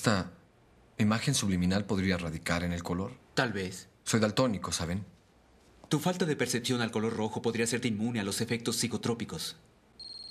Esta 0.00 0.30
imagen 0.96 1.34
subliminal 1.34 1.84
podría 1.84 2.16
radicar 2.16 2.64
en 2.64 2.72
el 2.72 2.82
color. 2.82 3.12
Tal 3.34 3.52
vez. 3.52 3.90
Soy 4.02 4.18
daltónico, 4.18 4.72
¿saben? 4.72 5.04
Tu 5.90 5.98
falta 5.98 6.24
de 6.24 6.36
percepción 6.36 6.80
al 6.80 6.90
color 6.90 7.14
rojo 7.14 7.42
podría 7.42 7.64
hacerte 7.64 7.88
inmune 7.88 8.18
a 8.18 8.24
los 8.24 8.40
efectos 8.40 8.76
psicotrópicos. 8.76 9.58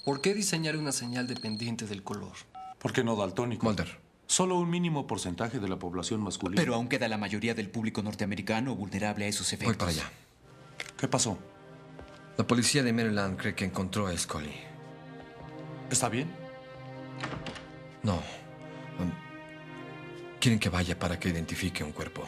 ¿Por 0.05 0.21
qué 0.21 0.34
diseñar 0.34 0.76
una 0.76 0.92
señal 0.92 1.28
dependiente 1.28 1.86
del 1.86 2.02
color? 2.02 2.34
¿Por 2.79 2.94
qué 2.94 3.04
no 3.04 3.16
daltónico? 3.16 3.63
Mulder, 3.63 4.00
Solo 4.26 4.58
un 4.58 4.71
mínimo 4.71 5.05
porcentaje 5.05 5.60
de 5.60 5.70
la 5.70 5.78
población 5.78 6.22
masculina. 6.22 6.60
Pero 6.60 6.74
aún 6.74 6.88
queda 6.88 7.08
la 7.08 7.20
mayoría 7.20 7.54
del 7.54 7.70
público 7.70 8.02
norteamericano 8.02 8.76
vulnerable 8.76 9.26
a 9.26 9.28
esos 9.28 9.54
efectos. 9.54 9.78
voy 9.78 9.78
para 9.78 9.92
allá. 9.92 10.12
¿Qué 10.98 11.08
pasó? 11.08 11.38
La 12.38 12.48
policía 12.48 12.82
de 12.82 12.92
Maryland 12.92 13.38
cree 13.38 13.54
que 13.54 13.66
encontró 13.66 14.08
a 14.08 14.18
Scully. 14.18 14.50
¿Está 15.92 16.10
bien? 16.10 16.28
No. 18.02 18.16
Um, 18.98 19.29
quieren 20.39 20.59
que 20.59 20.70
vaya 20.70 20.98
para 20.98 21.20
que 21.20 21.29
identifique 21.29 21.84
un 21.84 21.91
cuerpo. 21.91 22.23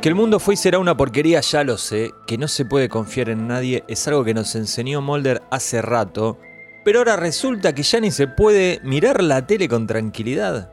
Que 0.00 0.08
el 0.08 0.16
mundo 0.16 0.40
fue 0.40 0.54
y 0.54 0.56
será 0.56 0.80
una 0.80 0.96
porquería, 0.96 1.40
ya 1.40 1.62
lo 1.62 1.78
sé. 1.78 2.10
Que 2.26 2.36
no 2.36 2.48
se 2.48 2.64
puede 2.64 2.88
confiar 2.88 3.28
en 3.28 3.46
nadie 3.46 3.84
es 3.86 4.08
algo 4.08 4.24
que 4.24 4.34
nos 4.34 4.56
enseñó 4.56 5.00
Mulder 5.00 5.42
hace 5.52 5.80
rato. 5.80 6.40
Pero 6.84 6.98
ahora 6.98 7.14
resulta 7.14 7.72
que 7.72 7.84
ya 7.84 8.00
ni 8.00 8.10
se 8.10 8.26
puede 8.26 8.80
mirar 8.82 9.22
la 9.22 9.46
tele 9.46 9.68
con 9.68 9.86
tranquilidad. 9.86 10.72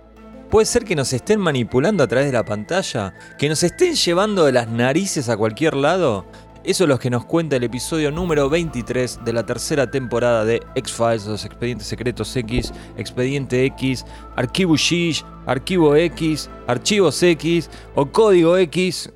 Puede 0.49 0.65
ser 0.65 0.83
que 0.83 0.95
nos 0.95 1.13
estén 1.13 1.39
manipulando 1.39 2.03
a 2.03 2.07
través 2.07 2.25
de 2.25 2.33
la 2.33 2.43
pantalla, 2.43 3.13
que 3.37 3.49
nos 3.49 3.61
estén 3.61 3.93
llevando 3.93 4.45
de 4.45 4.51
las 4.51 4.67
narices 4.67 5.29
a 5.29 5.37
cualquier 5.37 5.75
lado. 5.75 6.25
Eso 6.63 6.83
es 6.83 6.87
lo 6.89 6.99
que 6.99 7.09
nos 7.09 7.25
cuenta 7.25 7.55
el 7.55 7.63
episodio 7.63 8.11
número 8.11 8.49
23 8.49 9.21
de 9.23 9.33
la 9.33 9.45
tercera 9.45 9.89
temporada 9.89 10.43
de 10.43 10.61
X-Files, 10.75 11.25
los 11.25 11.45
expedientes 11.45 11.87
secretos 11.87 12.35
X, 12.35 12.73
expediente 12.97 13.65
X, 13.65 14.05
archivo 14.35 14.75
Shish, 14.75 15.23
archivo 15.45 15.95
X, 15.95 16.49
archivos 16.67 17.23
X 17.23 17.69
o 17.95 18.05
código 18.07 18.57
X, 18.57 19.11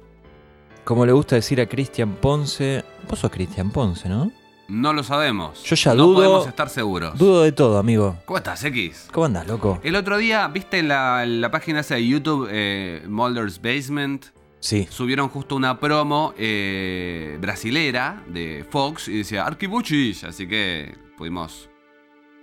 como 0.85 1.05
le 1.05 1.11
gusta 1.11 1.35
decir 1.35 1.59
a 1.59 1.65
Cristian 1.67 2.13
Ponce. 2.15 2.83
Vos 3.09 3.19
sos 3.19 3.29
Cristian 3.29 3.71
Ponce, 3.71 4.07
¿no? 4.07 4.31
No 4.69 4.93
lo 4.93 5.03
sabemos. 5.03 5.61
Yo 5.63 5.75
ya 5.75 5.93
no 5.93 6.05
dudo- 6.07 6.15
podemos 6.15 6.47
estar 6.47 6.69
seguros. 6.69 7.17
Dudo 7.19 7.43
de 7.43 7.51
todo, 7.51 7.77
amigo. 7.77 8.15
¿Cómo 8.25 8.37
estás, 8.37 8.63
X? 8.63 9.09
¿Cómo 9.11 9.25
andás, 9.25 9.45
loco? 9.45 9.79
El 9.83 9.97
otro 9.97 10.17
día, 10.17 10.47
¿viste 10.47 10.81
la, 10.81 11.25
la 11.25 11.51
página 11.51 11.81
esa 11.81 11.95
de 11.95 12.07
YouTube, 12.07 12.47
eh, 12.49 13.03
Mulder's 13.07 13.61
Basement? 13.61 14.27
Sí. 14.63 14.87
Subieron 14.89 15.27
justo 15.27 15.57
una 15.57 15.77
promo 15.77 16.33
eh, 16.37 17.37
brasilera 17.41 18.23
de 18.29 18.65
Fox 18.69 19.09
y 19.09 19.17
decía 19.17 19.45
Arquibuchis, 19.45 20.23
así 20.23 20.47
que 20.47 20.95
pudimos 21.17 21.69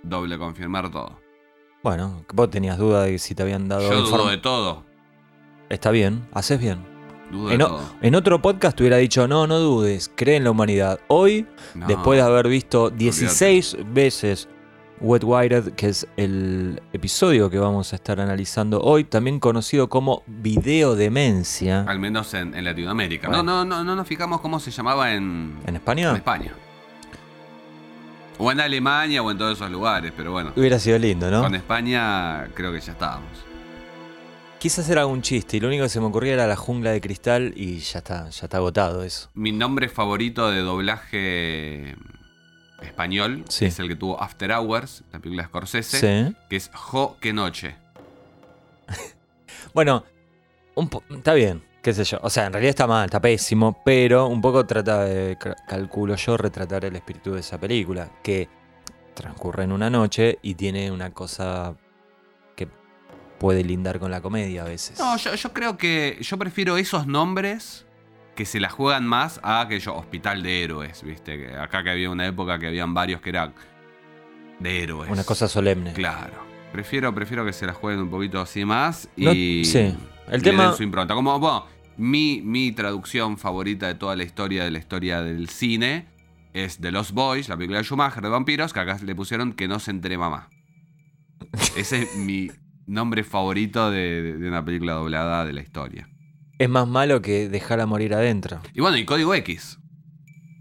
doble 0.03 0.37
confirmar 0.37 0.91
todo. 0.91 1.19
Bueno, 1.81 2.23
vos 2.31 2.47
tenías 2.51 2.77
duda 2.77 3.01
de 3.05 3.17
si 3.17 3.33
te 3.33 3.41
habían 3.41 3.67
dado 3.67 3.89
Yo 3.89 4.01
dudo 4.03 4.29
de 4.29 4.37
todo. 4.37 4.85
Está 5.69 5.89
bien, 5.89 6.27
haces 6.31 6.59
bien. 6.59 6.85
Dudo 7.31 7.47
de 7.49 7.55
En, 7.55 7.61
o- 7.63 7.67
todo. 7.69 7.81
en 8.03 8.13
otro 8.13 8.39
podcast 8.39 8.77
te 8.77 8.83
hubiera 8.83 8.97
dicho, 8.97 9.27
no, 9.27 9.47
no 9.47 9.57
dudes, 9.57 10.11
cree 10.15 10.35
en 10.35 10.43
la 10.43 10.51
humanidad. 10.51 10.99
Hoy, 11.07 11.47
No. 11.73 11.87
después 11.87 12.19
de 12.19 12.23
haber 12.23 12.47
visto 12.49 12.91
16 12.91 13.77
veces 13.91 14.47
Wet 15.01 15.23
Wired, 15.23 15.73
que 15.73 15.89
es 15.89 16.07
el 16.15 16.79
episodio 16.93 17.49
que 17.49 17.57
vamos 17.57 17.91
a 17.91 17.95
estar 17.95 18.21
analizando 18.21 18.79
hoy, 18.81 19.03
también 19.03 19.39
conocido 19.39 19.89
como 19.89 20.21
Video 20.27 20.95
Demencia. 20.95 21.81
Al 21.87 21.99
menos 21.99 22.33
en, 22.35 22.53
en 22.53 22.63
Latinoamérica. 22.63 23.27
Bueno. 23.27 23.43
No, 23.43 23.65
no, 23.65 23.77
no, 23.77 23.83
no 23.83 23.95
nos 23.95 24.07
fijamos 24.07 24.41
cómo 24.41 24.59
se 24.59 24.69
llamaba 24.69 25.13
en, 25.13 25.57
¿En 25.65 25.75
España? 25.75 26.11
en 26.11 26.15
España. 26.17 26.53
O 28.37 28.51
en 28.51 28.59
Alemania 28.59 29.21
o 29.21 29.31
en 29.31 29.37
todos 29.37 29.57
esos 29.57 29.69
lugares, 29.71 30.13
pero 30.15 30.31
bueno. 30.31 30.53
Hubiera 30.55 30.79
sido 30.79 30.97
lindo, 30.99 31.29
¿no? 31.31 31.41
Con 31.41 31.55
España 31.55 32.47
creo 32.53 32.71
que 32.71 32.79
ya 32.79 32.91
estábamos. 32.93 33.29
Quise 34.59 34.81
hacer 34.81 34.99
algún 34.99 35.23
chiste 35.23 35.57
y 35.57 35.59
lo 35.59 35.67
único 35.67 35.83
que 35.83 35.89
se 35.89 35.99
me 35.99 36.05
ocurría 36.05 36.33
era 36.33 36.45
la 36.45 36.55
jungla 36.55 36.91
de 36.91 37.01
cristal 37.01 37.53
y 37.55 37.79
ya 37.79 37.99
está, 37.99 38.29
ya 38.29 38.45
está 38.45 38.57
agotado 38.57 39.03
eso. 39.03 39.29
Mi 39.33 39.51
nombre 39.51 39.89
favorito 39.89 40.51
de 40.51 40.59
doblaje 40.59 41.95
español 42.81 43.45
Sí. 43.49 43.65
es 43.65 43.79
el 43.79 43.87
que 43.87 43.95
tuvo 43.95 44.21
After 44.21 44.51
Hours, 44.51 45.03
la 45.11 45.19
película 45.19 45.43
de 45.43 45.47
Scorsese, 45.49 45.99
Sí. 46.29 46.35
que 46.49 46.55
es 46.55 46.69
Jo, 46.73 47.17
qué 47.19 47.33
noche. 47.33 47.75
Bueno, 49.73 50.03
un 50.75 50.89
está 51.11 51.33
bien, 51.33 51.63
qué 51.81 51.93
sé 51.93 52.03
yo. 52.03 52.19
O 52.23 52.29
sea, 52.29 52.45
en 52.47 52.53
realidad 52.53 52.71
está 52.71 52.87
mal, 52.87 53.05
está 53.05 53.21
pésimo, 53.21 53.81
pero 53.85 54.27
un 54.27 54.41
poco 54.41 54.65
trata 54.65 55.05
de, 55.05 55.37
ca- 55.39 55.55
calculo 55.67 56.15
yo, 56.15 56.37
retratar 56.37 56.85
el 56.85 56.95
espíritu 56.95 57.33
de 57.33 57.39
esa 57.39 57.57
película, 57.59 58.09
que 58.23 58.49
transcurre 59.13 59.63
en 59.63 59.71
una 59.71 59.89
noche 59.89 60.39
y 60.41 60.55
tiene 60.55 60.91
una 60.91 61.11
cosa 61.11 61.75
que 62.55 62.67
puede 63.39 63.63
lindar 63.63 63.99
con 63.99 64.11
la 64.11 64.21
comedia 64.21 64.63
a 64.63 64.65
veces. 64.65 64.99
No, 64.99 65.15
yo, 65.17 65.35
yo 65.35 65.53
creo 65.53 65.77
que 65.77 66.17
yo 66.21 66.37
prefiero 66.37 66.77
esos 66.77 67.07
nombres 67.07 67.85
que 68.41 68.45
se 68.47 68.59
la 68.59 68.69
juegan 68.71 69.05
más 69.05 69.39
a 69.43 69.67
que 69.69 69.79
yo, 69.79 69.93
Hospital 69.95 70.41
de 70.41 70.63
Héroes, 70.63 71.03
¿viste? 71.03 71.55
Acá 71.57 71.83
que 71.83 71.91
había 71.91 72.09
una 72.09 72.25
época 72.25 72.57
que 72.57 72.65
habían 72.65 72.91
varios 72.91 73.21
que 73.21 73.29
eran 73.29 73.53
de 74.59 74.81
héroes. 74.81 75.11
Una 75.11 75.23
cosa 75.23 75.47
solemne. 75.47 75.93
Claro. 75.93 76.33
Prefiero, 76.71 77.13
prefiero 77.13 77.45
que 77.45 77.53
se 77.53 77.67
la 77.67 77.73
jueguen 77.73 78.01
un 78.01 78.09
poquito 78.09 78.41
así 78.41 78.65
más 78.65 79.07
No- 79.15 79.31
y 79.31 79.63
sí. 79.63 79.95
El 80.27 80.41
tema- 80.41 80.65
den 80.69 80.73
su 80.75 80.81
impronta. 80.81 81.13
Como 81.13 81.37
bueno, 81.39 81.67
mi, 81.97 82.41
mi 82.43 82.71
traducción 82.71 83.37
favorita 83.37 83.85
de 83.85 83.93
toda 83.93 84.15
la 84.15 84.23
historia 84.23 84.63
de 84.63 84.71
la 84.71 84.79
historia 84.79 85.21
del 85.21 85.47
cine 85.47 86.07
es 86.53 86.79
The 86.79 86.91
Lost 86.91 87.11
Boys, 87.11 87.47
la 87.47 87.57
película 87.57 87.77
de 87.77 87.83
Schumacher 87.83 88.23
de 88.23 88.29
vampiros, 88.29 88.73
que 88.73 88.79
acá 88.79 88.97
le 89.03 89.13
pusieron 89.13 89.53
que 89.53 89.67
no 89.67 89.77
se 89.77 89.91
entere 89.91 90.17
mamá. 90.17 90.49
Ese 91.77 92.01
es 92.01 92.15
mi 92.15 92.49
nombre 92.87 93.23
favorito 93.23 93.91
de 93.91 94.35
una 94.39 94.65
película 94.65 94.93
doblada 94.93 95.45
de 95.45 95.53
la 95.53 95.61
historia. 95.61 96.07
Es 96.61 96.69
más 96.69 96.87
malo 96.87 97.21
que 97.21 97.49
dejarla 97.49 97.85
morir 97.85 98.13
adentro. 98.13 98.61
Y 98.73 98.81
bueno, 98.81 98.97
y 98.97 99.05
Código 99.05 99.33
X. 99.35 99.79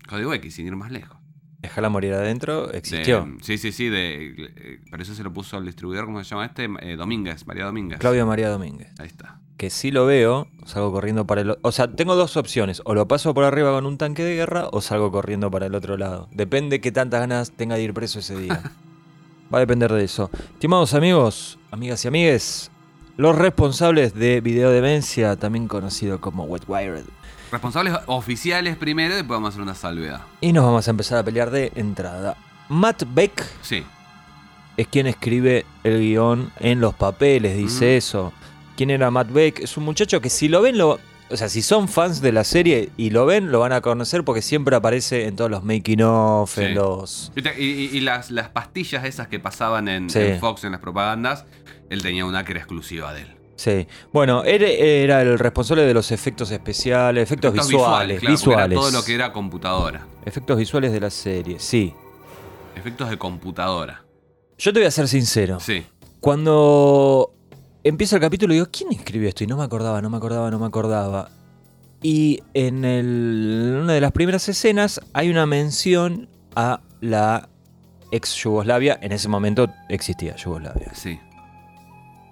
Código 0.08 0.32
X, 0.34 0.54
sin 0.54 0.66
ir 0.66 0.76
más 0.76 0.90
lejos. 0.90 1.16
Dejarla 1.58 1.90
morir 1.90 2.14
adentro 2.14 2.68
De- 2.68 2.78
existió. 2.78 3.28
sí, 3.42 3.58
sí, 3.58 3.70
sí. 3.70 3.88
De, 3.90 4.34
eh, 4.38 4.80
pero 4.90 5.02
eso 5.02 5.14
se 5.14 5.22
lo 5.22 5.32
puso 5.32 5.58
el 5.58 5.66
distribuidor, 5.66 6.06
¿cómo 6.06 6.24
se 6.24 6.30
llama 6.30 6.46
este? 6.46 6.68
Eh, 6.80 6.96
Domínguez, 6.96 7.46
María 7.46 7.66
Domínguez. 7.66 7.98
Claudio 7.98 8.26
María 8.26 8.48
Domínguez. 8.48 8.88
Ahí 8.98 9.06
está. 9.08 9.40
que 9.58 9.68
si 9.68 9.90
lo 9.90 10.06
veo, 10.06 10.48
salgo 10.64 10.90
corriendo 10.90 11.26
para 11.26 11.42
el... 11.42 11.58
O 11.60 11.70
sea, 11.70 11.94
tengo 11.94 12.16
dos 12.16 12.38
opciones. 12.38 12.80
O 12.86 12.94
lo 12.94 13.06
paso 13.08 13.34
por 13.34 13.44
arriba 13.44 13.72
con 13.72 13.84
un 13.84 13.98
tanque 13.98 14.24
de 14.24 14.34
guerra 14.34 14.68
o 14.72 14.80
salgo 14.80 15.12
corriendo 15.12 15.50
para 15.50 15.66
el 15.66 15.74
otro 15.74 15.98
lado. 15.98 16.28
Depende 16.32 16.80
qué 16.80 16.92
tantas 16.92 17.20
ganas 17.20 17.50
tenga 17.52 17.74
de 17.74 17.82
ir 17.82 17.92
preso 17.92 18.20
ese 18.20 18.38
día. 18.38 18.62
Va 19.52 19.58
a 19.58 19.60
depender 19.60 19.92
de 19.92 20.02
eso. 20.04 20.30
Estimados 20.54 20.94
amigos, 20.94 21.58
amigas 21.72 22.02
y 22.06 22.08
amigues, 22.08 22.70
los 23.20 23.36
responsables 23.36 24.14
de 24.14 24.40
Video 24.40 24.70
Demencia, 24.70 25.36
también 25.36 25.68
conocido 25.68 26.22
como 26.22 26.44
Wet 26.44 26.62
Wired. 26.66 27.04
Responsables 27.52 27.94
oficiales 28.06 28.76
primero 28.76 29.12
y 29.12 29.16
después 29.18 29.36
vamos 29.36 29.48
a 29.48 29.50
hacer 29.50 29.62
una 29.62 29.74
salvedad. 29.74 30.22
Y 30.40 30.52
nos 30.54 30.64
vamos 30.64 30.88
a 30.88 30.90
empezar 30.90 31.18
a 31.18 31.22
pelear 31.22 31.50
de 31.50 31.70
entrada. 31.74 32.36
Matt 32.70 33.02
Beck 33.12 33.44
Sí. 33.60 33.84
es 34.78 34.86
quien 34.88 35.06
escribe 35.06 35.66
el 35.84 36.00
guion 36.00 36.50
en 36.60 36.80
los 36.80 36.94
papeles, 36.94 37.56
dice 37.58 37.98
eso. 37.98 38.32
¿Quién 38.76 38.88
era 38.88 39.10
Matt 39.10 39.30
Beck? 39.30 39.58
Es 39.60 39.76
un 39.76 39.84
muchacho 39.84 40.22
que 40.22 40.30
si 40.30 40.48
lo 40.48 40.62
ven, 40.62 40.78
lo, 40.78 40.98
o 41.30 41.36
sea, 41.36 41.50
si 41.50 41.60
son 41.60 41.88
fans 41.88 42.22
de 42.22 42.32
la 42.32 42.44
serie 42.44 42.88
y 42.96 43.10
lo 43.10 43.26
ven, 43.26 43.52
lo 43.52 43.60
van 43.60 43.72
a 43.74 43.82
conocer 43.82 44.24
porque 44.24 44.40
siempre 44.40 44.74
aparece 44.76 45.26
en 45.26 45.36
todos 45.36 45.50
los 45.50 45.62
making 45.62 46.00
of, 46.02 46.56
en 46.56 46.74
los... 46.74 47.32
Y, 47.58 47.62
y- 47.64 47.90
y 47.92 48.00
las, 48.00 48.30
las 48.30 48.48
pastillas 48.48 49.04
esas 49.04 49.28
que 49.28 49.38
pasaban 49.40 49.88
en, 49.88 50.08
Sí. 50.08 50.20
en 50.20 50.40
Fox 50.40 50.64
en 50.64 50.72
las 50.72 50.80
propagandas, 50.80 51.44
él 51.90 52.00
tenía 52.02 52.24
una 52.24 52.44
que 52.44 52.52
era 52.52 52.60
exclusiva 52.60 53.12
de 53.12 53.22
él. 53.22 53.36
Sí. 53.56 53.86
Bueno, 54.10 54.42
él 54.44 54.62
era 54.62 55.20
el 55.20 55.38
responsable 55.38 55.82
de 55.82 55.92
los 55.92 56.10
efectos 56.12 56.50
especiales, 56.50 57.22
efectos, 57.24 57.50
Efectos 57.52 57.68
visuales, 57.68 58.20
claro, 58.20 58.32
era 58.32 58.32
visuales. 58.32 58.78
todo 58.78 58.90
lo 58.90 59.04
que 59.04 59.14
era 59.14 59.32
computadora. 59.34 60.06
Efectos 60.24 60.56
visuales 60.56 60.92
de 60.92 61.00
la 61.00 61.10
serie, 61.10 61.58
sí. 61.58 61.92
Efectos 62.74 63.10
de 63.10 63.18
computadora. 63.18 64.02
Yo 64.56 64.72
te 64.72 64.78
voy 64.78 64.86
a 64.86 64.90
ser 64.90 65.08
sincero. 65.08 65.60
Sí. 65.60 65.84
Cuando 66.20 67.32
empieza 67.84 68.16
el 68.16 68.22
capítulo 68.22 68.54
digo, 68.54 68.66
¿quién 68.72 68.92
escribió 68.92 69.28
esto? 69.28 69.44
Y 69.44 69.46
no 69.46 69.56
me 69.58 69.64
acordaba, 69.64 70.00
no 70.00 70.08
me 70.08 70.16
acordaba, 70.16 70.50
no 70.50 70.58
me 70.58 70.66
acordaba. 70.66 71.28
Y 72.02 72.42
en 72.54 72.84
el- 72.86 73.80
una 73.82 73.92
de 73.92 74.00
las 74.00 74.12
primeras 74.12 74.48
escenas 74.48 75.00
hay 75.12 75.28
una 75.28 75.44
mención 75.44 76.28
a 76.56 76.80
la 77.02 77.48
ex 78.10 78.34
Yugoslavia. 78.36 78.98
En 79.02 79.12
ese 79.12 79.28
momento 79.28 79.68
existía 79.90 80.34
Yugoslavia. 80.36 80.94
Sí. 80.94 81.20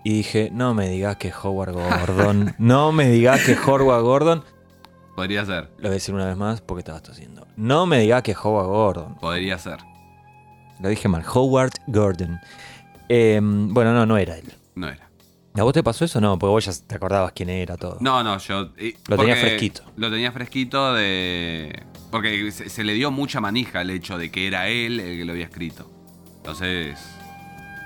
Y 0.09 0.15
dije, 0.15 0.49
no 0.51 0.73
me 0.73 0.89
digas 0.89 1.17
que 1.17 1.31
Howard 1.43 1.75
Gordon. 1.75 2.55
no 2.59 2.93
me 2.93 3.11
digas 3.11 3.45
que 3.45 3.55
Howard 3.55 4.03
Gordon. 4.03 4.43
Podría 5.15 5.45
ser. 5.45 5.65
Lo 5.77 5.83
voy 5.83 5.89
a 5.89 5.91
decir 5.91 6.15
una 6.15 6.25
vez 6.25 6.35
más 6.35 6.63
porque 6.63 6.81
estabas 6.81 7.03
tosiendo. 7.03 7.47
No 7.57 7.85
me 7.85 7.99
digas 8.01 8.23
que 8.23 8.35
Howard 8.35 8.69
Gordon. 8.69 9.17
Podría 9.17 9.59
ser. 9.59 9.77
Lo 10.81 10.89
dije 10.89 11.09
mal. 11.09 11.23
Howard 11.31 11.73
Gordon. 11.89 12.41
Eh, 13.11 13.39
bueno, 13.43 13.93
no, 13.93 14.07
no 14.07 14.17
era 14.17 14.39
él. 14.39 14.51
No 14.77 14.89
era. 14.89 15.11
¿A 15.59 15.63
vos 15.63 15.75
te 15.75 15.83
pasó 15.83 16.07
eso? 16.07 16.23
No, 16.23 16.39
porque 16.39 16.53
vos 16.53 16.65
ya 16.65 16.73
te 16.87 16.95
acordabas 16.95 17.33
quién 17.33 17.51
era 17.51 17.77
todo. 17.77 17.99
No, 18.01 18.23
no, 18.23 18.39
yo. 18.39 18.71
y- 18.81 18.95
Lo 19.09 19.19
tenía 19.19 19.37
fresquito. 19.37 19.83
Lo 19.97 20.11
tenía 20.11 20.33
fresquito 20.33 20.95
de. 20.95 21.83
Porque 22.11 22.51
se, 22.51 22.71
se 22.71 22.83
le 22.83 22.95
dio 22.95 23.11
mucha 23.11 23.43
manija 23.43 23.83
el 23.83 23.91
hecho 23.91 24.17
de 24.17 24.31
que 24.31 24.47
era 24.47 24.69
él 24.69 25.01
el 25.01 25.19
que 25.19 25.25
lo 25.27 25.33
había 25.33 25.45
escrito. 25.45 25.91
Entonces. 26.39 26.99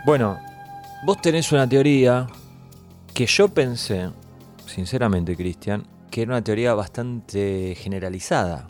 Bueno, 0.07 0.39
vos 1.03 1.21
tenés 1.21 1.51
una 1.53 1.69
teoría 1.69 2.27
que 3.15 3.27
yo 3.27 3.49
pensé, 3.49 4.11
sinceramente, 4.67 5.37
Cristian, 5.37 5.87
que 6.11 6.23
era 6.23 6.33
una 6.33 6.43
teoría 6.45 6.75
bastante 6.75 7.75
generalizada. 7.79 8.67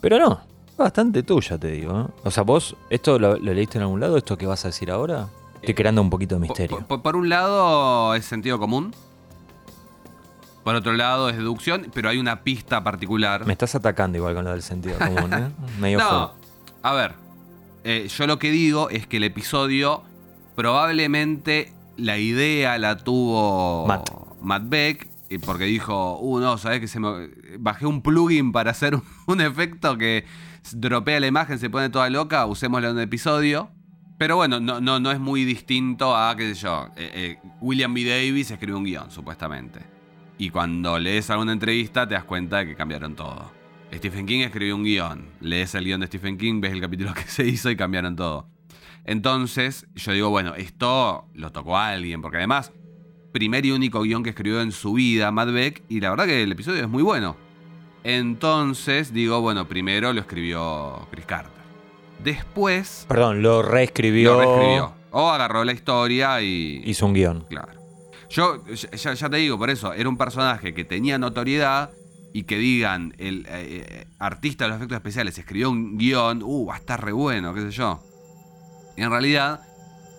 Pero 0.00 0.18
no, 0.18 0.40
bastante 0.76 1.22
tuya, 1.22 1.58
te 1.58 1.68
digo. 1.70 2.00
¿eh? 2.00 2.06
O 2.24 2.30
sea, 2.30 2.42
vos, 2.42 2.76
¿esto 2.90 3.18
lo, 3.18 3.36
lo 3.36 3.54
leíste 3.54 3.78
en 3.78 3.82
algún 3.82 4.00
lado? 4.00 4.16
¿Esto 4.16 4.36
que 4.36 4.46
vas 4.46 4.64
a 4.64 4.68
decir 4.68 4.90
ahora? 4.90 5.28
Estoy 5.56 5.74
creando 5.74 6.00
un 6.02 6.10
poquito 6.10 6.34
de 6.36 6.42
misterio. 6.42 6.86
por- 6.86 7.02
por 7.02 7.16
un 7.16 7.28
lado 7.28 8.14
es 8.14 8.24
sentido 8.24 8.58
común. 8.58 8.94
Por 10.64 10.74
otro 10.74 10.92
lado 10.94 11.28
es 11.30 11.36
deducción, 11.36 11.86
pero 11.94 12.08
hay 12.08 12.18
una 12.18 12.42
pista 12.42 12.82
particular. 12.82 13.46
Me 13.46 13.52
estás 13.52 13.74
atacando 13.76 14.18
igual 14.18 14.34
con 14.34 14.44
lo 14.44 14.50
del 14.50 14.62
sentido 14.62 14.98
común, 14.98 15.32
¿eh? 15.32 15.48
Medio 15.80 15.98
No, 15.98 16.32
a 16.82 16.92
ver. 16.94 17.14
eh, 17.84 18.08
yo 18.08 18.26
lo 18.26 18.38
que 18.38 18.50
digo 18.50 18.90
es 18.90 19.06
que 19.06 19.18
el 19.18 19.24
episodio 19.24 20.02
probablemente 20.56 21.72
la 21.96 22.18
idea 22.18 22.78
la 22.78 22.96
tuvo 22.96 23.86
Matt. 23.86 24.10
Matt 24.42 24.68
Beck. 24.68 25.08
Porque 25.44 25.64
dijo, 25.64 26.18
uh, 26.20 26.38
no, 26.38 26.56
¿sabes 26.56 26.78
que 26.78 26.86
se 26.86 27.00
me... 27.00 27.28
Bajé 27.58 27.84
un 27.84 28.00
plugin 28.00 28.52
para 28.52 28.70
hacer 28.70 28.94
un, 28.94 29.02
un 29.26 29.40
efecto 29.40 29.98
que 29.98 30.24
dropea 30.72 31.18
la 31.18 31.26
imagen, 31.26 31.58
se 31.58 31.68
pone 31.68 31.90
toda 31.90 32.08
loca, 32.10 32.46
usémosla 32.46 32.90
en 32.90 32.96
un 32.96 33.02
episodio. 33.02 33.70
Pero 34.18 34.36
bueno, 34.36 34.60
no, 34.60 34.80
no, 34.80 34.98
no 34.98 35.10
es 35.10 35.18
muy 35.18 35.44
distinto 35.44 36.16
a, 36.16 36.34
qué 36.36 36.54
sé 36.54 36.62
yo, 36.62 36.88
eh, 36.96 37.10
eh, 37.14 37.38
William 37.60 37.92
B. 37.92 38.04
Davis 38.04 38.50
escribió 38.50 38.78
un 38.78 38.84
guion, 38.84 39.10
supuestamente. 39.10 39.80
Y 40.38 40.50
cuando 40.50 40.98
lees 40.98 41.28
alguna 41.30 41.52
entrevista 41.52 42.06
te 42.08 42.14
das 42.14 42.24
cuenta 42.24 42.58
de 42.58 42.68
que 42.68 42.76
cambiaron 42.76 43.14
todo. 43.14 43.52
Stephen 43.92 44.26
King 44.26 44.40
escribió 44.40 44.74
un 44.74 44.84
guion. 44.84 45.26
Lees 45.40 45.74
el 45.74 45.84
guion 45.84 46.00
de 46.00 46.06
Stephen 46.06 46.38
King, 46.38 46.60
ves 46.60 46.72
el 46.72 46.80
capítulo 46.80 47.12
que 47.14 47.22
se 47.22 47.46
hizo 47.46 47.70
y 47.70 47.76
cambiaron 47.76 48.16
todo. 48.16 48.48
Entonces, 49.06 49.86
yo 49.94 50.12
digo, 50.12 50.30
bueno, 50.30 50.56
esto 50.56 51.28
lo 51.32 51.52
tocó 51.52 51.76
a 51.76 51.90
alguien, 51.90 52.20
porque 52.20 52.38
además, 52.38 52.72
primer 53.32 53.64
y 53.64 53.70
único 53.70 54.02
guion 54.02 54.24
que 54.24 54.30
escribió 54.30 54.60
en 54.60 54.72
su 54.72 54.94
vida, 54.94 55.30
Matt 55.30 55.52
Beck, 55.52 55.84
y 55.88 56.00
la 56.00 56.10
verdad 56.10 56.26
que 56.26 56.42
el 56.42 56.50
episodio 56.50 56.82
es 56.82 56.88
muy 56.88 57.04
bueno. 57.04 57.36
Entonces, 58.02 59.12
digo, 59.12 59.40
bueno, 59.40 59.68
primero 59.68 60.12
lo 60.12 60.20
escribió 60.20 61.06
Chris 61.12 61.24
Carter. 61.24 61.52
Después, 62.22 63.06
Perdón, 63.08 63.42
lo 63.42 63.62
reescribió. 63.62 64.32
lo 64.32 64.40
reescribió. 64.40 64.94
O 65.12 65.30
agarró 65.30 65.64
la 65.64 65.72
historia 65.72 66.42
y... 66.42 66.82
Hizo 66.84 67.06
un 67.06 67.14
guion. 67.14 67.44
Claro. 67.48 67.74
Yo 68.28 68.64
ya, 68.66 69.14
ya 69.14 69.30
te 69.30 69.36
digo, 69.36 69.56
por 69.56 69.70
eso, 69.70 69.92
era 69.92 70.08
un 70.08 70.16
personaje 70.16 70.74
que 70.74 70.84
tenía 70.84 71.16
notoriedad 71.16 71.90
y 72.32 72.42
que 72.42 72.58
digan, 72.58 73.14
el 73.18 73.46
eh, 73.46 73.86
eh, 73.88 74.06
artista 74.18 74.64
de 74.64 74.70
los 74.70 74.78
efectos 74.78 74.96
especiales 74.96 75.38
escribió 75.38 75.70
un 75.70 75.96
guion, 75.96 76.42
uh, 76.42 76.66
va 76.66 76.74
a 76.74 76.78
estar 76.78 77.02
re 77.04 77.12
bueno, 77.12 77.54
qué 77.54 77.60
sé 77.60 77.70
yo. 77.70 78.02
En 78.96 79.10
realidad, 79.10 79.60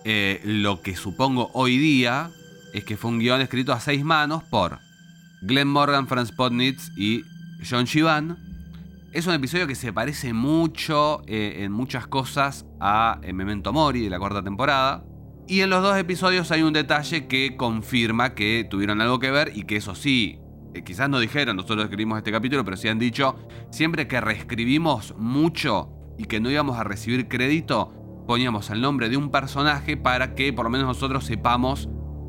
eh, 0.04 0.40
lo 0.44 0.82
que 0.82 0.94
supongo 0.94 1.50
hoy 1.52 1.78
día 1.78 2.30
es 2.72 2.84
que 2.84 2.96
fue 2.96 3.10
un 3.10 3.18
guion 3.18 3.40
escrito 3.40 3.72
a 3.72 3.80
seis 3.80 4.04
manos 4.04 4.44
por 4.44 4.78
Glenn 5.42 5.68
Morgan, 5.68 6.06
Franz 6.06 6.32
Potnitz 6.32 6.92
y 6.96 7.24
John 7.68 7.86
Chivan. 7.86 8.38
Es 9.12 9.26
un 9.26 9.34
episodio 9.34 9.66
que 9.66 9.74
se 9.74 9.92
parece 9.92 10.32
mucho 10.32 11.22
eh, 11.26 11.64
en 11.64 11.72
muchas 11.72 12.06
cosas 12.06 12.66
a 12.78 13.18
eh, 13.22 13.32
Memento 13.32 13.72
Mori 13.72 14.02
de 14.02 14.10
la 14.10 14.18
cuarta 14.18 14.42
temporada. 14.42 15.04
Y 15.48 15.62
en 15.62 15.70
los 15.70 15.82
dos 15.82 15.96
episodios 15.96 16.52
hay 16.52 16.62
un 16.62 16.74
detalle 16.74 17.26
que 17.26 17.56
confirma 17.56 18.34
que 18.34 18.66
tuvieron 18.68 19.00
algo 19.00 19.18
que 19.18 19.30
ver 19.30 19.52
y 19.56 19.64
que 19.64 19.76
eso 19.76 19.94
sí, 19.94 20.38
quizás 20.84 21.08
no 21.08 21.18
dijeron, 21.18 21.56
nosotros 21.56 21.84
escribimos 21.84 22.18
este 22.18 22.30
capítulo, 22.30 22.64
pero 22.64 22.76
sí 22.76 22.86
han 22.86 22.98
dicho, 22.98 23.34
siempre 23.70 24.06
que 24.06 24.20
reescribimos 24.20 25.14
mucho 25.16 25.90
y 26.18 26.26
que 26.26 26.38
no 26.38 26.50
íbamos 26.50 26.78
a 26.78 26.84
recibir 26.84 27.28
crédito, 27.28 27.97
poníamos 28.28 28.68
el 28.68 28.82
nombre 28.82 29.08
de 29.08 29.16
un 29.16 29.30
personaje 29.30 29.96
para 29.96 30.34
que 30.34 30.52
por 30.52 30.66
lo 30.66 30.70
menos 30.70 30.86
nosotros 30.86 31.24
sepamos 31.24 31.88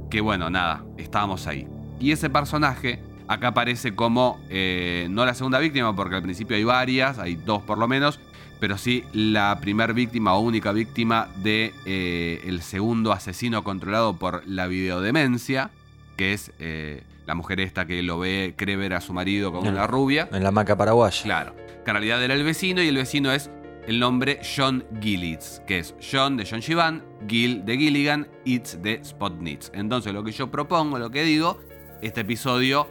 que 0.09 0.21
bueno, 0.21 0.49
nada, 0.49 0.85
estábamos 0.97 1.45
ahí. 1.45 1.67
Y 1.99 2.13
ese 2.13 2.29
personaje 2.29 3.01
acá 3.27 3.49
aparece 3.49 3.93
como 3.95 4.39
eh, 4.49 5.07
no 5.11 5.25
la 5.25 5.33
segunda 5.33 5.59
víctima, 5.59 5.93
porque 5.93 6.15
al 6.15 6.21
principio 6.23 6.55
hay 6.55 6.63
varias, 6.63 7.19
hay 7.19 7.35
dos 7.35 7.61
por 7.63 7.77
lo 7.77 7.89
menos, 7.89 8.17
pero 8.61 8.77
sí 8.77 9.03
la 9.11 9.59
primer 9.59 9.93
víctima 9.93 10.33
o 10.35 10.39
única 10.39 10.71
víctima 10.71 11.27
de 11.43 11.73
eh, 11.85 12.41
el 12.45 12.61
segundo 12.61 13.11
asesino 13.11 13.65
controlado 13.65 14.15
por 14.15 14.47
la 14.47 14.67
videodemencia, 14.67 15.69
que 16.15 16.31
es 16.31 16.53
eh, 16.59 17.03
la 17.27 17.35
mujer 17.35 17.59
esta 17.59 17.85
que 17.85 18.01
lo 18.03 18.19
ve, 18.19 18.53
cree 18.57 18.77
ver 18.77 18.93
a 18.93 19.01
su 19.01 19.11
marido 19.13 19.51
como 19.51 19.69
Mm. 19.69 19.73
una 19.73 19.85
rubia. 19.85 20.29
En 20.31 20.43
la 20.43 20.51
maca 20.51 20.77
paraguaya. 20.77 21.21
Claro, 21.23 21.55
que 21.83 21.91
en 21.91 21.93
realidad 21.93 22.23
era 22.23 22.33
el 22.35 22.43
vecino 22.43 22.81
y 22.81 22.87
el 22.87 22.95
vecino 22.95 23.33
es 23.33 23.51
el 23.89 23.99
nombre 23.99 24.39
John 24.43 24.85
Gillitz, 25.01 25.61
que 25.65 25.79
es 25.79 25.95
John 25.99 26.37
de 26.37 26.45
John 26.47 26.59
Shivan, 26.59 27.03
Gill 27.27 27.65
de 27.65 27.75
Gilligan, 27.75 28.27
Itz 28.45 28.79
de 28.83 29.03
Spotnitz. 29.03 29.71
Entonces 29.73 30.13
lo 30.13 30.23
que 30.23 30.31
yo 30.31 30.51
propongo, 30.51 30.99
lo 30.99 31.09
que 31.09 31.23
digo, 31.23 31.59
este 31.99 32.21
episodio, 32.21 32.87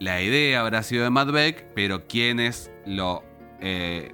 la 0.00 0.20
idea 0.20 0.60
habrá 0.60 0.82
sido 0.82 1.04
de 1.04 1.10
Matt 1.10 1.30
Beck, 1.30 1.66
pero 1.76 2.08
quienes 2.08 2.72
lo 2.84 3.22
eh, 3.60 4.12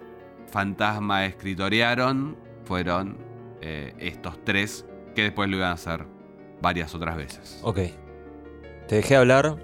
fantasma 0.53 1.25
escritorearon 1.25 2.37
fueron 2.65 3.17
eh, 3.63 3.95
estos 3.99 4.45
tres, 4.45 4.85
que 5.15 5.23
después 5.23 5.49
lo 5.49 5.57
iban 5.57 5.71
a 5.71 5.73
hacer 5.73 6.05
varias 6.61 6.95
otras 6.95 7.17
veces. 7.17 7.61
Ok. 7.63 7.79
Te 8.89 8.97
dejé 8.97 9.17
hablar 9.17 9.57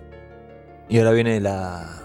y 0.89 0.97
ahora 0.97 1.13
viene 1.13 1.39
la 1.39 2.03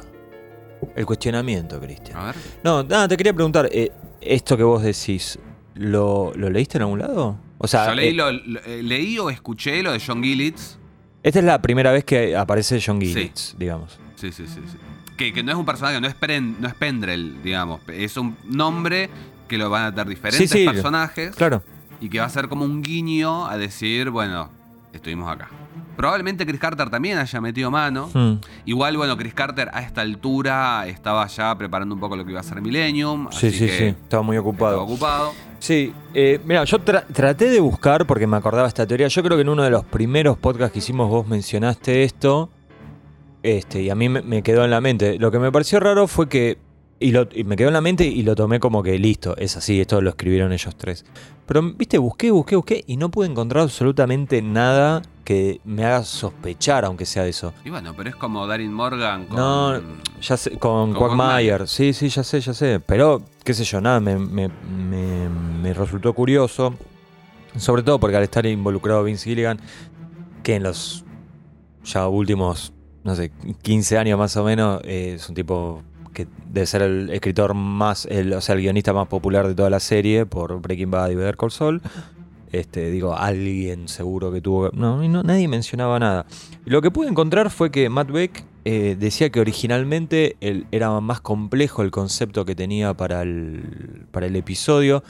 el 0.95 1.05
cuestionamiento, 1.05 1.79
Cristian. 1.79 2.17
A 2.17 2.25
ver. 2.25 2.35
No, 2.63 2.83
nada, 2.83 3.07
te 3.07 3.15
quería 3.15 3.33
preguntar, 3.33 3.69
eh, 3.71 3.91
esto 4.21 4.57
que 4.57 4.63
vos 4.63 4.83
decís, 4.83 5.39
¿lo, 5.75 6.31
lo 6.35 6.49
leíste 6.49 6.77
en 6.77 6.83
algún 6.83 6.99
lado? 6.99 7.37
O 7.57 7.67
sea, 7.67 7.87
yo 7.89 7.95
leí, 7.95 8.09
eh, 8.09 8.13
lo- 8.13 8.31
lo- 8.31 8.59
eh, 8.65 8.81
leí 8.83 9.17
o 9.19 9.29
escuché 9.29 9.81
lo 9.83 9.91
de 9.91 10.01
John 10.05 10.23
Gillitz. 10.23 10.77
esta 11.23 11.39
es 11.39 11.45
la 11.45 11.61
primera 11.61 11.91
vez 11.91 12.03
que 12.03 12.35
aparece 12.35 12.81
John 12.83 12.99
Gillitz, 13.01 13.55
digamos. 13.57 13.99
Sí, 14.15 14.31
sí, 14.31 14.45
sí. 14.47 14.59
sí. 14.71 14.77
Que, 15.17 15.31
que 15.33 15.43
no 15.43 15.51
es 15.51 15.57
un 15.57 15.65
personaje, 15.65 16.01
no 16.01 16.07
es, 16.07 16.15
Pren- 16.19 16.55
no 16.59 16.67
es 16.67 16.73
Pendrell, 16.73 17.43
digamos. 17.43 17.81
Es 17.89 18.17
un 18.17 18.35
nombre 18.45 19.09
que 19.47 19.57
lo 19.57 19.69
van 19.69 19.83
a 19.83 19.91
dar 19.91 20.07
diferentes 20.07 20.49
Sí, 20.49 20.59
sí. 20.59 20.65
personajes 20.65 21.35
Claro. 21.35 21.61
y 21.99 22.09
que 22.09 22.19
va 22.19 22.25
a 22.25 22.29
ser 22.29 22.47
como 22.47 22.65
un 22.65 22.81
guiño 22.81 23.45
a 23.47 23.57
decir, 23.57 24.09
bueno, 24.09 24.49
estuvimos 24.93 25.29
acá. 25.31 25.49
Probablemente 26.01 26.47
Chris 26.47 26.59
Carter 26.59 26.89
también 26.89 27.19
haya 27.19 27.39
metido 27.39 27.69
mano. 27.69 28.09
Hmm. 28.11 28.37
Igual, 28.65 28.97
bueno, 28.97 29.15
Chris 29.15 29.35
Carter 29.35 29.69
a 29.71 29.83
esta 29.83 30.01
altura 30.01 30.87
estaba 30.87 31.27
ya 31.27 31.55
preparando 31.55 31.93
un 31.93 32.01
poco 32.01 32.15
lo 32.15 32.25
que 32.25 32.31
iba 32.31 32.39
a 32.39 32.43
ser 32.43 32.59
Millennium. 32.59 33.27
Sí, 33.29 33.47
así 33.49 33.51
sí, 33.59 33.65
que 33.67 33.77
sí. 33.77 33.83
Estaba 33.85 34.23
muy 34.23 34.35
ocupado. 34.35 34.71
Estaba 34.71 34.83
ocupado. 34.91 35.31
Sí, 35.59 35.93
eh, 36.15 36.39
mira, 36.43 36.63
yo 36.63 36.79
tra- 36.79 37.05
traté 37.13 37.51
de 37.51 37.59
buscar 37.59 38.07
porque 38.07 38.25
me 38.25 38.35
acordaba 38.35 38.67
esta 38.67 38.87
teoría. 38.87 39.09
Yo 39.09 39.21
creo 39.21 39.37
que 39.37 39.43
en 39.43 39.49
uno 39.49 39.61
de 39.61 39.69
los 39.69 39.85
primeros 39.85 40.39
podcasts 40.39 40.73
que 40.73 40.79
hicimos 40.79 41.07
vos 41.07 41.27
mencionaste 41.27 42.03
esto. 42.03 42.49
Este, 43.43 43.83
y 43.83 43.91
a 43.91 43.95
mí 43.95 44.09
me, 44.09 44.23
me 44.23 44.41
quedó 44.41 44.63
en 44.65 44.71
la 44.71 44.81
mente. 44.81 45.19
Lo 45.19 45.29
que 45.29 45.37
me 45.37 45.51
pareció 45.51 45.79
raro 45.79 46.07
fue 46.07 46.27
que. 46.27 46.57
Y, 47.01 47.11
lo- 47.11 47.27
y 47.33 47.43
me 47.43 47.55
quedó 47.55 47.67
en 47.69 47.73
la 47.73 47.81
mente 47.81 48.05
y 48.05 48.21
lo 48.23 48.35
tomé 48.35 48.59
como 48.59 48.83
que 48.83 48.97
listo, 48.99 49.35
es 49.37 49.57
así, 49.57 49.81
esto 49.81 49.99
lo 50.01 50.11
escribieron 50.11 50.53
ellos 50.53 50.75
tres. 50.77 51.03
Pero, 51.47 51.61
viste, 51.73 51.97
busqué, 51.97 52.29
busqué, 52.31 52.55
busqué 52.55 52.83
y 52.87 52.95
no 52.95 53.09
pude 53.09 53.27
encontrar 53.27 53.63
absolutamente 53.63 54.41
nada 54.41 55.01
que 55.25 55.59
me 55.65 55.83
haga 55.83 56.03
sospechar, 56.03 56.85
aunque 56.85 57.05
sea 57.05 57.23
de 57.23 57.29
eso. 57.31 57.53
Y 57.65 57.69
bueno, 57.71 57.93
pero 57.97 58.09
es 58.09 58.15
como 58.15 58.45
Darin 58.47 58.71
Morgan 58.71 59.25
con. 59.25 59.35
No, 59.37 59.81
ya 60.21 60.37
sé, 60.37 60.51
con, 60.51 60.93
Con 60.93 61.17
Quagmire. 61.17 61.67
Sí, 61.67 61.91
sí, 61.93 62.07
ya 62.09 62.23
sé, 62.23 62.39
ya 62.39 62.53
sé. 62.53 62.79
Pero, 62.79 63.21
qué 63.43 63.53
sé 63.53 63.63
yo, 63.63 63.81
nada, 63.81 63.99
me, 63.99 64.17
me- 64.17 64.47
me- 64.49 65.29
me 65.29 65.73
resultó 65.73 66.13
curioso. 66.13 66.75
Sobre 67.57 67.83
todo 67.83 67.99
porque 67.99 68.15
al 68.15 68.23
estar 68.23 68.45
involucrado 68.45 69.03
Vince 69.03 69.27
Gilligan, 69.29 69.59
que 70.43 70.55
en 70.55 70.63
los 70.63 71.03
ya 71.83 72.07
últimos, 72.07 72.71
no 73.03 73.15
sé, 73.15 73.31
15 73.61 73.97
años 73.97 74.17
más 74.17 74.37
o 74.37 74.43
menos, 74.45 74.81
eh, 74.85 75.13
es 75.15 75.27
un 75.27 75.35
tipo 75.35 75.81
que 76.13 76.27
debe 76.51 76.65
ser 76.65 76.81
el 76.81 77.09
escritor 77.09 77.53
más, 77.53 78.05
o 78.07 78.41
sea, 78.41 78.55
el 78.55 78.61
guionista 78.61 78.93
más 78.93 79.07
popular 79.07 79.47
de 79.47 79.55
toda 79.55 79.69
la 79.69 79.79
serie 79.79 80.25
por 80.25 80.59
Breaking 80.61 80.91
Bad 80.91 81.09
y 81.11 81.15
Better 81.15 81.37
Call 81.37 81.51
Saul. 81.51 81.81
Este, 82.51 82.91
digo, 82.91 83.15
alguien 83.15 83.87
seguro 83.87 84.31
que 84.31 84.41
tuvo. 84.41 84.71
No, 84.73 85.01
no, 85.07 85.23
nadie 85.23 85.47
mencionaba 85.47 85.99
nada. 85.99 86.25
Lo 86.65 86.81
que 86.81 86.91
pude 86.91 87.07
encontrar 87.07 87.49
fue 87.49 87.71
que 87.71 87.87
Matt 87.89 88.11
Beck 88.11 88.43
eh, 88.65 88.97
decía 88.99 89.29
que 89.29 89.39
originalmente 89.39 90.35
el- 90.41 90.65
era 90.71 90.99
más 90.99 91.21
complejo 91.21 91.81
el 91.81 91.91
concepto 91.91 92.43
que 92.43 92.53
tenía 92.53 92.93
para 92.93 93.21
el, 93.21 94.05
para 94.11 94.25
el 94.25 94.35
episodio, 94.35 95.01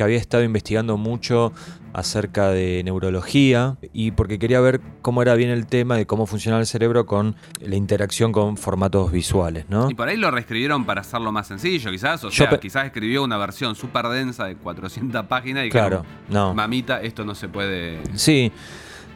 que 0.00 0.04
había 0.04 0.16
estado 0.16 0.42
investigando 0.44 0.96
mucho 0.96 1.52
acerca 1.92 2.48
de 2.48 2.80
neurología 2.82 3.76
y 3.92 4.12
porque 4.12 4.38
quería 4.38 4.58
ver 4.58 4.80
cómo 5.02 5.20
era 5.20 5.34
bien 5.34 5.50
el 5.50 5.66
tema 5.66 5.94
de 5.98 6.06
cómo 6.06 6.24
funcionaba 6.24 6.62
el 6.62 6.66
cerebro 6.66 7.04
con 7.04 7.36
la 7.60 7.76
interacción 7.76 8.32
con 8.32 8.56
formatos 8.56 9.12
visuales, 9.12 9.66
¿no? 9.68 9.90
Y 9.90 9.94
por 9.94 10.08
ahí 10.08 10.16
lo 10.16 10.30
reescribieron 10.30 10.86
para 10.86 11.02
hacerlo 11.02 11.32
más 11.32 11.48
sencillo, 11.48 11.90
quizás. 11.90 12.24
O 12.24 12.30
sea, 12.30 12.58
quizás 12.58 12.86
escribió 12.86 13.22
una 13.22 13.36
versión 13.36 13.74
súper 13.74 14.08
densa 14.08 14.46
de 14.46 14.56
400 14.56 15.26
páginas 15.26 15.66
y 15.66 15.68
Claro, 15.68 16.06
no. 16.30 16.54
mamita, 16.54 17.02
esto 17.02 17.22
no 17.26 17.34
se 17.34 17.48
puede. 17.50 18.00
Sí, 18.14 18.50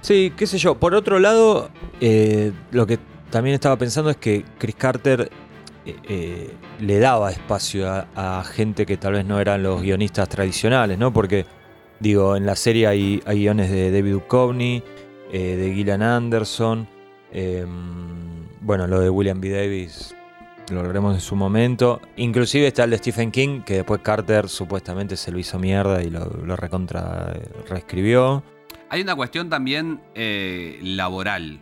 sí, 0.03 0.35
qué 0.37 0.47
sé 0.47 0.59
yo. 0.59 0.75
Por 0.75 0.95
otro 0.95 1.19
lado, 1.19 1.71
eh, 2.03 2.53
lo 2.73 2.87
que 2.87 2.99
también 3.31 3.55
estaba 3.55 3.79
pensando 3.79 4.11
es 4.11 4.19
que 4.19 4.45
Chris 4.59 4.75
Carter 4.75 5.31
eh, 5.87 5.97
eh, 6.09 6.55
le 6.81 6.99
daba 6.99 7.31
espacio 7.31 7.87
a, 7.89 8.43
gente 8.45 8.87
que 8.87 8.97
tal 8.97 9.13
vez 9.15 9.27
no 9.27 9.39
eran 9.39 9.63
los 9.63 9.83
guionistas 9.83 10.29
tradicionales, 10.29 10.99
¿no? 10.99 11.13
Porque, 11.13 11.45
digo, 12.01 12.37
en 12.37 12.47
la 12.47 12.57
serie 12.57 12.87
hay, 12.87 13.21
guiones 13.27 13.71
de 13.71 13.91
David 13.91 14.13
Duchovny, 14.13 14.83
eh, 15.31 15.57
de 15.57 15.75
Gillian 15.75 16.03
Anderson, 16.03 16.89
eh, 17.33 17.67
bueno, 18.61 18.87
lo 18.87 19.01
de 19.01 19.11
William 19.11 19.41
B. 19.41 19.51
Davis 19.51 20.15
lo 20.73 20.83
veremos 20.83 21.15
en 21.15 21.21
su 21.21 21.37
momento. 21.37 22.01
Inclusive 22.17 22.69
está 22.69 22.85
el 22.85 22.91
de 22.91 22.99
Stephen 22.99 23.31
King, 23.31 23.61
que 23.61 23.75
después 23.75 24.01
Carter 24.01 24.49
supuestamente 24.49 25.17
se 25.19 25.31
lo 25.31 25.39
hizo 25.39 25.59
mierda 25.59 26.03
y 26.03 26.09
lo, 26.09 26.57
reescribió. 27.69 28.43
Hay 28.89 29.03
una 29.03 29.15
cuestión 29.15 29.51
también 29.51 30.01
laboral, 30.83 31.61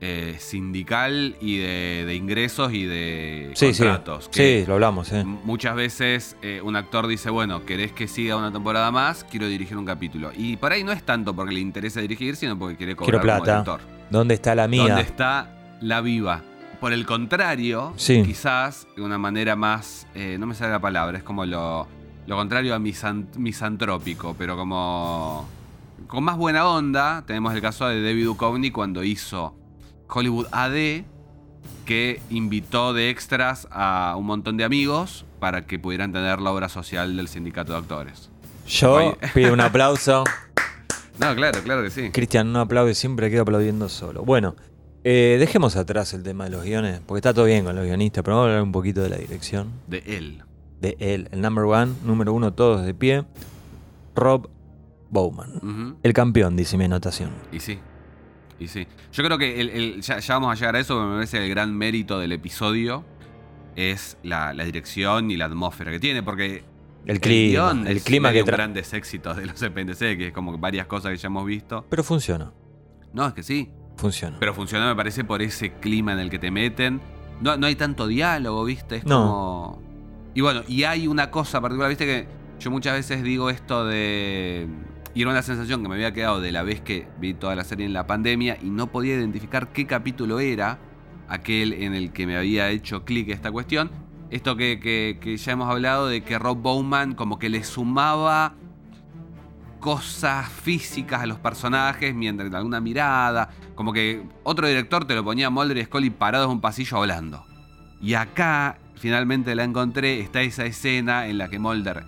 eh, 0.00 0.36
sindical 0.38 1.36
y 1.40 1.56
de, 1.58 2.04
de 2.06 2.14
ingresos 2.14 2.72
y 2.72 2.84
de 2.84 3.50
Sí, 3.54 3.72
sí. 3.72 3.82
contratos. 3.82 4.28
que 4.28 4.60
Sí, 4.62 4.66
lo 4.68 4.74
hablamos, 4.74 5.10
¿eh? 5.12 5.24
Muchas 5.24 5.74
veces 5.74 6.36
eh, 6.42 6.60
un 6.62 6.76
actor 6.76 7.06
dice, 7.06 7.30
bueno, 7.30 7.64
¿querés 7.64 7.92
que 7.92 8.06
siga 8.06 8.36
una 8.36 8.52
temporada 8.52 8.90
más? 8.90 9.24
Quiero 9.24 9.46
dirigir 9.48 9.76
un 9.76 9.86
capítulo. 9.86 10.32
Y 10.36 10.56
por 10.58 10.72
ahí 10.72 10.84
no 10.84 10.92
es 10.92 11.02
tanto 11.02 11.34
porque 11.34 11.54
le 11.54 11.60
interesa 11.60 12.00
dirigir, 12.00 12.36
sino 12.36 12.58
porque 12.58 12.76
quiere 12.76 12.94
cobrar 12.94 13.20
Quiero 13.20 13.34
como 13.34 13.44
plata. 13.44 13.62
director. 13.62 13.80
¿Dónde 14.10 14.34
está 14.34 14.54
la 14.54 14.68
mía? 14.68 14.82
¿Dónde 14.82 15.02
está 15.02 15.50
la 15.80 16.00
viva? 16.02 16.42
Por 16.80 16.92
el 16.92 17.06
contrario, 17.06 17.94
Sí. 17.96 18.22
quizás 18.22 18.86
de 18.96 19.02
una 19.02 19.16
manera 19.16 19.56
más, 19.56 20.06
eh, 20.14 20.36
no 20.38 20.46
me 20.46 20.54
sale 20.54 20.72
la 20.72 20.78
palabra, 20.80 21.16
es 21.16 21.24
como 21.24 21.46
lo, 21.46 21.86
lo 22.26 22.36
contrario 22.36 22.74
a 22.74 22.78
misan- 22.78 23.28
misantrópico, 23.38 24.36
pero 24.38 24.56
como 24.58 25.48
con 26.06 26.22
más 26.22 26.36
buena 26.36 26.68
onda, 26.68 27.24
tenemos 27.26 27.54
el 27.54 27.62
caso 27.62 27.88
de 27.88 28.02
David 28.02 28.26
Duchovny 28.26 28.70
cuando 28.70 29.02
hizo 29.02 29.54
Hollywood 30.08 30.46
AD, 30.52 31.04
que 31.84 32.20
invitó 32.30 32.92
de 32.92 33.10
extras 33.10 33.68
a 33.70 34.14
un 34.18 34.26
montón 34.26 34.56
de 34.56 34.64
amigos 34.64 35.24
para 35.38 35.66
que 35.66 35.78
pudieran 35.78 36.12
tener 36.12 36.40
la 36.40 36.50
obra 36.50 36.68
social 36.68 37.16
del 37.16 37.28
sindicato 37.28 37.72
de 37.72 37.78
actores. 37.78 38.30
Yo 38.66 38.94
Oye. 38.94 39.16
pido 39.34 39.52
un 39.52 39.60
aplauso. 39.60 40.24
No, 41.18 41.34
claro, 41.34 41.62
claro 41.62 41.82
que 41.82 41.88
sí. 41.88 42.10
Cristian 42.10 42.52
no 42.52 42.60
aplaude, 42.60 42.94
siempre 42.94 43.30
quedo 43.30 43.40
aplaudiendo 43.40 43.88
solo. 43.88 44.22
Bueno, 44.22 44.54
eh, 45.02 45.36
dejemos 45.38 45.74
atrás 45.76 46.12
el 46.12 46.22
tema 46.22 46.44
de 46.44 46.50
los 46.50 46.62
guiones, 46.62 47.00
porque 47.06 47.20
está 47.20 47.32
todo 47.32 47.46
bien 47.46 47.64
con 47.64 47.74
los 47.74 47.86
guionistas, 47.86 48.22
pero 48.22 48.36
vamos 48.36 48.48
a 48.48 48.50
hablar 48.50 48.62
un 48.62 48.72
poquito 48.72 49.00
de 49.00 49.08
la 49.08 49.16
dirección. 49.16 49.70
De 49.86 50.02
él. 50.06 50.42
De 50.82 50.94
él, 51.00 51.28
el 51.32 51.40
number 51.40 51.64
one, 51.64 51.94
número 52.04 52.34
uno, 52.34 52.52
todos 52.52 52.84
de 52.84 52.92
pie. 52.92 53.24
Rob 54.14 54.50
Bowman. 55.08 55.96
El 56.02 56.12
campeón, 56.12 56.54
dice 56.54 56.76
mi 56.76 56.84
anotación. 56.84 57.30
Y 57.50 57.60
sí. 57.60 57.78
Y 58.58 58.68
sí. 58.68 58.86
Yo 59.12 59.22
creo 59.24 59.36
que 59.38 59.60
el- 59.60 59.68
el- 59.70 60.00
ya, 60.02 60.18
ya 60.18 60.34
vamos 60.34 60.52
a 60.52 60.54
llegar 60.54 60.76
a 60.76 60.80
eso, 60.80 60.94
pero 60.94 61.08
me 61.08 61.14
parece 61.16 61.38
que 61.38 61.44
el 61.44 61.50
gran 61.50 61.76
mérito 61.76 62.18
del 62.18 62.32
episodio 62.32 63.04
es 63.74 64.16
la, 64.22 64.54
la 64.54 64.64
dirección 64.64 65.30
y 65.30 65.36
la 65.36 65.44
atmósfera 65.46 65.90
que 65.90 66.00
tiene, 66.00 66.22
porque 66.22 66.64
El 67.04 67.20
clima, 67.20 67.50
guion 67.70 67.86
el 67.86 67.98
es 67.98 68.04
clima 68.04 68.32
que 68.32 68.40
un 68.42 68.48
tra- 68.48 68.52
grandes 68.52 68.92
éxitos 68.94 69.36
de 69.36 69.46
los 69.46 69.58
CPNC, 69.60 69.98
que 70.16 70.26
es 70.28 70.32
como 70.32 70.56
varias 70.58 70.86
cosas 70.86 71.12
que 71.12 71.18
ya 71.18 71.26
hemos 71.26 71.44
visto. 71.44 71.84
Pero 71.90 72.02
funciona, 72.02 72.52
No, 73.12 73.26
es 73.26 73.34
que 73.34 73.42
sí. 73.42 73.70
funciona. 73.96 74.36
Pero 74.40 74.54
funciona, 74.54 74.86
me 74.88 74.96
parece, 74.96 75.24
por 75.24 75.42
ese 75.42 75.72
clima 75.74 76.12
en 76.14 76.18
el 76.20 76.30
que 76.30 76.38
te 76.38 76.50
meten. 76.50 77.00
No, 77.42 77.56
no 77.58 77.66
hay 77.66 77.76
tanto 77.76 78.06
diálogo, 78.06 78.64
¿viste? 78.64 78.96
Es 78.96 79.04
No. 79.06 79.16
como. 79.20 79.82
Y 80.34 80.40
bueno, 80.40 80.62
y 80.68 80.84
hay 80.84 81.06
una 81.06 81.30
cosa 81.30 81.60
particular, 81.60 81.90
¿viste? 81.90 82.04
Que 82.06 82.26
yo 82.60 82.70
muchas 82.70 82.94
veces 82.94 83.22
digo 83.22 83.50
esto 83.50 83.84
de. 83.86 84.66
Y 85.16 85.22
era 85.22 85.30
una 85.30 85.40
sensación 85.40 85.82
que 85.82 85.88
me 85.88 85.94
había 85.94 86.12
quedado 86.12 86.42
de 86.42 86.52
la 86.52 86.62
vez 86.62 86.82
que 86.82 87.08
vi 87.18 87.32
toda 87.32 87.56
la 87.56 87.64
serie 87.64 87.86
en 87.86 87.94
la 87.94 88.06
pandemia 88.06 88.58
y 88.62 88.68
no 88.68 88.88
podía 88.88 89.14
identificar 89.14 89.72
qué 89.72 89.86
capítulo 89.86 90.40
era 90.40 90.78
aquel 91.26 91.72
en 91.72 91.94
el 91.94 92.12
que 92.12 92.26
me 92.26 92.36
había 92.36 92.68
hecho 92.68 93.02
clic 93.06 93.30
esta 93.30 93.50
cuestión. 93.50 93.90
Esto 94.28 94.56
que, 94.56 94.78
que- 94.78 95.16
que 95.18 95.38
ya 95.38 95.52
hemos 95.52 95.70
hablado 95.70 96.06
de 96.06 96.22
que 96.22 96.38
Rob 96.38 96.58
Bowman 96.58 97.14
como 97.14 97.38
que 97.38 97.48
le 97.48 97.64
sumaba 97.64 98.56
cosas 99.80 100.50
físicas 100.50 101.22
a 101.22 101.26
los 101.26 101.38
personajes 101.38 102.14
mientras 102.14 102.52
alguna 102.52 102.82
mirada. 102.82 103.48
Como 103.74 103.94
que 103.94 104.22
otro 104.42 104.68
director 104.68 105.06
te 105.06 105.14
lo 105.14 105.24
ponía 105.24 105.48
Mulder 105.48 105.78
y 105.78 105.84
Scully 105.84 106.10
parados 106.10 106.48
en 106.48 106.52
un 106.56 106.60
pasillo 106.60 106.98
hablando. 106.98 107.42
Y 108.02 108.12
acá, 108.12 108.76
finalmente 108.96 109.54
la 109.54 109.64
encontré, 109.64 110.20
está 110.20 110.42
esa 110.42 110.66
escena 110.66 111.26
en 111.26 111.38
la 111.38 111.48
que 111.48 111.58
Mulder 111.58 112.04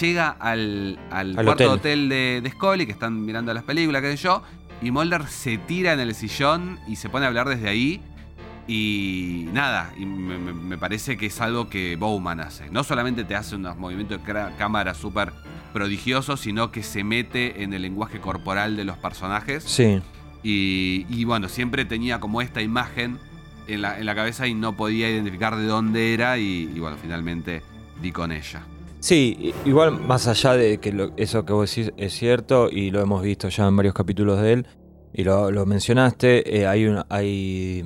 llega 0.00 0.30
al, 0.38 0.98
al 1.10 1.38
Al 1.38 1.44
cuarto 1.44 1.64
hotel. 1.64 1.68
hotel 1.68 2.08
de, 2.08 2.40
de 2.42 2.50
Scully, 2.50 2.86
que 2.86 2.92
están 2.92 3.24
mirando 3.24 3.52
las 3.54 3.64
películas, 3.64 4.02
qué 4.02 4.16
sé 4.16 4.22
yo, 4.22 4.42
y 4.80 4.90
Mulder 4.90 5.26
se 5.26 5.58
tira 5.58 5.92
en 5.92 6.00
el 6.00 6.14
sillón 6.14 6.78
y 6.88 6.96
se 6.96 7.08
pone 7.08 7.24
a 7.24 7.28
hablar 7.28 7.48
desde 7.48 7.68
ahí. 7.68 8.00
Y 8.68 9.48
nada, 9.52 9.92
y 9.98 10.06
me, 10.06 10.78
parece 10.78 11.16
que 11.16 11.26
es 11.26 11.40
algo 11.40 11.68
que 11.68 11.96
Bowman 11.96 12.40
hace. 12.40 12.70
No 12.70 12.84
solamente 12.84 13.24
te 13.24 13.34
hace 13.34 13.56
unos 13.56 13.76
movimientos 13.76 14.24
de 14.24 14.32
cámara 14.56 14.94
súper 14.94 15.32
prodigiosos, 15.72 16.40
sino 16.40 16.70
que 16.70 16.82
se 16.84 17.02
mete 17.02 17.62
en 17.64 17.72
el 17.74 17.82
lenguaje 17.82 18.20
corporal 18.20 18.76
de 18.76 18.84
los 18.84 18.96
personajes. 18.98 19.64
Sí, 19.64 20.00
Y, 20.44 21.06
y 21.08 21.24
bueno, 21.24 21.48
siempre 21.48 21.84
tenía 21.84 22.20
como 22.20 22.40
esta 22.40 22.62
imagen 22.62 23.18
en 23.66 23.82
la, 23.82 23.98
en 23.98 24.06
la 24.06 24.14
cabeza 24.14 24.46
y 24.46 24.54
no 24.54 24.76
podía 24.76 25.10
identificar 25.10 25.56
de 25.56 25.66
dónde 25.66 26.14
era. 26.14 26.38
Y, 26.38 26.70
y 26.74 26.78
bueno, 26.78 26.96
finalmente 27.00 27.62
di 28.00 28.12
con 28.12 28.30
ella. 28.30 28.62
Sí, 29.02 29.52
igual 29.64 29.98
más 30.00 30.28
allá 30.28 30.52
de 30.54 30.78
que 30.78 30.92
lo- 30.92 31.10
eso 31.16 31.44
que 31.44 31.52
vos 31.52 31.68
decís 31.74 31.92
es 31.96 32.12
cierto 32.12 32.68
y 32.70 32.92
lo 32.92 33.00
hemos 33.00 33.20
visto 33.20 33.48
ya 33.48 33.66
en 33.66 33.74
varios 33.76 33.94
capítulos 33.94 34.40
de 34.40 34.52
él 34.52 34.66
y 35.12 35.24
lo, 35.24 35.50
lo 35.50 35.66
mencionaste, 35.66 36.58
eh, 36.60 36.68
hay 36.68 36.86
una, 36.86 37.04
hay, 37.08 37.84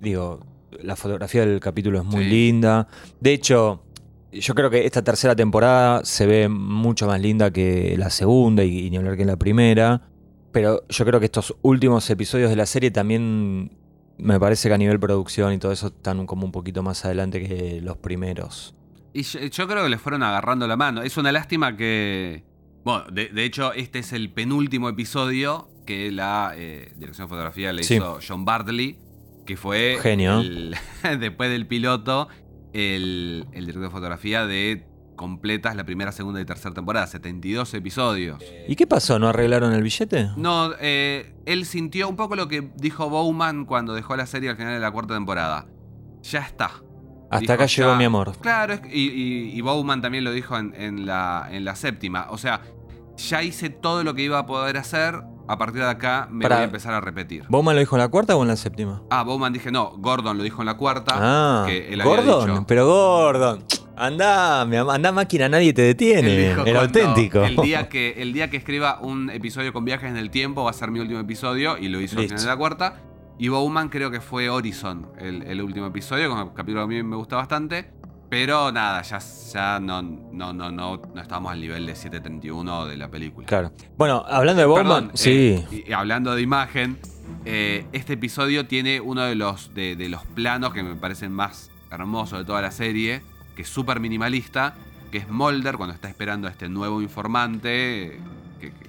digo, 0.00 0.38
la 0.80 0.94
fotografía 0.94 1.44
del 1.44 1.58
capítulo 1.58 1.98
es 1.98 2.04
muy 2.04 2.22
Sí. 2.22 2.30
linda. 2.30 2.86
De 3.20 3.32
hecho, 3.32 3.82
yo 4.30 4.54
creo 4.54 4.70
que 4.70 4.86
esta 4.86 5.02
tercera 5.02 5.34
temporada 5.34 6.04
se 6.04 6.24
ve 6.26 6.48
mucho 6.48 7.08
más 7.08 7.20
linda 7.20 7.50
que 7.50 7.96
la 7.98 8.10
segunda 8.10 8.62
y, 8.62 8.86
y 8.86 8.90
ni 8.90 8.96
hablar 8.96 9.16
que 9.16 9.22
en 9.22 9.28
la 9.28 9.36
primera. 9.36 10.02
Pero 10.52 10.84
yo 10.88 11.04
creo 11.04 11.18
que 11.18 11.26
estos 11.26 11.52
últimos 11.62 12.08
episodios 12.10 12.48
de 12.48 12.54
la 12.56 12.66
serie 12.66 12.92
también 12.92 13.72
me 14.18 14.38
parece 14.38 14.68
que 14.68 14.74
a 14.74 14.78
nivel 14.78 15.00
producción 15.00 15.52
y 15.52 15.58
todo 15.58 15.72
eso 15.72 15.88
están 15.88 16.26
como 16.26 16.46
un 16.46 16.52
poquito 16.52 16.80
más 16.84 17.04
adelante 17.04 17.40
que 17.44 17.80
los 17.80 17.96
primeros. 17.96 18.72
Y 19.14 19.22
yo, 19.22 19.40
yo 19.40 19.66
creo 19.68 19.84
que 19.84 19.88
le 19.88 19.96
fueron 19.98 20.22
agarrando 20.22 20.66
la 20.66 20.76
mano. 20.76 21.02
Es 21.02 21.16
una 21.16 21.32
lástima 21.32 21.76
que. 21.76 22.44
Bueno, 22.84 23.04
de, 23.10 23.28
de 23.28 23.44
hecho, 23.44 23.72
este 23.72 24.00
es 24.00 24.12
el 24.12 24.30
penúltimo 24.30 24.88
episodio 24.90 25.68
que 25.86 26.10
la 26.12 26.52
eh, 26.56 26.92
dirección 26.96 27.26
de 27.26 27.30
fotografía 27.30 27.72
le 27.72 27.82
Sí. 27.84 27.94
hizo 27.94 28.18
John 28.26 28.44
Bartley, 28.44 28.98
que 29.46 29.56
fue. 29.56 29.98
Genio. 30.02 30.40
el- 30.40 30.74
después 31.20 31.48
del 31.50 31.66
piloto, 31.66 32.28
el, 32.72 33.46
el 33.52 33.60
director 33.66 33.84
de 33.84 33.90
fotografía 33.90 34.46
de 34.46 34.86
completas 35.16 35.76
la 35.76 35.84
primera, 35.84 36.10
segunda 36.10 36.40
y 36.40 36.44
tercera 36.44 36.74
temporada, 36.74 37.06
72 37.06 37.72
episodios. 37.74 38.42
¿Y 38.66 38.74
qué 38.74 38.86
pasó? 38.88 39.18
¿No 39.20 39.28
arreglaron 39.28 39.72
el 39.72 39.82
billete? 39.84 40.30
No, 40.36 40.72
eh, 40.80 41.32
él 41.46 41.66
sintió 41.66 42.08
un 42.08 42.16
poco 42.16 42.34
lo 42.34 42.48
que 42.48 42.68
dijo 42.76 43.08
Bowman 43.08 43.64
cuando 43.64 43.94
dejó 43.94 44.16
la 44.16 44.26
serie 44.26 44.50
al 44.50 44.56
final 44.56 44.74
de 44.74 44.80
la 44.80 44.90
cuarta 44.90 45.14
temporada. 45.14 45.66
Ya 46.24 46.40
está. 46.40 46.72
Hasta 47.36 47.52
acá 47.54 47.66
llegó 47.66 47.90
ya- 47.92 47.96
mi 47.96 48.04
amor. 48.04 48.32
Claro, 48.40 48.74
y, 48.90 49.02
y- 49.02 49.50
y 49.56 49.60
Bowman 49.60 50.00
también 50.02 50.24
lo 50.24 50.32
dijo 50.32 50.56
en, 50.58 50.74
en 50.76 51.06
la, 51.06 51.48
en 51.50 51.64
la 51.64 51.74
séptima. 51.76 52.26
O 52.30 52.38
sea, 52.38 52.60
ya 53.16 53.42
hice 53.42 53.70
todo 53.70 54.02
lo 54.04 54.14
que 54.14 54.22
iba 54.22 54.38
a 54.38 54.46
poder 54.46 54.76
hacer. 54.76 55.22
A 55.46 55.58
partir 55.58 55.82
de 55.82 55.90
acá 55.90 56.26
me 56.30 56.42
Pará. 56.42 56.56
voy 56.56 56.62
a 56.62 56.64
empezar 56.64 56.94
a 56.94 57.02
repetir. 57.02 57.44
¿Bowman 57.50 57.74
lo 57.76 57.80
dijo 57.80 57.96
en 57.96 58.00
la 58.00 58.08
cuarta 58.08 58.34
o 58.34 58.40
en 58.40 58.48
la 58.48 58.56
séptima? 58.56 59.02
Ah, 59.10 59.24
Bowman 59.24 59.52
dije, 59.52 59.70
no, 59.70 59.92
Gordon 59.98 60.38
lo 60.38 60.42
dijo 60.42 60.62
en 60.62 60.66
la 60.66 60.78
cuarta. 60.78 61.12
Ah, 61.18 61.64
que 61.66 61.92
él 61.92 62.00
había 62.00 62.16
Gordon, 62.16 62.48
dicho. 62.50 62.64
pero 62.66 62.86
Gordon. 62.86 63.62
Am- 63.96 64.88
andá 64.90 65.12
máquina, 65.12 65.48
nadie 65.50 65.72
te 65.74 65.82
detiene. 65.82 66.48
Dijo 66.48 66.64
Era 66.64 66.80
auténtico. 66.80 67.44
El 67.44 67.56
día, 67.56 67.88
que, 67.90 68.14
el 68.22 68.32
día 68.32 68.48
que 68.48 68.56
escriba 68.56 68.98
un 69.02 69.28
episodio 69.28 69.72
con 69.74 69.84
viajes 69.84 70.08
en 70.08 70.16
el 70.16 70.30
tiempo 70.30 70.64
va 70.64 70.70
a 70.70 70.72
ser 70.72 70.90
mi 70.90 70.98
último 71.00 71.20
episodio 71.20 71.76
y 71.76 71.88
lo 71.88 72.00
hizo 72.00 72.18
al 72.18 72.24
final 72.24 72.40
de 72.40 72.46
la 72.48 72.56
cuarta. 72.56 72.96
Y 73.38 73.48
Bowman 73.48 73.88
creo 73.88 74.10
que 74.10 74.20
fue 74.20 74.48
Horizon 74.48 75.08
el, 75.18 75.42
el 75.42 75.60
último 75.62 75.86
episodio, 75.86 76.30
con 76.30 76.38
el 76.38 76.52
capítulo 76.54 76.80
que 76.80 76.84
a 76.84 76.86
mí 76.98 77.02
me 77.02 77.16
gusta 77.16 77.36
bastante. 77.36 77.90
Pero 78.30 78.72
nada, 78.72 79.02
ya, 79.02 79.18
ya 79.52 79.78
no, 79.80 80.02
no, 80.02 80.52
no, 80.52 80.70
no, 80.70 80.96
no 81.14 81.20
estábamos 81.20 81.52
al 81.52 81.60
nivel 81.60 81.86
de 81.86 81.94
731 81.94 82.86
de 82.86 82.96
la 82.96 83.08
película. 83.08 83.46
Claro. 83.46 83.70
Bueno, 83.96 84.24
hablando 84.26 84.60
de 84.60 84.66
Bowman, 84.66 84.84
Perdón, 84.86 85.10
sí. 85.14 85.64
eh, 85.70 85.84
y- 85.88 85.92
hablando 85.92 86.34
de 86.34 86.42
imagen, 86.42 86.98
eh, 87.44 87.86
este 87.92 88.14
episodio 88.14 88.66
tiene 88.66 89.00
uno 89.00 89.22
de 89.22 89.34
los, 89.36 89.72
de, 89.74 89.94
de 89.94 90.08
los 90.08 90.24
planos 90.26 90.72
que 90.72 90.82
me 90.82 90.96
parecen 90.96 91.32
más 91.32 91.70
hermosos 91.92 92.38
de 92.40 92.44
toda 92.44 92.60
la 92.62 92.70
serie, 92.72 93.22
que 93.54 93.62
es 93.62 93.68
súper 93.68 94.00
minimalista, 94.00 94.74
que 95.12 95.18
es 95.18 95.28
Mulder 95.28 95.76
cuando 95.76 95.94
está 95.94 96.08
esperando 96.08 96.48
a 96.48 96.50
este 96.50 96.68
nuevo 96.68 97.02
informante, 97.02 98.18
que, 98.60 98.70
que 98.70 98.86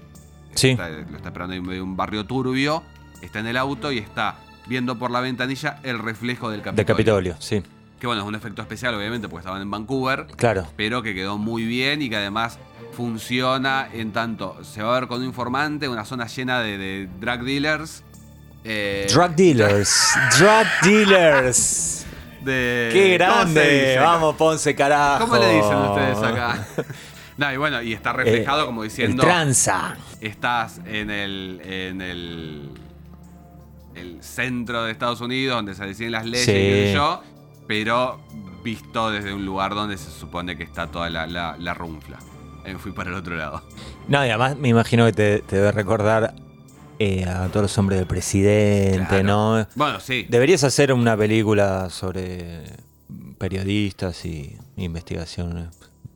sí. 0.56 0.70
está- 0.70 0.90
lo 0.90 1.18
está 1.18 1.30
esperando 1.30 1.54
en 1.54 1.62
medio 1.62 1.76
de 1.76 1.82
un 1.82 1.96
barrio 1.98 2.26
turbio, 2.26 2.82
está 3.22 3.40
en 3.40 3.48
el 3.48 3.58
auto 3.58 3.92
y 3.92 3.98
está 4.00 4.36
viendo 4.68 4.98
por 4.98 5.12
la 5.12 5.20
ventanilla 5.22 5.80
el 5.84 6.00
reflejo 6.00 6.50
del 6.50 6.62
Capitolio. 6.62 6.76
De 6.78 6.86
Capitolio, 6.86 7.36
sí. 7.40 7.64
Que 8.00 8.08
bueno, 8.08 8.22
es 8.24 8.28
un 8.28 8.36
efecto 8.36 8.62
especial 8.62 8.94
obviamente 8.96 9.30
porque 9.30 9.42
estaban 9.42 9.62
en 9.62 9.72
Vancouver, 9.72 10.28
Claro. 10.36 10.68
pero 10.76 11.02
que 11.02 11.14
quedó 11.16 11.38
muy 11.38 11.64
bien 11.66 12.02
y 12.02 12.10
que 12.10 12.18
además 12.18 12.60
funciona 12.94 13.88
en 13.94 14.12
tanto 14.12 14.58
se 14.64 14.82
va 14.82 14.96
a 14.96 15.00
ver 15.00 15.08
con 15.10 15.20
un 15.20 15.26
informante, 15.26 15.88
una 15.88 16.06
zona 16.06 16.28
llena 16.28 16.60
de, 16.62 16.78
de 16.78 17.10
drug 17.20 17.42
dealers. 17.46 18.04
eh, 18.64 19.08
Drug 19.12 19.36
dealers. 19.36 20.14
Drug 20.38 20.66
dealers. 20.84 22.06
De, 22.46 22.90
¡Qué 22.94 23.18
¿cómo 23.18 23.32
se 23.34 23.54
grande! 23.54 23.98
Vamos, 24.00 24.36
Ponce, 24.36 24.76
carajo. 24.76 25.26
¿Cómo 25.26 25.38
le 25.42 25.52
dicen 25.56 25.76
ustedes 25.78 26.18
acá? 26.20 26.66
No, 27.38 27.52
y 27.52 27.58
bueno, 27.58 27.82
y 27.82 27.92
está 27.94 28.14
reflejado 28.14 28.64
Eh, 28.64 28.66
como 28.68 28.84
El 28.84 28.90
diciendo. 28.90 29.24
tranza. 29.24 29.98
estás 30.22 30.80
en 30.86 31.10
el. 31.10 31.60
en 31.66 32.02
el. 32.02 32.70
El 33.96 34.22
centro 34.24 34.84
de 34.84 34.92
Estados 34.92 35.22
Unidos, 35.22 35.56
donde 35.56 35.76
se 35.76 35.86
deciden 35.86 36.12
las 36.12 36.26
leyes 36.26 36.46
Sí. 36.46 36.92
y 36.92 36.94
yo, 36.94 37.22
pero 37.68 38.20
visto 38.64 39.12
desde 39.12 39.34
un 39.34 39.46
lugar 39.46 39.74
donde 39.76 39.98
se 39.98 40.12
supone 40.12 40.58
que 40.58 40.64
está 40.64 40.88
toda 40.88 41.10
la, 41.10 41.28
la, 41.28 41.56
la 41.60 41.74
runfla. 41.74 42.20
Ahí 42.66 42.74
me 42.74 42.80
fui 42.80 42.92
para 42.92 43.10
el 43.12 43.16
otro 43.16 43.36
lado. 43.36 43.62
No, 44.08 44.26
y 44.26 44.30
además 44.30 44.58
me 44.58 44.70
imagino 44.70 45.06
que 45.06 45.14
te, 45.14 45.40
te 45.40 45.56
debe 45.58 45.72
recordar 45.72 46.34
eh, 46.98 47.26
a 47.26 47.48
todos 47.50 47.64
los 47.64 47.78
hombres 47.78 48.00
del 48.00 48.08
presidente, 48.08 49.06
Claro. 49.08 49.24
¿no? 49.24 49.68
Bueno, 49.76 50.00
sí. 50.00 50.26
Deberías 50.30 50.64
hacer 50.64 50.92
una 50.94 51.16
película 51.16 51.90
sobre 51.92 52.64
periodistas 53.38 54.26
y 54.26 54.56
investigaciones 54.78 55.68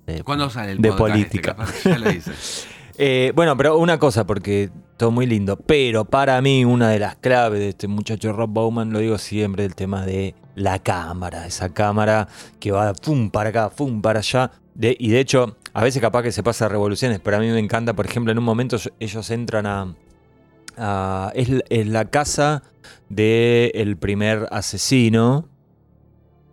de, 0.07 0.23
¿Cuándo 0.23 0.49
sale 0.49 0.71
el 0.71 0.81
de 0.81 0.89
podcast 0.91 1.17
este? 1.19 1.29
política. 1.41 1.55
Que 1.83 1.89
ya 1.89 1.97
lo 1.99 2.11
hice. 2.11 2.31
Eh, 3.01 3.31
bueno, 3.33 3.55
pero 3.55 3.77
una 3.77 3.97
cosa, 3.97 4.25
porque 4.27 4.69
todo 4.97 5.09
muy 5.11 5.25
lindo, 5.25 5.55
pero 5.55 6.03
para 6.03 6.41
mí 6.41 6.65
una 6.65 6.89
de 6.89 6.99
las 6.99 7.15
claves 7.15 7.61
de 7.61 7.69
este 7.69 7.87
muchacho 7.87 8.33
Rob 8.33 8.49
Bowman, 8.49 8.91
lo 8.91 8.99
digo 8.99 9.17
siempre, 9.17 9.63
el 9.63 9.73
tema 9.73 10.05
de 10.05 10.35
la 10.55 10.79
cámara, 10.79 11.47
esa 11.47 11.69
cámara 11.73 12.27
que 12.59 12.71
va 12.73 12.91
pum 12.93 13.29
para 13.29 13.51
acá, 13.51 13.69
pum 13.69 14.01
para 14.01 14.19
allá, 14.19 14.51
de, 14.75 14.97
y 14.99 15.11
de 15.11 15.21
hecho, 15.21 15.55
a 15.73 15.81
veces 15.81 16.01
capaz 16.01 16.23
que 16.23 16.33
se 16.33 16.43
pasa 16.43 16.65
a 16.65 16.67
revoluciones, 16.67 17.21
pero 17.23 17.37
a 17.37 17.39
mí 17.39 17.47
me 17.47 17.59
encanta, 17.59 17.93
por 17.93 18.05
ejemplo, 18.05 18.33
en 18.33 18.37
un 18.37 18.43
momento 18.43 18.75
ellos 18.99 19.29
entran 19.29 19.65
a... 19.65 19.95
a- 20.75 21.31
es, 21.35 21.47
la- 21.47 21.63
es 21.69 21.87
la 21.87 22.03
casa 22.03 22.63
del 23.07 23.95
primer 23.95 24.45
asesino, 24.51 25.47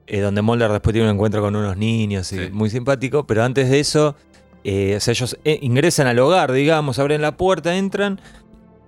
eh, 0.07 0.21
donde 0.21 0.43
Mulder 0.43 0.71
después 0.71 0.93
tiene 0.93 1.09
un 1.09 1.15
encuentro 1.17 1.43
con 1.43 1.57
unos 1.57 1.77
niños, 1.77 2.33
y 2.33 2.37
Sí. 2.47 2.51
muy 2.53 2.71
simpático, 2.71 3.27
pero 3.27 3.43
antes 3.43 3.69
de 3.69 3.81
eso, 3.81 4.15
eh, 4.69 4.97
o 4.97 5.01
sea, 5.01 5.13
ellos 5.13 5.39
eh, 5.45 5.59
ingresan 5.63 6.07
al 6.09 6.19
hogar, 6.19 6.51
digamos, 6.53 6.99
abren 6.99 7.23
la 7.23 7.37
puerta, 7.37 7.77
entran, 7.77 8.21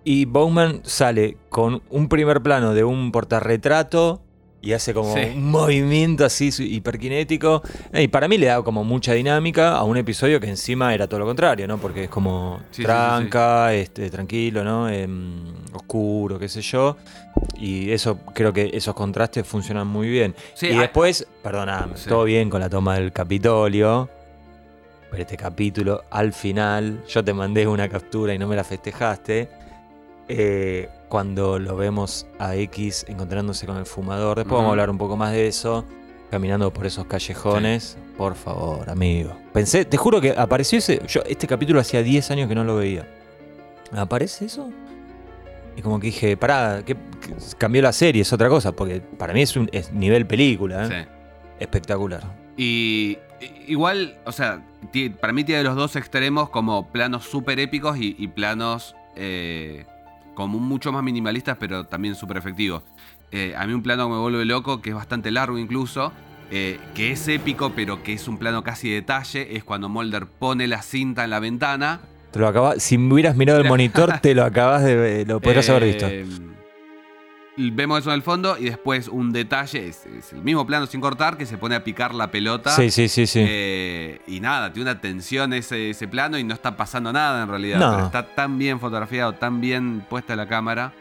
y 0.04 0.24
Bowman 0.24 0.80
sale 0.84 1.36
con 1.50 1.82
un 1.90 2.08
primer 2.08 2.40
plano 2.42 2.74
de 2.74 2.82
un 2.82 3.12
portarretrato 3.12 4.22
y 4.60 4.72
hace 4.72 4.92
como 4.92 5.14
Sí. 5.14 5.20
un 5.36 5.50
movimiento 5.52 6.24
así 6.24 6.50
hiperkinético. 6.58 7.62
Eh, 7.92 8.02
Y 8.02 8.08
para 8.08 8.26
mí 8.26 8.38
le 8.38 8.46
da 8.46 8.60
como 8.62 8.82
mucha 8.82 9.12
dinámica 9.12 9.76
a 9.76 9.84
un 9.84 9.96
episodio 9.96 10.40
que 10.40 10.48
encima 10.48 10.92
era 10.94 11.06
todo 11.06 11.20
lo 11.20 11.26
contrario, 11.26 11.68
¿no? 11.68 11.78
Porque 11.78 12.04
es 12.04 12.10
como 12.10 12.58
Sí, 12.70 12.76
sí, 12.78 12.82
sí, 12.82 12.82
tranca, 12.84 13.72
Este, 13.74 14.10
tranquilo, 14.10 14.64
¿no? 14.64 14.88
Em, 14.88 15.44
oscuro, 15.74 16.38
qué 16.40 16.48
sé 16.48 16.60
yo. 16.62 16.96
Y 17.60 17.90
eso, 17.92 18.18
creo 18.34 18.52
que 18.52 18.70
esos 18.72 18.94
contrastes 18.94 19.46
funcionan 19.46 19.86
muy 19.86 20.08
bien. 20.08 20.34
Y 20.60 20.74
después, 20.76 21.26
perdóname, 21.42 21.96
Sí. 21.96 22.08
todo 22.08 22.24
bien 22.24 22.50
con 22.50 22.60
la 22.60 22.68
toma 22.68 22.96
del 22.96 23.12
Capitolio. 23.12 24.08
Pero 25.10 25.22
este 25.22 25.36
capítulo, 25.36 26.02
al 26.10 26.32
final, 26.32 27.02
yo 27.08 27.24
te 27.24 27.32
mandé 27.32 27.66
una 27.66 27.88
captura 27.88 28.34
y 28.34 28.38
no 28.38 28.46
me 28.46 28.56
la 28.56 28.64
festejaste. 28.64 29.48
eh, 30.28 30.88
cuando 31.08 31.58
lo 31.58 31.74
vemos 31.74 32.26
a 32.38 32.54
X 32.54 33.06
encontrándose 33.08 33.66
con 33.66 33.78
el 33.78 33.86
fumador. 33.86 34.36
Después 34.36 34.56
vamos 34.56 34.68
a 34.68 34.70
hablar 34.72 34.90
un 34.90 34.98
poco 34.98 35.16
más 35.16 35.32
de 35.32 35.46
eso. 35.46 35.84
Caminando 36.30 36.70
por 36.70 36.84
esos 36.84 37.06
callejones. 37.06 37.96
Por 38.18 38.34
favor, 38.34 38.90
amigo. 38.90 39.34
Pensé, 39.54 39.86
te 39.86 39.96
juro 39.96 40.20
que 40.20 40.34
apareció 40.36 40.78
ese. 40.78 41.00
Yo 41.08 41.22
este 41.26 41.46
capítulo 41.46 41.80
hacía 41.80 42.02
10 42.02 42.30
años 42.32 42.48
que 42.48 42.54
no 42.54 42.64
lo 42.64 42.76
veía. 42.76 43.08
¿Aparece 43.92 44.44
eso? 44.44 44.68
Y 45.74 45.80
como 45.80 45.98
que 45.98 46.08
dije, 46.08 46.36
pará, 46.36 46.82
que, 46.84 46.96
cambió 47.56 47.80
la 47.80 47.92
serie, 47.94 48.20
es 48.20 48.32
otra 48.32 48.50
cosa. 48.50 48.72
Porque 48.72 49.00
para 49.00 49.32
mí 49.32 49.40
es 49.40 49.56
un 49.56 49.70
es 49.72 49.90
nivel 49.92 50.26
película, 50.26 50.84
¿eh? 50.84 50.88
Sí. 50.88 51.10
Espectacular. 51.60 52.22
Y 52.58 53.16
igual, 53.66 54.16
o 54.24 54.32
sea, 54.32 54.62
para 55.20 55.32
mí 55.32 55.44
tiene 55.44 55.62
los 55.62 55.76
dos 55.76 55.96
extremos 55.96 56.50
como 56.50 56.88
planos 56.88 57.24
súper 57.24 57.60
épicos 57.60 57.98
y, 57.98 58.16
y 58.18 58.28
planos 58.28 58.94
eh, 59.16 59.84
como 60.34 60.58
mucho 60.58 60.92
más 60.92 61.02
minimalistas, 61.02 61.56
pero 61.58 61.84
también 61.84 62.14
súper 62.14 62.36
efectivos. 62.36 62.82
Eh, 63.32 63.54
a 63.56 63.66
mí 63.66 63.72
un 63.72 63.82
plano 63.82 64.06
que 64.06 64.14
me 64.14 64.20
vuelve 64.20 64.44
loco, 64.44 64.80
que 64.80 64.90
es 64.90 64.96
bastante 64.96 65.30
largo 65.30 65.58
incluso, 65.58 66.12
eh, 66.50 66.78
que 66.94 67.12
es 67.12 67.28
épico, 67.28 67.72
pero 67.74 68.02
que 68.02 68.14
es 68.14 68.28
un 68.28 68.38
plano 68.38 68.62
casi 68.62 68.88
de 68.88 68.96
detalle, 68.96 69.56
es 69.56 69.64
cuando 69.64 69.88
Mulder 69.88 70.26
pone 70.26 70.66
la 70.66 70.82
cinta 70.82 71.24
en 71.24 71.30
la 71.30 71.40
ventana. 71.40 72.00
Te 72.30 72.38
lo 72.38 72.48
acabas, 72.48 72.82
si 72.82 72.96
me 72.98 73.12
hubieras 73.12 73.36
mirado 73.36 73.60
el 73.60 73.68
monitor, 73.68 74.20
te 74.20 74.34
lo 74.34 74.44
acabas 74.44 74.84
de. 74.84 75.24
Lo 75.26 75.40
podrías 75.40 75.68
haber 75.68 75.84
visto. 75.84 76.06
Vemos 77.72 78.00
eso 78.00 78.10
en 78.10 78.14
el 78.14 78.22
fondo 78.22 78.56
y 78.56 78.64
después 78.66 79.08
un 79.08 79.32
detalle, 79.32 79.88
es, 79.88 80.06
es 80.06 80.32
el 80.32 80.42
mismo 80.42 80.64
plano 80.66 80.86
sin 80.86 81.00
cortar, 81.00 81.36
que 81.36 81.44
se 81.44 81.58
pone 81.58 81.74
a 81.74 81.82
picar 81.82 82.14
la 82.14 82.30
pelota. 82.30 82.70
Sí, 82.70 82.90
sí, 82.90 83.08
sí, 83.08 83.26
sí. 83.26 83.42
Eh, 83.44 84.20
y 84.28 84.38
nada, 84.40 84.72
tiene 84.72 84.90
una 84.90 85.00
tensión 85.00 85.52
ese, 85.52 85.90
ese 85.90 86.06
plano 86.06 86.38
y 86.38 86.44
no 86.44 86.54
está 86.54 86.76
pasando 86.76 87.12
nada 87.12 87.42
en 87.42 87.48
realidad. 87.48 87.78
No. 87.80 87.90
Pero 87.94 88.06
está 88.06 88.34
tan 88.34 88.58
bien 88.58 88.78
fotografiado, 88.78 89.32
tan 89.34 89.60
bien 89.60 90.06
puesta 90.08 90.36
la 90.36 90.46
cámara. 90.46 90.92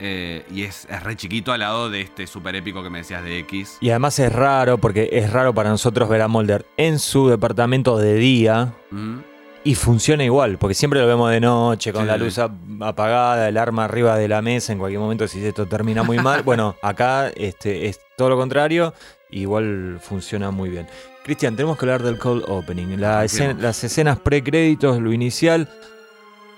eh, 0.00 0.44
y 0.54 0.62
es, 0.62 0.86
es 0.88 1.02
re 1.02 1.16
chiquito 1.16 1.50
al 1.52 1.58
lado 1.58 1.90
de 1.90 2.02
este 2.02 2.28
super 2.28 2.54
épico 2.54 2.84
que 2.84 2.90
me 2.90 2.98
decías 2.98 3.24
de 3.24 3.38
X. 3.40 3.78
Y 3.80 3.90
además 3.90 4.16
es 4.20 4.32
raro, 4.32 4.78
porque 4.78 5.08
es 5.10 5.32
raro 5.32 5.52
para 5.52 5.70
nosotros 5.70 6.08
ver 6.08 6.22
a 6.22 6.28
Mulder 6.28 6.64
en 6.76 7.00
su 7.00 7.28
departamento 7.28 7.98
de 7.98 8.14
día 8.14 8.72
Ujú. 8.92 9.22
Y 9.68 9.74
funciona 9.74 10.24
igual, 10.24 10.56
porque 10.58 10.74
siempre 10.74 11.00
lo 11.00 11.06
vemos 11.06 11.30
de 11.30 11.40
noche, 11.40 11.92
con 11.92 12.02
Sí. 12.02 12.08
la 12.08 12.16
luz 12.16 12.38
ap- 12.38 12.52
apagada, 12.80 13.48
el 13.48 13.56
arma 13.58 13.84
arriba 13.84 14.16
de 14.16 14.28
la 14.28 14.40
mesa, 14.40 14.72
en 14.72 14.78
cualquier 14.78 15.00
momento 15.00 15.28
si 15.28 15.44
esto 15.44 15.66
termina 15.66 16.02
muy 16.02 16.18
mal. 16.18 16.42
bueno, 16.44 16.76
acá 16.82 17.28
este, 17.36 17.86
es 17.86 18.00
todo 18.16 18.30
lo 18.30 18.36
contrario, 18.36 18.94
igual 19.30 19.98
funciona 20.00 20.50
muy 20.50 20.70
bien. 20.70 20.86
Cristian, 21.24 21.54
tenemos 21.56 21.76
que 21.76 21.84
hablar 21.84 22.02
del 22.02 22.18
cold 22.18 22.44
opening. 22.48 22.96
La 22.98 23.18
Arranquemos. 23.18 23.32
escena- 23.32 23.60
las 23.62 23.84
escenas 23.84 24.18
pre-créditos, 24.18 24.98
lo 25.00 25.12
inicial, 25.12 25.68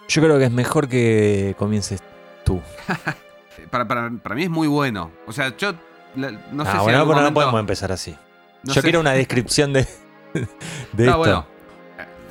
yo 0.08 0.22
creo 0.22 0.38
que 0.38 0.44
es 0.44 0.52
mejor 0.52 0.88
que 0.88 1.54
comiences 1.58 2.00
tú. 2.44 2.60
Para, 3.70 3.86
para- 3.86 4.10
para 4.22 4.34
mí 4.34 4.44
es 4.44 4.50
muy 4.50 4.66
bueno. 4.68 5.10
O 5.26 5.32
sea, 5.32 5.56
yo 5.56 5.72
la- 6.16 6.30
no 6.52 6.64
sé 6.64 6.70
ah, 6.70 6.72
si. 6.72 6.78
en 6.78 6.82
bueno, 6.84 7.06
bueno, 7.06 7.22
no 7.22 7.34
podemos 7.34 7.60
empezar 7.60 7.92
así. 7.92 8.12
no 8.64 8.72
yo 8.72 8.74
sé- 8.74 8.82
quiero 8.82 9.00
una 9.00 9.12
descripción 9.14 9.72
de, 9.72 9.86
de 10.92 11.04
No, 11.06 11.10
esto. 11.10 11.18
bueno. 11.18 11.46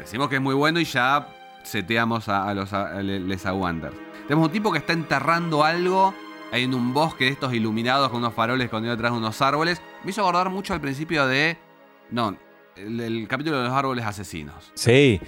Decimos 0.10 0.28
que 0.28 0.38
es 0.38 0.42
muy 0.42 0.56
bueno 0.56 0.80
y 0.80 0.86
ya 0.86 1.28
seteamos 1.62 2.30
a, 2.30 2.52
los 2.56 2.72
les 3.04 3.46
aguantas. 3.46 3.94
Tenemos 4.28 4.48
un 4.48 4.52
tipo 4.52 4.72
que 4.72 4.80
está 4.80 4.94
enterrando 4.94 5.64
algo 5.64 6.16
en 6.52 6.74
un 6.74 6.96
bosque 6.96 7.26
de 7.26 7.30
estos 7.30 7.54
iluminados 7.54 8.10
con 8.10 8.18
unos 8.18 8.34
faroles 8.34 8.66
escondidos 8.66 8.98
detrás 8.98 9.12
de 9.12 9.20
unos 9.20 9.40
árboles. 9.40 9.84
Me 10.04 10.10
hizo 10.10 10.22
acordar 10.22 10.50
mucho 10.50 10.74
al 10.74 10.82
principio 10.82 11.28
de. 11.28 11.60
No, 12.10 12.36
el 12.76 13.28
capítulo 13.28 13.60
de 13.60 13.66
los 13.66 13.72
árboles 13.72 14.04
asesinos. 14.04 14.72
Sí. 14.74 15.22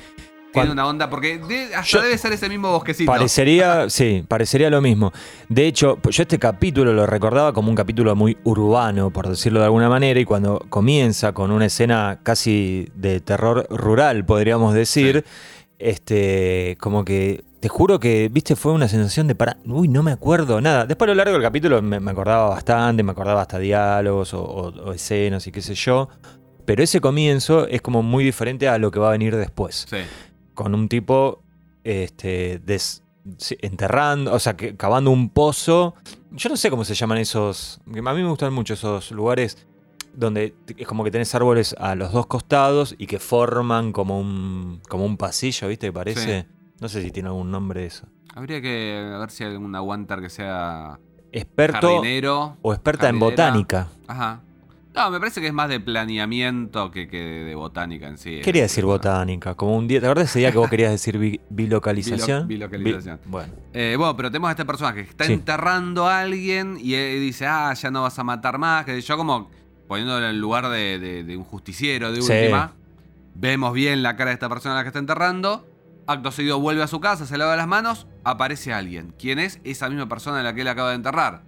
Tiene 0.54 0.72
una 0.72 0.86
onda, 0.88 1.10
porque 1.10 1.38
de- 1.40 1.74
hasta 1.76 1.98
Yo- 1.98 2.02
debe 2.02 2.18
ser 2.18 2.34
ese 2.34 2.50
mismo 2.50 2.72
bosquecito. 2.72 3.12
Parecería, 3.12 3.90
sí, 3.90 4.24
parecería 4.28 4.70
lo 4.70 4.82
mismo. 4.82 5.12
De 5.50 5.66
hecho, 5.68 5.98
yo 6.10 6.22
este 6.24 6.38
capítulo 6.40 6.94
lo 6.94 7.06
recordaba 7.06 7.54
como 7.54 7.70
un 7.70 7.76
capítulo 7.76 8.16
muy 8.16 8.38
urbano, 8.44 9.12
por 9.12 9.28
decirlo 9.30 9.60
de 9.60 9.66
alguna 9.66 9.88
manera, 9.90 10.20
y 10.20 10.26
cuando 10.26 10.60
comienza 10.70 11.32
con 11.34 11.52
una 11.52 11.66
escena 11.68 12.20
casi 12.24 12.88
de 12.96 13.22
terror 13.22 13.66
rural, 13.70 14.26
podríamos 14.26 14.74
decir, 14.74 15.24
este, 15.80 16.78
como 16.80 17.04
que 17.06 17.44
te 17.60 17.68
juro 17.70 18.00
que, 18.00 18.30
viste, 18.32 18.56
fue 18.56 18.72
una 18.72 18.88
sensación 18.88 19.28
de 19.28 19.36
para, 19.36 19.58
uy, 19.66 19.88
no 19.88 20.04
me 20.04 20.12
acuerdo 20.12 20.62
nada. 20.62 20.86
Después 20.86 21.08
a 21.08 21.12
lo 21.14 21.16
largo 21.16 21.34
del 21.34 21.42
capítulo 21.44 21.82
me, 21.82 22.00
me 22.00 22.12
acordaba 22.12 22.50
bastante, 22.50 23.04
me 23.04 23.12
acordaba 23.12 23.42
hasta 23.42 23.60
diálogos 23.60 24.34
o, 24.34 24.42
o- 24.44 24.70
o 24.90 24.94
escenas 24.94 25.46
y 25.48 25.52
qué 25.52 25.62
sé 25.62 25.76
yo. 25.76 26.10
Pero 26.66 26.84
ese 26.84 27.02
comienzo 27.02 27.68
es 27.68 27.82
como 27.82 28.04
muy 28.04 28.24
diferente 28.24 28.68
a 28.68 28.78
lo 28.78 28.92
que 28.92 29.00
va 29.00 29.10
a 29.10 29.12
venir 29.12 29.36
después 29.36 29.86
Sí. 29.90 29.98
Con 30.64 30.74
un 30.76 30.88
tipo 30.88 31.42
este, 31.84 32.60
des- 32.60 33.04
enterrando, 33.62 34.34
o 34.34 34.40
sea, 34.40 34.56
que, 34.56 34.76
cavando 34.76 35.12
un 35.12 35.30
pozo. 35.30 35.96
Yo 36.32 36.50
no 36.50 36.58
sé 36.58 36.70
cómo 36.70 36.84
se 36.86 36.94
llaman 36.96 37.18
esos. 37.20 37.80
A 37.88 37.90
mí 37.90 38.02
me 38.02 38.28
gustan 38.30 38.54
mucho 38.54 38.74
esos 38.74 39.12
lugares 39.12 39.68
donde 40.14 40.54
es 40.78 40.88
como 40.88 41.04
que 41.04 41.12
tenés 41.12 41.34
árboles 41.36 41.76
a 41.80 41.96
los 41.96 42.12
dos 42.12 42.26
costados 42.26 42.96
y 42.98 43.08
que 43.08 43.20
forman 43.20 43.92
como 43.94 44.20
un, 44.20 44.82
como 44.90 45.06
un 45.06 45.18
pasillo, 45.18 45.68
¿viste? 45.68 45.88
Que 45.88 45.94
parece. 45.94 46.48
No 46.80 46.90
sé 46.90 47.02
si 47.02 47.12
tiene 47.12 47.30
algún 47.30 47.52
nombre 47.52 47.86
eso. 47.86 48.08
Habría 48.34 48.62
que 48.62 49.16
ver 49.20 49.30
si 49.30 49.44
hay 49.44 49.52
algún 49.52 49.76
aguantar 49.76 50.22
que 50.22 50.30
sea 50.30 51.00
Experto 51.32 51.96
jardinero. 52.00 52.58
o 52.62 52.74
experta 52.74 53.08
en 53.08 53.20
botánica. 53.20 53.88
Ajá. 54.08 54.42
No, 54.94 55.10
me 55.10 55.20
parece 55.20 55.40
que 55.40 55.48
es 55.48 55.54
más 55.54 55.70
de 55.70 55.80
planeamiento 55.80 56.92
que, 56.92 57.08
que 57.08 57.18
de 57.18 57.56
botánica 57.56 58.08
en 58.08 58.18
sí. 58.18 58.42
Quería 58.44 58.64
decir 58.64 58.84
botánica, 58.84 59.56
como 59.56 59.78
un 59.78 59.88
día. 59.88 60.02
¿Te 60.02 60.06
acuerdas 60.08 60.30
ese 60.30 60.40
día 60.40 60.52
que 60.52 60.58
vos 60.58 60.70
querías 60.70 60.92
decir 60.92 61.18
bi- 61.18 61.40
bilocalización? 61.50 62.48
Bilo- 62.48 62.68
bilocalización. 62.70 63.18
Bi- 63.24 63.30
bueno. 63.32 63.54
Eh, 63.74 63.96
bueno, 63.98 64.18
pero 64.18 64.30
tenemos 64.32 64.50
a 64.50 64.52
este 64.52 64.66
personaje 64.66 65.04
que 65.06 65.10
está 65.10 65.24
Sí. 65.26 65.34
enterrando 65.34 66.08
a 66.08 66.20
alguien 66.20 66.78
y 66.80 66.96
él 66.96 67.22
dice, 67.22 67.46
ah, 67.48 67.74
ya 67.74 67.90
no 67.90 68.02
vas 68.02 68.20
a 68.20 68.24
matar 68.26 68.58
más. 68.58 68.84
Que 68.86 69.00
yo 69.00 69.16
como 69.18 69.50
poniéndolo 69.88 70.26
en 70.26 70.32
el 70.32 70.40
lugar 70.42 70.68
de, 70.70 71.00
de- 71.00 71.24
de 71.24 71.38
un 71.38 71.44
justiciero 71.46 72.12
de 72.12 72.22
Sí. 72.22 72.32
última. 72.34 72.74
Vemos 73.34 73.74
bien 73.74 74.04
la 74.04 74.18
cara 74.18 74.32
de 74.32 74.34
esta 74.34 74.50
persona 74.50 74.76
a 74.76 74.78
la 74.80 74.84
que 74.84 74.88
está 74.90 75.00
enterrando. 75.00 75.66
Acto 76.06 76.32
seguido 76.32 76.60
vuelve 76.60 76.84
a 76.84 76.88
su 76.88 77.00
casa, 77.00 77.26
se 77.26 77.38
lava 77.38 77.56
las 77.56 77.68
manos, 77.68 78.08
aparece 78.26 78.74
alguien. 78.74 79.14
¿Quién 79.18 79.40
es? 79.40 79.62
Esa 79.64 79.88
misma 79.88 80.10
persona 80.10 80.42
a 80.42 80.44
la 80.44 80.54
que 80.54 80.62
él 80.62 80.68
acaba 80.68 80.90
de 80.90 80.96
enterrar. 80.96 81.44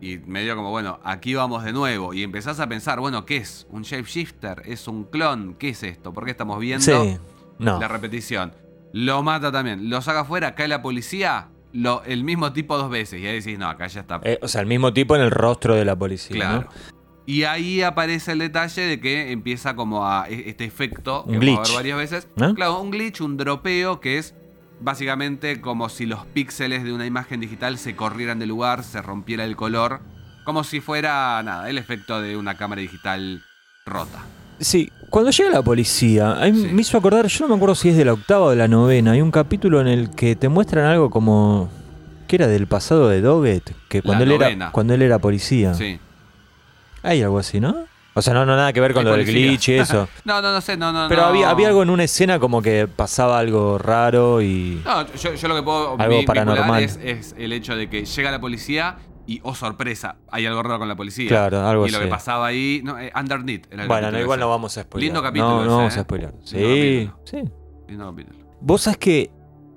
Y 0.00 0.18
medio 0.18 0.54
como, 0.54 0.70
bueno, 0.70 1.00
aquí 1.04 1.34
vamos 1.34 1.64
de 1.64 1.72
nuevo. 1.72 2.14
Y 2.14 2.22
empezás 2.22 2.60
a 2.60 2.68
pensar, 2.68 3.00
bueno, 3.00 3.24
¿qué 3.26 3.38
es? 3.38 3.66
¿Un 3.70 3.82
shapeshifter? 3.82 4.62
¿Es 4.64 4.86
un 4.88 5.04
clon? 5.04 5.54
¿Qué 5.58 5.70
es 5.70 5.82
esto? 5.82 6.12
¿Por 6.12 6.24
qué 6.24 6.30
estamos 6.30 6.58
viendo 6.60 6.84
Sí. 7.04 7.18
No. 7.58 7.80
la 7.80 7.88
repetición? 7.88 8.52
Lo 8.92 9.22
mata 9.22 9.50
también. 9.50 9.90
Lo 9.90 10.00
saca 10.00 10.20
afuera, 10.20 10.54
cae 10.54 10.68
la 10.68 10.82
policía, 10.82 11.48
lo, 11.72 12.02
el 12.04 12.22
mismo 12.24 12.52
tipo 12.52 12.78
dos 12.78 12.90
veces. 12.90 13.20
Y 13.20 13.26
ahí 13.26 13.40
decís, 13.40 13.58
no, 13.58 13.68
acá 13.68 13.86
ya 13.88 14.00
está. 14.02 14.20
Eh, 14.22 14.38
o 14.40 14.46
sea, 14.48 14.60
el 14.60 14.66
mismo 14.68 14.92
tipo 14.92 15.16
en 15.16 15.22
el 15.22 15.30
rostro 15.32 15.74
de 15.74 15.84
la 15.84 15.96
policía. 15.98 16.36
claro. 16.36 16.60
¿no? 16.62 16.98
Y 17.26 17.42
ahí 17.44 17.82
aparece 17.82 18.32
el 18.32 18.38
detalle 18.38 18.80
de 18.80 19.00
que 19.00 19.32
empieza 19.32 19.76
como 19.76 20.06
a 20.06 20.26
e- 20.30 20.48
este 20.48 20.64
efecto 20.64 21.24
Un 21.24 21.38
que 21.40 21.46
vamos 21.46 21.58
a 21.58 21.62
glitch. 21.62 21.68
ver 21.68 21.76
varias 21.76 21.98
veces. 21.98 22.28
Claro, 22.54 22.80
un 22.80 22.90
glitch, 22.90 23.20
un 23.20 23.36
dropeo 23.36 24.00
que 24.00 24.16
es 24.16 24.34
básicamente 24.80 25.60
como 25.60 25.88
si 25.88 26.06
los 26.06 26.24
píxeles 26.26 26.84
de 26.84 26.92
una 26.92 27.06
imagen 27.06 27.40
digital 27.40 27.78
se 27.78 27.96
corrieran 27.96 28.38
de 28.38 28.46
lugar, 28.46 28.84
se 28.84 29.02
rompiera 29.02 29.44
el 29.44 29.56
color, 29.56 30.00
como 30.44 30.64
si 30.64 30.80
fuera 30.80 31.42
nada, 31.42 31.68
el 31.68 31.78
efecto 31.78 32.20
de 32.20 32.36
una 32.36 32.56
cámara 32.56 32.80
digital 32.80 33.42
rota. 33.86 34.20
Sí, 34.60 34.90
cuando 35.10 35.30
llega 35.30 35.50
la 35.50 35.62
policía, 35.62 36.38
Sí. 36.46 36.52
me 36.72 36.80
hizo 36.82 36.98
acordar, 36.98 37.26
yo 37.26 37.44
no 37.44 37.48
me 37.50 37.54
acuerdo 37.56 37.74
si 37.74 37.90
es 37.90 37.96
de 37.96 38.04
la 38.04 38.12
octava 38.14 38.46
o 38.46 38.50
de 38.50 38.56
la 38.56 38.66
novena, 38.68 39.12
hay 39.12 39.20
un 39.20 39.30
capítulo 39.30 39.80
en 39.80 39.86
el 39.88 40.10
que 40.10 40.34
te 40.36 40.48
muestran 40.48 40.84
algo 40.86 41.10
como 41.10 41.68
que 42.26 42.36
era 42.36 42.46
del 42.46 42.66
pasado 42.66 43.08
de 43.08 43.20
Doggett, 43.20 43.72
que 43.88 44.02
cuando 44.02 44.24
él 44.24 44.30
novena. 44.30 44.46
era 44.66 44.72
cuando 44.72 44.94
él 44.94 45.02
era 45.02 45.18
policía. 45.18 45.74
Sí. 45.74 45.98
Hay 47.02 47.22
algo 47.22 47.38
así, 47.38 47.60
¿no? 47.60 47.74
O 48.18 48.22
sea, 48.22 48.34
no, 48.34 48.44
no 48.44 48.56
nada 48.56 48.72
que 48.72 48.80
ver 48.80 48.92
con 48.92 49.06
Hay 49.06 49.12
lo 49.12 49.16
del 49.16 49.26
glitch 49.26 49.68
y 49.70 49.74
eso. 49.74 50.08
No, 50.24 50.42
no, 50.42 50.52
no 50.52 50.60
sé, 50.60 50.76
no, 50.76 50.92
no. 50.92 51.08
Pero 51.08 51.22
no. 51.22 51.28
había, 51.28 51.50
había 51.50 51.68
algo 51.68 51.82
en 51.82 51.90
una 51.90 52.04
escena 52.04 52.38
como 52.38 52.60
que 52.62 52.86
pasaba 52.88 53.38
algo 53.38 53.78
raro 53.78 54.42
y. 54.42 54.82
No, 54.84 55.06
yo, 55.14 55.34
yo 55.34 55.48
lo 55.48 55.54
que 55.54 55.62
puedo 55.62 55.96
Algo 55.98 56.24
paranormal. 56.26 56.82
es, 56.82 56.98
es 57.02 57.34
el 57.38 57.52
hecho 57.52 57.76
de 57.76 57.88
que 57.88 58.04
llega 58.04 58.30
la 58.30 58.40
policía 58.40 58.96
y, 59.26 59.40
oh 59.42 59.54
sorpresa, 59.54 60.16
hay 60.30 60.46
algo 60.46 60.62
raro 60.62 60.78
con 60.78 60.88
la 60.88 60.96
policía. 60.96 61.28
Claro, 61.28 61.66
algo 61.66 61.86
Y 61.86 61.90
lo 61.90 61.98
así. 61.98 62.06
que 62.06 62.10
pasaba 62.10 62.46
ahí, 62.46 62.80
no, 62.82 62.98
eh, 62.98 63.12
Underneath. 63.14 63.66
era 63.72 63.82
el 63.82 63.88
Bueno, 63.88 64.10
no, 64.10 64.18
igual 64.20 64.38
ese. 64.38 64.44
no 64.44 64.50
vamos 64.50 64.78
a 64.78 64.82
spoiler. 64.82 65.04
Lindo 65.06 65.22
capítulo 65.22 65.50
No, 65.50 65.60
ese, 65.60 65.68
no 65.68 65.76
vamos 65.76 65.96
¿eh? 65.96 65.98
a 65.98 66.02
spoiler. 66.02 66.32
Lindo 66.32 66.46
Sí, 66.46 67.10
sí. 67.24 67.42
Lindo 67.88 68.06
capítulo. 68.10 68.38
Vos 68.60 68.80
sabés 68.82 68.98
que 68.98 69.30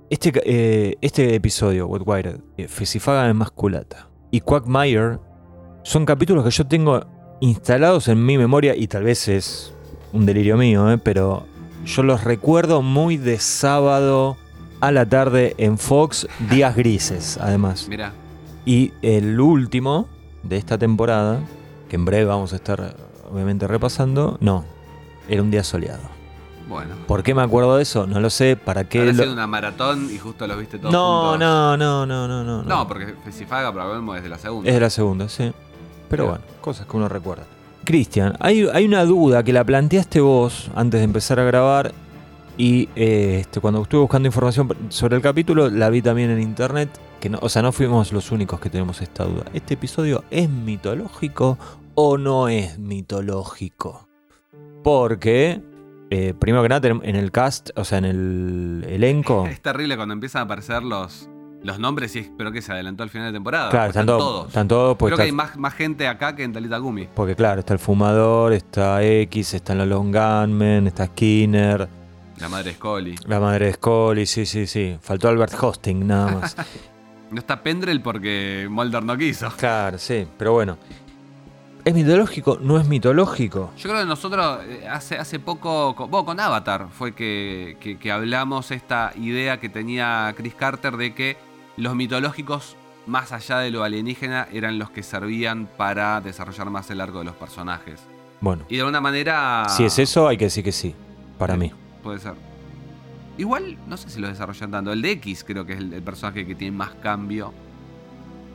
este, 0.10 0.32
eh, 0.45 0.95
este 1.01 1.36
episodio, 1.36 1.88
What 1.88 2.01
Wired, 2.06 2.39
eh, 2.58 2.67
Fesifaga 2.67 3.27
en 3.30 3.36
Masculata 3.36 4.10
y 4.32 4.39
Quagmire 4.41 5.19
son 5.84 6.06
capítulos 6.06 6.43
que 6.43 6.51
yo 6.51 6.65
tengo 6.67 7.06
instalados 7.41 8.08
en 8.08 8.25
mi 8.25 8.38
memoria 8.38 8.75
y 8.75 8.88
tal 8.88 9.04
vez 9.04 9.27
es 9.27 9.73
un 10.13 10.25
delirio 10.25 10.56
mío, 10.58 10.89
eh, 10.91 10.97
pero 10.97 11.45
yo 11.86 12.04
los 12.04 12.23
recuerdo 12.23 12.82
muy 12.82 13.17
de 13.17 13.39
sábado 13.39 14.38
a 14.80 14.91
la 14.91 15.06
tarde 15.08 15.56
en 15.58 15.77
Fox, 15.77 16.27
días 16.49 16.75
grises, 16.75 17.38
además. 17.41 17.88
Mira, 17.89 18.13
Y 18.65 18.93
el 19.01 19.39
último 19.39 20.08
de 20.43 20.58
esta 20.58 20.77
temporada, 20.77 21.39
que 21.89 21.95
en 21.95 22.06
breve 22.06 22.25
vamos 22.25 22.54
a 22.54 22.58
estar 22.58 22.95
obviamente 23.32 23.67
repasando, 23.67 24.38
no, 24.39 24.63
era 25.27 25.41
un 25.41 25.49
día 25.51 25.63
soleado. 25.63 26.01
bueno. 26.69 26.95
¿Por 27.08 27.23
qué 27.23 27.34
me 27.34 27.41
acuerdo 27.41 27.75
de 27.77 27.84
eso? 27.84 28.06
No 28.08 28.19
lo 28.19 28.30
sé. 28.30 28.56
¿Para 28.56 28.84
qué? 28.88 28.99
Habrá 28.99 29.13
lo- 29.13 29.23
sido 29.23 29.34
una 29.34 29.47
maratón 29.47 30.10
y 30.13 30.17
justo 30.19 30.45
los 30.47 30.58
viste 30.60 30.77
todos 30.77 30.93
No, 30.93 31.32
juntos. 31.32 31.39
no, 31.39 31.75
no, 31.77 32.06
no, 32.06 32.27
no, 32.27 32.43
no. 32.43 32.63
No, 32.63 32.88
porque 32.88 33.15
Fesifaga 33.25 33.71
probablemente 33.73 34.17
es 34.17 34.23
de 34.23 34.30
la 34.30 34.38
segunda. 34.38 34.69
Es 34.69 34.75
de 34.75 34.80
la 34.82 34.89
segunda, 34.89 35.27
sí. 35.30 35.51
Pero 36.12 36.28
bueno, 36.28 36.43
cosas 36.62 36.86
que 36.86 36.97
uno 36.97 37.10
recuerda. 37.10 37.45
Cristian, 37.84 38.36
hay, 38.39 38.67
hay 38.71 38.86
una 38.86 39.04
duda 39.06 39.41
que 39.43 39.52
la 39.52 39.63
planteaste 39.63 40.21
vos 40.21 40.69
antes 40.76 41.00
de 41.00 41.06
empezar 41.06 41.39
a 41.39 41.43
grabar 41.43 41.91
y 42.58 42.89
eh, 42.95 43.39
este, 43.41 43.60
cuando 43.60 43.82
estuve 43.82 44.02
buscando 44.02 44.28
información 44.28 44.69
sobre 44.89 45.15
el 45.15 45.21
capítulo 45.24 45.67
la 45.69 45.89
vi 45.89 46.04
también 46.04 46.30
en 46.30 46.39
internet. 46.39 46.89
Que 47.19 47.28
no, 47.28 47.39
o 47.41 47.50
sea, 47.50 47.63
no 47.63 47.71
fuimos 47.71 48.12
los 48.12 48.32
únicos 48.32 48.60
que 48.60 48.69
tenemos 48.69 49.02
esta 49.02 49.24
duda. 49.24 49.45
¿Este 49.54 49.74
episodio 49.74 50.24
es 50.30 50.47
mitológico 50.47 51.58
o 51.95 52.19
no 52.19 52.50
es 52.50 52.78
mitológico? 52.78 54.08
Porque, 54.84 55.60
eh, 56.12 56.36
primero 56.38 56.62
que 56.62 56.69
nada, 56.69 56.88
en 56.88 57.15
el 57.15 57.32
cast, 57.32 57.71
o 57.76 57.84
sea, 57.84 57.97
en 57.97 58.06
el 58.06 58.86
elenco, 58.88 59.47
Es 59.47 59.62
terrible 59.62 59.95
cuando 59.95 60.13
empiezan 60.13 60.41
a 60.41 60.45
aparecer 60.45 60.84
los, 60.84 61.31
los 61.63 61.78
nombres 61.80 62.15
y 62.15 62.19
espero 62.19 62.52
que 62.52 62.62
se 62.62 62.71
adelantó 62.71 63.04
al 63.04 63.10
final 63.10 63.28
de 63.28 63.34
temporada. 63.34 63.69
claro, 63.69 63.89
están 63.89 64.06
todos. 64.06 64.47
Están 64.47 64.67
todos 64.67 64.97
pues 64.97 65.10
Creo 65.10 65.17
que 65.17 65.24
hay 65.24 65.32
más, 65.32 65.56
más 65.58 65.74
gente 65.74 66.08
acá 66.08 66.36
que 66.36 66.43
en 66.43 66.54
Talita 66.54 66.78
Gumi. 66.80 67.08
Porque 67.13 67.36
claro, 67.36 67.60
está 67.60 67.74
el 67.74 67.80
fumador, 67.80 68.54
está 68.54 69.04
X, 69.04 69.54
están 69.54 69.78
los 69.78 69.88
Long 69.88 70.12
Gunmen, 70.12 70.88
está 70.88 71.06
Skinner, 71.06 71.88
La 72.39 72.50
madre 72.50 72.74
Scully. 72.74 73.15
la 73.28 73.39
madre 73.39 73.67
de 73.67 73.74
Scully, 73.74 74.26
sí, 74.26 74.45
sí, 74.45 74.65
sí. 74.65 74.97
Faltó 75.02 75.30
Albert 75.30 75.54
Hosting 75.62 76.08
nada 76.08 76.32
más. 76.41 76.56
No 77.30 77.38
está 77.39 77.62
Pendrell 77.62 78.02
porque 78.02 78.67
Mulder 78.69 79.04
no 79.04 79.15
quiso. 79.17 79.50
claro, 79.58 79.97
sí, 80.00 80.28
pero 80.38 80.54
bueno. 80.54 80.78
¿Es 81.84 81.95
mitológico? 81.95 82.60
¿No 82.62 82.80
es 82.80 82.88
mitológico? 82.88 83.71
Yo 83.78 83.89
creo 83.89 84.02
que 84.02 84.06
nosotros 84.08 84.60
eh, 84.67 84.88
hace, 84.88 85.17
hace 85.17 85.39
poco, 85.39 85.95
con, 85.95 86.12
bueno, 86.12 86.26
con 86.26 86.39
Avatar, 86.39 86.88
fue 86.91 87.13
que, 87.13 87.76
que- 87.80 87.97
que 87.97 88.12
hablamos 88.12 88.69
esta 88.69 89.13
idea 89.15 89.60
que 89.60 89.67
tenía 89.67 90.32
Chris 90.38 90.54
Carter 90.54 90.95
de 90.97 91.15
que 91.15 91.38
los 91.78 91.96
mitológicos, 91.96 92.76
más 93.08 93.32
allá 93.32 93.60
de 93.60 93.72
lo 93.72 93.84
alienígena, 93.84 94.48
eran 94.52 94.78
los 94.80 94.90
que 94.92 95.04
servían 95.04 95.68
para 95.78 96.22
desarrollar 96.22 96.70
más 96.70 96.90
el 96.92 97.02
arco 97.02 97.20
de 97.20 97.26
los 97.26 97.36
personajes. 97.36 98.00
Bueno, 98.42 98.64
Y 98.70 98.76
de 98.76 98.82
alguna 98.82 99.02
manera... 99.02 99.66
si 99.70 99.84
es 99.86 99.98
eso, 100.00 100.28
hay 100.28 100.38
que 100.38 100.46
decir 100.46 100.64
que 100.64 100.72
sí, 100.72 100.96
para 101.38 101.54
Sí. 101.54 101.60
mí. 101.60 101.72
Puede 102.04 102.20
ser. 102.20 102.34
Igual, 103.38 103.78
no 103.88 103.98
sé 103.98 104.10
si 104.10 104.20
lo 104.20 104.28
desarrollan 104.28 104.72
tanto. 104.72 104.92
El 104.92 105.02
de 105.02 105.12
X 105.12 105.44
creo 105.44 105.66
que 105.66 105.74
es 105.74 105.80
el, 105.80 105.94
el 105.94 106.02
personaje 106.04 106.46
que 106.46 106.54
tiene 106.56 106.76
más 106.76 106.92
cambio. 107.02 107.54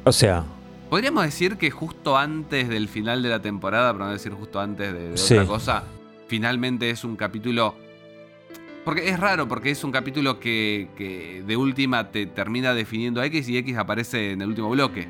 O 0.05 0.13
sea, 0.13 0.45
Podríamos 0.91 1.25
decir 1.25 1.57
que 1.57 1.69
justo 1.73 2.17
antes 2.17 2.69
del 2.69 2.87
final 2.89 3.21
de 3.21 3.29
la 3.29 3.41
temporada, 3.43 3.93
para 3.93 4.07
no 4.07 4.13
decir 4.13 4.31
justo 4.33 4.61
antes 4.61 4.93
de, 4.93 5.09
de 5.11 5.17
Sí. 5.17 5.35
otra 5.35 5.47
cosa, 5.47 5.83
finalmente 6.29 6.91
es 6.91 7.03
un 7.03 7.17
capítulo. 7.17 7.75
Porque 8.87 9.09
es 9.11 9.21
raro, 9.21 9.47
porque 9.49 9.71
es 9.73 9.83
un 9.85 9.91
capítulo 9.93 10.41
que, 10.41 10.89
que 10.97 11.43
de 11.47 11.57
última 11.59 12.11
te 12.11 12.25
termina 12.25 12.73
definiendo 12.73 13.21
a 13.21 13.27
X 13.27 13.49
y 13.51 13.59
X 13.59 13.77
aparece 13.77 14.31
en 14.33 14.41
el 14.41 14.49
último 14.49 14.71
bloque. 14.71 15.09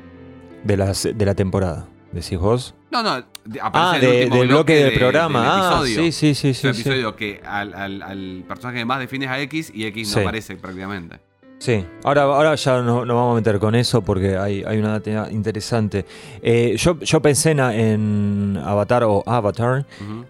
de 0.63 0.75
la, 0.75 0.91
de 0.91 1.25
la 1.25 1.35
temporada, 1.35 1.87
decís 2.11 2.37
vos. 2.39 2.73
No, 2.91 3.03
no, 3.03 3.23
de- 3.45 3.61
aparece 3.61 3.69
Ah, 3.71 3.97
en 3.99 4.03
el 4.03 4.11
de- 4.11 4.17
último 4.23 4.39
del 4.39 4.47
bloque 4.49 4.73
del 4.75 4.89
de- 4.93 4.97
programa. 4.99 5.39
del 5.41 5.49
ah, 5.51 5.81
sí, 5.85 6.11
sí, 6.11 6.33
sí, 6.35 6.49
Es 6.49 6.63
un 6.65 6.73
sí. 6.73 6.81
sí. 6.81 6.89
episodio 6.89 7.15
que 7.15 7.39
al, 7.45 7.73
al- 7.75 8.01
al 8.01 8.43
personaje 8.47 8.79
que 8.79 8.85
más 8.85 8.99
defines 8.99 9.29
a 9.29 9.39
X 9.41 9.71
y 9.73 9.85
X 9.85 10.09
Sí. 10.09 10.15
no 10.15 10.21
aparece 10.23 10.55
prácticamente. 10.57 11.19
Sí, 11.59 11.85
ahora, 12.03 12.23
ahora 12.23 12.55
ya 12.55 12.81
no- 12.81 13.05
nos 13.05 13.15
vamos 13.15 13.33
a 13.33 13.35
meter 13.35 13.59
con 13.59 13.75
eso 13.75 14.01
porque 14.01 14.35
hay, 14.37 14.63
hay 14.65 14.77
una 14.79 14.99
data 14.99 15.29
interesante. 15.31 16.03
Eh, 16.41 16.75
yo, 16.77 16.99
yo 16.99 17.21
pensé 17.21 17.51
en, 17.51 18.59
Avatar 18.63 19.03
o 19.03 19.23
Avatar 19.25 19.85
Ujú. 20.01 20.25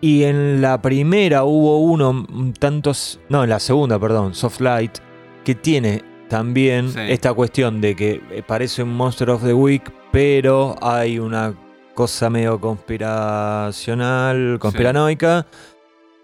Y 0.00 0.24
en 0.24 0.60
la 0.60 0.80
primera 0.82 1.44
hubo 1.44 1.78
uno, 1.80 2.10
un 2.10 2.52
tantos, 2.52 3.20
no, 3.28 3.44
en 3.44 3.50
la 3.50 3.58
segunda, 3.60 3.98
perdón, 3.98 4.34
Soft 4.34 4.60
Light, 4.60 4.98
que 5.44 5.54
tiene 5.54 6.02
también 6.28 6.90
Sí. 6.90 7.00
esta 7.08 7.32
cuestión 7.32 7.80
de 7.80 7.94
que 7.96 8.20
eh, 8.30 8.42
parece 8.46 8.82
un 8.82 8.94
Monster 8.94 9.30
of 9.30 9.44
the 9.44 9.54
Week, 9.54 9.82
pero 10.12 10.74
hay 10.82 11.18
una 11.18 11.54
cosa 11.94 12.28
medio 12.30 12.60
conspiracional, 12.60 14.58
conspiranoica. 14.58 15.46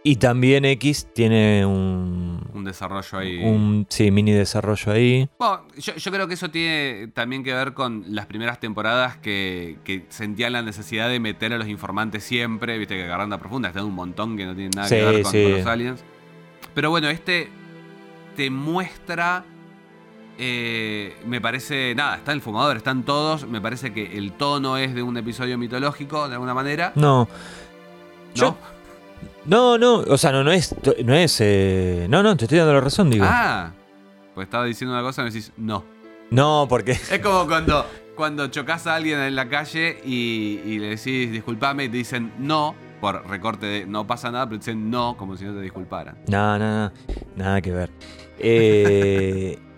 Y 0.05 0.17
también 0.17 0.65
X 0.65 1.07
tiene 1.15 1.65
un, 1.65 2.41
Un 2.53 2.65
desarrollo 2.65 3.19
ahí. 3.19 3.39
un 3.45 3.87
sí, 3.89 4.11
mini 4.11 4.33
desarrollo 4.33 4.91
ahí. 4.93 5.29
Bueno, 5.39 5.63
yo, 5.79 5.95
yo 5.95 6.11
creo 6.11 6.27
que 6.27 6.35
eso 6.35 6.51
tiene 6.51 7.07
también 7.15 7.45
que 7.45 7.55
ver 7.55 7.73
con 7.73 8.05
las 8.09 8.27
primeras 8.27 8.59
temporadas 8.59 9.17
que, 9.19 9.79
que 9.85 10.05
sentían 10.09 10.55
la 10.55 10.63
necesidad 10.63 11.09
de 11.09 11.21
meter 11.21 11.53
a 11.53 11.59
los 11.59 11.69
informantes 11.69 12.25
siempre. 12.25 12.79
Viste 12.79 12.97
que 12.97 13.07
Garganta 13.07 13.39
Profunda 13.39 13.69
está 13.69 13.79
en 13.81 13.87
un 13.87 13.95
montón 13.95 14.37
que 14.37 14.45
no 14.45 14.57
tiene 14.57 14.71
nada 14.75 14.89
Sí, 14.89 14.97
que 14.97 15.05
ver 15.05 15.23
con, 15.23 15.31
sí. 15.33 15.43
con 15.45 15.53
los 15.53 15.67
aliens. 15.67 16.05
Pero 16.75 16.91
bueno, 16.91 17.09
este 17.09 17.49
te 18.35 18.51
muestra. 18.51 19.45
eh, 20.37 21.15
me 21.27 21.41
parece. 21.41 21.95
Nada, 21.95 22.17
está 22.17 22.33
el 22.33 22.41
fumador, 22.41 22.77
están 22.77 23.05
todos. 23.05 23.47
Me 23.47 23.61
parece 23.61 23.93
que 23.93 24.19
el 24.19 24.33
tono 24.33 24.79
es 24.79 24.95
de 24.97 25.03
un 25.05 25.17
episodio 25.17 25.57
mitológico, 25.59 26.27
de 26.29 26.35
alguna 26.35 26.55
manera. 26.55 26.93
No. 26.97 27.29
Yo- 28.35 28.57
¿No? 29.45 29.77
No, 29.79 29.97
o 29.99 30.17
sea, 30.19 30.33
no, 30.33 30.45
no 30.45 30.53
es. 30.53 30.75
No 31.05 31.15
es. 31.15 31.39
eh, 31.41 32.07
no, 32.09 32.23
no, 32.23 32.37
te 32.37 32.45
estoy 32.45 32.59
dando 32.59 32.75
la 32.75 32.81
razón, 32.81 33.11
digo. 33.11 33.25
Ah, 33.29 33.73
pues 34.35 34.47
estaba 34.47 34.65
diciendo 34.65 34.95
una 34.95 35.03
cosa 35.03 35.23
y 35.23 35.25
me 35.25 35.31
decís 35.31 35.53
no. 35.57 35.85
No, 36.31 36.67
porque. 36.69 36.93
Es 36.93 37.19
como 37.23 37.47
cuando, 37.47 37.85
cuando 38.17 38.47
chocas 38.49 38.87
a 38.87 38.95
alguien 38.95 39.19
en 39.21 39.35
la 39.37 39.49
calle 39.49 40.01
y, 40.05 40.61
y 40.65 40.79
le 40.79 40.97
decís 40.97 41.31
disculpame 41.31 41.85
y 41.85 41.89
te 41.89 41.97
dicen 41.99 42.33
no, 42.39 42.75
por 43.01 43.29
recorte 43.29 43.67
de 43.67 43.87
no 43.87 44.07
pasa 44.07 44.31
nada, 44.31 44.47
pero 44.47 44.61
te 44.61 44.71
dicen 44.71 44.91
no 44.91 45.17
como 45.17 45.37
si 45.37 45.45
no 45.45 45.55
te 45.55 45.61
disculparan. 45.61 46.19
No, 46.29 46.59
no, 46.59 46.85
no, 46.89 46.93
nada 47.37 47.61
que 47.61 47.73
ver. 47.73 47.91
Eh, 48.39 49.59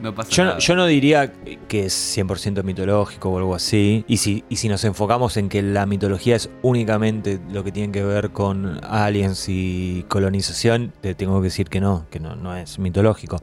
No 0.00 0.14
pasa 0.14 0.30
yo, 0.30 0.44
nada. 0.44 0.54
no, 0.56 0.60
yo 0.60 0.76
no 0.76 0.86
diría 0.86 1.32
que 1.68 1.86
es 1.86 2.16
100% 2.18 2.62
mitológico 2.64 3.30
o 3.30 3.38
algo 3.38 3.54
así. 3.54 4.04
Y 4.08 4.16
si, 4.16 4.44
y 4.48 4.56
si 4.56 4.68
nos 4.68 4.84
enfocamos 4.84 5.36
en 5.36 5.48
que 5.48 5.62
la 5.62 5.86
mitología 5.86 6.36
es 6.36 6.48
únicamente 6.62 7.40
lo 7.50 7.62
que 7.64 7.72
tiene 7.72 7.92
que 7.92 8.02
ver 8.02 8.30
con 8.30 8.80
aliens 8.84 9.46
y 9.48 10.04
colonización, 10.08 10.92
te 11.00 11.14
tengo 11.14 11.40
que 11.40 11.44
decir 11.44 11.68
que 11.68 11.80
no, 11.80 12.06
que 12.10 12.20
no, 12.20 12.34
no 12.36 12.56
es 12.56 12.78
mitológico. 12.78 13.42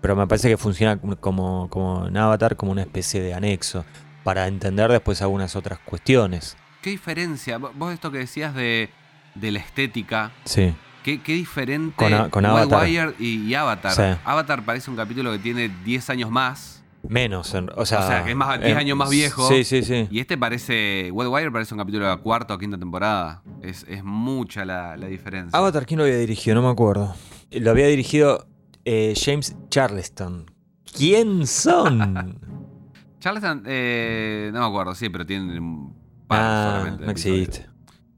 Pero 0.00 0.14
me 0.16 0.26
parece 0.26 0.48
que 0.48 0.56
funciona 0.56 0.98
como, 0.98 1.68
como 1.70 2.06
en 2.06 2.16
Avatar 2.16 2.56
como 2.56 2.72
una 2.72 2.82
especie 2.82 3.20
de 3.22 3.34
anexo. 3.34 3.84
para 4.22 4.48
entender 4.48 4.90
después 4.90 5.22
algunas 5.22 5.54
otras 5.56 5.78
cuestiones. 5.78 6.56
¿Qué 6.82 6.90
diferencia? 6.90 7.58
Vo- 7.58 7.70
Vos 7.74 7.92
esto 7.94 8.10
que 8.10 8.18
decías 8.18 8.54
de, 8.54 8.90
de 9.36 9.50
la 9.52 9.60
estética, 9.60 10.32
Sí. 10.44 10.74
¿Qué, 11.06 11.20
qué 11.22 11.34
diferente 11.34 11.94
Con 11.96 12.12
a- 12.12 12.28
con 12.30 12.44
Avatar. 12.44 13.14
Y, 13.20 13.46
y 13.46 13.54
Avatar? 13.54 13.92
Sí. 13.92 14.20
Avatar 14.24 14.64
parece 14.64 14.90
un 14.90 14.96
capítulo 14.96 15.30
que 15.30 15.38
tiene 15.38 15.70
10 15.84 16.10
años 16.10 16.30
más. 16.32 16.82
Menos, 17.08 17.54
en- 17.54 17.70
o 17.76 17.86
sea... 17.86 18.00
O 18.00 18.06
sea, 18.08 18.24
que 18.24 18.30
es 18.32 18.36
más- 18.36 18.60
10 18.60 18.76
años 18.76 18.98
más 18.98 19.08
viejo. 19.08 19.46
Sí, 19.48 19.62
sí, 19.62 19.84
sí. 19.84 20.08
Y 20.10 20.18
este 20.18 20.36
parece. 20.36 21.10
Wild 21.12 21.30
Wire 21.32 21.52
parece 21.52 21.72
un 21.74 21.78
capítulo 21.78 22.04
de 22.06 22.10
la 22.10 22.16
cuarta 22.16 22.54
o 22.54 22.58
quinta 22.58 22.76
temporada. 22.76 23.42
Es, 23.62 23.86
es 23.88 24.02
mucha 24.02 24.64
la, 24.64 24.96
la 24.96 25.06
diferencia. 25.06 25.56
Avatar, 25.56 25.86
¿quién 25.86 25.98
lo 25.98 26.04
había 26.04 26.18
dirigido? 26.18 26.56
No 26.56 26.62
me 26.62 26.70
acuerdo. 26.70 27.14
Lo 27.52 27.70
había 27.70 27.86
dirigido 27.86 28.48
eh, 28.84 29.14
James 29.16 29.56
Charleston. 29.70 30.50
¿Quién 30.92 31.46
son? 31.46 32.40
Charleston, 33.20 33.62
eh, 33.66 34.50
no 34.52 34.58
me 34.60 34.66
acuerdo, 34.66 34.94
sí, 34.94 35.08
pero 35.08 35.24
tiene 35.24 35.58
un 35.60 35.94
par 36.26 36.40
ah, 36.42 36.72
solamente 36.78 37.04
no 37.04 37.10
existe. 37.12 37.66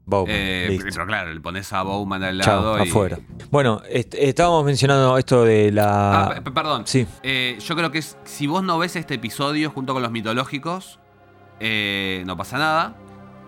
Bowman, 0.09 0.35
Eh, 0.35 0.79
pero 0.91 1.05
claro, 1.05 1.33
le 1.33 1.39
pones 1.39 1.71
a 1.73 1.83
Bowman 1.83 2.23
al 2.23 2.41
Chao, 2.41 2.61
lado 2.61 2.83
y. 2.85 2.89
afuera. 2.89 3.19
Bueno, 3.51 3.81
est- 3.89 4.15
estábamos 4.15 4.63
mencionando 4.65 5.17
esto 5.17 5.43
de 5.43 5.71
la... 5.71 6.27
Ah, 6.27 6.41
perdón. 6.53 6.83
sí, 6.85 7.05
Eh, 7.23 7.57
yo 7.59 7.75
creo 7.75 7.91
que 7.91 7.99
es- 7.99 8.17
si 8.25 8.47
vos 8.47 8.63
no 8.63 8.77
ves 8.79 8.95
este 8.95 9.15
episodio 9.15 9.69
junto 9.71 9.93
con 9.93 10.01
los 10.01 10.11
mitológicos, 10.11 10.99
eh, 11.59 12.23
no 12.25 12.35
pasa 12.37 12.57
nada. 12.57 12.95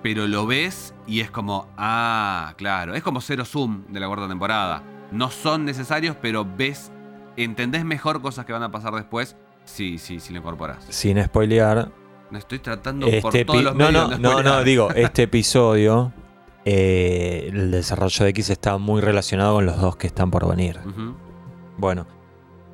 Pero 0.04 0.28
lo 0.28 0.48
ves 0.48 0.96
y 1.06 1.20
es 1.20 1.30
como, 1.30 1.68
ah, 1.78 2.54
claro, 2.58 2.96
es 2.96 3.04
como 3.04 3.22
Zero 3.22 3.46
Zoom 3.46 3.84
de 3.90 4.00
la 4.00 4.08
cuarta 4.08 4.28
temporada. 4.28 4.82
No 5.12 5.30
son 5.30 5.64
necesarios, 5.64 6.16
pero 6.20 6.44
ves, 6.58 6.92
entendés 7.38 7.86
mejor 7.86 8.20
cosas 8.22 8.46
que 8.46 8.52
van 8.54 8.64
a 8.64 8.72
pasar 8.72 8.94
después 8.96 9.36
si, 9.64 10.00
si, 10.00 10.20
si 10.20 10.34
lo 10.34 10.40
incorporas. 10.40 10.84
sin 10.90 11.24
spoilear. 11.24 11.92
No 12.32 12.38
estoy 12.40 12.58
tratando 12.60 13.06
por 13.22 13.36
Este 13.36 13.46
todos 13.46 13.60
epi- 13.60 13.64
los 13.64 13.76
no, 13.76 13.86
medios 13.92 14.20
no, 14.20 14.34
no, 14.42 14.42
no, 14.42 14.64
digo, 14.64 14.90
este 14.92 15.24
episodio, 15.30 16.12
eh, 16.66 17.50
el 17.52 17.72
desarrollo 17.72 18.26
de 18.26 18.30
X 18.32 18.50
está 18.50 18.78
muy 18.78 19.02
relacionado 19.02 19.56
con 19.56 19.66
los 19.66 19.80
dos 19.80 19.96
que 19.96 20.08
están 20.08 20.32
por 20.32 20.48
venir. 20.48 20.80
Bueno, 21.78 22.08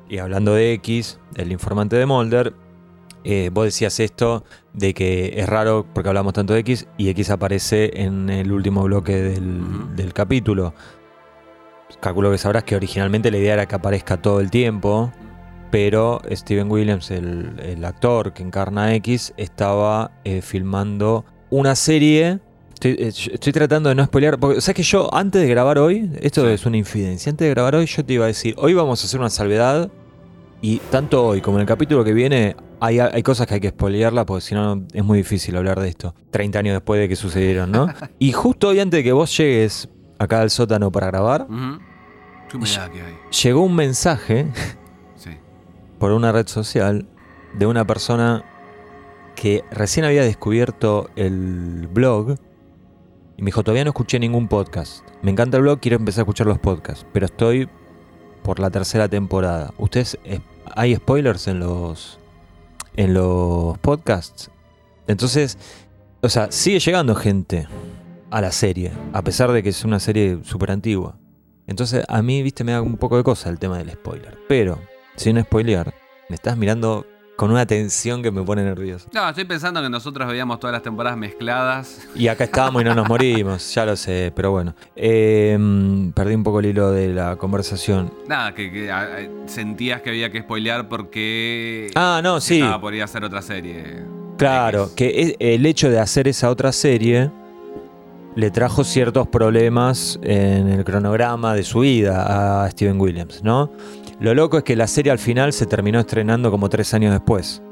y 0.08 0.18
hablando 0.18 0.54
de 0.54 0.72
X, 0.74 1.18
el 1.36 1.52
informante 1.52 1.96
de 1.96 2.06
Mulder, 2.06 2.54
eh, 3.24 3.50
vos 3.52 3.64
decías 3.64 3.98
esto 4.00 4.44
de 4.72 4.94
que 4.94 5.34
es 5.36 5.48
raro 5.48 5.86
porque 5.92 6.08
hablamos 6.08 6.32
tanto 6.32 6.54
de 6.54 6.60
X 6.60 6.86
y 6.96 7.08
X 7.10 7.30
aparece 7.30 8.02
en 8.02 8.30
el 8.30 8.52
último 8.52 8.82
bloque 8.84 9.14
del, 9.14 10.12
capítulo. 10.12 10.74
Calculo 12.00 12.30
que 12.30 12.38
sabrás 12.38 12.64
que 12.64 12.76
originalmente 12.76 13.30
la 13.30 13.38
idea 13.38 13.54
era 13.54 13.66
que 13.66 13.74
aparezca 13.74 14.20
todo 14.22 14.40
el 14.40 14.50
tiempo, 14.50 15.12
pero 15.70 16.20
Steven 16.30 16.70
Williams, 16.70 17.10
el, 17.10 17.58
el 17.60 17.84
actor 17.84 18.32
que 18.32 18.42
encarna 18.42 18.84
a 18.84 18.94
X, 18.94 19.34
estaba 19.36 20.12
eh, 20.24 20.42
filmando 20.42 21.24
una 21.50 21.74
serie. 21.74 22.40
Estoy, 22.78 22.92
eh, 22.92 23.08
estoy 23.08 23.52
tratando 23.52 23.88
de 23.88 23.96
no 23.96 24.04
spoilear, 24.04 24.38
porque 24.38 24.60
sabes 24.60 24.76
que 24.76 24.82
yo 24.84 25.12
antes 25.12 25.42
de 25.42 25.48
grabar 25.48 25.78
hoy, 25.80 26.08
esto 26.20 26.42
Sí. 26.46 26.52
es 26.52 26.64
una 26.64 26.76
infidencia, 26.76 27.28
antes 27.30 27.44
de 27.46 27.50
grabar 27.50 27.74
hoy 27.74 27.86
yo 27.86 28.04
te 28.04 28.12
iba 28.12 28.22
a 28.24 28.28
decir, 28.28 28.54
hoy 28.56 28.72
vamos 28.72 29.02
a 29.02 29.06
hacer 29.06 29.18
una 29.18 29.30
salvedad 29.30 29.90
y 30.62 30.76
tanto 30.92 31.26
hoy 31.26 31.40
como 31.40 31.56
en 31.58 31.62
el 31.62 31.66
capítulo 31.66 32.04
que 32.04 32.12
viene 32.12 32.54
hay, 32.78 33.00
hay 33.00 33.22
cosas 33.24 33.48
que 33.48 33.54
hay 33.54 33.60
que 33.60 33.70
spoilearla 33.70 34.24
porque 34.24 34.42
si 34.42 34.54
no 34.54 34.84
es 34.92 35.02
muy 35.02 35.18
difícil 35.18 35.56
hablar 35.56 35.80
de 35.80 35.88
esto, 35.88 36.14
30 36.30 36.60
años 36.60 36.74
después 36.74 37.00
de 37.00 37.08
que 37.08 37.16
sucedieron, 37.16 37.72
¿no? 37.72 37.88
y 38.20 38.30
justo 38.30 38.68
hoy 38.68 38.78
antes 38.78 38.98
de 38.98 39.02
que 39.02 39.10
vos 39.12 39.36
llegues 39.36 39.88
acá 40.20 40.40
al 40.40 40.50
sótano 40.50 40.92
para 40.92 41.08
grabar, 41.08 41.48
llegó 43.42 43.60
un 43.62 43.74
mensaje 43.74 44.46
Sí. 45.16 45.30
por 45.98 46.12
una 46.12 46.30
red 46.30 46.46
social 46.46 47.06
de 47.58 47.66
una 47.66 47.84
persona 47.84 48.44
que 49.34 49.64
recién 49.72 50.06
había 50.06 50.22
descubierto 50.22 51.10
el 51.16 51.88
blog 51.92 52.36
y 53.38 53.42
me 53.42 53.46
dijo, 53.46 53.62
todavía 53.62 53.84
no 53.84 53.90
escuché 53.90 54.18
ningún 54.18 54.48
podcast. 54.48 55.06
Me 55.22 55.30
encanta 55.30 55.58
el 55.58 55.62
blog, 55.62 55.78
quiero 55.78 55.96
empezar 55.96 56.22
a 56.22 56.24
escuchar 56.24 56.48
los 56.48 56.58
podcasts, 56.58 57.06
pero 57.12 57.26
estoy 57.26 57.68
por 58.42 58.58
la 58.58 58.68
tercera 58.68 59.08
temporada. 59.08 59.72
¿Ustedes, 59.78 60.18
hay 60.74 60.96
spoilers 60.96 61.46
en 61.46 61.60
los, 61.60 62.18
en 62.96 63.14
los 63.14 63.78
podcasts? 63.78 64.50
Entonces, 65.06 65.56
o 66.20 66.28
sea, 66.28 66.50
sigue 66.50 66.80
llegando 66.80 67.14
gente 67.14 67.68
a 68.30 68.40
la 68.40 68.50
serie, 68.50 68.90
a 69.12 69.22
pesar 69.22 69.52
de 69.52 69.62
que 69.62 69.68
es 69.68 69.84
una 69.84 70.00
serie 70.00 70.40
súper 70.42 70.72
antigua. 70.72 71.16
Entonces, 71.68 72.04
a 72.08 72.22
mí, 72.22 72.42
viste, 72.42 72.64
me 72.64 72.72
da 72.72 72.82
un 72.82 72.96
poco 72.96 73.18
de 73.18 73.22
cosa 73.22 73.50
el 73.50 73.60
tema 73.60 73.78
del 73.78 73.92
spoiler. 73.92 74.36
Pero, 74.48 74.80
sin 75.14 75.40
spoilear, 75.40 75.94
me 76.28 76.34
estás 76.34 76.56
mirando 76.56 77.06
con 77.38 77.52
una 77.52 77.64
tensión 77.66 78.20
que 78.20 78.32
me 78.32 78.42
pone 78.42 78.64
nervioso. 78.64 79.06
No, 79.14 79.28
estoy 79.28 79.44
pensando 79.44 79.80
que 79.80 79.88
nosotros 79.88 80.26
veíamos 80.28 80.58
todas 80.58 80.72
las 80.74 80.82
temporadas 80.82 81.16
mezcladas. 81.16 82.00
Y 82.16 82.26
acá 82.26 82.42
estábamos 82.42 82.82
y 82.82 82.84
no 82.84 82.96
nos 82.96 83.08
morimos, 83.08 83.72
ya 83.72 83.86
lo 83.86 83.94
sé, 83.94 84.32
pero 84.34 84.50
bueno. 84.50 84.74
Eh, 84.96 85.56
mm, 85.56 86.08
perdí 86.10 86.34
un 86.34 86.42
poco 86.42 86.58
el 86.58 86.66
hilo 86.66 86.90
de 86.90 87.14
la 87.14 87.36
conversación. 87.36 88.12
Nada, 88.26 88.52
que, 88.56 88.72
que, 88.72 88.90
a- 88.90 89.02
a- 89.02 89.08
sentías 89.48 90.02
que 90.02 90.10
había 90.10 90.32
que 90.32 90.40
spoilear 90.40 90.88
porque 90.88 91.92
Ah, 91.94 92.20
no, 92.24 92.40
sí. 92.40 92.56
estaba 92.58 92.80
por 92.80 92.92
ir 92.92 93.02
a 93.02 93.04
hacer 93.04 93.22
otra 93.22 93.40
serie. 93.40 94.02
Claro, 94.36 94.84
X. 94.86 94.94
que 94.96 95.36
e- 95.38 95.54
el 95.54 95.64
hecho 95.64 95.90
de 95.90 96.00
hacer 96.00 96.26
esa 96.26 96.50
otra 96.50 96.72
serie 96.72 97.30
le 98.34 98.50
trajo 98.52 98.84
ciertos 98.84 99.26
problemas 99.26 100.18
en 100.22 100.68
el 100.68 100.84
cronograma 100.84 101.54
de 101.54 101.64
su 101.64 101.80
vida 101.80 102.62
a 102.64 102.70
Steven 102.70 103.00
Williams, 103.00 103.42
¿no? 103.42 103.72
Lo 104.20 104.34
loco 104.34 104.58
es 104.58 104.64
que 104.64 104.74
la 104.74 104.86
serie 104.86 105.12
al 105.12 105.18
final 105.18 105.52
se 105.52 105.66
terminó 105.66 106.00
estrenando 106.00 106.50
como 106.50 106.68
tres 106.68 106.92
años 106.94 107.12
después. 107.12 107.62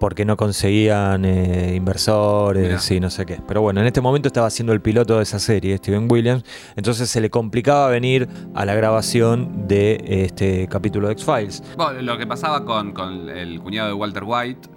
Porque 0.00 0.24
no 0.24 0.36
conseguían 0.36 1.24
eh, 1.24 1.74
inversores 1.76 2.90
Mirá. 2.90 2.96
y 2.96 3.00
no 3.00 3.10
sé 3.10 3.24
qué. 3.24 3.40
Pero 3.46 3.62
bueno, 3.62 3.80
en 3.80 3.86
este 3.86 4.00
momento 4.00 4.26
estaba 4.28 4.46
haciendo 4.48 4.72
el 4.72 4.80
piloto 4.80 5.16
de 5.18 5.22
esa 5.22 5.38
serie, 5.38 5.76
Steven 5.78 6.08
Williams. 6.10 6.44
Entonces 6.76 7.08
se 7.08 7.20
le 7.20 7.30
complicaba 7.30 7.88
venir 7.88 8.28
a 8.54 8.64
la 8.64 8.74
grabación 8.74 9.66
de 9.68 10.02
este 10.06 10.68
capítulo 10.68 11.06
de 11.08 11.12
X-Files. 11.14 11.62
Bueno, 11.76 12.02
lo 12.02 12.18
que 12.18 12.26
pasaba 12.26 12.64
con, 12.64 12.92
con 12.92 13.28
el 13.30 13.60
cuñado 13.60 13.88
de 13.88 13.94
Walter 13.94 14.24
White, 14.26 14.68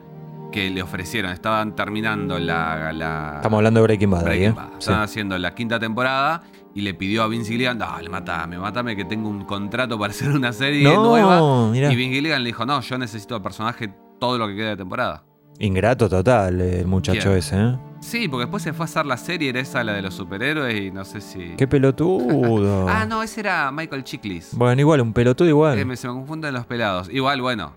que 0.51 0.69
le 0.69 0.81
ofrecieron, 0.81 1.31
estaban 1.31 1.75
terminando 1.75 2.37
la. 2.39 2.93
la 2.93 3.33
Estamos 3.37 3.57
hablando 3.57 3.79
de 3.81 3.83
Breaking 3.85 4.11
Bad. 4.11 4.27
ahí, 4.27 4.45
¿eh? 4.45 4.53
Sí. 4.55 4.61
Estaban 4.79 5.01
haciendo 5.01 5.37
la 5.37 5.53
quinta 5.55 5.79
temporada 5.79 6.43
y 6.77 6.81
le 6.81 6.93
pidió 6.93 7.23
a 7.23 7.27
Vince 7.27 7.51
Gilligan, 7.51 7.79
dale, 7.79 8.07
matame, 8.07 8.57
matame 8.59 8.95
que 8.95 9.03
tengo 9.03 9.27
un 9.29 9.45
contrato 9.45 9.97
para 9.97 10.11
hacer 10.13 10.29
una 10.29 10.53
serie 10.53 10.83
No, 10.83 11.03
nueva. 11.03 11.71
mirá. 11.71 11.91
Y 11.91 11.95
Vince 11.95 12.15
Gilligan 12.15 12.43
le 12.43 12.47
dijo, 12.49 12.65
no, 12.65 12.79
yo 12.81 12.97
necesito 12.99 13.35
al 13.35 13.41
personaje 13.41 13.91
todo 14.19 14.37
lo 14.37 14.47
que 14.47 14.55
queda 14.55 14.69
de 14.69 14.77
temporada. 14.77 15.23
Ingrato 15.59 16.07
total 16.07 16.61
el 16.61 16.85
muchacho 16.85 17.29
¿Quién? 17.29 17.37
ese, 17.39 17.57
¿eh? 17.59 17.77
Sí, 17.99 18.27
porque 18.27 18.45
después 18.45 18.61
se 18.61 18.73
fue 18.73 18.83
a 18.83 18.85
hacer 18.85 19.07
la 19.07 19.17
serie, 19.17 19.49
era 19.49 19.59
esa 19.59 19.83
la 19.83 19.93
de 19.93 20.03
los 20.03 20.13
superhéroes 20.13 20.79
y 20.79 20.91
no 20.91 21.03
sé 21.03 21.19
si... 21.19 21.55
Qué 21.57 21.67
pelotudo. 21.67 22.85
Ah, 22.87 23.05
no, 23.07 23.23
ese 23.23 23.39
era 23.39 23.71
Michael 23.71 24.03
Chiklis. 24.03 24.51
Bueno, 24.53 24.79
igual, 24.79 25.01
un 25.01 25.13
pelotudo 25.13 25.49
igual. 25.49 25.79
Eh, 25.79 25.83
me- 25.85 25.95
se 25.97 26.07
me 26.07 26.13
confunden 26.13 26.53
los 26.53 26.67
pelados. 26.67 27.09
Igual, 27.11 27.41
bueno, 27.41 27.73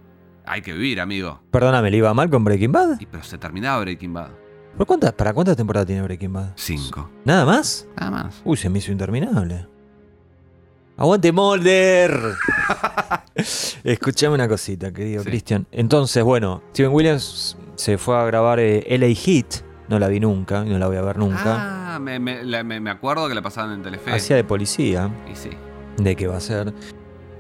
hay 0.46 0.60
que 0.60 0.74
vivir, 0.74 1.00
amigo. 1.00 1.40
Perdóname, 1.50 1.90
¿le 1.90 1.96
iba 1.96 2.12
mal 2.12 2.28
con 2.28 2.44
Breaking 2.44 2.70
Bad? 2.72 3.00
Y, 3.00 3.06
pero 3.06 3.22
se 3.24 3.38
terminaba 3.38 3.80
Breaking 3.80 4.12
Bad. 4.12 4.28
¿Por 4.76 4.86
cuántas, 4.86 5.12
¿Para 5.12 5.32
cuántas 5.34 5.56
temporadas 5.56 5.86
tiene 5.86 6.02
Breaking 6.02 6.32
Bad? 6.32 6.52
Cinco. 6.56 7.10
¿Nada 7.24 7.44
más? 7.44 7.86
Nada 7.98 8.10
más. 8.10 8.40
Uy, 8.44 8.56
se 8.56 8.70
me 8.70 8.78
hizo 8.78 8.92
interminable. 8.92 9.66
¡Aguante 10.96 11.32
Mulder! 11.32 12.18
Escuchame 13.84 14.34
una 14.34 14.48
cosita, 14.48 14.92
querido 14.92 15.22
Sí. 15.22 15.28
Cristian. 15.30 15.66
Entonces, 15.72 16.22
bueno, 16.22 16.62
Steven 16.72 16.92
Williams 16.92 17.56
se 17.76 17.98
fue 17.98 18.16
a 18.18 18.24
grabar 18.24 18.60
eh, 18.60 18.84
LA 18.98 19.08
Heat. 19.14 19.62
No 19.88 19.98
la 19.98 20.08
vi 20.08 20.20
nunca, 20.20 20.64
y 20.64 20.68
no 20.70 20.78
la 20.78 20.86
voy 20.86 20.96
a 20.98 21.02
ver 21.02 21.16
nunca. 21.18 21.94
Ah, 21.94 21.98
me, 21.98 22.20
me- 22.20 22.44
la- 22.44 22.62
me- 22.62 22.80
me 22.80 22.90
acuerdo 22.90 23.28
que 23.28 23.34
la 23.34 23.42
pasaban 23.42 23.72
en 23.74 23.82
Telefe. 23.82 24.12
Hacía 24.12 24.36
de 24.36 24.44
policía. 24.44 25.10
Y 25.30 25.34
sí. 25.34 25.50
¿De 25.96 26.14
qué 26.16 26.26
va 26.26 26.36
a 26.36 26.40
ser? 26.40 26.72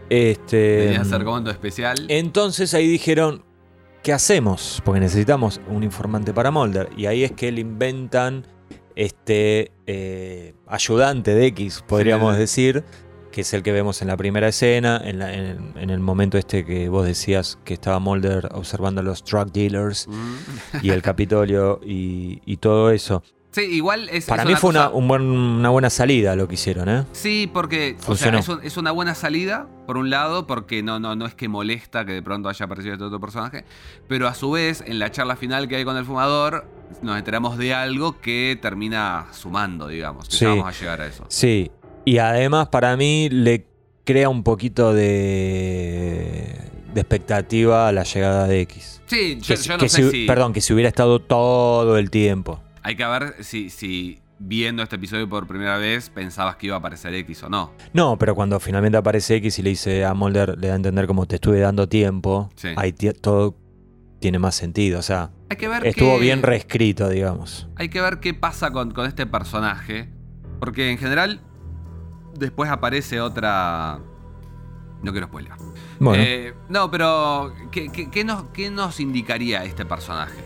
Este. 0.08 0.78
Venía 0.86 0.98
a 0.98 1.02
hacer 1.02 1.22
comando 1.24 1.50
especial. 1.50 2.06
Entonces 2.08 2.74
ahí 2.74 2.88
dijeron, 2.88 3.44
¿qué 4.02 4.12
hacemos? 4.12 4.82
Porque 4.84 5.00
necesitamos 5.00 5.60
un 5.68 5.82
informante 5.84 6.32
para 6.32 6.50
Mulder. 6.50 6.88
Y 6.96 7.06
ahí 7.06 7.24
es 7.24 7.32
que 7.32 7.52
le 7.52 7.60
inventan 7.60 8.46
este 8.96 9.72
eh, 9.86 10.54
ayudante 10.66 11.34
de 11.34 11.46
X, 11.46 11.84
podríamos 11.86 12.34
Sí. 12.34 12.40
decir, 12.40 12.84
que 13.32 13.42
es 13.42 13.54
el 13.54 13.62
que 13.62 13.70
vemos 13.72 14.02
en 14.02 14.08
la 14.08 14.16
primera 14.16 14.48
escena, 14.48 15.00
en, 15.04 15.18
la- 15.20 15.32
en- 15.32 15.74
en 15.76 15.90
el 15.90 16.00
momento 16.00 16.36
este 16.36 16.64
que 16.64 16.88
vos 16.88 17.06
decías 17.06 17.58
que 17.64 17.74
estaba 17.74 17.98
Mulder 18.00 18.48
observando 18.54 19.00
a 19.00 19.04
los 19.04 19.24
drug 19.24 19.52
dealers 19.52 20.08
Mm. 20.08 20.36
y 20.82 20.90
el 20.90 21.00
Capitolio 21.02 21.80
y, 21.84 22.40
y 22.44 22.56
todo 22.56 22.90
eso. 22.90 23.22
Sí, 23.52 23.62
igual 23.62 24.08
es. 24.10 24.26
Para 24.26 24.44
es 24.44 24.48
mí 24.48 24.54
fue 24.54 24.70
una, 24.70 24.84
cosa- 24.86 24.96
un 24.96 25.08
buen- 25.08 25.22
una 25.30 25.70
buena 25.70 25.90
salida 25.90 26.36
lo 26.36 26.46
que 26.46 26.54
hicieron, 26.54 26.88
¿eh? 26.88 27.04
Sí, 27.12 27.50
porque 27.52 27.96
o 27.96 27.98
sea, 27.98 28.06
Funcionó. 28.06 28.38
es, 28.38 28.48
un- 28.48 28.60
es 28.62 28.76
una 28.76 28.92
buena 28.92 29.16
salida, 29.16 29.66
por 29.88 29.96
un 29.96 30.08
lado, 30.08 30.46
porque 30.46 30.84
no, 30.84 31.00
no, 31.00 31.16
no 31.16 31.26
es 31.26 31.34
que 31.34 31.48
molesta 31.48 32.04
que 32.04 32.12
de 32.12 32.22
pronto 32.22 32.48
haya 32.48 32.64
aparecido 32.66 32.92
este 32.94 33.04
otro 33.04 33.18
personaje, 33.18 33.64
pero 34.06 34.28
a 34.28 34.34
su 34.34 34.52
vez, 34.52 34.84
en 34.86 35.00
la 35.00 35.10
charla 35.10 35.34
final 35.34 35.66
que 35.66 35.74
hay 35.76 35.84
con 35.84 35.96
el 35.96 36.04
fumador, 36.04 36.64
nos 37.02 37.18
enteramos 37.18 37.58
de 37.58 37.74
algo 37.74 38.20
que 38.20 38.56
termina 38.62 39.26
sumando, 39.32 39.88
digamos. 39.88 40.28
Que 40.28 40.36
Sí. 40.36 40.44
vamos 40.44 40.66
a 40.68 40.78
llegar 40.78 41.00
a 41.00 41.06
eso. 41.06 41.24
Sí, 41.28 41.72
y 42.04 42.18
además 42.18 42.68
para 42.68 42.96
mí 42.96 43.28
le 43.30 43.66
crea 44.04 44.28
un 44.28 44.44
poquito 44.44 44.94
de, 44.94 46.56
de 46.94 47.00
expectativa 47.00 47.88
a 47.88 47.92
la 47.92 48.04
llegada 48.04 48.46
de 48.46 48.60
X. 48.62 49.02
Sí, 49.06 49.38
yo, 49.40 49.54
Que- 49.56 49.60
yo 49.62 49.72
no 49.74 49.78
que 49.80 49.88
sé 49.88 50.02
si- 50.04 50.10
si. 50.10 50.26
Perdón, 50.26 50.52
que 50.52 50.60
si 50.60 50.72
hubiera 50.72 50.88
estado 50.88 51.18
todo 51.20 51.98
el 51.98 52.10
tiempo. 52.10 52.60
Hay 52.82 52.96
que 52.96 53.04
ver 53.06 53.36
si, 53.44 53.70
si 53.70 54.20
viendo 54.38 54.82
este 54.82 54.96
episodio 54.96 55.28
por 55.28 55.46
primera 55.46 55.76
vez 55.76 56.08
pensabas 56.10 56.56
que 56.56 56.66
iba 56.66 56.76
a 56.76 56.78
aparecer 56.78 57.14
X 57.14 57.42
o 57.44 57.48
no. 57.50 57.72
No, 57.92 58.16
pero 58.18 58.34
cuando 58.34 58.58
finalmente 58.60 58.96
aparece 58.96 59.36
X 59.36 59.58
y 59.58 59.62
le 59.62 59.70
dice 59.70 60.04
a 60.04 60.14
Mulder, 60.14 60.56
le 60.58 60.68
da 60.68 60.72
a 60.74 60.76
entender 60.76 61.06
como 61.06 61.26
te 61.26 61.34
estuve 61.36 61.60
dando 61.60 61.88
tiempo, 61.88 62.48
Sí. 62.56 62.68
ahí 62.76 62.92
todo 62.92 63.56
tiene 64.18 64.38
más 64.38 64.54
sentido. 64.54 64.98
O 64.98 65.02
sea, 65.02 65.30
Hay 65.50 65.56
que 65.56 65.68
ver 65.68 65.86
estuvo 65.86 66.18
bien 66.18 66.42
reescrito, 66.42 67.08
digamos. 67.08 67.68
Hay 67.76 67.88
que 67.90 68.00
ver 68.00 68.20
qué 68.20 68.32
pasa 68.34 68.70
con, 68.70 68.90
con 68.92 69.06
este 69.06 69.26
personaje. 69.26 70.08
Porque 70.58 70.90
en 70.90 70.98
general. 70.98 71.40
Después 72.38 72.70
aparece 72.70 73.20
otra. 73.20 73.98
No 75.02 75.12
quiero 75.12 75.26
spoiler. 75.26 75.52
Bueno, 75.98 76.22
Eh, 76.24 76.54
no, 76.68 76.90
pero. 76.90 77.54
¿qué, 77.72 77.88
qué- 77.90 78.10
qué 78.10 78.24
nos, 78.24 78.44
qué 78.52 78.70
nos 78.70 79.00
indicaría 79.00 79.64
este 79.64 79.84
personaje? 79.86 80.38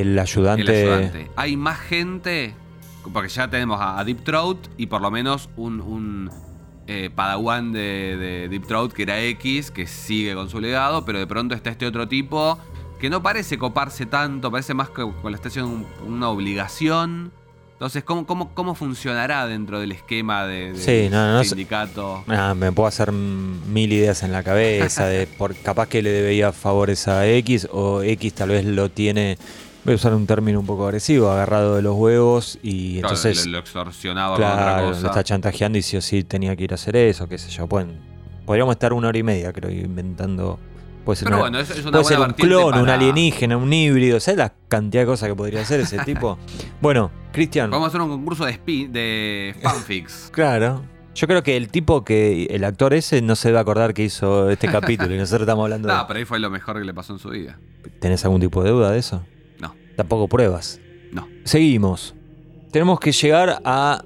El 0.00 0.18
ayudante. 0.18 0.62
El 0.62 0.68
ayudante. 0.70 1.30
Hay 1.36 1.56
más 1.56 1.78
gente. 1.80 2.54
Porque 3.12 3.28
ya 3.28 3.48
tenemos 3.50 3.80
a, 3.80 3.98
a 3.98 4.04
Deep 4.04 4.24
Throat 4.24 4.56
y 4.78 4.86
por 4.86 5.02
lo 5.02 5.10
menos 5.10 5.50
un, 5.56 5.80
un, 5.82 6.30
eh, 6.86 7.10
padawan 7.14 7.70
de, 7.72 8.16
de 8.16 8.48
Deep 8.48 8.66
Throat 8.66 8.92
que 8.92 9.02
era 9.02 9.20
X, 9.22 9.70
que 9.70 9.86
sigue 9.86 10.34
con 10.34 10.48
su 10.48 10.58
legado, 10.58 11.04
pero 11.04 11.18
de 11.18 11.26
pronto 11.26 11.54
está 11.54 11.68
este 11.70 11.84
otro 11.86 12.08
tipo 12.08 12.58
que 12.98 13.10
no 13.10 13.22
parece 13.22 13.58
coparse 13.58 14.06
tanto, 14.06 14.50
parece 14.50 14.72
más 14.72 14.88
que 14.88 15.02
con 15.20 15.32
la 15.32 15.36
estación 15.36 15.66
un- 15.66 15.86
una 16.14 16.30
obligación. 16.30 17.30
Entonces, 17.74 18.04
¿cómo, 18.04 18.24
cómo, 18.24 18.54
cómo 18.54 18.74
funcionará 18.74 19.46
dentro 19.46 19.80
del 19.80 19.92
esquema 19.92 20.46
de, 20.46 20.74
Sí, 20.76 21.08
no, 21.10 21.34
no, 21.34 21.44
sindicato? 21.44 22.24
Ah, 22.28 22.54
me 22.56 22.72
puedo 22.72 22.86
hacer 22.86 23.12
mil 23.12 23.92
ideas 23.92 24.22
en 24.22 24.32
la 24.32 24.42
cabeza 24.42 25.06
de 25.06 25.26
por 25.26 25.54
capaz 25.56 25.88
que 25.88 26.00
le 26.00 26.10
debía 26.10 26.52
favores 26.52 27.06
a 27.08 27.26
X 27.28 27.68
o 27.70 28.00
X 28.02 28.32
tal 28.32 28.50
vez 28.50 28.64
lo 28.64 28.90
tiene, 28.90 29.36
voy 29.84 29.92
a 29.92 29.96
usar 29.96 30.14
un 30.14 30.26
término 30.26 30.60
un 30.60 30.66
poco 30.66 30.84
agresivo, 30.86 31.30
agarrado 31.30 31.76
de 31.76 31.82
los 31.82 31.94
huevos 31.96 32.58
y 32.62 33.00
Claro, 33.00 33.08
entonces 33.14 33.46
lo, 33.46 33.52
lo 33.52 33.58
extorsionaba 33.58 34.36
con 34.36 34.44
otra 34.44 34.56
claro, 34.56 34.86
cosa. 34.88 35.00
lo 35.02 35.06
está 35.08 35.24
chantajeando 35.24 35.78
y 35.78 35.82
sí 35.82 35.96
o 35.96 36.00
sí 36.00 36.24
tenía 36.24 36.56
que 36.56 36.64
ir 36.64 36.72
a 36.72 36.76
hacer 36.76 36.96
eso, 36.96 37.28
qué 37.28 37.38
sé 37.38 37.50
yo. 37.50 37.66
Pueden, 37.66 37.98
podríamos 38.46 38.72
estar 38.74 38.92
una 38.92 39.08
hora 39.08 39.18
y 39.18 39.22
media 39.22 39.52
creo 39.52 39.70
inventando. 39.70 40.58
Puede 41.04 41.16
ser, 41.16 41.26
Pero 41.26 41.36
una- 41.36 41.42
bueno, 41.42 41.58
es, 41.60 41.68
es 41.70 41.82
una 41.82 41.90
puede 41.92 42.04
ser 42.04 42.18
un 42.20 42.32
clon, 42.32 42.78
un 42.78 42.88
alienígena, 42.88 43.58
un 43.58 43.70
híbrido, 43.70 44.18
¿sabes 44.20 44.38
la 44.38 44.54
cantidad 44.68 45.02
de 45.02 45.06
cosas 45.06 45.28
que 45.28 45.34
podría 45.34 45.60
hacer 45.60 45.80
ese 45.80 45.98
tipo? 46.04 46.38
Bueno, 46.80 47.10
Cristian. 47.30 47.70
Vamos 47.70 47.86
a 47.86 47.88
hacer 47.88 48.00
un 48.00 48.08
concurso 48.08 48.46
de, 48.46 48.58
de 48.88 49.54
fanfics. 49.62 50.30
Claro. 50.32 50.82
Yo 51.14 51.28
creo 51.28 51.42
que 51.44 51.56
el 51.56 51.68
tipo 51.68 52.04
que, 52.04 52.46
el 52.46 52.64
actor 52.64 52.92
ese, 52.94 53.22
no 53.22 53.36
se 53.36 53.52
va 53.52 53.60
a 53.60 53.62
acordar 53.62 53.94
que 53.94 54.02
hizo 54.02 54.50
este 54.50 54.66
capítulo 54.66 55.14
y 55.14 55.18
nosotros 55.18 55.42
estamos 55.42 55.62
hablando 55.64 55.86
No, 55.92 55.98
de... 55.98 56.04
pero 56.08 56.18
ahí 56.18 56.24
fue 56.24 56.40
lo 56.40 56.50
mejor 56.50 56.78
que 56.78 56.84
le 56.84 56.92
pasó 56.94 57.12
en 57.12 57.18
su 57.20 57.28
vida. 57.28 57.58
¿Tenés 58.00 58.24
algún 58.24 58.40
tipo 58.40 58.64
de 58.64 58.70
duda 58.70 58.90
de 58.90 58.98
eso? 58.98 59.22
Tampoco 59.96 60.28
pruebas. 60.28 60.80
No. 61.12 61.28
Seguimos. 61.44 62.14
Tenemos 62.70 62.98
que 62.98 63.12
llegar 63.12 63.60
a 63.64 64.04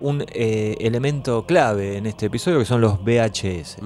un 0.00 0.24
eh, 0.32 0.76
elemento 0.80 1.46
clave 1.46 1.96
en 1.96 2.06
este 2.06 2.26
episodio 2.26 2.58
que 2.58 2.64
son 2.64 2.80
los 2.80 3.02
VHS. 3.02 3.78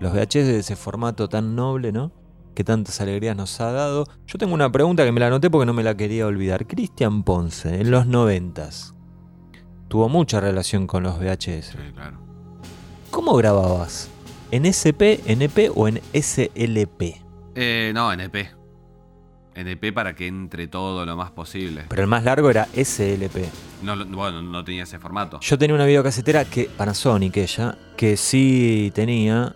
Los 0.00 0.12
VHS 0.12 0.46
de 0.46 0.58
ese 0.58 0.76
formato 0.76 1.28
tan 1.28 1.54
noble, 1.54 1.92
¿no? 1.92 2.12
Que 2.54 2.64
tantas 2.64 3.00
alegrías 3.00 3.36
nos 3.36 3.60
ha 3.60 3.72
dado. 3.72 4.06
Yo 4.26 4.38
tengo 4.38 4.52
una 4.52 4.70
pregunta 4.70 5.04
que 5.04 5.12
me 5.12 5.20
la 5.20 5.28
anoté 5.28 5.48
porque 5.48 5.64
no 5.64 5.72
me 5.72 5.82
la 5.82 5.96
quería 5.96 6.26
olvidar. 6.26 6.66
Cristian 6.66 7.22
Ponce, 7.22 7.80
en 7.80 7.90
los 7.90 8.06
noventas, 8.06 8.94
tuvo 9.88 10.08
mucha 10.08 10.40
relación 10.40 10.86
con 10.86 11.04
los 11.04 11.18
VHS. 11.18 11.66
Sí, 11.66 11.78
claro. 11.94 12.18
¿Cómo 13.10 13.36
grababas? 13.36 14.10
¿En 14.50 14.66
SP, 14.66 15.20
NP 15.26 15.70
o 15.74 15.88
en 15.88 16.00
SLP? 16.12 17.22
Eh, 17.54 17.92
no, 17.94 18.12
NP. 18.12 18.61
NP 19.54 19.92
para 19.92 20.14
que 20.14 20.26
entre 20.26 20.66
todo 20.68 21.04
lo 21.04 21.16
más 21.16 21.30
posible. 21.30 21.84
Pero 21.88 22.02
el 22.02 22.08
más 22.08 22.24
largo 22.24 22.48
era 22.50 22.66
SLP. 22.74 23.36
No, 23.82 23.96
bueno, 24.06 24.40
no 24.42 24.64
tenía 24.64 24.84
ese 24.84 24.98
formato. 24.98 25.40
Yo 25.40 25.58
tenía 25.58 25.74
una 25.74 25.84
videocasetera 25.86 26.44
que 26.44 26.64
Panasonic 26.76 27.36
ella, 27.36 27.76
que 27.96 28.16
sí 28.16 28.90
tenía. 28.94 29.54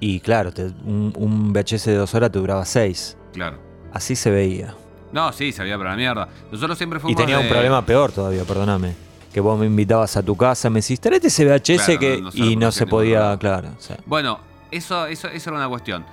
Y 0.00 0.20
claro, 0.20 0.52
te- 0.52 0.66
un, 0.84 1.12
un 1.16 1.52
VHS 1.52 1.84
de 1.86 1.96
dos 1.96 2.14
horas 2.14 2.30
te 2.30 2.38
duraba 2.38 2.64
seis. 2.64 3.16
Claro. 3.32 3.58
Así 3.92 4.16
se 4.16 4.30
veía. 4.30 4.74
No, 5.12 5.32
sí, 5.32 5.52
sabía 5.52 5.78
para 5.78 5.90
la 5.90 5.96
mierda. 5.96 6.28
Nosotros 6.50 6.76
siempre 6.76 6.98
fuimos 7.00 7.20
Y 7.20 7.24
tenía 7.24 7.38
un 7.38 7.48
problema 7.48 7.84
peor 7.86 8.12
todavía, 8.12 8.44
perdóname. 8.44 8.94
Que 9.32 9.40
vos 9.40 9.58
me 9.58 9.66
invitabas 9.66 10.16
a 10.16 10.22
tu 10.22 10.36
casa, 10.36 10.70
me 10.70 10.80
decís, 10.80 11.00
traete 11.00 11.28
ese 11.28 11.44
VHS 11.44 11.84
Claro, 11.86 12.00
que. 12.00 12.16
no- 12.18 12.22
no 12.24 12.30
se 12.32 12.38
y 12.38 12.56
no 12.56 12.72
se 12.72 12.86
podía, 12.86 13.36
claro. 13.38 13.68
o 13.76 13.80
sea. 13.80 13.96
Bueno, 14.06 14.38
eso, 14.70 15.06
eso, 15.06 15.28
eso 15.28 15.50
era 15.50 15.58
una 15.58 15.68
cuestión. 15.68 16.04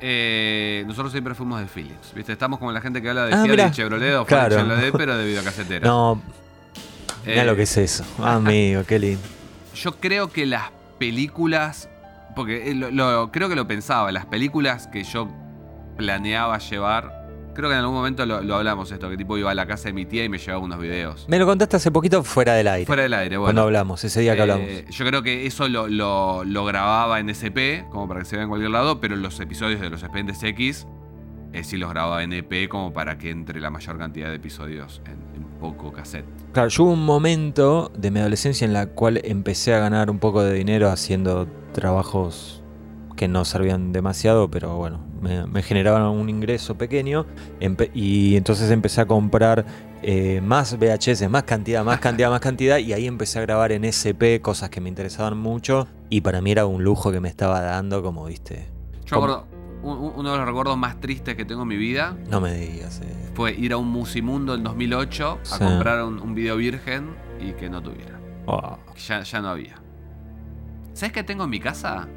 Eh, 0.00 0.84
nosotros 0.86 1.12
siempre 1.12 1.34
fuimos 1.34 1.60
de 1.60 1.66
Philips. 1.66 2.12
¿Viste? 2.14 2.32
Estamos 2.32 2.58
como 2.58 2.72
la 2.72 2.80
gente 2.80 3.02
que 3.02 3.08
habla 3.10 3.26
de 3.26 3.34
Ah, 3.34 3.42
Fiat 3.42 3.50
mirá. 3.50 3.66
y 3.68 3.70
Chevrolet 3.72 4.14
o 4.16 4.24
Claro. 4.24 4.56
Chevrolet, 4.56 4.92
pero 4.96 5.16
de 5.16 5.24
videocasetera. 5.26 5.86
No, 5.86 6.20
mira 7.26 7.42
Eh, 7.42 7.46
lo 7.46 7.54
que 7.56 7.62
es 7.62 7.76
eso. 7.76 8.04
Amigo, 8.22 8.82
qué 8.86 8.98
lindo. 8.98 9.20
Yo 9.74 9.92
creo 10.00 10.30
que 10.30 10.46
las 10.46 10.70
películas. 10.98 11.88
Porque 12.34 12.70
eh, 12.70 12.74
lo- 12.74 12.90
lo- 12.90 13.30
creo 13.32 13.48
que 13.48 13.56
lo 13.56 13.66
pensaba. 13.66 14.10
Las 14.12 14.24
películas 14.26 14.86
que 14.86 15.02
yo 15.04 15.28
planeaba 15.96 16.58
llevar. 16.58 17.19
Creo 17.60 17.70
que 17.70 17.74
en 17.76 17.80
algún 17.80 17.94
momento 17.96 18.24
lo, 18.26 18.42
lo 18.42 18.56
hablamos 18.56 18.90
esto. 18.90 19.08
Que 19.10 19.16
tipo 19.16 19.36
iba 19.38 19.50
a 19.50 19.54
la 19.54 19.66
casa 19.66 19.84
de 19.88 19.92
mi 19.92 20.06
tía 20.06 20.24
y 20.24 20.28
me 20.28 20.38
llevaba 20.38 20.64
unos 20.64 20.78
videos. 20.80 21.26
Me 21.28 21.38
lo 21.38 21.46
contaste 21.46 21.76
hace 21.76 21.90
poquito 21.90 22.22
fuera 22.24 22.54
del 22.54 22.68
aire. 22.68 22.86
Fuera 22.86 23.02
del 23.02 23.14
aire, 23.14 23.36
bueno. 23.36 23.46
cuando 23.48 23.62
hablamos, 23.62 24.02
ese 24.04 24.20
día 24.22 24.34
que 24.34 24.42
hablamos. 24.42 24.66
Eh, 24.66 24.84
yo 24.90 25.04
creo 25.06 25.22
que 25.22 25.46
eso 25.46 25.68
lo, 25.68 25.88
lo- 25.88 26.42
lo 26.44 26.64
grababa 26.64 27.20
en 27.20 27.28
SP, 27.30 27.84
como 27.90 28.08
para 28.08 28.20
que 28.20 28.26
se 28.26 28.36
vea 28.36 28.42
en 28.44 28.48
cualquier 28.48 28.70
lado, 28.70 29.00
pero 29.00 29.14
los 29.16 29.38
episodios 29.40 29.80
de 29.80 29.90
los 29.90 30.02
expedientes 30.02 30.42
X 30.42 30.86
eh, 31.52 31.64
sí 31.64 31.76
los 31.76 31.90
grababa 31.90 32.22
en 32.22 32.32
EP 32.32 32.68
como 32.68 32.92
para 32.92 33.18
que 33.18 33.30
entre 33.30 33.60
la 33.60 33.70
mayor 33.70 33.98
cantidad 33.98 34.28
de 34.30 34.36
episodios 34.36 35.02
en, 35.04 35.12
en 35.36 35.44
poco 35.60 35.92
cassette. 35.92 36.24
Claro, 36.52 36.68
yo 36.68 36.84
hubo 36.84 36.92
un 36.92 37.04
momento 37.04 37.90
de 37.96 38.10
mi 38.10 38.20
adolescencia 38.20 38.64
en 38.64 38.72
la 38.72 38.86
cual 38.86 39.20
empecé 39.24 39.74
a 39.74 39.80
ganar 39.80 40.10
un 40.10 40.18
poco 40.18 40.42
de 40.42 40.54
dinero 40.54 40.88
haciendo 40.90 41.46
trabajos 41.72 42.62
que 43.16 43.26
no 43.28 43.44
servían 43.44 43.92
demasiado, 43.92 44.48
pero 44.50 44.76
bueno, 44.76 45.00
me, 45.20 45.46
me 45.46 45.62
generaban 45.62 46.02
un 46.04 46.28
ingreso 46.28 46.76
pequeño. 46.76 47.26
Empe- 47.60 47.90
y 47.94 48.36
entonces 48.36 48.70
empecé 48.70 49.00
a 49.02 49.06
comprar 49.06 49.64
eh, 50.02 50.40
más 50.42 50.76
VHS, 50.78 51.28
más 51.28 51.42
cantidad, 51.44 51.84
más 51.84 52.00
cantidad, 52.00 52.30
más 52.30 52.40
cantidad. 52.40 52.78
Y 52.78 52.92
ahí 52.92 53.06
empecé 53.06 53.38
a 53.38 53.42
grabar 53.42 53.72
en 53.72 53.84
SP 53.84 54.40
cosas 54.42 54.70
que 54.70 54.80
me 54.80 54.88
interesaban 54.88 55.36
mucho. 55.38 55.86
Y 56.08 56.22
para 56.22 56.40
mí 56.40 56.50
era 56.52 56.66
un 56.66 56.82
lujo 56.84 57.12
que 57.12 57.20
me 57.20 57.28
estaba 57.28 57.60
dando, 57.60 58.02
como 58.02 58.24
viste. 58.24 58.66
Yo 59.06 59.16
acuerdo, 59.16 59.46
un- 59.82 59.98
un- 59.98 60.12
uno 60.16 60.32
de 60.32 60.38
los 60.38 60.46
recuerdos 60.46 60.76
más 60.76 61.00
tristes 61.00 61.34
que 61.36 61.44
tengo 61.44 61.62
en 61.62 61.68
mi 61.68 61.76
vida 61.76 62.16
No 62.28 62.40
me 62.40 62.54
digas. 62.54 63.00
eh. 63.02 63.30
fue 63.34 63.52
ir 63.54 63.72
a 63.72 63.76
un 63.76 63.88
Musimundo 63.88 64.54
en 64.54 64.62
2008 64.64 65.38
a 65.40 65.44
Sí. 65.44 65.64
comprar 65.64 66.02
un, 66.04 66.20
un 66.20 66.34
video 66.34 66.56
virgen 66.56 67.10
y 67.40 67.52
que 67.52 67.68
no 67.70 67.82
tuviera. 67.82 68.18
Oh, 68.46 68.76
Ya, 69.06 69.22
ya 69.22 69.40
no 69.40 69.48
había. 69.48 69.76
¿Sabes 70.92 71.12
qué 71.12 71.22
tengo 71.22 71.44
en 71.44 71.50
mi 71.50 71.60
casa? 71.60 72.08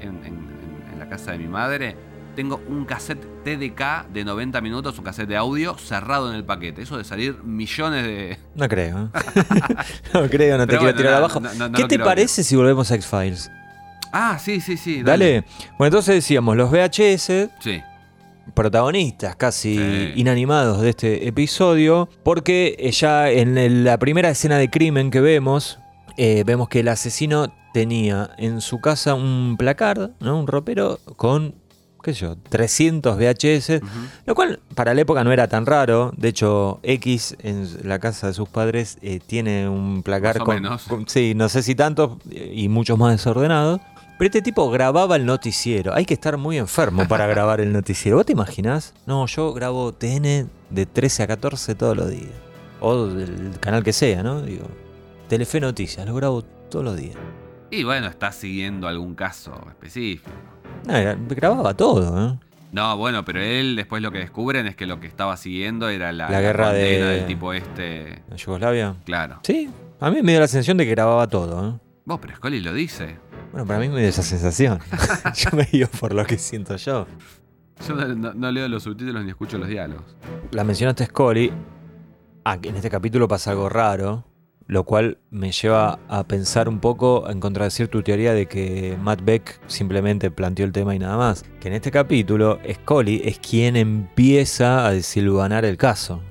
En, 0.00 0.08
en- 0.08 0.24
en- 0.24 0.92
en 0.92 0.98
la 0.98 1.08
casa 1.08 1.32
de 1.32 1.38
mi 1.38 1.48
madre. 1.48 1.96
Tengo 2.34 2.62
un 2.66 2.84
cassette 2.86 3.22
TDK 3.44 4.08
de 4.12 4.24
90 4.24 4.60
minutos, 4.62 4.98
un 4.98 5.04
cassette 5.04 5.28
de 5.28 5.36
audio 5.36 5.76
cerrado 5.76 6.30
en 6.30 6.36
el 6.36 6.44
paquete. 6.44 6.80
Eso 6.82 6.96
de 6.96 7.04
salir 7.04 7.36
millones 7.44 8.04
de. 8.04 8.38
no 8.54 8.68
creo. 8.68 8.98
¿eh? 9.04 9.08
no 10.14 10.28
creo, 10.30 10.56
no 10.58 10.66
te 10.66 10.68
Pero 10.68 10.80
quiero 10.80 10.82
bueno, 10.82 10.96
tirar 10.96 11.12
no, 11.12 11.18
abajo. 11.18 11.40
no, 11.40 11.52
no, 11.54 11.68
no 11.68 11.76
¿Qué 11.78 11.84
te 11.84 11.98
parece 11.98 12.42
si 12.42 12.56
volvemos 12.56 12.90
a 12.90 12.94
X-Files? 12.94 13.50
Ah, 14.12 14.38
sí, 14.38 14.60
sí, 14.60 14.76
sí. 14.76 15.02
Dale. 15.02 15.44
Bueno, 15.78 15.86
entonces 15.88 16.14
decíamos, 16.16 16.56
los 16.56 16.70
VHS, 16.70 17.50
Sí. 17.60 17.80
protagonistas 18.54 19.36
casi 19.36 19.76
Sí. 19.76 20.12
inanimados 20.16 20.80
de 20.82 20.90
este 20.90 21.28
episodio, 21.28 22.08
porque 22.22 22.76
eh, 22.78 22.90
ya 22.92 23.30
en 23.30 23.84
la 23.84 23.98
primera 23.98 24.30
escena 24.30 24.58
de 24.58 24.68
crimen 24.70 25.10
que 25.10 25.20
vemos, 25.20 25.78
eh, 26.16 26.42
vemos 26.44 26.68
que 26.68 26.80
el 26.80 26.88
asesino 26.88 27.54
tenía 27.72 28.30
en 28.36 28.60
su 28.60 28.80
casa 28.82 29.14
un 29.14 29.56
placard, 29.58 30.10
¿no? 30.20 30.38
un 30.38 30.46
ropero 30.46 30.98
con, 31.16 31.54
qué 32.02 32.12
sé 32.14 32.20
yo, 32.20 32.36
300 32.48 33.16
VHS, 33.16 33.80
lo 34.26 34.34
cual 34.34 34.60
para 34.74 34.92
la 34.94 35.00
época 35.00 35.22
no 35.24 35.32
era 35.32 35.48
tan 35.48 35.64
raro. 35.66 36.12
De 36.16 36.28
hecho, 36.28 36.80
X 36.82 37.36
en 37.40 37.66
la 37.88 37.98
casa 37.98 38.26
de 38.26 38.34
sus 38.34 38.48
padres 38.48 38.98
eh, 39.02 39.20
tiene 39.24 39.68
un 39.68 40.02
placar 40.02 40.36
Más 40.36 40.42
o 40.42 40.44
con, 40.44 40.54
menos. 40.56 40.82
con- 40.84 41.08
Sí, 41.08 41.34
no 41.34 41.48
sé 41.48 41.62
si 41.62 41.74
tantos 41.74 42.18
y 42.30 42.68
muchos 42.68 42.98
más 42.98 43.12
desordenados. 43.12 43.80
Pero 44.18 44.26
este 44.28 44.42
tipo 44.42 44.70
grababa 44.70 45.16
el 45.16 45.26
noticiero. 45.26 45.94
Hay 45.94 46.04
que 46.04 46.14
estar 46.14 46.36
muy 46.36 46.56
enfermo 46.58 47.08
para 47.08 47.26
grabar 47.34 47.60
el 47.60 47.72
noticiero. 47.72 48.18
¿Vos 48.18 48.26
te 48.26 48.32
imaginás? 48.32 48.94
No, 49.06 49.26
yo 49.26 49.52
grabo 49.52 49.92
TN 49.92 50.48
de 50.70 50.86
13 50.86 51.22
a 51.24 51.26
14 51.26 51.74
todos 51.74 51.96
los 51.96 52.08
días. 52.10 52.30
O 52.80 53.06
del 53.06 53.58
canal 53.58 53.82
que 53.82 53.92
sea, 53.92 54.22
¿no? 54.22 54.42
Digo, 54.42 54.66
Telefe 55.28 55.60
Noticias, 55.60 56.06
lo 56.06 56.14
grabo 56.14 56.42
todos 56.42 56.84
los 56.84 56.96
días. 56.96 57.16
Y 57.70 57.84
bueno, 57.84 58.06
está 58.06 58.30
siguiendo 58.32 58.86
algún 58.86 59.14
caso 59.14 59.52
específico. 59.68 60.30
No, 60.86 60.96
era- 60.96 61.16
grababa 61.28 61.74
todo, 61.74 62.28
¿eh? 62.32 62.38
No, 62.72 62.96
bueno, 62.96 63.24
pero 63.24 63.40
él 63.40 63.76
después 63.76 64.02
lo 64.02 64.10
que 64.10 64.18
descubren 64.18 64.66
es 64.66 64.74
que 64.76 64.86
lo 64.86 64.98
que 64.98 65.06
estaba 65.06 65.36
siguiendo 65.36 65.88
era 65.90 66.10
la, 66.12 66.30
La 66.30 66.40
guerra 66.40 66.72
de- 66.72 67.02
del 67.04 67.26
tipo 67.26 67.52
este. 67.52 68.22
En 68.30 68.36
Yugoslavia. 68.36 68.96
Claro. 69.04 69.40
Sí, 69.42 69.68
a 70.00 70.10
mí 70.10 70.22
me 70.22 70.32
dio 70.32 70.40
la 70.40 70.48
sensación 70.48 70.78
de 70.78 70.84
que 70.86 70.92
grababa 70.92 71.26
todo, 71.26 71.68
¿eh? 71.68 71.78
Vos, 72.06 72.18
pero 72.20 72.34
Scully 72.36 72.60
lo 72.60 72.72
dice. 72.72 73.16
Bueno, 73.52 73.66
para 73.66 73.78
mí 73.78 73.88
me 73.90 74.00
dio 74.00 74.08
esa 74.08 74.22
sensación. 74.22 74.78
yo 75.34 75.50
me 75.56 75.64
dio 75.64 75.86
por 75.88 76.14
lo 76.14 76.24
que 76.24 76.38
siento 76.38 76.76
yo. 76.76 77.06
Yo 77.86 77.94
no, 77.94 78.08
no- 78.14 78.32
no 78.34 78.50
leo 78.50 78.66
los 78.68 78.84
subtítulos 78.84 79.22
ni 79.24 79.30
escucho 79.30 79.58
los 79.58 79.68
diálogos. 79.68 80.16
La 80.52 80.64
mencionaste 80.64 81.04
Scully. 81.06 81.52
Ah, 82.44 82.58
que 82.58 82.70
en 82.70 82.76
este 82.76 82.88
capítulo 82.90 83.28
pasa 83.28 83.50
algo 83.52 83.68
raro, 83.68 84.24
lo 84.66 84.84
cual 84.84 85.18
me 85.30 85.52
lleva 85.52 85.98
a 86.08 86.24
pensar 86.24 86.68
un 86.68 86.80
poco 86.80 87.28
en 87.28 87.40
contradecir 87.40 87.88
tu 87.88 88.02
teoría 88.02 88.34
de 88.34 88.46
que 88.46 88.96
Matt 89.00 89.22
Beck 89.22 89.60
simplemente 89.66 90.30
planteó 90.30 90.64
el 90.64 90.72
tema 90.72 90.94
y 90.94 90.98
nada 90.98 91.16
más. 91.16 91.44
Que 91.60 91.68
en 91.68 91.74
este 91.74 91.90
capítulo 91.90 92.58
Scully 92.70 93.22
es 93.24 93.38
quien 93.38 93.76
empieza 93.76 94.86
a 94.86 94.92
desilvanar 94.92 95.64
el 95.64 95.76
caso 95.76 96.22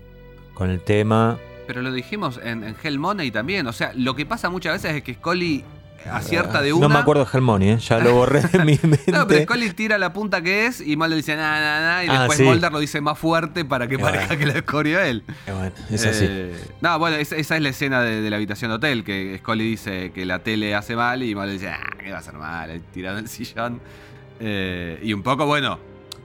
con 0.54 0.70
el 0.70 0.82
tema 0.82 1.40
Pero 1.68 1.82
lo 1.82 1.92
dijimos 1.92 2.40
en, 2.44 2.64
en 2.64 2.76
Hell 2.82 3.00
Money 3.00 3.32
también. 3.32 3.68
O 3.68 3.74
sea, 3.74 3.94
lo 3.96 4.16
que 4.16 4.26
pasa 4.26 4.50
muchas 4.50 4.74
veces 4.74 4.98
es 4.98 5.04
que 5.04 5.14
Scully 5.16 5.64
acierta 6.10 6.62
de 6.62 6.70
No 6.72 6.78
una. 6.78 6.88
me 6.90 6.96
acuerdo 7.00 7.26
de 7.26 7.30
Hermione, 7.34 7.74
¿eh? 7.74 7.78
ya 7.78 8.00
lo 8.00 8.14
borré 8.16 8.42
de 8.42 8.60
mi 8.66 8.80
mente. 8.84 9.12
No, 9.12 9.28
pero 9.28 9.44
Scully 9.44 9.70
tira 9.72 9.98
la 9.98 10.14
punta 10.14 10.42
que 10.42 10.66
es 10.66 10.82
y 10.82 10.96
Mulder 10.96 11.18
dice 11.18 11.36
nada, 11.36 11.60
nada, 11.60 11.80
nada. 11.82 12.06
Y 12.06 12.08
Ah, 12.10 12.20
después 12.20 12.38
sí. 12.38 12.44
Mulder 12.44 12.72
lo 12.72 12.80
dice 12.80 13.02
más 13.02 13.20
fuerte 13.20 13.66
para 13.66 13.88
que 13.88 14.00
parezca 14.00 14.28
bueno. 14.28 14.40
que 14.40 14.46
lo 14.52 14.58
escogió 14.60 15.00
él. 15.02 15.24
Bueno, 15.46 15.72
es 15.90 16.06
así. 16.06 16.26
Eh, 16.28 16.56
no, 16.82 16.98
bueno, 17.00 17.18
esa, 17.18 17.36
esa 17.36 17.56
es 17.56 17.62
la 17.62 17.70
escena 17.70 18.02
de, 18.02 18.22
de 18.22 18.30
la 18.30 18.36
habitación 18.38 18.72
de 18.72 18.76
hotel, 18.76 19.04
que 19.04 19.38
Scully 19.40 19.70
dice 19.72 20.12
que 20.14 20.26
la 20.26 20.40
tele 20.40 20.74
hace 20.76 20.96
mal 20.96 21.22
y 21.24 21.36
Mulder 21.36 21.54
dice, 21.54 21.70
ah, 21.70 21.80
¿qué 22.04 22.10
va 22.12 22.18
a 22.18 22.20
hacer 22.20 22.34
mal? 22.36 22.82
Tirado 22.94 23.18
en 23.18 23.26
el 23.26 23.30
sillón. 23.30 23.80
Eh, 24.40 25.00
y 25.04 25.14
un 25.14 25.22
poco, 25.22 25.46
bueno, 25.46 25.80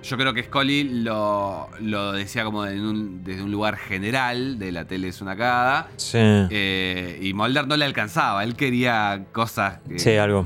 yo 0.09 0.17
creo 0.17 0.33
que 0.35 0.43
Scully 0.45 1.03
lo, 1.03 1.69
lo 1.81 2.13
decía 2.13 2.45
como 2.45 2.61
un- 2.61 3.23
desde 3.25 3.43
un 3.43 3.51
lugar 3.51 3.77
general, 3.77 4.59
de 4.59 4.73
la 4.73 4.85
tele 4.87 5.09
es 5.09 5.21
una 5.21 5.37
cagada. 5.37 5.89
Sí, 5.97 6.19
eh, 6.21 7.19
y 7.23 7.33
Mulder 7.35 7.67
no 7.67 7.77
le 7.77 7.85
alcanzaba, 7.85 8.45
él 8.45 8.55
quería 8.55 9.25
cosas, 9.33 9.79
que- 9.89 9.99
sí, 9.99 10.17
algo. 10.17 10.45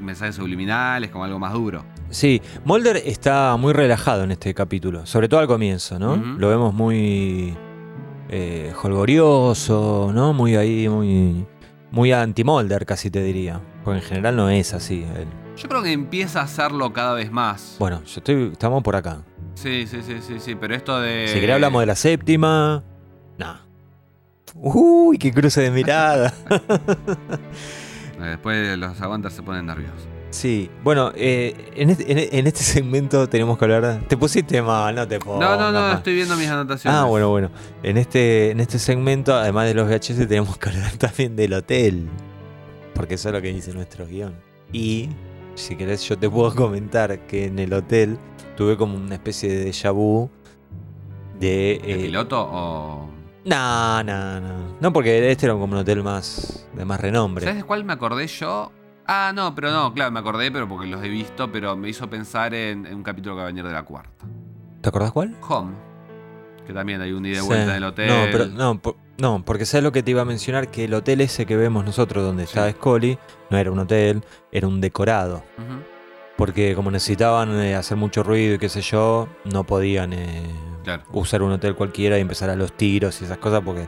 mensajes 0.00 0.34
subliminales, 0.34 1.10
como 1.10 1.24
algo 1.24 1.38
más 1.38 1.52
duro. 1.52 1.84
Sí, 2.10 2.42
Mulder 2.64 2.96
está 2.96 3.56
muy 3.56 3.72
relajado 3.72 4.24
en 4.24 4.32
este 4.32 4.52
capítulo, 4.52 5.06
sobre 5.06 5.28
todo 5.28 5.40
al 5.40 5.46
comienzo, 5.46 5.98
¿no? 5.98 6.16
Lo 6.16 6.48
vemos 6.48 6.74
muy 6.74 7.56
eh, 8.34 8.72
holgorioso, 8.82 10.10
¿no? 10.14 10.32
Muy 10.32 10.56
ahí, 10.56 10.88
muy, 10.88 11.46
muy 11.90 12.12
anti-Mulder, 12.12 12.86
casi 12.86 13.10
te 13.10 13.22
diría. 13.22 13.60
Porque 13.84 14.00
en 14.00 14.04
general 14.06 14.36
no 14.36 14.48
es 14.48 14.72
así. 14.74 15.04
él. 15.16 15.26
Yo 15.56 15.68
creo 15.68 15.82
que 15.82 15.92
empieza 15.92 16.40
a 16.40 16.44
hacerlo 16.44 16.92
cada 16.92 17.14
vez 17.14 17.30
más. 17.30 17.76
Bueno, 17.78 18.02
yo 18.04 18.18
estoy, 18.20 18.50
estamos 18.52 18.82
por 18.82 18.96
acá. 18.96 19.22
Sí, 19.54 19.86
sí, 19.86 20.00
sí, 20.02 20.16
sí, 20.26 20.36
sí, 20.40 20.54
pero 20.54 20.74
esto 20.74 20.98
de... 21.00 21.28
Si 21.28 21.38
querés 21.40 21.54
hablamos 21.54 21.80
de 21.82 21.86
la 21.86 21.94
séptima. 21.94 22.82
Nah. 23.38 23.56
Uy, 24.54 25.18
qué 25.18 25.32
cruce 25.32 25.60
de 25.60 25.70
mirada. 25.70 26.32
Después 28.18 28.78
los 28.78 29.00
aguantas 29.00 29.32
se 29.32 29.42
ponen 29.42 29.66
nerviosos. 29.66 30.06
sí, 30.30 30.70
bueno, 30.84 31.12
eh, 31.16 31.70
en, 31.74 31.90
este, 31.90 32.38
en- 32.38 32.46
este 32.46 32.62
segmento 32.62 33.28
tenemos 33.28 33.58
que 33.58 33.64
hablar. 33.64 34.00
Te 34.08 34.16
pusiste 34.16 34.62
mal, 34.62 34.94
no 34.94 35.06
te 35.08 35.18
pongas. 35.18 35.40
No, 35.40 35.56
no, 35.58 35.72
no, 35.72 35.92
estoy 35.92 36.14
viendo 36.14 36.36
mis 36.36 36.48
anotaciones. 36.48 36.98
Ah, 36.98 37.04
bueno, 37.04 37.30
bueno. 37.30 37.50
En 37.82 37.98
este, 37.98 38.50
en 38.52 38.60
este 38.60 38.78
segmento, 38.78 39.34
además 39.34 39.66
de 39.66 39.74
los 39.74 39.88
VHS, 39.88 40.28
tenemos 40.28 40.56
que 40.56 40.68
hablar 40.70 40.92
también 40.98 41.34
del 41.36 41.52
hotel. 41.54 42.08
Porque 42.94 43.14
eso 43.14 43.28
es 43.30 43.34
lo 43.34 43.42
que 43.42 43.52
dice 43.52 43.72
nuestro 43.74 44.06
guion. 44.06 44.34
Y, 44.72 45.08
si 45.54 45.76
querés, 45.76 46.06
yo 46.08 46.18
te 46.18 46.28
puedo 46.28 46.54
comentar 46.54 47.26
que 47.26 47.46
en 47.46 47.58
el 47.58 47.72
hotel 47.72 48.18
tuve 48.56 48.76
como 48.76 48.96
una 48.96 49.14
especie 49.14 49.48
de 49.50 49.70
déjà 49.70 49.92
vu 49.92 50.30
de... 51.38 51.76
¿El 51.76 51.90
eh, 52.00 52.02
piloto 52.06 52.40
o...? 52.50 53.10
No, 53.44 54.04
no, 54.04 54.40
no. 54.40 54.76
No, 54.80 54.92
porque 54.92 55.30
este 55.30 55.46
era 55.46 55.54
como 55.54 55.64
un 55.72 55.74
hotel 55.80 56.02
más 56.04 56.68
de 56.74 56.84
más 56.84 57.00
renombre. 57.00 57.44
¿Sabes 57.44 57.62
de 57.62 57.64
cuál 57.66 57.84
me 57.84 57.92
acordé 57.92 58.26
yo? 58.28 58.70
Ah, 59.06 59.32
no, 59.34 59.52
pero 59.54 59.72
no, 59.72 59.92
claro, 59.92 60.12
me 60.12 60.20
acordé, 60.20 60.52
pero 60.52 60.68
porque 60.68 60.86
los 60.86 61.02
he 61.02 61.08
visto, 61.08 61.50
pero 61.50 61.76
me 61.76 61.88
hizo 61.88 62.08
pensar 62.08 62.54
en, 62.54 62.86
en 62.86 62.94
un 62.94 63.02
capítulo 63.02 63.34
que 63.34 63.38
va 63.38 63.42
a 63.44 63.46
venir 63.48 63.64
de 63.64 63.72
la 63.72 63.82
cuarta. 63.82 64.24
¿Te 64.80 64.88
acordás 64.88 65.10
cuál? 65.10 65.36
Home. 65.48 65.72
Que 66.64 66.72
también 66.72 67.00
hay 67.00 67.10
un 67.12 67.26
ida 67.26 67.38
y 67.38 67.40
Sí. 67.40 67.46
vuelta 67.46 67.74
del 67.74 67.82
hotel. 67.84 68.06
No, 68.08 68.24
pero 68.30 68.46
no, 68.46 68.78
por- 68.78 68.94
no, 69.18 69.44
porque 69.44 69.64
sabes 69.66 69.84
lo 69.84 69.92
que 69.92 70.02
te 70.02 70.10
iba 70.10 70.22
a 70.22 70.24
mencionar, 70.24 70.68
que 70.68 70.84
el 70.84 70.94
hotel 70.94 71.20
ese 71.20 71.46
que 71.46 71.56
vemos 71.56 71.84
nosotros 71.84 72.24
donde 72.24 72.44
Sí. 72.44 72.50
estaba 72.50 72.70
Scully, 72.70 73.18
no 73.50 73.58
era 73.58 73.70
un 73.70 73.78
hotel, 73.78 74.24
era 74.50 74.66
un 74.66 74.80
decorado. 74.80 75.44
Porque 76.36 76.74
como 76.74 76.90
necesitaban 76.90 77.54
eh, 77.60 77.74
hacer 77.74 77.96
mucho 77.96 78.22
ruido 78.22 78.54
y 78.54 78.58
qué 78.58 78.68
sé 78.68 78.80
yo, 78.80 79.28
no 79.44 79.64
podían 79.64 80.12
eh, 80.12 80.42
Claro. 80.82 81.04
usar 81.12 81.42
un 81.42 81.52
hotel 81.52 81.76
cualquiera 81.76 82.18
y 82.18 82.20
empezar 82.22 82.50
a 82.50 82.56
los 82.56 82.72
tiros 82.72 83.20
y 83.20 83.24
esas 83.26 83.38
cosas 83.38 83.60
porque 83.64 83.86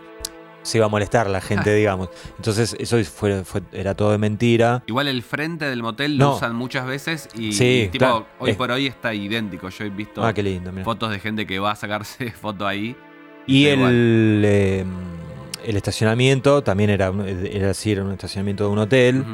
se 0.63 0.79
iba 0.79 0.87
a 0.87 0.89
molestar 0.89 1.29
la 1.29 1.41
gente, 1.41 1.75
digamos. 1.75 2.11
Entonces 2.37 2.77
eso 2.79 3.03
fue, 3.05 3.45
fue- 3.45 3.63
era 3.73 3.95
todo 3.95 4.13
de 4.13 4.19
mentira. 4.19 4.85
Igual 4.87 5.09
el 5.09 5.23
frente 5.23 5.65
del 5.65 5.83
motel 5.83 6.17
lo 6.19 6.27
No. 6.27 6.37
usan 6.37 6.55
muchas 6.55 6.87
veces 6.87 7.29
y, 7.35 7.53
Sí, 7.55 7.85
y 7.87 7.89
tipo, 7.89 8.05
claro. 8.05 8.27
hoy 8.39 8.51
Es- 8.51 8.57
por 8.57 8.71
hoy 8.71 8.87
está 8.87 9.13
idéntico. 9.15 9.69
Yo 9.71 9.85
he 9.87 9.91
visto 9.91 10.23
Ah, 10.25 10.33
lindo, 10.33 10.71
fotos 10.85 11.11
de 11.11 11.19
gente 11.19 11.47
que 11.47 11.59
va 11.59 11.73
a 11.73 11.77
sacarse 11.77 12.31
foto 12.41 12.67
ahí. 12.67 12.95
Y 13.47 13.67
el, 13.67 14.43
eh, 14.45 14.85
el 15.67 15.77
estacionamiento 15.77 16.63
también 16.63 16.91
era, 16.91 17.13
era 17.51 17.73
era 17.85 18.05
un 18.05 18.13
estacionamiento 18.13 18.65
de 18.65 18.71
un 18.71 18.79
hotel. 18.79 19.25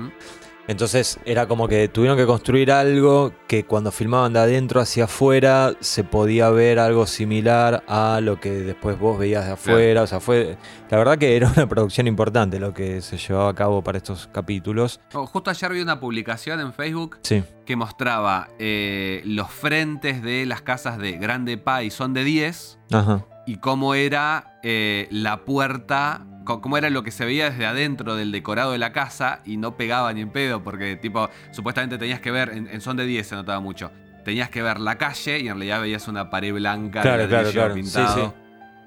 Entonces 0.68 1.18
era 1.24 1.48
como 1.48 1.66
que 1.66 1.88
tuvieron 1.88 2.16
que 2.16 2.26
construir 2.26 2.70
algo 2.70 3.32
que 3.48 3.64
cuando 3.64 3.90
filmaban 3.90 4.32
de 4.32 4.38
adentro 4.38 4.80
hacia 4.80 5.04
afuera 5.04 5.72
se 5.80 6.04
podía 6.04 6.48
ver 6.50 6.78
algo 6.78 7.06
similar 7.06 7.82
a 7.88 8.20
lo 8.22 8.38
que 8.38 8.50
después 8.52 8.96
vos 8.96 9.18
veías 9.18 9.46
de 9.46 9.52
afuera. 9.52 10.02
O 10.02 10.06
sea, 10.06 10.20
fue. 10.20 10.56
La 10.88 10.98
verdad 10.98 11.18
que 11.18 11.34
era 11.34 11.48
una 11.56 11.66
producción 11.68 12.06
importante 12.06 12.60
lo 12.60 12.72
que 12.72 13.00
se 13.00 13.16
llevaba 13.16 13.48
a 13.50 13.54
cabo 13.54 13.82
para 13.82 13.98
estos 13.98 14.28
capítulos. 14.28 15.00
Oh, 15.12 15.26
justo 15.26 15.50
ayer 15.50 15.72
vi 15.72 15.80
una 15.80 15.98
publicación 15.98 16.60
en 16.60 16.72
Facebook 16.72 17.18
Sí. 17.22 17.42
que 17.66 17.74
mostraba 17.74 18.48
eh, 18.60 19.22
los 19.24 19.50
frentes 19.50 20.22
de 20.22 20.46
las 20.46 20.62
casas 20.62 20.98
de 20.98 21.12
Grande 21.12 21.58
Pa 21.58 21.82
y 21.82 21.90
Son 21.90 22.14
de 22.14 22.22
10 22.22 22.78
Ajá. 22.92 23.24
Y 23.50 23.56
cómo 23.56 23.96
era 23.96 24.60
eh, 24.62 25.08
la 25.10 25.44
puerta, 25.44 26.24
cómo 26.44 26.78
era 26.78 26.88
lo 26.88 27.02
que 27.02 27.10
se 27.10 27.24
veía 27.24 27.50
desde 27.50 27.66
adentro 27.66 28.14
del 28.14 28.30
decorado 28.30 28.70
de 28.70 28.78
la 28.78 28.92
casa 28.92 29.40
y 29.44 29.56
no 29.56 29.76
pegaba 29.76 30.12
ni 30.12 30.20
en 30.20 30.30
pedo, 30.30 30.62
porque 30.62 30.94
tipo, 30.94 31.28
supuestamente 31.50 31.98
tenías 31.98 32.20
que 32.20 32.30
ver, 32.30 32.50
en, 32.50 32.68
en 32.68 32.80
Son 32.80 32.96
de 32.96 33.04
10 33.06 33.26
se 33.26 33.34
notaba 33.34 33.58
mucho, 33.58 33.90
tenías 34.24 34.50
que 34.50 34.62
ver 34.62 34.78
la 34.78 34.98
calle 34.98 35.40
y 35.40 35.48
en 35.48 35.54
realidad 35.54 35.80
veías 35.80 36.06
una 36.06 36.30
pared 36.30 36.54
blanca 36.54 37.02
Claro, 37.02 37.22
de 37.22 37.28
claro, 37.28 37.50
claro. 37.50 37.74
Sí, 37.74 37.80
pintado. 37.82 38.26
sí. 38.28 38.32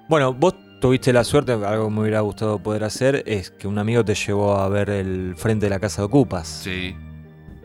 Bueno, 0.08 0.34
vos 0.34 0.56
tuviste 0.80 1.12
la 1.12 1.26
suerte, 1.26 1.52
algo 1.52 1.90
que 1.90 1.94
me 1.94 2.00
hubiera 2.00 2.22
gustado 2.22 2.58
poder 2.60 2.86
hacer, 2.86 3.22
es 3.26 3.52
que 3.52 3.68
un 3.68 3.78
amigo 3.80 4.06
te 4.06 4.16
llevó 4.16 4.56
a 4.56 4.70
ver 4.70 4.90
el 4.90 5.34
frente 5.36 5.66
de 5.66 5.72
la 5.72 5.80
casa 5.82 6.04
de 6.04 6.06
Ocupas. 6.06 6.48
Sí. 6.48 6.96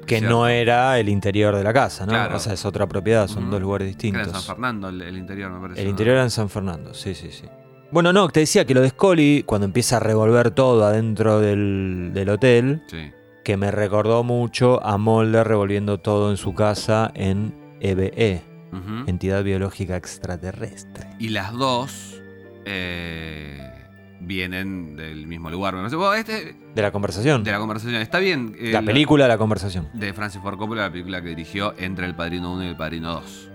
Que 0.08 0.18
cierto. 0.18 0.36
no 0.36 0.48
era 0.48 0.98
el 0.98 1.08
interior 1.08 1.54
de 1.54 1.62
la 1.62 1.72
casa, 1.72 2.04
¿no? 2.06 2.12
Claro. 2.12 2.36
O 2.36 2.38
sea, 2.40 2.54
es 2.54 2.64
otra 2.64 2.86
propiedad, 2.88 3.28
son 3.28 3.50
dos 3.50 3.60
lugares 3.60 3.86
Era 3.86 3.92
en 3.92 4.00
San 4.14 4.22
distintos. 4.22 4.46
Fernando 4.46 4.88
el, 4.88 5.02
el 5.02 5.16
interior, 5.16 5.50
me 5.52 5.60
parece. 5.60 5.80
El 5.80 5.86
¿no? 5.86 5.90
interior 5.90 6.14
era 6.16 6.24
en 6.24 6.30
San 6.30 6.48
Fernando, 6.48 6.94
sí, 6.94 7.14
sí, 7.14 7.30
sí. 7.30 7.44
Bueno, 7.90 8.12
no, 8.12 8.28
te 8.28 8.40
decía 8.40 8.64
que 8.66 8.74
lo 8.74 8.80
de 8.82 8.90
Scully, 8.90 9.44
cuando 9.46 9.64
empieza 9.64 9.96
a 9.96 10.00
revolver 10.00 10.50
todo 10.50 10.84
adentro 10.84 11.40
del, 11.40 12.10
del 12.12 12.28
hotel, 12.28 12.82
Sí. 12.88 13.12
que 13.44 13.56
me 13.56 13.70
recordó 13.70 14.24
mucho 14.24 14.84
a 14.84 14.98
Mulder 14.98 15.46
revolviendo 15.48 15.98
todo 15.98 16.30
en 16.30 16.36
su 16.36 16.54
casa 16.54 17.10
en 17.14 17.54
EBE, 17.80 18.42
Ujú. 18.72 19.08
Entidad 19.08 19.42
Biológica 19.42 19.96
Extraterrestre. 19.96 21.06
Y 21.18 21.30
las 21.30 21.52
dos 21.54 22.20
eh, 22.66 23.77
vienen 24.20 24.96
del 24.96 25.26
mismo 25.26 25.50
lugar. 25.50 25.74
Bueno, 25.74 26.14
este, 26.14 26.56
De 26.74 26.82
la 26.82 26.90
conversación. 26.90 27.44
de 27.44 27.52
la 27.52 27.58
conversación. 27.58 27.96
Está 28.02 28.18
bien. 28.18 28.54
eh, 28.58 28.70
la 28.72 28.82
película 28.82 29.24
de 29.24 29.28
la 29.28 29.38
conversación. 29.38 29.88
De 29.94 30.12
Francis 30.12 30.40
Ford 30.42 30.58
Coppola, 30.58 30.82
la 30.82 30.90
película 30.92 31.22
que 31.22 31.28
dirigió 31.28 31.74
entre 31.78 32.06
El 32.06 32.14
Padrino 32.14 32.52
1 32.54 32.64
y 32.64 32.66
El 32.68 32.76
Padrino 32.76 33.12
2. 33.14 33.50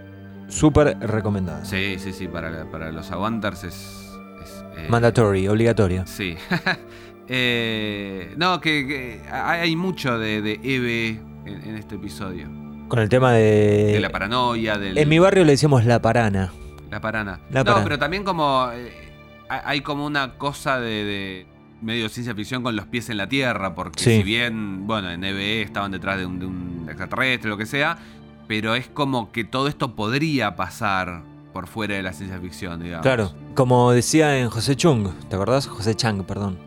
Súper 0.48 0.98
recomendada. 1.00 1.66
Sí, 1.66 1.96
sí, 2.00 2.14
sí, 2.14 2.28
para, 2.28 2.70
para 2.70 2.92
los 2.92 3.12
aguanters 3.12 3.64
es... 3.64 3.74
es, 4.44 4.64
eh, 4.78 4.88
Mandatory, 4.90 5.48
obligatoria. 5.48 6.06
Sí. 6.08 6.36
Eh, 7.28 8.34
no, 8.36 8.60
que, 8.60 8.86
que 8.86 9.22
hay 9.32 9.78
mucho 9.78 10.20
de, 10.20 10.42
de 10.42 10.60
Eve 10.62 11.20
en, 11.46 11.70
en 11.70 11.78
este 11.78 11.96
episodio. 11.96 12.48
Con 12.90 13.00
el 13.00 13.08
tema 13.08 13.32
de... 13.32 13.94
De 13.94 14.00
la 14.02 14.10
paranoia, 14.10 14.78
del... 14.78 14.98
En 14.98 15.08
mi 15.08 15.20
barrio 15.20 15.46
le 15.46 15.52
decimos 15.54 15.86
la 15.86 16.02
parana. 16.02 16.52
La 16.92 17.00
parana. 17.00 17.40
La 17.50 17.62
no, 17.62 17.66
parana. 17.66 17.84
pero 17.86 17.98
también 17.98 18.24
como. 18.26 18.70
Hay 19.50 19.82
como 19.82 20.06
una 20.06 20.38
cosa 20.38 20.80
de, 20.80 21.04
de 21.04 21.48
medio 21.82 22.10
ciencia 22.10 22.34
ficción 22.34 22.64
con 22.64 22.76
los 22.76 22.86
pies 22.88 23.10
en 23.10 23.18
la 23.18 23.28
tierra, 23.28 23.76
porque 23.76 24.02
Sí. 24.04 24.18
si 24.18 24.24
bien, 24.24 24.88
bueno, 24.88 25.10
en 25.12 25.24
EBE 25.24 25.62
estaban 25.62 25.92
detrás 25.92 26.18
de 26.18 26.26
un, 26.26 26.40
de 26.40 26.46
un 26.46 26.86
extraterrestre, 26.88 27.50
lo 27.50 27.58
que 27.58 27.66
sea, 27.66 27.98
pero 28.48 28.76
es 28.76 28.88
como 28.88 29.32
que 29.32 29.44
todo 29.44 29.68
esto 29.68 29.96
podría 29.96 30.56
pasar 30.56 31.22
por 31.54 31.68
fuera 31.68 31.96
de 31.96 32.04
la 32.04 32.14
ciencia 32.14 32.40
ficción, 32.40 32.82
digamos. 32.82 33.04
Claro, 33.04 33.34
como 33.56 33.92
decía 33.92 34.40
en 34.40 34.50
José 34.50 34.76
Chung, 34.76 35.10
¿te 35.30 35.36
acordás? 35.36 35.68
José 35.68 35.94
Chang, 35.96 36.24
perdón. 36.24 36.58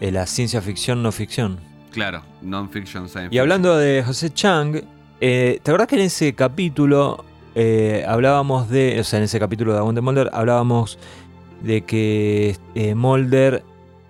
Eh, 0.00 0.10
la 0.10 0.26
ciencia 0.26 0.60
ficción, 0.60 1.02
no 1.02 1.12
ficción. 1.12 1.58
Claro, 1.92 2.22
non-fiction 2.42 3.08
science. 3.08 3.32
Y 3.34 3.38
hablando 3.38 3.76
de 3.76 4.02
José 4.04 4.32
Chang, 4.34 4.82
eh, 5.20 5.60
¿te 5.62 5.70
acordás 5.70 5.86
que 5.86 5.94
en 5.94 6.02
ese 6.02 6.34
capítulo 6.34 7.24
eh, 7.54 8.04
hablábamos 8.08 8.68
de, 8.68 8.98
o 8.98 9.04
sea, 9.04 9.20
en 9.20 9.26
ese 9.26 9.38
capítulo 9.38 9.72
de 9.72 9.78
Aguante 9.78 10.00
Mulder, 10.00 10.28
hablábamos 10.32 10.98
de 11.64 11.82
que 11.82 12.56
eh, 12.74 12.94
Mulder 12.94 13.62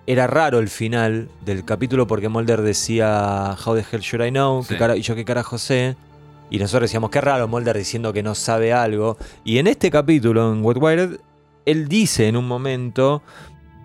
era 0.07 0.27
raro 0.27 0.59
el 0.59 0.69
final 0.69 1.29
del 1.45 1.65
capítulo 1.65 2.05
porque 2.05 2.29
Mulder 2.29 2.61
decía 2.61 3.55
How 3.65 3.75
the 3.75 3.85
hell 3.91 4.01
should 4.01 4.25
I 4.25 4.29
know? 4.29 4.61
¿Qué 4.67 4.73
Sí. 4.75 4.79
cara- 4.79 4.95
y 4.97 5.01
yo 5.01 5.15
qué 5.15 5.25
carajo 5.25 5.57
sé. 5.57 5.95
Y 6.51 6.59
nosotros 6.59 6.89
decíamos, 6.89 7.09
qué 7.09 7.21
raro, 7.21 7.47
Mulder 7.47 7.75
diciendo 7.75 8.13
que 8.13 8.21
no 8.21 8.35
sabe 8.35 8.71
algo. 8.71 9.17
Y 9.43 9.57
en 9.57 9.65
este 9.67 9.89
capítulo, 9.89 10.53
en 10.53 10.63
Wet 10.63 10.77
Wired, 10.79 11.17
él 11.65 11.87
dice 11.87 12.27
en 12.27 12.37
un 12.37 12.47
momento, 12.47 13.23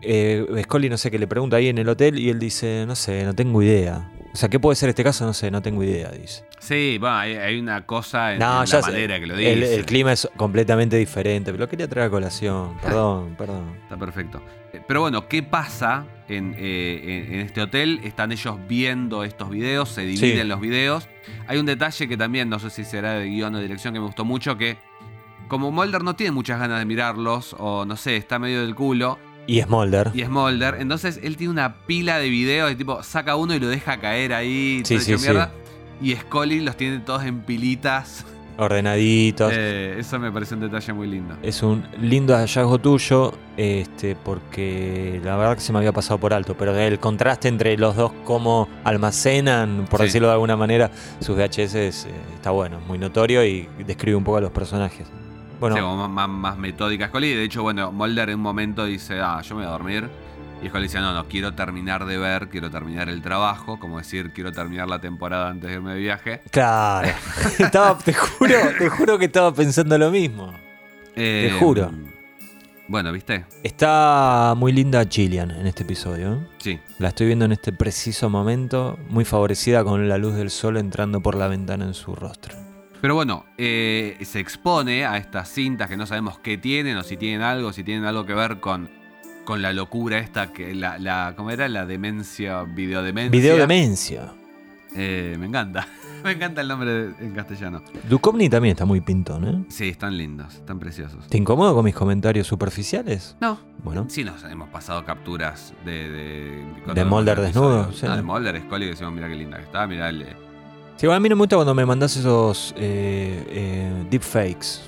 eh, 0.02 0.44
Scully 0.64 0.90
no 0.90 0.98
sé 0.98 1.10
qué 1.10 1.18
le 1.18 1.26
pregunta 1.26 1.56
ahí 1.56 1.68
en 1.68 1.78
el 1.78 1.88
hotel 1.88 2.18
y 2.18 2.28
él 2.28 2.38
dice, 2.38 2.84
no 2.86 2.94
sé, 2.96 3.24
no 3.24 3.34
tengo 3.34 3.62
idea. 3.62 4.10
O 4.34 4.36
sea, 4.36 4.48
¿qué 4.50 4.60
puede 4.60 4.76
ser 4.76 4.90
este 4.90 5.02
caso? 5.02 5.24
No 5.24 5.32
sé, 5.32 5.50
no 5.50 5.62
tengo 5.62 5.82
idea, 5.82 6.10
dice. 6.10 6.44
Sí, 6.60 6.98
bueno, 7.00 7.16
hay, 7.16 7.58
una 7.58 7.86
cosa 7.86 8.34
en, 8.34 8.38
No, 8.38 8.52
en 8.52 8.58
la 8.60 8.66
sé, 8.66 8.80
manera 8.82 9.18
que 9.18 9.26
lo 9.26 9.34
dice. 9.34 9.74
el 9.76 9.84
clima 9.86 10.12
es 10.12 10.28
completamente 10.36 10.96
diferente, 10.96 11.50
pero 11.50 11.64
lo 11.64 11.68
quería 11.70 11.88
traer 11.88 12.08
a 12.08 12.10
colación. 12.10 12.76
Perdón, 12.82 13.34
perdón. 13.36 13.74
Está 13.82 13.96
perfecto. 13.96 14.42
Eh, 14.72 14.80
Pero 14.86 15.00
bueno, 15.00 15.26
¿qué 15.26 15.42
pasa 15.42 16.04
en, 16.28 16.54
eh, 16.58 17.28
en- 17.32 17.40
este 17.40 17.62
hotel? 17.62 18.00
Están 18.04 18.30
ellos 18.30 18.56
viendo 18.68 19.24
estos 19.24 19.48
videos, 19.48 19.88
se 19.88 20.02
dividen 20.02 20.42
Sí. 20.42 20.48
los 20.48 20.60
videos. 20.60 21.08
Hay 21.48 21.58
un 21.58 21.64
detalle 21.66 22.06
que 22.06 22.16
también, 22.18 22.48
no 22.50 22.58
sé 22.58 22.68
si 22.70 22.84
será 22.84 23.14
de 23.14 23.26
guion 23.26 23.54
o 23.54 23.56
de 23.58 23.62
dirección, 23.64 23.94
que 23.94 24.00
me 24.00 24.06
gustó 24.06 24.24
mucho, 24.26 24.56
que 24.58 24.76
como 25.48 25.72
Mulder 25.72 26.04
no 26.04 26.14
tiene 26.14 26.30
muchas 26.32 26.60
ganas 26.60 26.78
de 26.78 26.84
mirarlos, 26.84 27.56
o 27.58 27.84
no 27.86 27.96
sé, 27.96 28.16
está 28.16 28.38
medio 28.38 28.60
del 28.60 28.74
culo, 28.76 29.18
Y 29.46 29.60
Smolder. 29.62 30.10
y 30.14 30.20
es 30.22 30.28
Mulder, 30.28 30.76
entonces 30.78 31.18
él 31.22 31.36
tiene 31.38 31.50
una 31.52 31.74
pila 31.86 32.18
de 32.18 32.28
videos 32.28 32.68
de 32.68 32.76
tipo, 32.76 33.02
saca 33.02 33.34
uno 33.34 33.54
y 33.54 33.58
lo 33.58 33.66
deja 33.66 33.96
caer 33.98 34.32
ahí, 34.34 34.82
Sí, 34.84 35.00
sí, 35.00 35.12
hecho 35.14 35.18
sí. 35.18 35.26
Y 36.00 36.14
Scully 36.14 36.60
los 36.60 36.76
tiene 36.76 36.98
todos 37.00 37.24
en 37.24 37.40
pilitas. 37.40 38.24
Ordenaditos. 38.58 39.52
Eh, 39.54 39.96
eso 39.98 40.18
me 40.18 40.30
parece 40.30 40.54
un 40.54 40.60
detalle 40.60 40.92
muy 40.92 41.08
lindo. 41.08 41.34
Es 41.42 41.62
un 41.62 41.82
lindo 41.98 42.34
hallazgo 42.36 42.78
tuyo, 42.78 43.32
este, 43.56 44.14
porque 44.16 45.18
la 45.24 45.36
verdad 45.36 45.54
que 45.54 45.62
se 45.62 45.72
me 45.72 45.78
había 45.78 45.92
pasado 45.92 46.18
por 46.18 46.34
alto, 46.34 46.54
pero 46.58 46.76
el 46.76 46.98
contraste 46.98 47.48
entre 47.48 47.76
los 47.78 47.96
dos, 47.96 48.12
cómo 48.24 48.68
almacenan, 48.84 49.86
por 49.88 50.00
Sí. 50.00 50.06
decirlo 50.06 50.28
de 50.28 50.34
alguna 50.34 50.56
manera, 50.56 50.90
sus 51.20 51.36
VHS 51.36 51.74
es, 51.88 52.04
eh, 52.04 52.10
está 52.34 52.50
bueno, 52.50 52.80
muy 52.86 52.98
notorio 52.98 53.44
y 53.46 53.66
describe 53.86 54.16
un 54.16 54.24
poco 54.24 54.36
a 54.38 54.40
los 54.42 54.50
personajes. 54.50 55.06
Bueno, 55.58 55.76
Sí, 55.76 55.82
como 55.82 55.96
más, 56.08 56.10
más, 56.10 56.28
más 56.28 56.58
metódica 56.58 57.08
Scully. 57.08 57.34
De 57.34 57.44
hecho, 57.44 57.62
bueno, 57.62 57.92
Mulder 57.92 58.28
en 58.30 58.36
un 58.36 58.42
momento 58.42 58.84
dice, 58.84 59.20
ah, 59.20 59.40
yo 59.42 59.54
me 59.54 59.62
voy 59.62 59.68
a 59.68 59.72
dormir. 59.72 60.08
Y 60.62 60.68
Scully 60.68 60.82
dice, 60.84 61.00
no, 61.00 61.14
no, 61.14 61.26
quiero 61.26 61.54
terminar 61.54 62.04
de 62.04 62.18
ver, 62.18 62.48
quiero 62.48 62.70
terminar 62.70 63.08
el 63.08 63.22
trabajo. 63.22 63.80
Como 63.80 63.98
decir, 63.98 64.32
quiero 64.32 64.52
terminar 64.52 64.88
la 64.88 65.00
temporada 65.00 65.48
antes 65.48 65.70
de 65.70 65.76
irme 65.76 65.94
de 65.94 66.00
viaje. 66.00 66.40
claro, 66.50 67.08
estaba, 67.58 67.96
te 67.96 68.12
juro, 68.12 68.54
te 68.78 68.88
juro 68.90 69.18
que 69.18 69.24
estaba 69.24 69.54
pensando 69.54 69.96
lo 69.96 70.10
mismo. 70.10 70.52
Eh, 71.16 71.56
juro. 71.58 71.90
Bueno, 72.88 73.12
¿viste? 73.12 73.46
Está 73.62 74.54
muy 74.56 74.72
linda 74.72 75.04
Gillian 75.08 75.50
en 75.50 75.66
este 75.66 75.84
episodio. 75.84 76.34
¿eh? 76.34 76.46
Sí. 76.58 76.80
La 76.98 77.08
estoy 77.08 77.28
viendo 77.28 77.44
en 77.44 77.52
este 77.52 77.72
preciso 77.72 78.28
momento, 78.28 78.98
muy 79.08 79.24
favorecida 79.24 79.82
con 79.84 80.08
la 80.08 80.18
luz 80.18 80.34
del 80.34 80.50
sol 80.50 80.76
entrando 80.76 81.20
por 81.20 81.36
la 81.36 81.48
ventana 81.48 81.86
en 81.86 81.94
su 81.94 82.14
rostro. 82.14 82.56
Pero 83.00 83.14
bueno, 83.14 83.46
eh, 83.56 84.18
se 84.22 84.40
expone 84.40 85.06
a 85.06 85.16
estas 85.16 85.48
cintas 85.48 85.88
que 85.88 85.96
no 85.96 86.04
sabemos 86.04 86.38
qué 86.40 86.58
tienen 86.58 86.98
o 86.98 87.02
si 87.02 87.16
tienen 87.16 87.40
algo, 87.40 87.72
si 87.72 87.82
tienen 87.82 88.04
algo 88.04 88.26
que 88.26 88.34
ver 88.34 88.60
con, 88.60 88.90
con 89.50 89.62
la 89.62 89.72
locura 89.72 90.18
esta, 90.20 90.52
que 90.52 90.76
la, 90.76 90.96
la, 91.00 91.34
¿cómo 91.36 91.50
era? 91.50 91.68
La 91.68 91.84
demencia, 91.84 92.62
videodemencia. 92.62 93.30
Video 93.32 93.56
demencia. 93.56 94.32
Eh, 94.94 95.34
me 95.40 95.46
encanta. 95.46 95.88
me 96.24 96.30
encanta 96.30 96.60
el 96.60 96.68
nombre 96.68 96.92
de- 96.92 97.26
en 97.26 97.34
castellano. 97.34 97.82
Duchovny 98.08 98.48
también 98.48 98.74
está 98.74 98.84
muy 98.84 99.00
pintón, 99.00 99.44
¿eh? 99.48 99.64
Sí, 99.68 99.88
están 99.88 100.16
lindos, 100.16 100.54
están 100.54 100.78
preciosos. 100.78 101.26
¿Te 101.26 101.36
incomodo 101.36 101.74
con 101.74 101.84
mis 101.84 101.96
comentarios 101.96 102.46
superficiales? 102.46 103.36
No, 103.40 103.58
Bueno, 103.82 104.06
sí 104.08 104.22
nos 104.22 104.44
hemos 104.44 104.68
pasado 104.68 105.04
capturas 105.04 105.74
de... 105.84 106.08
De, 106.86 106.94
¿De 106.94 107.04
Mulder 107.04 107.38
el 107.40 107.46
desnudo? 107.46 107.90
Sí. 107.92 108.06
No, 108.06 108.14
de 108.14 108.22
Mulder, 108.22 108.60
Scully, 108.60 108.86
decimos, 108.86 109.12
mira 109.12 109.26
qué 109.28 109.34
linda 109.34 109.56
que 109.56 109.64
está, 109.64 109.84
mira 109.88 110.10
el... 110.10 110.26
sí, 110.96 111.06
igual 111.06 111.16
a 111.16 111.20
mí 111.20 111.28
no 111.28 111.34
me 111.34 111.40
gusta 111.40 111.56
cuando 111.56 111.74
me 111.74 111.84
mandas 111.84 112.16
esos 112.16 112.72
eh, 112.76 113.44
eh, 113.48 114.06
deepfakes. 114.08 114.82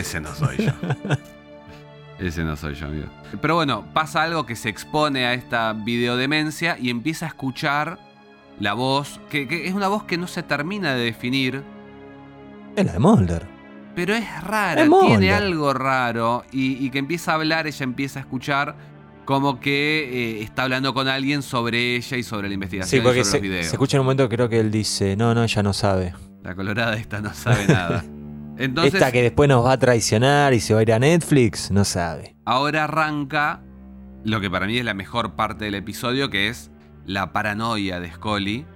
Ese 0.00 0.20
no 0.20 0.34
soy 0.34 0.56
yo. 0.66 0.72
Ese 2.18 2.44
no 2.44 2.56
soy 2.56 2.74
yo, 2.74 2.86
amigo. 2.86 3.06
Pero 3.40 3.56
bueno, 3.56 3.84
pasa 3.92 4.22
algo 4.22 4.46
que 4.46 4.56
se 4.56 4.68
expone 4.68 5.26
a 5.26 5.34
esta 5.34 5.72
videodemencia 5.74 6.78
y 6.80 6.88
empieza 6.90 7.26
a 7.26 7.28
escuchar 7.28 7.98
la 8.58 8.72
voz, 8.72 9.20
que, 9.28 9.46
que 9.46 9.66
es 9.66 9.74
una 9.74 9.88
voz 9.88 10.04
que 10.04 10.16
no 10.16 10.26
se 10.26 10.42
termina 10.42 10.94
de 10.94 11.04
definir, 11.04 11.62
Es 12.74 12.86
la 12.86 12.92
de 12.92 12.98
Mulder. 12.98 13.46
pero 13.94 14.14
es 14.14 14.24
rara, 14.44 14.82
Es 14.82 14.90
tiene 15.06 15.32
algo 15.32 15.74
raro 15.74 16.44
y, 16.52 16.82
y 16.84 16.88
que 16.90 16.98
empieza 16.98 17.32
a 17.32 17.34
hablar, 17.34 17.66
ella 17.66 17.84
empieza 17.84 18.18
a 18.18 18.22
escuchar 18.22 18.74
como 19.26 19.60
que 19.60 20.38
eh, 20.38 20.42
está 20.42 20.62
hablando 20.62 20.94
con 20.94 21.08
alguien 21.08 21.42
sobre 21.42 21.96
ella 21.96 22.16
y 22.16 22.22
sobre 22.22 22.48
la 22.48 22.52
Sí, 22.52 22.54
investigación 22.54 23.00
y 23.00 23.04
porque 23.04 23.24
sobre 23.24 23.30
se, 23.30 23.36
los 23.36 23.42
videos. 23.42 23.66
se 23.66 23.72
escucha 23.72 23.96
en 23.98 24.00
un 24.00 24.06
momento 24.06 24.28
creo 24.30 24.48
que 24.48 24.58
él 24.60 24.70
dice, 24.70 25.16
no, 25.16 25.34
no, 25.34 25.42
ella 25.44 25.62
no 25.62 25.72
sabe. 25.74 26.14
La 26.42 26.54
colorada 26.54 26.96
esta 26.96 27.20
no 27.20 27.34
sabe 27.34 27.66
nada. 27.66 28.04
Entonces, 28.58 28.94
Esta 28.94 29.12
que 29.12 29.22
después 29.22 29.48
nos 29.48 29.64
va 29.64 29.72
a 29.72 29.78
traicionar 29.78 30.54
y 30.54 30.60
se 30.60 30.72
va 30.74 30.80
a 30.80 30.82
ir 30.82 30.92
a 30.92 30.98
Netflix, 30.98 31.70
no 31.70 31.84
sabe. 31.84 32.36
Ahora 32.44 32.84
arranca 32.84 33.60
lo 34.24 34.40
que 34.40 34.50
para 34.50 34.66
mí 34.66 34.78
es 34.78 34.84
la 34.84 34.94
mejor 34.94 35.34
parte 35.34 35.66
del 35.66 35.74
episodio, 35.74 36.30
que 36.30 36.48
es 36.48 36.70
la 37.04 37.32
paranoia 37.32 38.00
de 38.00 38.10
Scully. 38.12 38.66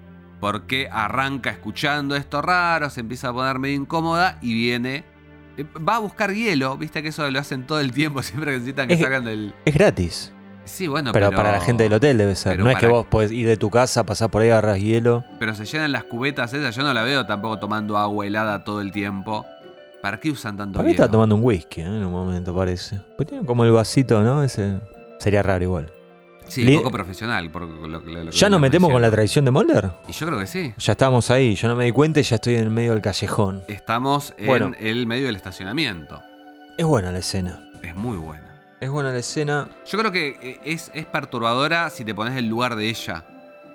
Porque 0.41 0.89
arranca 0.91 1.51
escuchando 1.51 2.17
esto 2.17 2.41
raro, 2.41 2.89
se 2.89 3.01
empieza 3.01 3.29
a 3.29 3.33
poner 3.33 3.59
medio 3.59 3.77
incómoda 3.77 4.39
y 4.41 4.55
viene. 4.55 5.05
eh, 5.59 5.65
Va 5.87 5.97
a 5.97 5.99
buscar 5.99 6.33
hielo, 6.33 6.79
viste 6.79 7.03
que 7.03 7.09
eso 7.11 7.31
lo 7.31 7.39
hacen 7.39 7.67
todo 7.67 7.79
el 7.81 7.93
tiempo, 7.93 8.23
siempre 8.23 8.53
que 8.53 8.59
necesitan 8.59 8.89
que 8.89 8.95
Es 8.95 9.01
salgan 9.01 9.25
del. 9.25 9.55
Es 9.67 9.75
gratis. 9.75 10.33
Sí, 10.65 10.87
bueno, 10.87 11.11
pero, 11.13 11.27
pero. 11.31 11.37
para 11.37 11.53
la 11.53 11.61
gente 11.61 11.83
del 11.83 11.93
hotel 11.93 12.17
debe 12.17 12.37
ser. 12.37 12.59
No 12.59 12.71
es 12.71 12.79
que 12.79 12.87
vos 12.87 13.05
podés 13.07 13.33
ir 13.33 13.47
de 13.47 13.57
tu 13.57 13.71
casa, 13.71 14.05
pasar 14.07 14.31
por 14.31 14.41
ahí, 14.43 14.51
agarras 14.51 14.79
hielo. 14.81 15.25
Pero 15.39 15.55
se 15.55 15.65
llenan 15.67 15.91
las 15.93 16.05
cubetas 16.05 16.55
esas, 16.55 16.75
yo 16.77 16.83
no 16.85 16.95
la 16.95 17.03
veo 17.03 17.27
tampoco 17.27 17.59
tomando 17.59 17.99
agua 17.99 18.27
helada 18.27 18.63
todo 18.65 18.81
el 18.81 18.93
tiempo. 18.93 19.45
¿Para 20.03 20.19
qué 20.19 20.31
usan 20.31 20.57
tanto 20.57 20.77
Para 20.79 20.85
mí 20.85 20.93
hielo? 20.93 21.05
estaba 21.05 21.13
tomando 21.13 21.35
un 21.35 21.45
whisky 21.45 21.81
¿eh? 21.83 21.85
en 21.85 22.05
un 22.05 22.13
momento, 22.13 22.55
parece. 22.55 23.01
Pues 23.17 23.29
tiene 23.29 23.45
como 23.47 23.65
el 23.65 23.73
vasito, 23.73 24.23
¿no? 24.23 24.43
Ese 24.43 24.81
sería 25.19 25.43
raro 25.43 25.63
igual. 25.65 25.93
Sí, 26.49 26.65
Li- 26.65 26.77
poco 26.79 26.91
profesional. 26.91 27.51
Por 27.51 27.63
lo, 27.63 27.87
lo- 27.87 28.01
lo 28.01 28.31
que 28.31 28.37
¿Ya 28.37 28.49
nos 28.51 28.61
metemos 28.61 28.91
con 28.91 29.01
la 29.03 29.11
traición 29.11 29.45
de 29.45 29.51
Mulder? 29.51 29.91
Y 30.09 30.13
yo 30.13 30.27
creo 30.27 30.39
que 30.39 30.47
sí. 30.47 30.73
Ya 30.79 30.93
estábamos 30.93 31.31
ahí, 31.31 31.55
yo 31.55 31.69
no 31.69 31.77
me 31.77 31.85
di 31.85 31.93
cuenta 31.93 32.19
y 32.21 32.23
ya 32.25 32.37
estoy 32.37 32.55
en 32.55 32.63
el 32.65 32.71
medio 32.71 32.93
del 32.93 33.03
callejón. 33.03 33.63
Estamos 33.69 34.35
en 34.39 34.47
Bueno. 34.47 34.73
el 34.81 35.07
medio 35.07 35.27
del 35.27 35.37
estacionamiento. 35.37 36.21
Es 36.79 36.87
buena 36.87 37.13
la 37.13 37.19
escena. 37.19 37.63
Es 37.83 37.95
muy 37.95 38.17
buena. 38.17 38.47
Es 38.81 38.89
buena 38.91 39.13
la 39.13 39.19
escena. 39.19 39.69
Yo 39.87 39.99
creo 39.99 40.11
que 40.11 40.39
eh, 40.43 40.61
es, 40.65 40.91
es 40.95 41.05
perturbadora 41.07 41.91
si 41.91 42.05
te 42.05 42.15
pones 42.15 42.37
el 42.37 42.47
lugar 42.49 42.75
de 42.75 42.89
ella. 42.89 43.25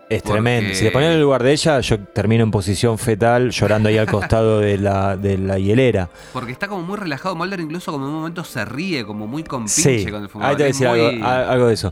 Es 0.08 0.22
Porque- 0.22 0.34
tremendo. 0.34 0.76
Si 0.76 0.84
te 0.86 0.91
pones 0.91 1.08
en 1.08 1.16
el 1.16 1.22
lugar 1.22 1.41
de 1.41 1.51
ella, 1.51 1.80
yo 1.80 1.99
termino 1.99 2.43
en 2.43 2.51
posición 2.51 2.99
fetal 2.99 3.49
llorando 3.49 3.89
ahí 3.89 3.97
al 3.97 4.06
costado 4.06 4.60
de 4.60 4.78
la, 4.78 5.18
de 5.18 5.36
la 5.39 5.58
hielera. 5.58 6.10
Porque 6.32 6.51
está 6.51 6.68
como 6.68 6.84
muy 6.84 6.95
relajado. 6.97 7.36
Mulder 7.36 7.60
incluso 7.60 7.91
como 7.91 8.06
en 8.06 8.12
un 8.12 8.18
momento 8.18 8.43
se 8.43 8.64
ríe, 8.66 9.03
como 9.03 9.26
muy 9.26 9.43
compinche 9.43 9.99
Sí, 9.99 10.06
con 10.12 10.22
el 10.22 10.30
fumador. 10.30 10.51
ahí 10.51 10.58
te 10.58 10.64
voy 10.64 10.68
a 10.68 10.70
Es 10.70 10.80
decir 11.08 11.20
muy- 11.20 11.28
algo, 11.28 11.68
de 11.68 11.74
eso. 11.74 11.91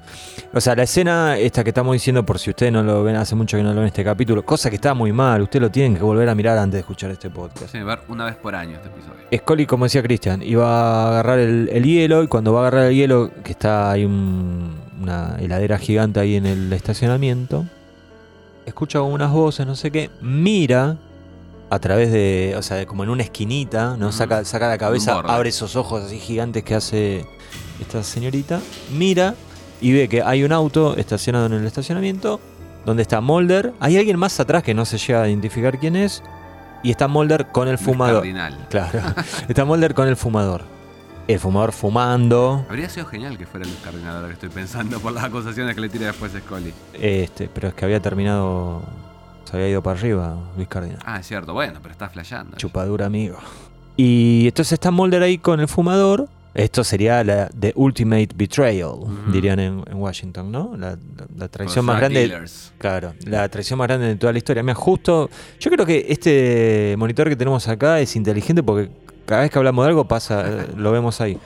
O 0.53 0.61
sea, 0.61 0.76
la 0.76 0.84
escena 0.84 1.38
esta 1.39 1.64
que 1.64 1.72
estamos 1.72 1.91
diciendo, 1.93 2.24
por 2.24 2.38
si 2.38 2.51
ustedes 2.51 2.72
no 2.72 2.84
lo 2.84 3.03
ven, 3.03 3.16
hace 3.16 3.34
mucho 3.34 3.57
que 3.57 3.64
no 3.64 3.70
lo 3.74 3.80
ven 3.80 3.88
este 3.88 4.03
capítulo, 4.03 4.45
cosa 4.45 4.70
que 4.70 4.76
está 4.76 4.93
muy 4.93 5.11
mal, 5.11 5.41
ustedes 5.41 5.61
lo 5.64 5.72
tienen 5.72 5.95
que 5.95 6.03
volver 6.03 6.30
a 6.30 6.36
mirar 6.36 6.59
antes 6.59 6.74
de 6.74 6.80
escuchar 6.82 7.09
este 7.09 7.32
podcast. 7.32 7.72
Sí, 7.72 7.80
ver 7.80 7.97
una 8.09 8.26
vez 8.26 8.36
por 8.36 8.53
año 8.53 8.76
este 8.76 8.89
episodio. 8.89 9.16
Scully, 9.36 9.66
como 9.66 9.86
decía 9.86 10.03
Cristian, 10.03 10.43
iba 10.43 10.68
a 10.68 11.07
agarrar 11.09 11.39
el, 11.39 11.68
el 11.74 11.84
hielo 11.84 12.22
y 12.22 12.28
cuando 12.28 12.53
va 12.53 12.59
a 12.59 12.68
agarrar 12.68 12.86
el 12.91 12.95
hielo, 12.95 13.32
que 13.43 13.53
está 13.53 13.89
hay 13.89 14.05
un- 14.05 14.76
una 15.01 15.36
heladera 15.39 15.80
gigante 15.80 16.20
ahí 16.20 16.36
en 16.36 16.45
el 16.45 16.72
estacionamiento, 16.72 17.66
escucha 18.66 19.01
unas 19.01 19.32
voces, 19.32 19.66
no 19.66 19.76
sé 19.76 19.91
qué, 19.91 20.09
mira 20.22 20.97
a 21.70 21.80
través 21.80 22.11
de, 22.11 22.53
o 22.57 22.61
sea, 22.61 22.86
como 22.86 23.03
en 23.03 23.09
una 23.09 23.24
esquinita, 23.24 23.97
¿no? 23.97 24.11
Saca, 24.11 24.45
saca 24.45 24.68
la 24.68 24.78
cabeza, 24.78 25.20
abre 25.20 25.49
esos 25.49 25.76
ojos 25.76 26.03
así 26.03 26.20
gigantes 26.20 26.64
que 26.64 26.76
hace 26.76 27.26
esta 27.82 28.03
señorita, 28.03 28.61
mira 28.95 29.36
y 29.82 29.91
ve 29.91 30.07
que 30.07 30.22
hay 30.22 30.43
un 30.43 30.51
auto 30.51 30.95
estacionado 30.95 31.47
en 31.47 31.53
el 31.53 31.66
estacionamiento 31.66 32.39
donde 32.86 33.01
está 33.01 33.22
Mulder, 33.22 33.74
hay 33.80 33.97
alguien 33.97 34.20
más 34.20 34.39
atrás 34.39 34.64
que 34.64 34.74
no 34.74 34.86
se 34.86 34.97
llega 34.97 35.24
a 35.24 35.30
identificar 35.30 35.80
quién 35.80 35.95
es, 35.95 36.22
y 36.84 36.91
está 36.91 37.07
Mulder 37.07 37.47
con 37.47 37.68
el 37.68 37.78
fumador. 37.78 38.26
Claro. 38.70 38.99
Está 39.47 39.64
Mulder 39.64 39.93
con 39.93 40.07
el 40.07 40.18
fumador. 40.18 40.72
El 41.28 41.39
fumador 41.39 41.71
fumando. 41.71 42.65
Habría 42.69 42.89
sido 42.89 43.05
genial 43.05 43.38
que 43.38 43.45
fuera 43.45 43.65
Luis 43.65 43.78
Cardinal 43.84 44.15
ahora 44.17 44.28
que 44.28 44.34
estoy 44.34 44.49
pensando 44.49 44.99
por 44.99 45.13
las 45.13 45.24
acusaciones 45.24 45.74
que 45.74 45.80
le 45.82 45.88
tira 45.89 46.07
después 46.07 46.34
Scully. 46.34 46.74
Este, 46.93 47.47
pero 47.53 47.69
es 47.69 47.74
que 47.74 47.86
había 47.86 48.01
terminado. 48.01 48.82
Se 49.45 49.55
había 49.55 49.69
ido 49.69 49.82
para 49.82 49.97
arriba, 49.99 50.38
Luis 50.57 50.67
Cardinal. 50.67 50.99
Ah, 51.05 51.19
es 51.19 51.28
cierto. 51.28 51.53
Bueno, 51.53 51.80
pero 51.82 51.93
está 51.93 52.09
flasheando. 52.09 52.57
Chupadura, 52.57 53.05
amigo. 53.05 53.38
Y 53.95 54.45
entonces 54.47 54.74
está 54.74 54.91
Mulder 54.91 55.24
ahí 55.24 55.38
con 55.38 55.59
el 55.61 55.67
fumador. 55.69 56.28
Esto 56.55 56.84
sería 56.84 57.24
la 57.24 57.49
The 57.49 57.74
Ultimate 57.76 58.30
Betrayal, 58.36 58.91
dirían 59.32 59.59
en, 59.59 59.84
en 59.89 59.95
Washington, 59.95 60.51
¿no? 60.51 60.76
La, 60.78 60.91
la- 60.91 60.97
la 61.36 61.47
Con 61.47 61.49
traición 61.49 61.84
más 61.86 61.97
grande. 61.99 62.19
dealers. 62.19 62.74
Claro, 62.78 63.13
la 63.26 63.49
traición 63.49 63.80
más 63.80 63.88
grande 63.88 64.05
de 64.07 64.15
toda 64.17 64.32
la 64.34 64.38
historia. 64.38 64.61
Mira, 64.61 64.76
justo. 64.76 65.32
Yo 65.59 65.71
creo 65.71 65.84
que 65.84 66.05
este 66.09 66.95
monitor 66.99 67.28
que 67.28 67.36
tenemos 67.36 67.67
acá 67.67 67.99
es 68.01 68.15
inteligente 68.15 68.61
porque 68.61 68.91
cada 69.26 69.41
vez 69.41 69.51
que 69.51 69.57
hablamos 69.57 69.86
de 69.86 69.89
algo 69.89 70.05
pasa, 70.05 70.43
eh, 70.47 70.67
lo 70.76 70.91
vemos 70.91 71.21
ahí. 71.21 71.38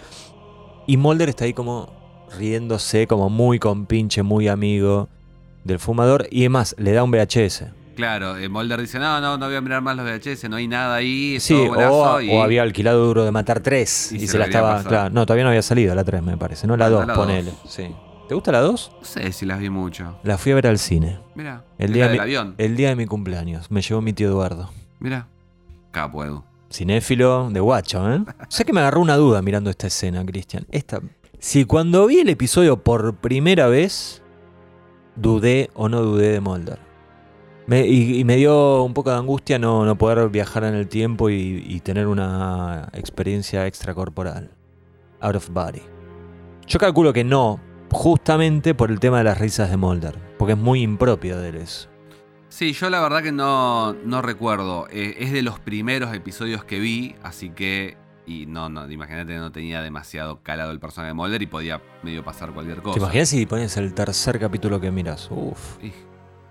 Y 0.86 0.98
Mulder 0.98 1.30
está 1.30 1.46
ahí 1.46 1.54
como 1.54 1.90
riéndose, 2.38 3.08
como 3.08 3.30
muy 3.30 3.60
compinche, 3.60 4.24
muy 4.24 4.48
amigo 4.48 5.10
del 5.64 5.80
fumador. 5.80 6.28
Y 6.32 6.42
además, 6.42 6.76
le 6.78 6.92
da 6.94 7.04
un 7.04 7.12
VHS. 7.12 7.66
Claro, 7.96 8.38
eh, 8.38 8.48
Mulder 8.48 8.80
dice, 8.80 9.00
no, 9.00 9.20
no, 9.20 9.38
no 9.38 9.48
voy 9.48 9.56
a 9.56 9.62
mirar 9.62 9.82
más 9.82 9.96
los 9.98 10.06
VHS, 10.06 10.48
no 10.50 10.58
hay 10.58 10.68
nada 10.68 10.96
ahí. 10.96 11.40
Sí, 11.40 11.54
o, 11.56 11.68
buenazo", 11.70 12.22
y- 12.22 12.30
o 12.32 12.44
había 12.44 12.62
alquilado 12.62 13.04
Duro 13.06 13.26
de 13.26 13.32
Matar 13.32 13.60
3 13.60 14.12
Y 14.12 14.18
y, 14.18 14.20
se 14.22 14.28
se, 14.34 14.38
la 14.38 14.46
estaba. 14.46 14.74
pasar. 14.76 14.88
Claro, 14.88 15.10
no, 15.10 15.26
todavía 15.26 15.44
no 15.46 15.50
había 15.50 15.64
salido 15.64 15.96
la 15.96 16.04
3, 16.04 16.22
me 16.22 16.38
parece, 16.38 16.68
¿no? 16.68 16.78
La 16.78 16.86
Bueno, 16.90 17.00
2, 17.00 17.08
la 17.08 17.14
ponele. 17.16 17.52
dos. 17.52 17.60
Sí. 17.74 17.88
¿Te 18.28 18.36
gusta 18.36 18.52
la 18.52 18.60
2? 18.62 18.92
No 19.00 19.06
sé 19.06 19.32
si 19.32 19.46
las 19.46 19.60
vi 19.60 19.70
mucho. 19.70 20.20
La 20.24 20.38
fui 20.38 20.52
a 20.52 20.56
ver 20.56 20.68
al 20.68 20.78
cine. 20.78 21.20
Mira, 21.34 21.64
El 21.80 21.92
día, 21.94 22.04
de 22.04 22.10
del 22.10 22.18
mi, 22.20 22.24
avión. 22.24 22.56
el 22.58 22.76
día 22.76 22.90
de 22.90 22.96
mi 22.98 23.06
cumpleaños. 23.08 23.72
Me 23.72 23.82
llevó 23.82 24.02
mi 24.02 24.14
tío 24.14 24.28
Eduardo. 24.28 24.70
Mira, 25.00 25.28
capo 25.92 26.24
Edu. 26.24 26.44
Cinéfilo 26.72 27.50
de 27.52 27.60
guacho, 27.60 28.12
¿eh? 28.14 28.24
sé 28.50 28.66
que 28.66 28.74
me 28.74 28.82
agarró 28.82 29.02
una 29.02 29.16
duda 29.16 29.42
mirando 29.42 29.70
esta 29.70 29.88
escena, 29.88 30.26
Cristian. 30.26 30.66
Esta. 30.72 31.02
Si 31.40 31.66
cuando 31.66 32.08
vi 32.08 32.20
el 32.20 32.30
episodio 32.30 32.84
por 32.84 33.16
primera 33.18 33.68
vez, 33.68 34.22
dudé 35.16 35.70
o 35.74 35.88
no 35.90 36.02
dudé 36.02 36.32
de 36.32 36.40
Mulder. 36.42 36.80
Me- 37.68 37.86
y, 37.86 38.20
y 38.20 38.24
me 38.24 38.36
dio 38.38 38.84
un 38.84 38.94
poco 38.94 39.12
de 39.12 39.18
angustia 39.18 39.60
no, 39.60 39.86
no 39.86 39.98
poder 39.98 40.30
viajar 40.30 40.64
en 40.64 40.74
el 40.74 40.88
tiempo 40.88 41.30
y, 41.30 41.64
y 41.68 41.80
tener 41.82 42.08
una 42.08 42.90
experiencia 42.94 43.66
extracorporal. 43.68 44.52
Out 45.20 45.36
of 45.36 45.50
body. 45.50 45.82
Yo 46.66 46.80
calculo 46.80 47.14
que 47.14 47.24
no, 47.24 47.60
justamente 47.92 48.74
por 48.76 48.92
el 48.92 49.00
tema 49.00 49.20
de 49.20 49.24
las 49.26 49.38
risas 49.40 49.70
de 49.70 49.78
Mulder. 49.78 50.18
Porque 50.38 50.54
es 50.54 50.60
muy 50.60 50.82
impropio 50.82 51.40
de 51.40 51.50
él 51.50 51.56
eso. 51.58 51.90
Sí, 52.50 52.74
yo 52.74 52.90
la 52.90 53.02
verdad 53.02 53.22
que 53.24 53.32
no, 53.32 53.94
no 53.94 54.22
recuerdo. 54.22 54.88
Eh, 54.90 55.18
es 55.20 55.32
de 55.32 55.42
los 55.42 55.60
primeros 55.60 56.14
episodios 56.14 56.64
que 56.64 56.80
vi, 56.80 57.16
así 57.24 57.50
que. 57.50 57.98
Y 58.26 58.46
no, 58.46 58.68
no, 58.70 58.90
imagínate, 58.92 59.38
no 59.38 59.52
tenía 59.54 59.82
demasiado 59.82 60.42
calado 60.44 60.72
el 60.72 60.80
personaje 60.82 61.10
de 61.10 61.14
Mulder 61.14 61.42
y 61.42 61.48
podía 61.48 61.82
medio 62.04 62.24
pasar 62.26 62.52
cualquier 62.52 62.82
cosa. 62.82 62.96
¿Te 62.96 63.04
imaginas 63.04 63.30
si 63.30 63.46
pones 63.46 63.78
el 63.78 63.94
tercer 63.94 64.38
capítulo 64.40 64.82
que 64.82 64.92
miras? 64.92 65.30
Uf. 65.32 65.78
Y 65.82 65.94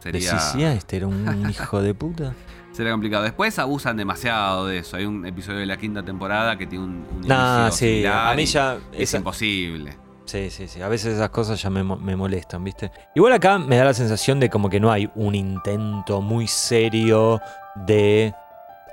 Decís, 0.05 0.29
Sería, 0.31 0.39
"Sí, 0.39 0.63
este 0.63 0.99
era 0.99 1.07
un 1.09 1.47
hijo 1.51 1.83
de 1.83 1.93
puta. 1.93 2.33
sería 2.73 2.93
complicado. 2.93 3.25
Después 3.25 3.59
abusan 3.59 3.97
demasiado 3.97 4.67
de 4.67 4.79
eso. 4.79 4.97
Hay 4.97 5.05
un 5.05 5.27
episodio 5.27 5.59
de 5.59 5.67
la 5.67 5.77
quinta 5.77 6.03
temporada 6.05 6.57
que 6.57 6.67
tiene 6.67 6.85
un, 6.85 7.05
un 7.13 7.21
Nah, 7.27 7.71
sí, 7.71 8.05
a 8.07 8.33
mí 8.37 8.45
ya. 8.47 8.79
Es 8.93 9.01
esa- 9.11 9.17
imposible. 9.19 9.97
Sí, 10.27 10.51
sí, 10.51 10.69
sí. 10.69 10.83
A 10.83 10.89
veces 10.89 11.15
esas 11.15 11.31
cosas 11.31 11.61
ya 11.63 11.71
me, 11.71 11.83
mo- 11.83 11.97
me 11.97 12.17
molestan, 12.17 12.63
¿viste? 12.65 12.91
Igual 13.15 13.33
acá 13.33 13.59
me 13.59 13.77
da 13.77 13.85
la 13.85 13.95
sensación 13.95 14.39
de 14.41 14.51
como 14.51 14.69
que 14.69 14.81
no 14.81 14.91
hay 14.93 15.11
un 15.15 15.35
intento 15.35 16.21
muy 16.21 16.47
serio 16.47 17.41
de 17.75 18.35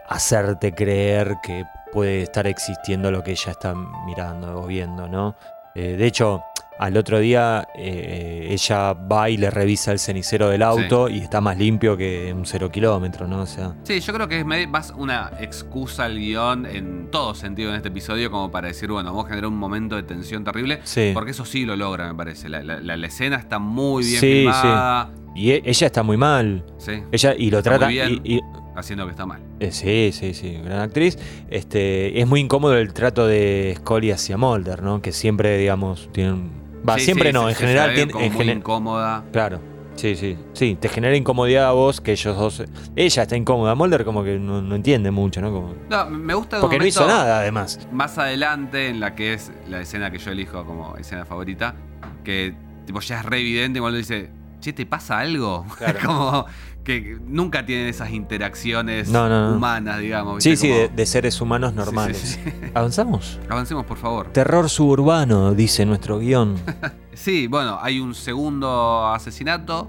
hacerte 0.07 0.73
creer 0.73 1.35
que 1.43 1.65
puede 1.91 2.23
estar 2.23 2.47
existiendo 2.47 3.11
lo 3.11 3.23
que 3.23 3.31
ella 3.31 3.51
está 3.51 3.73
mirando 4.05 4.61
o 4.61 4.65
viendo, 4.67 5.07
¿no? 5.07 5.35
Eh, 5.75 5.95
de 5.97 6.05
hecho, 6.05 6.43
al 6.83 6.97
otro 6.97 7.19
día 7.19 7.67
eh, 7.75 8.47
ella 8.51 8.93
va 8.93 9.29
y 9.29 9.37
le 9.37 9.49
revisa 9.49 9.91
el 9.93 9.99
cenicero 9.99 10.49
del 10.49 10.61
auto 10.63 11.07
y 11.07 11.19
está 11.19 11.39
más 11.39 11.57
limpio 11.57 11.95
que 11.95 12.33
un 12.35 12.45
cero 12.45 12.69
kilómetro, 12.69 13.25
¿no? 13.27 13.41
O 13.43 13.45
sea. 13.45 13.73
Sí, 13.83 13.99
yo 14.01 14.13
creo 14.13 14.27
que 14.27 14.39
es 14.41 14.45
más 14.45 14.93
una 14.97 15.31
excusa 15.39 16.05
al 16.05 16.17
guion 16.19 16.65
en 16.65 17.09
todo 17.09 17.35
sentido 17.35 17.69
en 17.69 17.77
este 17.77 17.87
episodio, 17.87 18.29
como 18.29 18.51
para 18.51 18.67
decir, 18.67 18.91
bueno, 18.91 19.11
vamos 19.11 19.25
a 19.25 19.29
generar 19.29 19.47
un 19.47 19.57
momento 19.57 19.95
de 19.95 20.03
tensión 20.03 20.43
terrible. 20.43 20.79
Sí. 20.83 21.11
Porque 21.13 21.31
eso 21.31 21.45
sí 21.45 21.65
lo 21.65 21.75
logra, 21.77 22.07
me 22.09 22.15
parece. 22.15 22.49
La, 22.49 22.61
la- 22.63 22.79
la- 22.81 22.97
la 22.97 23.07
escena 23.07 23.37
está 23.37 23.59
muy 23.59 24.03
bien 24.03 24.19
Sí, 24.19 24.27
filmada. 24.39 25.09
Y 25.35 25.51
e- 25.51 25.61
ella 25.65 25.87
está 25.87 26.03
muy 26.03 26.17
mal. 26.17 26.65
Sí. 26.77 27.01
Ella, 27.11 27.33
y 27.37 27.49
lo 27.49 27.59
Está 27.59 27.69
trata. 27.71 27.85
muy 27.85 27.93
bien. 27.93 28.21
y- 28.23 28.35
y- 28.35 28.41
haciendo 28.75 29.05
que 29.05 29.11
está 29.11 29.25
mal. 29.25 29.39
Eh, 29.59 29.71
sí, 29.71 30.09
sí, 30.11 30.33
sí, 30.33 30.59
gran 30.63 30.79
actriz. 30.79 31.17
Este, 31.49 32.19
es 32.19 32.27
muy 32.27 32.39
incómodo 32.39 32.75
el 32.77 32.91
trato 32.93 33.25
de 33.27 33.73
Scully 33.77 34.11
hacia 34.11 34.35
Mulder, 34.35 34.81
¿no? 34.83 35.01
Que 35.01 35.11
siempre, 35.11 35.57
digamos, 35.57 36.09
tienen. 36.11 36.51
Va, 36.87 36.97
Sí, 36.97 37.05
siempre 37.05 37.29
sí, 37.29 37.33
no, 37.33 37.49
en 37.49 37.55
general 37.55 37.93
tiene. 37.93 38.11
como 38.11 38.25
en 38.25 38.33
muy 38.33 38.49
incómoda. 38.49 39.23
Claro. 39.31 39.59
Sí, 39.95 40.15
sí. 40.15 40.37
Sí, 40.53 40.75
te 40.79 40.89
genera 40.89 41.15
incomodidad 41.15 41.67
a 41.67 41.71
vos 41.71 42.01
que 42.01 42.13
ellos 42.13 42.35
dos. 42.35 42.63
Ella 42.95 43.21
está 43.21 43.37
incómoda. 43.37 43.75
Mulder, 43.75 44.03
como 44.03 44.23
que 44.23 44.39
no, 44.39 44.61
no 44.61 44.75
entiende 44.75 45.11
mucho, 45.11 45.39
¿no? 45.39 45.51
Como- 45.51 45.75
No, 45.89 46.09
me 46.09 46.33
gusta 46.33 46.59
porque 46.59 46.79
no 46.79 46.85
hizo 46.85 47.05
nada, 47.05 47.39
además. 47.39 47.79
Más 47.91 48.17
adelante, 48.17 48.87
en 48.89 48.99
la 48.99 49.13
que 49.13 49.33
es 49.33 49.51
la 49.69 49.81
escena 49.81 50.09
que 50.09 50.17
yo 50.17 50.31
elijo 50.31 50.65
como 50.65 50.97
escena 50.97 51.25
favorita, 51.25 51.75
que 52.23 52.55
tipo 52.87 52.99
ya 53.01 53.19
es 53.19 53.25
re 53.25 53.39
evidente 53.39 53.79
cuando 53.79 53.97
dice, 53.99 54.31
che, 54.59 54.73
¿te 54.73 54.85
pasa 54.87 55.19
algo? 55.19 55.63
Claro. 55.77 55.99
como 56.03 56.45
que 56.83 57.17
nunca 57.27 57.65
tienen 57.65 57.87
esas 57.87 58.11
interacciones 58.11 59.09
No, 59.09 59.29
no, 59.29 59.49
no. 59.51 59.55
humanas, 59.55 59.99
digamos. 59.99 60.43
Sí, 60.43 60.51
¿viste? 60.51 60.67
sí, 60.67 60.73
Como- 60.73 60.81
de, 60.81 60.89
de 60.89 61.05
seres 61.05 61.39
humanos 61.41 61.73
normales. 61.73 62.17
sí, 62.17 62.39
sí. 62.43 62.51
¿Avanzamos? 62.73 63.39
Avancemos, 63.49 63.85
por 63.85 63.97
favor. 63.97 64.27
Terror 64.33 64.69
suburbano, 64.69 65.53
dice 65.53 65.85
nuestro 65.85 66.19
guion. 66.19 66.55
Sí, 67.13 67.45
bueno, 67.45 67.77
hay 67.79 67.99
un 67.99 68.15
segundo 68.15 69.05
asesinato. 69.07 69.87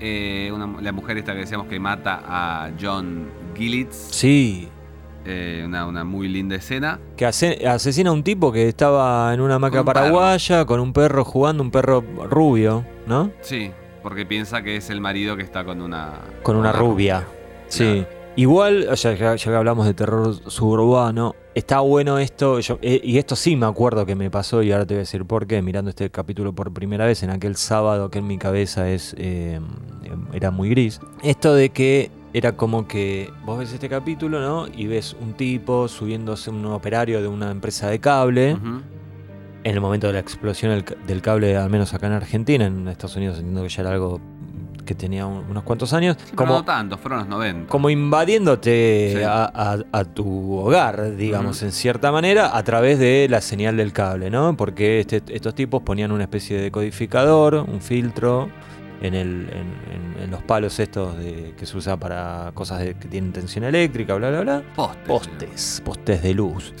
Eh, 0.00 0.50
una- 0.54 0.80
la 0.80 0.90
mujer 0.92 1.18
esta 1.18 1.34
que 1.34 1.40
decíamos 1.40 1.66
que 1.66 1.78
mata 1.78 2.22
a 2.26 2.70
John 2.80 3.28
Gillitz. 3.54 3.94
Sí. 4.10 4.68
Eh, 5.26 5.62
una, 5.66 5.86
una 5.86 6.02
muy 6.02 6.28
linda 6.28 6.56
escena. 6.56 6.98
Que 7.16 7.26
ase- 7.26 7.68
asesina 7.68 8.08
a 8.08 8.14
un 8.14 8.24
tipo 8.24 8.50
que 8.50 8.68
estaba 8.68 9.32
en 9.34 9.42
una 9.42 9.56
hamaca 9.56 9.72
Con 9.72 9.80
un 9.80 9.84
paraguaya 9.84 10.64
con 10.64 10.80
un 10.80 10.94
perro 10.94 11.24
jugando, 11.26 11.62
un 11.62 11.70
perro 11.70 12.02
rubio, 12.28 12.86
¿no? 13.06 13.30
Sí, 13.42 13.70
porque 14.02 14.26
piensa 14.26 14.62
que 14.62 14.76
es 14.76 14.90
el 14.90 15.00
marido 15.00 15.36
que 15.36 15.42
está 15.42 15.64
con 15.64 15.80
una... 15.82 16.12
Con 16.42 16.56
una 16.56 16.72
rubia. 16.72 17.26
Sí. 17.68 17.84
Claro. 18.04 18.22
Igual, 18.34 18.86
o 18.90 18.96
sea, 18.96 19.12
ya, 19.14 19.36
ya 19.36 19.50
que 19.50 19.56
hablamos 19.56 19.84
de 19.86 19.92
terror 19.92 20.34
suburbano, 20.50 21.34
está 21.54 21.80
bueno 21.80 22.18
esto, 22.18 22.60
yo- 22.60 22.78
eh, 22.80 22.98
y 23.04 23.18
esto 23.18 23.36
sí 23.36 23.56
me 23.56 23.66
acuerdo 23.66 24.06
que 24.06 24.14
me 24.14 24.30
pasó, 24.30 24.62
y 24.62 24.72
ahora 24.72 24.86
te 24.86 24.94
voy 24.94 25.00
a 25.00 25.00
decir 25.00 25.26
por 25.26 25.46
qué, 25.46 25.60
mirando 25.60 25.90
este 25.90 26.08
capítulo 26.10 26.54
por 26.54 26.72
primera 26.72 27.04
vez, 27.04 27.22
en 27.22 27.28
aquel 27.28 27.56
sábado 27.56 28.10
que 28.10 28.20
en 28.20 28.26
mi 28.26 28.38
cabeza 28.38 28.88
es 28.88 29.14
eh, 29.18 29.60
era 30.32 30.50
muy 30.50 30.70
gris. 30.70 30.98
Esto 31.22 31.54
de 31.54 31.68
que 31.68 32.10
era 32.32 32.52
como 32.56 32.88
que 32.88 33.30
vos 33.44 33.58
ves 33.58 33.70
este 33.74 33.90
capítulo, 33.90 34.40
¿no? 34.40 34.66
Y 34.74 34.86
ves 34.86 35.14
un 35.20 35.34
tipo 35.34 35.86
subiéndose 35.86 36.48
un 36.48 36.64
operario 36.64 37.20
de 37.20 37.28
una 37.28 37.50
empresa 37.50 37.88
de 37.90 37.98
cable. 37.98 38.54
Ujú. 38.54 38.80
En 39.64 39.74
el 39.74 39.80
momento 39.80 40.08
de 40.08 40.14
la 40.14 40.18
explosión 40.18 40.72
del, 40.72 40.84
ca- 40.84 40.96
del 41.06 41.22
cable, 41.22 41.56
al 41.56 41.70
menos 41.70 41.94
acá 41.94 42.08
en 42.08 42.14
Argentina, 42.14 42.66
en 42.66 42.88
Estados 42.88 43.16
Unidos 43.16 43.38
entiendo 43.38 43.62
que 43.62 43.68
ya 43.68 43.82
era 43.82 43.92
algo 43.92 44.20
que 44.84 44.96
tenía 44.96 45.24
un- 45.26 45.44
unos 45.48 45.62
cuantos 45.62 45.92
años, 45.92 46.16
como, 46.34 46.54
no 46.54 46.64
tanto, 46.64 46.98
fueron 46.98 47.20
los 47.20 47.28
90. 47.28 47.68
como 47.70 47.88
invadiéndote 47.88 49.14
Sí. 49.16 49.22
a, 49.22 49.44
a- 49.44 49.78
a 49.92 50.04
tu 50.04 50.56
hogar, 50.58 51.14
digamos, 51.16 51.62
en 51.62 51.70
cierta 51.70 52.10
manera, 52.10 52.56
a 52.56 52.62
través 52.64 52.98
de 52.98 53.28
la 53.30 53.40
señal 53.40 53.76
del 53.76 53.92
cable, 53.92 54.30
¿no? 54.30 54.56
Porque 54.56 54.98
este- 55.00 55.22
estos 55.28 55.54
tipos 55.54 55.82
ponían 55.82 56.10
una 56.10 56.24
especie 56.24 56.56
de 56.56 56.64
decodificador, 56.64 57.54
un 57.54 57.80
filtro, 57.80 58.48
en, 59.00 59.14
el, 59.14 59.48
en, 59.50 60.16
en- 60.16 60.22
en 60.24 60.30
los 60.30 60.42
palos 60.42 60.78
estos 60.80 61.16
de, 61.18 61.54
que 61.56 61.66
se 61.66 61.76
usa 61.76 61.96
para 61.96 62.50
cosas 62.54 62.80
de- 62.80 62.94
que 62.94 63.06
tienen 63.08 63.32
tensión 63.32 63.64
eléctrica, 63.64 64.14
bla, 64.14 64.30
bla, 64.30 64.40
bla. 64.40 64.62
Postes. 64.76 65.06
Postes, 65.06 65.82
postes 65.84 66.22
de 66.22 66.34
luz. 66.34 66.72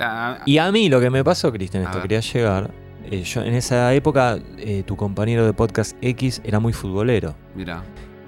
La- 0.00 0.42
Y 0.46 0.58
a 0.58 0.72
mí 0.72 0.88
lo 0.88 0.98
que 1.00 1.10
me 1.10 1.22
pasó, 1.22 1.52
Cristian, 1.52 1.84
esto 1.84 2.00
quería 2.02 2.20
llegar. 2.20 2.70
eh, 3.10 3.22
yo 3.22 3.42
en 3.42 3.54
esa 3.54 3.92
época, 3.94 4.38
eh, 4.58 4.82
tu 4.86 4.94
compañero 4.96 5.44
de 5.46 5.52
podcast 5.52 5.96
X 6.02 6.40
era 6.44 6.60
muy 6.60 6.72
futbolero. 6.72 7.34
Mira, 7.56 7.82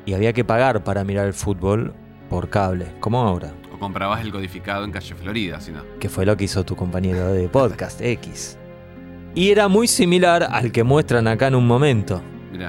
Y 0.07 0.15
había 0.15 0.33
que 0.33 0.45
pagar 0.45 0.83
para 0.83 1.05
mirar 1.05 1.27
el 1.27 1.33
fútbol 1.35 1.93
por 2.29 2.49
cable, 2.49 2.87
como 3.01 3.21
ahora. 3.21 3.53
o 3.73 3.79
comprabas 3.79 4.21
el 4.23 4.33
codificado 4.33 4.85
en 4.85 4.91
calle 4.91 5.15
Florida, 5.15 5.61
si 5.61 5.71
no. 5.73 5.83
Que 6.01 6.09
fue 6.09 6.25
lo 6.27 6.37
que 6.37 6.45
hizo 6.45 6.65
tu 6.65 6.75
compañero 6.77 7.33
de 7.33 7.49
podcast 7.49 8.01
X. 8.03 8.59
Y 9.35 9.51
era 9.51 9.69
muy 9.69 9.87
similar 9.89 10.47
al 10.51 10.73
que 10.73 10.83
muestran 10.85 11.27
acá 11.29 11.47
en 11.49 11.55
un 11.55 11.67
momento. 11.67 12.21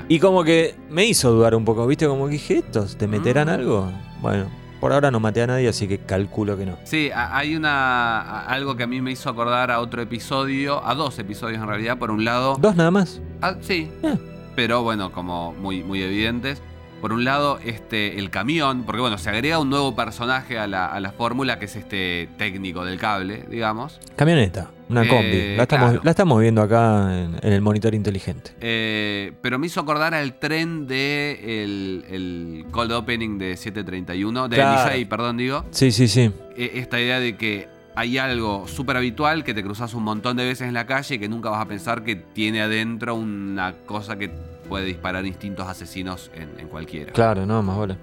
Y 0.07 0.17
como 0.19 0.43
que 0.43 0.75
me 0.89 1.05
hizo 1.05 1.31
dudar 1.31 1.55
un 1.55 1.65
poco, 1.65 1.85
¿viste? 1.87 2.07
Como 2.07 2.25
que 2.25 2.31
dije, 2.33 2.57
¿estos 2.59 2.97
te 2.97 3.07
meterán 3.07 3.47
Mm. 3.47 3.51
algo? 3.51 3.91
Bueno, 4.21 4.45
por 4.83 4.91
ahora 4.91 5.11
no 5.11 5.21
maté 5.21 5.41
a 5.41 5.47
nadie, 5.47 5.69
así 5.69 5.87
que 5.87 5.99
calculo 5.99 6.57
que 6.57 6.65
no. 6.65 6.77
Sí, 6.83 7.09
hay 7.15 7.55
una 7.55 8.41
algo 8.41 8.75
que 8.75 8.83
a 8.83 8.87
mí 8.87 8.99
me 8.99 9.11
hizo 9.11 9.29
acordar 9.29 9.71
a 9.71 9.79
otro 9.79 10.01
episodio, 10.01 10.85
a 10.85 10.93
dos 10.93 11.17
episodios 11.19 11.61
en 11.61 11.67
realidad. 11.69 11.97
Por 11.97 12.11
un 12.11 12.25
lado, 12.25 12.57
¿Dos 12.59 12.75
nada 12.75 12.91
más? 12.91 13.21
ah, 13.41 13.55
sí, 13.61 13.89
Eh. 14.03 14.17
pero 14.57 14.83
bueno, 14.83 15.13
como 15.13 15.53
muy, 15.53 15.83
muy 15.83 16.03
evidentes. 16.03 16.61
Por 16.99 17.13
un 17.13 17.23
lado, 17.23 17.59
este, 17.63 18.19
el 18.19 18.29
camión, 18.29 18.83
porque 18.83 18.99
bueno, 18.99 19.17
se 19.17 19.29
agrega 19.29 19.57
un 19.57 19.69
nuevo 19.69 19.95
personaje 19.95 20.59
a 20.59 20.67
la, 20.67 20.87
a 20.87 20.99
la 20.99 21.13
fórmula, 21.13 21.59
que 21.59 21.65
es 21.65 21.77
este 21.77 22.27
técnico 22.37 22.83
del 22.83 22.99
cable, 22.99 23.45
digamos. 23.49 24.01
Camioneta, 24.17 24.69
una 24.93 25.03
Eh, 25.03 25.07
combi. 25.09 25.55
La 25.57 25.63
estamos, 25.63 25.89
claro. 25.89 26.01
la 26.05 26.11
estamos 26.11 26.41
viendo 26.41 26.61
acá 26.61 27.19
en, 27.23 27.35
en 27.41 27.53
el 27.53 27.61
monitor 27.61 27.93
inteligente. 27.93 28.51
Eh, 28.61 29.33
pero 29.41 29.59
me 29.59 29.67
hizo 29.67 29.81
acordar 29.81 30.13
al 30.13 30.39
tren 30.39 30.87
de 30.87 31.63
el, 31.63 32.05
el 32.09 32.65
cold 32.71 32.91
opening 32.93 33.37
de 33.37 33.57
731, 33.57 34.47
de 34.47 34.55
Claro. 34.55 34.83
Nisei, 34.85 35.05
perdón, 35.05 35.37
digo. 35.37 35.65
Sí, 35.71 35.91
sí, 35.91 36.07
sí. 36.07 36.31
Eh, 36.55 36.71
esta 36.75 36.99
idea 37.01 37.19
de 37.19 37.35
que 37.35 37.67
hay 37.95 38.17
algo 38.17 38.67
súper 38.67 38.97
habitual 38.97 39.43
que 39.43 39.53
te 39.53 39.61
cruzas 39.63 39.93
un 39.93 40.03
montón 40.03 40.35
de 40.37 40.45
veces 40.45 40.67
en 40.67 40.73
la 40.73 40.85
calle 40.87 41.15
y 41.15 41.19
que 41.19 41.29
nunca 41.29 41.49
vas 41.49 41.61
a 41.61 41.67
pensar 41.67 42.03
que 42.03 42.15
tiene 42.15 42.61
adentro 42.61 43.13
una 43.15 43.73
cosa 43.85 44.17
que 44.17 44.31
puede 44.67 44.85
disparar 44.85 45.25
instintos 45.25 45.67
asesinos 45.67 46.31
en, 46.33 46.49
en 46.59 46.69
cualquiera. 46.69 47.11
Claro, 47.13 47.45
no, 47.45 47.61
más 47.61 47.77
vale. 47.77 47.97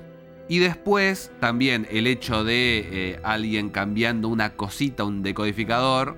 Y 0.49 0.59
después 0.59 1.31
también 1.41 1.87
el 1.91 2.07
hecho 2.07 2.45
de 2.45 2.89
eh, 2.93 3.21
alguien 3.23 3.71
cambiando 3.71 4.29
una 4.29 4.51
cosita, 4.51 5.05
un 5.05 5.23
decodificador, 5.23 6.17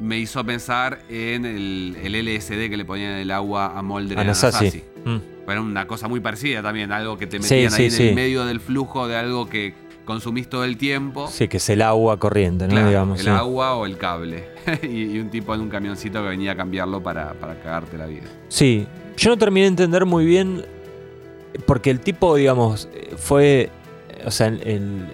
me 0.00 0.18
hizo 0.18 0.44
pensar 0.44 1.00
en 1.08 1.44
el, 1.44 1.96
el 2.02 2.36
LSD 2.36 2.68
que 2.68 2.76
le 2.76 2.84
ponían 2.84 3.12
en 3.12 3.18
el 3.18 3.30
agua 3.30 3.78
a 3.78 3.82
Mulder 3.82 4.18
a. 4.18 4.20
Anasazi. 4.22 4.82
Mm. 5.04 5.50
Era 5.50 5.60
una 5.60 5.86
cosa 5.86 6.08
muy 6.08 6.20
parecida 6.20 6.62
también, 6.62 6.90
algo 6.90 7.18
que 7.18 7.26
te 7.26 7.38
metían 7.38 7.70
sí, 7.70 7.82
ahí 7.82 7.84
en 7.86 7.92
sí. 7.92 8.08
el 8.08 8.14
medio 8.14 8.46
del 8.46 8.60
flujo 8.60 9.06
de 9.06 9.16
algo 9.16 9.48
que 9.48 9.74
consumís 10.04 10.48
todo 10.48 10.64
el 10.64 10.76
tiempo. 10.76 11.28
Sí, 11.28 11.48
que 11.48 11.58
es 11.58 11.68
el 11.68 11.82
agua 11.82 12.18
corriente, 12.18 12.66
¿no? 12.66 12.72
Claro, 12.72 12.88
Digamos, 12.88 13.20
el 13.20 13.28
agua 13.28 13.74
o 13.74 13.86
el 13.86 13.98
cable. 13.98 14.44
y, 14.82 15.16
y 15.16 15.18
un 15.18 15.30
tipo 15.30 15.54
en 15.54 15.60
un 15.60 15.68
camioncito 15.68 16.22
que 16.22 16.28
venía 16.28 16.52
a 16.52 16.56
cambiarlo 16.56 17.02
para, 17.02 17.34
para 17.34 17.60
cagarte 17.60 17.98
la 17.98 18.06
vida. 18.06 18.24
Sí, 18.48 18.86
yo 19.16 19.30
no 19.30 19.36
terminé 19.36 19.64
de 19.64 19.68
entender 19.68 20.06
muy 20.06 20.24
bien, 20.24 20.64
porque 21.66 21.90
el 21.90 22.00
tipo, 22.00 22.36
digamos, 22.36 22.88
fue, 23.16 23.70
o 24.24 24.30
sea, 24.30 24.48
el, 24.48 25.06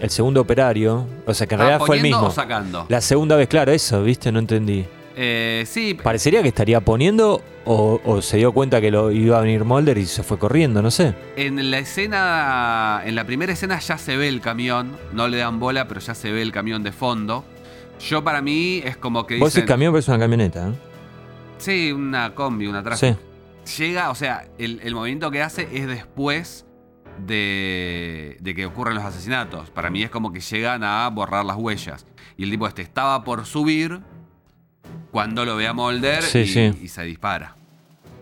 el, 0.00 0.10
segundo 0.10 0.40
operario, 0.40 1.06
o 1.26 1.34
sea, 1.34 1.46
que 1.46 1.54
en 1.54 1.60
¿Estaba 1.60 1.70
realidad 1.78 1.86
fue 1.86 1.96
el 1.96 2.02
mismo. 2.02 2.26
o 2.26 2.30
sacando? 2.30 2.86
La 2.88 3.00
segunda 3.00 3.36
vez, 3.36 3.48
claro, 3.48 3.72
eso, 3.72 4.02
¿viste? 4.02 4.30
No 4.32 4.38
entendí. 4.38 4.84
Eh, 5.16 5.64
sí, 5.66 5.94
Parecería 5.94 6.40
que 6.40 6.48
estaría 6.48 6.80
poniendo 6.80 7.42
o, 7.66 8.00
o 8.04 8.22
se 8.22 8.38
dio 8.38 8.52
cuenta 8.52 8.80
que 8.80 8.90
lo 8.90 9.10
iba 9.10 9.36
a 9.36 9.42
venir 9.42 9.64
Mulder 9.64 9.98
y 9.98 10.06
se 10.06 10.22
fue 10.22 10.38
corriendo, 10.38 10.80
no 10.80 10.90
sé. 10.90 11.14
en 11.36 11.70
la 11.70 11.78
escena, 11.78 13.02
en 13.04 13.14
la 13.14 13.24
primera 13.24 13.52
escena 13.52 13.78
ya 13.80 13.98
se 13.98 14.16
ve 14.16 14.28
el 14.28 14.40
camión, 14.40 14.96
no 15.12 15.28
le 15.28 15.36
dan 15.38 15.58
bola, 15.60 15.88
pero 15.88 16.00
ya 16.00 16.14
se 16.14 16.32
ve 16.32 16.42
el 16.42 16.52
camión 16.52 16.82
de 16.82 16.92
fondo. 16.92 17.44
Yo 18.00 18.24
para 18.24 18.40
mí 18.40 18.80
es 18.84 18.96
como 18.96 19.26
que 19.26 19.38
Vos 19.38 19.50
dicen, 19.50 19.64
el 19.64 19.68
camión, 19.68 19.92
pero 19.92 19.98
es 20.00 20.08
una 20.08 20.18
camioneta, 20.18 20.68
¿eh? 20.68 20.72
Sí, 21.58 21.92
una 21.92 22.34
combi, 22.34 22.66
una 22.66 22.82
traje. 22.82 23.16
Sí. 23.64 23.82
Llega, 23.82 24.10
o 24.10 24.14
sea, 24.14 24.46
el, 24.58 24.80
el 24.82 24.94
movimiento 24.94 25.30
que 25.30 25.42
hace 25.42 25.68
es 25.72 25.86
después 25.86 26.64
de, 27.26 28.36
de 28.40 28.54
que 28.54 28.66
ocurren 28.66 28.94
los 28.94 29.04
asesinatos. 29.04 29.70
Para 29.70 29.90
mí 29.90 30.02
es 30.02 30.10
como 30.10 30.32
que 30.32 30.40
llegan 30.40 30.82
a 30.84 31.08
borrar 31.10 31.44
las 31.44 31.56
huellas. 31.56 32.06
Y 32.36 32.44
el 32.44 32.50
tipo 32.50 32.66
este 32.66 32.82
estaba 32.82 33.22
por 33.24 33.44
subir 33.46 34.00
cuando 35.10 35.44
lo 35.44 35.56
ve 35.56 35.66
a 35.66 35.72
Mulder 35.72 36.22
Sí, 36.22 36.38
y, 36.40 36.46
sí. 36.46 36.72
y 36.82 36.88
se 36.88 37.02
dispara. 37.04 37.56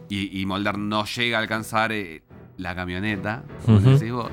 Y, 0.08 0.40
y 0.40 0.46
Mulder 0.46 0.78
no 0.78 1.04
llega 1.04 1.38
a 1.38 1.40
alcanzar 1.40 1.92
eh, 1.92 2.22
la 2.56 2.74
camioneta. 2.74 3.42
decís 3.66 4.10
vos. 4.12 4.30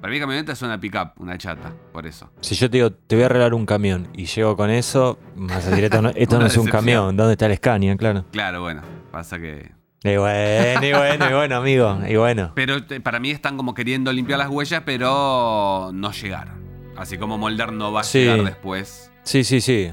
Para 0.00 0.12
mí 0.12 0.20
camioneta 0.20 0.52
es 0.52 0.62
una 0.62 0.78
pickup, 0.78 1.18
una 1.20 1.36
chata, 1.36 1.72
por 1.92 2.06
eso. 2.06 2.30
Si 2.40 2.54
yo 2.54 2.70
te 2.70 2.76
digo, 2.76 2.92
te 2.92 3.16
voy 3.16 3.22
a 3.24 3.26
arreglar 3.26 3.54
un 3.54 3.66
camión 3.66 4.08
y 4.14 4.26
llego 4.26 4.56
con 4.56 4.70
eso, 4.70 5.18
vas 5.34 5.66
a 5.66 5.70
decir, 5.70 5.84
esto 5.84 6.00
no, 6.02 6.10
esto 6.10 6.36
Una 6.36 6.44
no 6.44 6.46
es 6.46 6.56
un 6.56 6.66
decepción. 6.66 6.66
camión, 6.70 7.16
¿dónde 7.16 7.32
está 7.32 7.46
el 7.46 7.56
Scania? 7.56 7.96
Claro. 7.96 8.24
Claro, 8.30 8.60
bueno, 8.60 8.82
pasa 9.10 9.38
que... 9.38 9.72
Y 10.04 10.16
bueno, 10.16 10.86
y 10.86 10.92
bueno, 10.92 11.30
y 11.30 11.32
bueno, 11.32 11.56
amigo, 11.56 11.98
y 12.08 12.16
bueno. 12.16 12.52
Pero 12.54 12.76
para 13.02 13.18
mí 13.18 13.30
están 13.30 13.56
como 13.56 13.74
queriendo 13.74 14.12
limpiar 14.12 14.38
las 14.38 14.48
huellas, 14.48 14.82
pero 14.84 15.90
no 15.92 16.12
llegaron. 16.12 16.64
Así 16.96 17.18
como 17.18 17.38
Mulder 17.38 17.72
no 17.72 17.92
va 17.92 18.00
a 18.00 18.04
Sí. 18.04 18.20
llegar 18.20 18.44
después 18.44 19.10
Sí, 19.24 19.42
sí, 19.44 19.60
sí. 19.60 19.90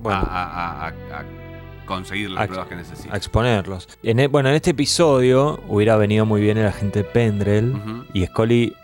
Bueno. 0.00 0.18
a, 0.18 0.22
a- 0.22 0.86
a- 0.86 0.88
a- 0.88 1.20
a 1.20 1.24
conseguir 1.86 2.30
las 2.30 2.46
pruebas 2.46 2.68
que 2.68 2.76
necesita. 2.76 3.12
a 3.14 3.16
exponerlos. 3.16 3.88
En 4.02 4.20
e- 4.20 4.28
bueno, 4.28 4.48
en 4.50 4.54
este 4.56 4.70
episodio 4.70 5.60
hubiera 5.68 5.96
venido 5.96 6.24
muy 6.26 6.40
bien 6.40 6.58
el 6.58 6.66
agente 6.66 7.02
Pendrell 7.04 7.74
Ujú, 7.74 8.04
y 8.12 8.24
Scully 8.26 8.74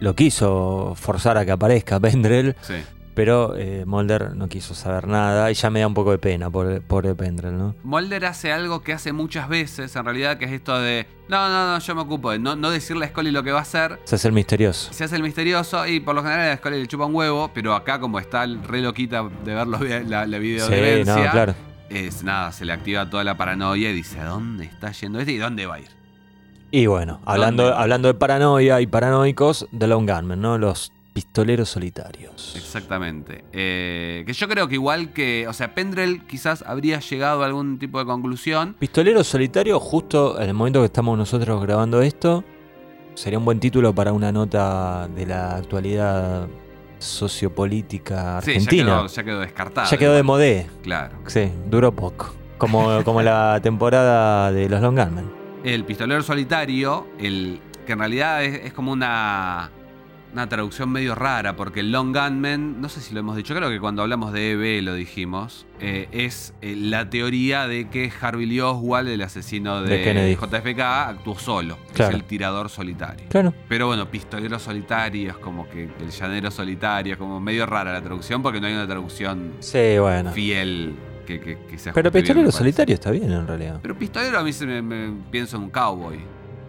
lo 0.00 0.14
quiso 0.14 0.94
forzar 0.96 1.36
a 1.38 1.44
que 1.44 1.50
aparezca 1.52 1.98
Pendrell, 2.00 2.54
Sí. 2.62 2.74
Pero 3.18 3.56
eh, 3.56 3.82
Mulder 3.84 4.36
no 4.36 4.48
quiso 4.48 4.76
saber 4.76 5.08
nada 5.08 5.50
y 5.50 5.54
ya 5.54 5.70
me 5.70 5.80
da 5.80 5.88
un 5.88 5.94
poco 5.94 6.12
de 6.12 6.18
pena 6.18 6.50
por 6.50 6.80
pobre 6.82 7.16
Pendrell, 7.16 7.58
¿no? 7.58 7.74
Mulder 7.82 8.26
hace 8.26 8.52
algo 8.52 8.82
que 8.82 8.92
hace 8.92 9.12
muchas 9.12 9.48
veces, 9.48 9.96
en 9.96 10.04
realidad, 10.04 10.38
que 10.38 10.44
es 10.44 10.52
esto 10.52 10.78
de, 10.78 11.04
no, 11.28 11.48
no, 11.48 11.72
no, 11.72 11.80
yo 11.80 11.96
me 11.96 12.02
ocupo 12.02 12.30
de 12.30 12.38
no, 12.38 12.54
no 12.54 12.70
decirle 12.70 13.06
a 13.06 13.08
Scully 13.08 13.32
lo 13.32 13.42
que 13.42 13.50
va 13.50 13.58
a 13.58 13.62
hacer. 13.62 13.98
Se 14.04 14.14
hace 14.14 14.28
el 14.28 14.34
misterioso. 14.34 14.92
Se 14.92 15.02
hace 15.02 15.16
el 15.16 15.24
misterioso 15.24 15.84
y 15.84 15.98
por 15.98 16.14
lo 16.14 16.22
general 16.22 16.48
a 16.48 16.56
Scully 16.58 16.78
le 16.78 16.86
chupa 16.86 17.06
un 17.06 17.14
huevo, 17.16 17.50
pero 17.52 17.74
acá 17.74 17.98
como 17.98 18.20
está 18.20 18.44
el 18.44 18.62
re 18.62 18.82
loquita 18.82 19.28
de 19.44 19.52
ver 19.52 19.66
los 19.66 19.80
la, 19.80 20.24
Sí, 20.24 20.38
videodemencia, 20.38 21.24
no, 21.24 21.30
claro. 21.32 21.54
es 21.90 22.22
nada, 22.22 22.52
se 22.52 22.66
le 22.66 22.72
activa 22.72 23.10
toda 23.10 23.24
la 23.24 23.36
paranoia 23.36 23.90
y 23.90 23.94
dice, 23.94 24.20
¿a 24.20 24.26
dónde 24.26 24.66
está 24.66 24.92
yendo 24.92 25.18
este 25.18 25.32
y 25.32 25.38
dónde 25.38 25.66
va 25.66 25.74
a 25.74 25.80
ir? 25.80 25.88
Y 26.70 26.86
bueno, 26.86 27.20
hablando, 27.24 27.64
¿Dónde? 27.64 27.78
hablando 27.78 28.06
de 28.06 28.14
paranoia 28.14 28.80
y 28.80 28.86
paranoicos, 28.86 29.66
The 29.76 29.88
Long 29.88 30.08
Gunman, 30.08 30.40
¿no? 30.40 30.56
Los 30.56 30.92
pistoleros 31.18 31.68
solitarios. 31.68 32.54
Exactamente. 32.54 33.44
Eh, 33.52 34.22
que 34.24 34.32
yo 34.32 34.48
creo 34.48 34.68
que 34.68 34.74
igual 34.74 35.12
que, 35.12 35.48
o 35.48 35.52
sea, 35.52 35.74
Pendrell 35.74 36.24
quizás 36.26 36.62
habría 36.64 37.00
llegado 37.00 37.42
a 37.42 37.46
algún 37.46 37.78
tipo 37.80 37.98
de 37.98 38.04
conclusión. 38.04 38.76
Pistolero 38.78 39.24
solitario, 39.24 39.80
justo 39.80 40.40
en 40.40 40.48
el 40.48 40.54
momento 40.54 40.78
que 40.78 40.86
estamos 40.86 41.18
nosotros 41.18 41.60
grabando 41.60 42.02
esto, 42.02 42.44
sería 43.14 43.36
un 43.40 43.44
buen 43.44 43.58
título 43.58 43.92
para 43.92 44.12
una 44.12 44.30
nota 44.30 45.08
de 45.08 45.26
la 45.26 45.56
actualidad 45.56 46.46
sociopolítica 46.98 48.40
Sí, 48.42 48.52
ya 48.52 48.56
argentina. 48.56 48.84
quedó, 48.84 49.06
ya 49.08 49.24
quedó 49.24 49.40
descartado. 49.40 49.90
Ya 49.90 49.96
quedó 49.96 50.12
de 50.14 50.22
modé. 50.22 50.66
Claro. 50.82 51.18
Sí, 51.26 51.50
duró 51.68 51.90
poco. 51.92 52.32
Como, 52.58 53.02
como 53.02 53.22
la 53.22 53.58
temporada 53.60 54.52
de 54.52 54.68
los 54.68 54.80
Long 54.80 54.96
Gunmen. 54.96 55.30
El 55.64 55.84
pistolero 55.84 56.22
solitario, 56.22 57.08
el 57.18 57.60
que 57.86 57.92
en 57.94 57.98
realidad 57.98 58.44
es, 58.44 58.66
es 58.66 58.72
como 58.72 58.92
una, 58.92 59.70
una 60.32 60.48
traducción 60.48 60.90
medio 60.90 61.14
rara, 61.14 61.56
porque 61.56 61.80
el 61.80 61.90
Long 61.90 62.14
Gunman, 62.14 62.80
no 62.80 62.88
sé 62.88 63.00
si 63.00 63.14
lo 63.14 63.20
hemos 63.20 63.34
dicho, 63.36 63.54
creo 63.54 63.70
que 63.70 63.80
cuando 63.80 64.02
hablamos 64.02 64.32
de 64.32 64.52
EB 64.52 64.82
lo 64.82 64.94
dijimos, 64.94 65.66
eh, 65.80 66.08
es 66.12 66.52
eh, 66.60 66.76
la 66.76 67.08
teoría 67.08 67.66
de 67.66 67.88
que 67.88 68.12
Harvey 68.20 68.44
Lee 68.46 68.60
Oswald, 68.60 69.08
el 69.08 69.22
asesino 69.22 69.82
de. 69.82 70.36
JFK, 70.38 70.80
actuó 70.80 71.38
solo, 71.38 71.78
Claro. 71.94 72.10
es 72.16 72.22
el 72.22 72.24
tirador 72.26 72.68
solitario. 72.68 73.26
Claro. 73.30 73.54
Pero 73.68 73.86
bueno, 73.86 74.10
pistolero 74.10 74.58
solitario 74.58 75.30
es 75.30 75.36
como 75.38 75.68
que 75.68 75.84
el 75.84 76.10
llanero 76.10 76.50
solitario, 76.50 77.14
es 77.14 77.18
como 77.18 77.40
medio 77.40 77.64
rara 77.66 77.92
la 77.92 78.02
traducción 78.02 78.42
porque 78.42 78.60
no 78.60 78.66
hay 78.66 78.74
una 78.74 78.86
traducción 78.86 79.54
Sí, 79.60 79.98
bueno. 79.98 80.30
fiel 80.32 80.94
que, 81.26 81.40
que, 81.40 81.58
que 81.70 81.78
se 81.78 81.92
Pero 81.92 82.10
bien, 82.10 82.22
pistolero 82.22 82.44
parece. 82.46 82.58
solitario 82.58 82.94
está 82.94 83.10
bien 83.10 83.32
en 83.32 83.46
realidad. 83.46 83.78
Pero 83.82 83.96
pistolero 83.98 84.38
a 84.38 84.42
mí 84.44 84.52
se 84.52 84.66
me, 84.66 84.82
me- 84.82 85.12
pienso 85.30 85.56
en 85.56 85.64
un 85.64 85.70
cowboy. 85.70 86.18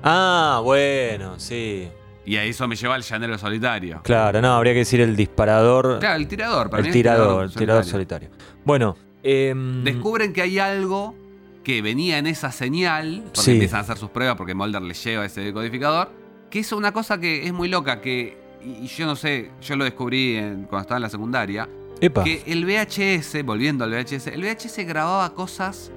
Ah, 0.01 0.62
bueno, 0.64 1.38
sí. 1.39 1.89
Y 2.30 2.38
a 2.38 2.43
eso 2.43 2.67
me 2.67 2.75
lleva 2.75 2.93
al 2.93 3.01
llanero 3.01 3.38
solitario. 3.39 4.01
Claro, 4.03 4.39
no, 4.39 4.53
habría 4.53 4.73
que 4.73 4.80
decir 4.80 5.01
el 5.01 5.15
disparador. 5.15 5.97
Claro, 5.99 6.15
el 6.17 6.27
tirador, 6.27 6.69
para 6.69 6.86
el 6.86 6.91
tirador, 6.93 7.45
el 7.45 7.51
tirador 7.53 7.84
solitario. 7.86 8.30
solitario. 8.30 8.55
Bueno, 8.63 8.95
em, 9.23 9.84
Descubren 9.84 10.32
que 10.32 10.43
hay 10.43 10.59
algo 10.59 11.15
que 11.63 11.82
venía 11.82 12.19
en 12.19 12.27
esa 12.27 12.51
señal, 12.51 13.23
porque 13.25 13.41
Sí. 13.41 13.51
empiezan 13.53 13.80
a 13.80 13.82
hacer 13.82 13.97
sus 13.97 14.11
pruebas 14.11 14.36
porque 14.38 14.53
Mulder 14.53 14.84
le 14.84 14.93
lleva 14.93 15.25
ese 15.25 15.41
decodificador, 15.41 16.11
que 16.51 16.59
es 16.59 16.71
una 16.71 16.91
cosa 16.91 17.19
que 17.19 17.47
es 17.47 17.51
muy 17.51 17.67
loca, 17.67 17.99
que, 17.99 18.38
y 18.63 18.84
y 18.86 18.88
yo 18.88 19.07
no 19.07 19.15
sé, 19.15 19.49
yo 19.63 19.75
lo 19.75 19.84
descubrí 19.84 20.36
en- 20.36 20.65
cuando 20.65 20.82
estaba 20.82 20.97
en 20.97 21.03
la 21.03 21.09
secundaria, 21.09 21.67
epa. 21.99 22.23
que 22.23 22.43
el 22.45 22.63
VHS, 22.63 23.41
volviendo 23.41 23.84
al 23.86 23.89
VHS, 23.89 24.27
el 24.27 24.41
VHS 24.43 24.84
grababa 24.86 25.34
cosas 25.34 25.91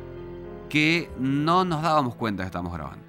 que 0.71 1.11
no 1.19 1.67
nos 1.67 1.83
dábamos 1.83 2.15
cuenta 2.15 2.43
que 2.43 2.47
estábamos 2.47 2.73
grabando. 2.73 3.02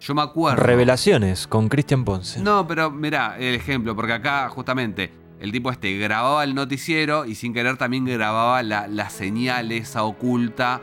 Yo 0.00 0.14
me 0.14 0.22
acuerdo. 0.22 0.62
Revelaciones 0.62 1.46
con 1.46 1.68
Cristian 1.68 2.04
Ponce. 2.04 2.40
No, 2.40 2.66
pero 2.66 2.90
mirá 2.90 3.36
el 3.38 3.54
ejemplo, 3.54 3.96
porque 3.96 4.12
acá 4.12 4.48
justamente 4.48 5.12
el 5.40 5.52
tipo 5.52 5.70
este 5.70 5.96
grababa 5.98 6.44
el 6.44 6.54
noticiero 6.54 7.24
y 7.24 7.34
sin 7.34 7.52
querer 7.52 7.76
también 7.76 8.04
grababa 8.04 8.62
la, 8.62 8.86
la 8.88 9.10
señal 9.10 9.72
esa 9.72 10.04
oculta 10.04 10.80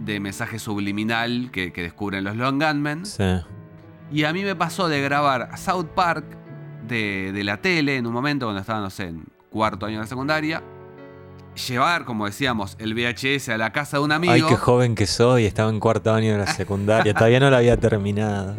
de 0.00 0.20
mensaje 0.20 0.58
subliminal 0.58 1.50
que, 1.52 1.72
que 1.72 1.82
descubren 1.82 2.24
los 2.24 2.36
Long 2.36 2.62
Gunmen. 2.62 3.06
Sí. 3.06 3.24
Y 4.12 4.24
a 4.24 4.32
mí 4.32 4.42
me 4.42 4.54
pasó 4.54 4.88
de 4.88 5.00
grabar 5.00 5.56
South 5.56 5.88
Park 5.94 6.24
de, 6.86 7.32
de 7.32 7.44
la 7.44 7.58
tele 7.58 7.96
en 7.96 8.06
un 8.06 8.12
momento 8.12 8.46
cuando 8.46 8.60
estaba, 8.60 8.80
no 8.80 8.90
sé, 8.90 9.04
en 9.04 9.24
cuarto 9.50 9.86
año 9.86 9.96
de 9.96 10.02
la 10.02 10.06
secundaria. 10.06 10.62
Llevar, 11.68 12.04
como 12.04 12.26
decíamos, 12.26 12.76
el 12.80 12.94
VHS 12.94 13.50
a 13.50 13.56
la 13.58 13.72
casa 13.72 13.98
de 13.98 14.02
un 14.02 14.10
amigo. 14.12 14.32
Ay, 14.32 14.42
qué 14.42 14.56
joven 14.56 14.94
que 14.94 15.06
soy, 15.06 15.44
estaba 15.46 15.70
en 15.70 15.78
cuarto 15.78 16.12
año 16.12 16.32
de 16.32 16.38
la 16.38 16.46
secundaria, 16.48 17.14
todavía 17.14 17.38
no 17.38 17.48
la 17.50 17.58
había 17.58 17.76
terminado. 17.76 18.56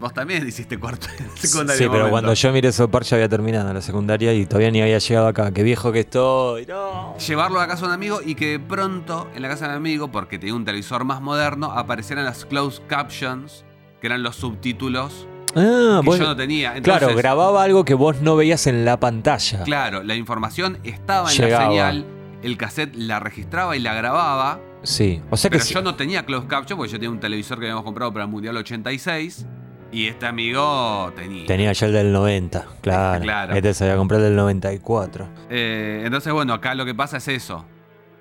Vos 0.00 0.12
también 0.12 0.46
hiciste 0.46 0.76
cuarto 0.78 1.06
año 1.08 1.18
de 1.18 1.24
la 1.34 1.36
secundaria. 1.36 1.76
Sí, 1.78 1.84
pero 1.84 1.92
momento. 1.92 2.10
cuando 2.10 2.34
yo 2.34 2.52
miré 2.52 2.72
Sopar 2.72 3.04
ya 3.04 3.16
había 3.16 3.28
terminado 3.28 3.72
la 3.72 3.80
secundaria 3.80 4.32
y 4.34 4.44
todavía 4.46 4.70
ni 4.70 4.82
había 4.82 4.98
llegado 4.98 5.28
acá. 5.28 5.52
Qué 5.52 5.62
viejo 5.62 5.92
que 5.92 6.00
estoy. 6.00 6.66
No. 6.66 7.16
llevarlo 7.18 7.58
a 7.60 7.62
la 7.62 7.68
casa 7.68 7.82
de 7.82 7.86
un 7.88 7.94
amigo 7.94 8.20
y 8.24 8.34
que 8.34 8.50
de 8.52 8.60
pronto 8.60 9.28
en 9.34 9.42
la 9.42 9.48
casa 9.48 9.66
de 9.66 9.70
un 9.72 9.76
amigo, 9.76 10.10
porque 10.10 10.38
tenía 10.38 10.54
un 10.54 10.64
televisor 10.64 11.04
más 11.04 11.20
moderno, 11.20 11.70
aparecieran 11.72 12.24
las 12.24 12.44
closed 12.44 12.82
captions, 12.88 13.64
que 14.00 14.08
eran 14.08 14.22
los 14.22 14.36
subtítulos 14.36 15.28
Ah, 15.58 16.02
que 16.04 16.10
yo 16.18 16.24
no 16.24 16.36
tenía. 16.36 16.76
Entonces, 16.76 16.98
claro, 17.00 17.16
grababa 17.16 17.62
algo 17.62 17.82
que 17.84 17.94
vos 17.94 18.20
no 18.20 18.36
veías 18.36 18.66
en 18.66 18.84
la 18.84 19.00
pantalla. 19.00 19.62
Claro, 19.64 20.02
la 20.02 20.14
información 20.14 20.78
estaba 20.84 21.30
en 21.32 21.36
Llegaba. 21.38 21.64
la 21.64 21.70
señal, 21.70 22.06
el 22.46 22.56
cassette 22.56 22.94
la 22.96 23.20
registraba 23.20 23.76
y 23.76 23.80
la 23.80 23.94
grababa, 23.94 24.60
Sí, 24.82 25.20
o 25.30 25.36
sea 25.36 25.50
que 25.50 25.56
pero 25.56 25.64
sí- 25.64 25.74
yo 25.74 25.82
no 25.82 25.96
tenía 25.96 26.24
closed 26.24 26.46
caption 26.48 26.76
porque 26.78 26.92
yo 26.92 26.98
tenía 26.98 27.10
un 27.10 27.18
televisor 27.20 27.58
que 27.58 27.64
habíamos 27.66 27.84
comprado 27.84 28.12
para 28.12 28.24
el 28.24 28.30
Mundial 28.30 28.56
86 28.56 29.44
y 29.92 30.06
este 30.06 30.26
amigo 30.26 31.12
tenía. 31.16 31.46
tenía 31.46 31.72
ya 31.72 31.86
el 31.86 31.92
del 31.92 32.12
90, 32.12 32.66
claro. 32.82 33.22
Claro. 33.22 33.54
Este 33.54 33.74
se 33.74 33.84
había 33.84 33.96
comprado 33.96 34.22
el 34.24 34.30
del 34.30 34.36
94. 34.36 35.28
Eh, 35.50 36.02
entonces, 36.04 36.32
bueno, 36.32 36.54
acá 36.54 36.74
lo 36.74 36.84
que 36.84 36.94
pasa 36.94 37.16
es 37.16 37.28
eso. 37.28 37.64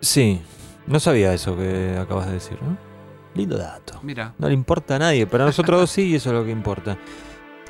Sí, 0.02 0.42
no 0.88 1.00
sabía 1.00 1.34
eso 1.34 1.56
que 1.56 1.98
acabas 2.00 2.28
de 2.28 2.34
decir, 2.34 2.58
¿no? 2.62 2.78
Lindo 3.36 3.58
dato. 3.58 4.00
Mira. 4.02 4.34
No 4.38 4.48
le 4.48 4.54
importa 4.54 4.96
a 4.96 5.00
nadie, 5.00 5.28
pero 5.28 5.44
a 5.44 5.48
nosotros 5.48 5.80
dos 5.82 5.92
sí, 5.92 6.04
y 6.12 6.16
eso 6.16 6.30
es 6.30 6.36
lo 6.36 6.46
que 6.46 6.52
importa. 6.52 6.98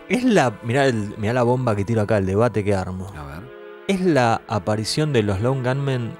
Es 0.07 0.23
la. 0.23 0.53
Mirá, 0.63 0.85
el- 0.85 1.15
mirá 1.17 1.33
la 1.33 1.43
bomba 1.43 1.75
que 1.75 1.83
tiro 1.83 2.01
acá, 2.01 2.17
el 2.17 2.25
debate 2.27 2.63
que 2.63 2.75
armo. 2.75 3.07
A 3.17 3.23
ver. 3.25 3.55
¿Es 3.87 4.01
la 4.01 4.41
aparición 4.47 5.11
de 5.13 5.23
los 5.23 5.41
Long 5.41 5.63
Gunmen 5.65 6.11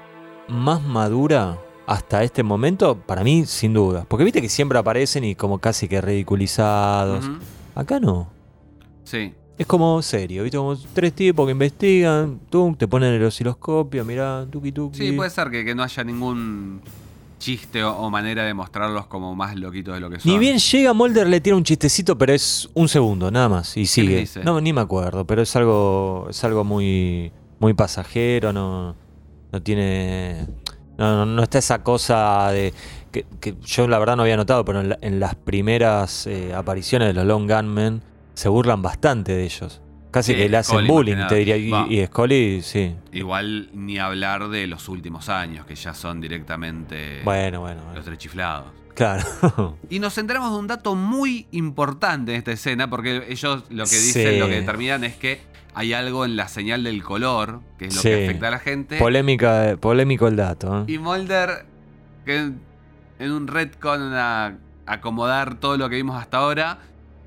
más 0.48 0.82
madura 0.82 1.58
hasta 1.86 2.22
este 2.22 2.42
momento, 2.42 2.96
para 2.96 3.22
mí, 3.22 3.46
sin 3.46 3.72
duda. 3.72 4.04
Porque 4.08 4.24
viste 4.24 4.40
que 4.40 4.48
siempre 4.48 4.78
aparecen 4.78 5.24
y 5.24 5.34
como 5.34 5.58
casi 5.58 5.88
que 5.88 6.00
ridiculizados. 6.00 7.28
Acá 7.74 8.00
no. 8.00 8.28
Sí. 9.04 9.32
Es 9.58 9.66
como 9.66 10.02
serio, 10.02 10.42
¿viste? 10.42 10.58
Como 10.58 10.76
tres 10.92 11.14
tipos 11.14 11.46
que 11.46 11.52
investigan, 11.52 12.40
tú 12.50 12.74
te 12.78 12.86
ponen 12.86 13.14
el 13.14 13.24
osciloscopio, 13.24 14.04
mirá, 14.04 14.46
tuki 14.50 14.72
tuki. 14.72 14.98
Sí, 14.98 15.12
puede 15.12 15.30
ser 15.30 15.50
que, 15.50 15.64
que 15.64 15.74
no 15.74 15.82
haya 15.82 16.04
ningún 16.04 16.82
chiste 17.38 17.82
o, 17.84 17.96
o 17.96 18.10
manera 18.10 18.44
de 18.44 18.52
mostrarlos 18.52 19.06
como 19.06 19.34
más 19.34 19.56
loquitos 19.56 19.94
de 19.94 20.00
lo 20.00 20.10
que 20.10 20.20
son. 20.20 20.30
Ni 20.30 20.38
bien 20.38 20.58
llega 20.58 20.92
Mulder, 20.92 21.26
le 21.26 21.40
tira 21.40 21.56
un 21.56 21.64
chistecito, 21.64 22.18
pero 22.18 22.34
es 22.34 22.68
un 22.74 22.88
segundo, 22.88 23.30
nada 23.30 23.48
más. 23.48 23.76
Y 23.76 23.86
sigue. 23.86 24.28
No, 24.44 24.60
ni 24.60 24.72
me 24.72 24.82
acuerdo, 24.82 25.26
pero 25.26 25.42
es 25.42 25.56
algo. 25.56 26.26
Es 26.28 26.42
algo 26.44 26.64
muy. 26.64 27.32
muy 27.58 27.72
pasajero, 27.72 28.52
no. 28.52 28.94
No 29.56 29.62
tiene. 29.62 30.46
No, 30.98 31.16
no, 31.16 31.26
no 31.26 31.42
está 31.42 31.58
esa 31.58 31.82
cosa 31.82 32.50
de. 32.52 32.74
Que, 33.10 33.24
que 33.40 33.54
yo 33.64 33.88
la 33.88 33.98
verdad 33.98 34.16
no 34.16 34.22
había 34.22 34.36
notado, 34.36 34.64
pero 34.66 34.80
en, 34.82 34.90
la- 34.90 34.98
en 35.00 35.18
las 35.18 35.34
primeras 35.34 36.26
eh, 36.26 36.52
apariciones 36.54 37.08
de 37.08 37.14
los 37.14 37.24
Long 37.24 37.50
Gunmen 37.50 38.02
se 38.34 38.50
burlan 38.50 38.82
bastante 38.82 39.32
de 39.32 39.44
ellos. 39.44 39.80
Casi 40.10 40.32
Sí, 40.32 40.38
que 40.38 40.48
le 40.50 40.56
hacen 40.58 40.76
Scully, 40.76 40.88
bullying, 40.88 41.26
te 41.28 41.34
diría. 41.36 41.56
Y, 41.56 41.72
y 42.00 42.04
Scully, 42.06 42.60
sí. 42.62 42.94
Igual 43.12 43.70
ni 43.72 43.98
hablar 43.98 44.48
de 44.48 44.66
los 44.66 44.88
últimos 44.90 45.30
años, 45.30 45.64
que 45.64 45.74
ya 45.74 45.94
son 45.94 46.20
directamente 46.20 47.22
Bueno, 47.24 47.60
bueno. 47.60 47.80
bueno. 47.82 47.94
los 47.94 48.04
tres 48.04 48.18
chiflados. 48.18 48.66
Claro. 48.94 49.24
Y 49.90 49.98
nos 49.98 50.16
enteramos 50.18 50.52
de 50.52 50.58
un 50.58 50.66
dato 50.66 50.94
muy 50.94 51.46
importante 51.52 52.32
en 52.32 52.38
esta 52.38 52.52
escena, 52.52 52.88
porque 52.90 53.24
ellos 53.28 53.64
lo 53.70 53.84
que 53.84 53.96
dicen, 53.96 54.32
Sí. 54.34 54.38
lo 54.38 54.46
que 54.48 54.60
determinan 54.60 55.04
es 55.04 55.16
que 55.16 55.40
hay 55.78 55.92
algo 55.92 56.24
en 56.24 56.36
la 56.36 56.48
señal 56.48 56.82
del 56.84 57.02
color, 57.02 57.60
que 57.78 57.86
es 57.86 57.94
lo 57.94 58.00
Sí. 58.00 58.08
que 58.08 58.24
afecta 58.24 58.48
a 58.48 58.50
la 58.52 58.58
gente. 58.58 58.98
Polémica, 58.98 59.76
polémico 59.78 60.26
el 60.26 60.36
dato. 60.36 60.80
¿eh? 60.80 60.84
y 60.92 60.98
Mulder, 60.98 61.66
que 62.24 62.36
en, 62.38 62.60
en 63.18 63.30
un 63.30 63.46
retcon 63.46 64.14
a 64.14 64.54
acomodar 64.86 65.56
todo 65.60 65.76
lo 65.76 65.88
que 65.90 65.96
vimos 65.96 66.16
hasta 66.20 66.38
ahora, 66.38 66.78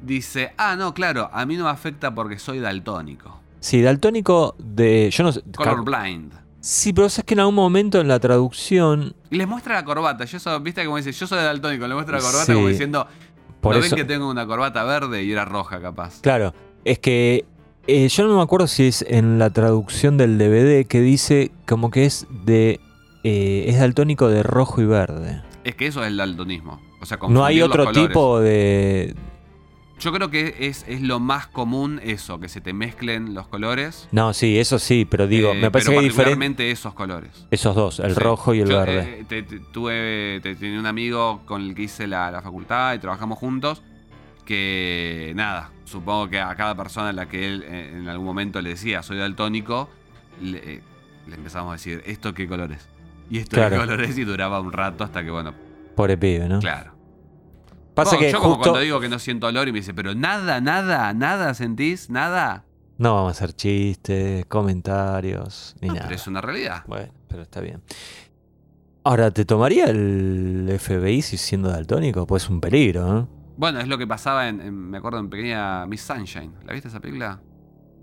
dice, 0.02 0.54
ah, 0.58 0.76
no, 0.76 0.94
claro, 0.96 1.30
a 1.32 1.46
mí 1.46 1.58
no 1.58 1.66
me 1.66 1.70
afecta 1.70 2.16
porque 2.16 2.40
soy 2.40 2.60
daltónico. 2.60 3.40
Sí, 3.60 3.82
daltónico 3.82 4.56
de. 4.58 5.10
Yo 5.12 5.24
no 5.24 5.32
sé. 5.32 5.42
Colorblind. 5.56 6.34
Sí, 6.62 6.92
pero 6.92 7.08
sabes 7.10 7.26
que 7.26 7.34
en 7.36 7.42
algún 7.42 7.56
momento 7.56 8.02
en 8.02 8.08
la 8.08 8.20
traducción. 8.20 9.14
Y 9.30 9.38
les 9.38 9.48
muestra 9.48 9.76
la 9.76 9.86
corbata. 9.86 10.26
Yo 10.26 10.38
eso, 10.38 10.60
viste 10.60 10.84
como 10.86 10.98
dice, 10.98 11.12
yo 11.12 11.28
soy 11.28 11.38
daltónico, 11.40 11.88
le 11.88 11.94
muestra 11.94 12.18
la 12.18 12.24
corbata 12.24 12.46
Sí. 12.46 12.54
como 12.54 12.68
diciendo, 12.68 13.08
Por 13.62 13.76
¿no 13.76 13.82
eso, 13.82 13.96
ven 13.96 14.06
que 14.08 14.12
tengo 14.14 14.30
una 14.30 14.46
corbata 14.48 14.84
verde 14.86 15.24
y 15.24 15.32
era 15.32 15.46
roja 15.46 15.80
capaz? 15.82 16.20
Claro, 16.22 16.54
es 16.84 17.00
que 17.00 17.46
eh, 17.90 18.08
yo 18.10 18.28
no 18.28 18.36
me 18.38 18.42
acuerdo 18.42 18.68
si 18.68 18.88
es 18.88 19.04
en 19.08 19.40
la 19.40 19.50
traducción 19.50 20.18
del 20.18 20.38
DVD 20.38 20.86
que 20.88 21.02
dice 21.02 21.52
como 21.68 21.92
que 21.92 22.06
es 22.06 22.28
de. 22.46 22.80
eh, 23.24 23.66
es 23.68 23.80
daltónico 23.80 24.28
de 24.30 24.44
rojo 24.44 24.82
y 24.82 24.86
verde. 24.86 25.42
Es 25.64 25.76
que 25.76 25.88
eso 25.88 26.02
es 26.02 26.08
el 26.08 26.18
daltonismo. 26.18 26.82
O 27.02 27.06
sea, 27.06 27.18
No 27.30 27.46
hay 27.46 27.62
otro 27.62 27.86
colores. 27.86 28.08
tipo 28.10 28.40
de. 28.40 29.16
Yo 30.00 30.14
creo 30.14 30.30
que 30.32 30.56
es, 30.60 30.86
es 30.88 31.02
lo 31.02 31.20
más 31.20 31.48
común 31.48 32.00
eso, 32.02 32.40
que 32.40 32.48
se 32.48 32.62
te 32.62 32.72
mezclen 32.72 33.34
los 33.34 33.48
colores. 33.50 34.08
No, 34.14 34.32
sí, 34.34 34.58
eso 34.58 34.80
sí, 34.80 35.04
pero 35.04 35.28
digo, 35.28 35.52
eh, 35.52 35.56
me 35.56 35.72
parece 35.72 35.90
pero 35.92 36.00
que 36.02 36.08
diferente. 36.08 36.72
esos 36.72 36.94
colores. 36.94 37.46
Esos 37.52 37.76
dos, 37.76 38.00
el 38.00 38.14
Sí. 38.14 38.20
rojo 38.22 38.54
y 38.54 38.62
el 38.62 38.70
Yo, 38.70 38.78
verde. 38.80 39.20
eh, 39.20 39.26
te- 39.28 39.44
te- 39.44 39.60
tuve, 39.60 40.40
te- 40.42 40.56
tenía 40.56 40.80
un 40.80 40.86
amigo 40.86 41.42
con 41.46 41.62
el 41.64 41.76
que 41.76 41.84
hice 41.84 42.08
la, 42.08 42.32
la 42.32 42.42
facultad 42.42 42.94
y 42.94 43.00
trabajamos 43.00 43.38
juntos. 43.40 43.82
Que 44.46 45.34
nada, 45.36 45.70
supongo 45.90 46.30
que 46.30 46.40
a 46.40 46.56
cada 46.56 46.76
persona 46.76 47.10
a 47.10 47.14
la 47.14 47.28
que 47.28 47.48
él 47.48 47.64
eh, 47.68 47.92
en 47.98 48.08
algún 48.08 48.26
momento 48.26 48.62
le 48.62 48.70
decía 48.72 49.04
soy 49.04 49.18
daltónico, 49.18 49.90
le, 50.42 50.58
eh, 50.76 50.82
le 51.28 51.36
empezamos 51.36 51.70
a 51.70 51.74
decir, 51.74 52.02
¿esto 52.06 52.34
qué 52.34 52.48
colores? 52.48 52.88
Y 53.30 53.40
esto 53.40 53.56
Claro. 53.58 53.72
qué 53.76 53.82
colores 53.82 54.18
y 54.18 54.24
duraba 54.24 54.60
un 54.60 54.72
rato 54.72 55.04
hasta 55.04 55.24
que, 55.24 55.30
bueno, 55.32 55.54
Pobre 55.96 56.18
pibe, 56.18 56.48
¿no? 56.48 56.60
claro. 56.60 56.94
Pasa 57.94 58.12
Bueno, 58.16 58.28
que 58.28 58.32
yo 58.32 58.40
como 58.40 58.58
cuando 58.60 58.80
digo 58.80 59.00
que 59.02 59.10
no 59.10 59.20
siento 59.20 59.48
olor 59.48 59.68
y 59.68 59.74
me 59.74 59.80
dice, 59.80 59.94
pero 59.94 60.16
nada, 60.16 60.62
nada, 60.62 61.14
nada 61.14 61.54
sentís, 61.54 62.10
nada. 62.10 62.64
No 62.98 63.14
vamos 63.16 63.30
a 63.30 63.32
hacer 63.32 63.54
chistes, 63.56 64.46
comentarios, 64.46 65.76
ni 65.82 65.90
No, 65.90 65.96
nada. 65.96 66.06
pero 66.08 66.16
es 66.16 66.28
una 66.28 66.40
realidad. 66.42 66.84
Bueno, 66.88 67.12
pero 67.28 67.42
está 67.42 67.60
bien. 67.62 67.82
Ahora, 69.04 69.32
¿te 69.32 69.44
tomaría 69.46 69.86
el 69.86 70.74
FBI 70.80 71.22
si 71.22 71.38
siendo 71.38 71.70
daltónico? 71.70 72.26
Pues 72.28 72.44
es 72.44 72.50
un 72.50 72.62
peligro, 72.62 73.20
¿eh? 73.20 73.26
Bueno, 73.60 73.82
es 73.82 73.90
lo 73.90 73.98
que 73.98 74.08
pasaba 74.08 74.48
en, 74.48 74.62
en- 74.62 74.90
me 74.90 74.98
acuerdo 75.00 75.20
en 75.20 75.30
pequeña 75.30 75.86
Miss 75.86 76.02
Sunshine. 76.02 76.54
¿La 76.66 76.72
viste 76.72 76.88
esa 76.88 77.02
película? 77.02 77.42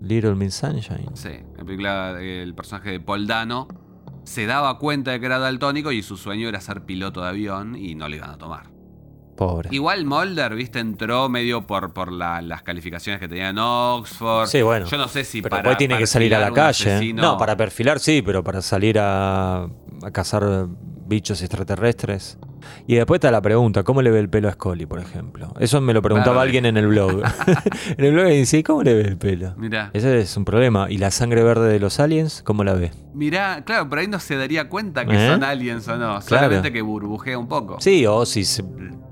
Little 0.01 0.35
Miss 0.35 0.53
Sunshine. 0.53 1.09
Sí, 1.15 1.31
la 1.57 1.63
película 1.65 2.13
del 2.13 2.53
personaje 2.53 2.91
de 2.91 2.99
Paul 2.99 3.25
Dano 3.25 3.67
se 4.23 4.45
daba 4.45 4.77
cuenta 4.77 5.09
de 5.11 5.19
que 5.19 5.25
era 5.25 5.39
daltónico 5.39 5.91
y 5.91 6.03
su 6.03 6.15
sueño 6.15 6.47
era 6.47 6.61
ser 6.61 6.83
piloto 6.85 7.21
de 7.23 7.29
avión 7.29 7.75
y 7.75 7.95
no 7.95 8.07
le 8.07 8.17
iban 8.17 8.29
a 8.29 8.37
tomar. 8.37 8.69
Pobre. 9.35 9.69
Igual 9.71 10.05
Mulder, 10.05 10.53
viste, 10.53 10.77
entró 10.79 11.27
medio 11.27 11.65
por, 11.65 11.91
por 11.91 12.11
la- 12.11 12.41
las 12.43 12.61
calificaciones 12.61 13.19
que 13.19 13.27
tenía 13.27 13.49
en 13.49 13.57
Oxford. 13.57 14.47
Sí, 14.47 14.61
bueno. 14.61 14.85
Yo 14.85 14.97
no 14.97 15.07
sé 15.07 15.23
si 15.23 15.41
pero 15.41 15.49
para 15.51 15.63
después 15.63 15.77
tiene 15.79 15.97
que 15.97 16.05
salir 16.05 16.35
a 16.35 16.39
la 16.39 16.51
calle. 16.51 16.85
asesino- 16.97 17.21
No, 17.23 17.37
para 17.39 17.57
perfilar 17.57 17.99
sí, 17.99 18.21
pero 18.23 18.43
para 18.43 18.61
salir 18.61 18.99
a, 18.99 19.63
a 19.63 20.11
cazar 20.11 20.67
bichos 21.07 21.41
extraterrestres. 21.41 22.37
Y 22.87 22.95
después 22.95 23.17
está 23.17 23.31
la 23.31 23.41
pregunta, 23.41 23.83
¿cómo 23.83 24.01
le 24.01 24.11
ve 24.11 24.19
el 24.19 24.29
pelo 24.29 24.49
a 24.49 24.53
Scully, 24.53 24.85
por 24.85 24.99
ejemplo? 24.99 25.53
Eso 25.59 25.81
me 25.81 25.93
lo 25.93 26.01
preguntaba 26.01 26.37
Verde. 26.37 26.45
alguien 26.47 26.65
en 26.65 26.77
el 26.77 26.87
blog. 26.87 27.21
en 27.97 28.05
el 28.05 28.13
blog 28.13 28.27
dice, 28.27 28.63
¿cómo 28.63 28.83
le 28.83 28.93
ve 28.93 29.01
el 29.01 29.17
pelo? 29.17 29.53
Mirá, 29.57 29.89
Ese 29.93 30.19
es 30.19 30.35
un 30.37 30.45
problema. 30.45 30.87
¿Y 30.89 30.97
la 30.97 31.11
sangre 31.11 31.43
verde 31.43 31.69
de 31.71 31.79
los 31.79 31.99
aliens? 31.99 32.41
¿Cómo 32.43 32.63
la 32.63 32.73
ve? 32.73 32.91
mirá, 33.13 33.63
claro, 33.65 33.89
por 33.89 33.97
ahí 33.97 34.07
no 34.07 34.19
se 34.19 34.35
daría 34.35 34.69
cuenta 34.69 35.03
que 35.05 35.15
¿Eh? 35.15 35.29
son 35.31 35.43
aliens 35.43 35.87
o 35.87 35.97
no. 35.97 36.21
Solamente 36.21 36.71
que 36.71 36.81
burbujea 36.83 37.37
un 37.39 37.47
poco. 37.47 37.77
Sí, 37.79 38.05
o 38.05 38.25
si 38.27 38.45
se, 38.45 38.63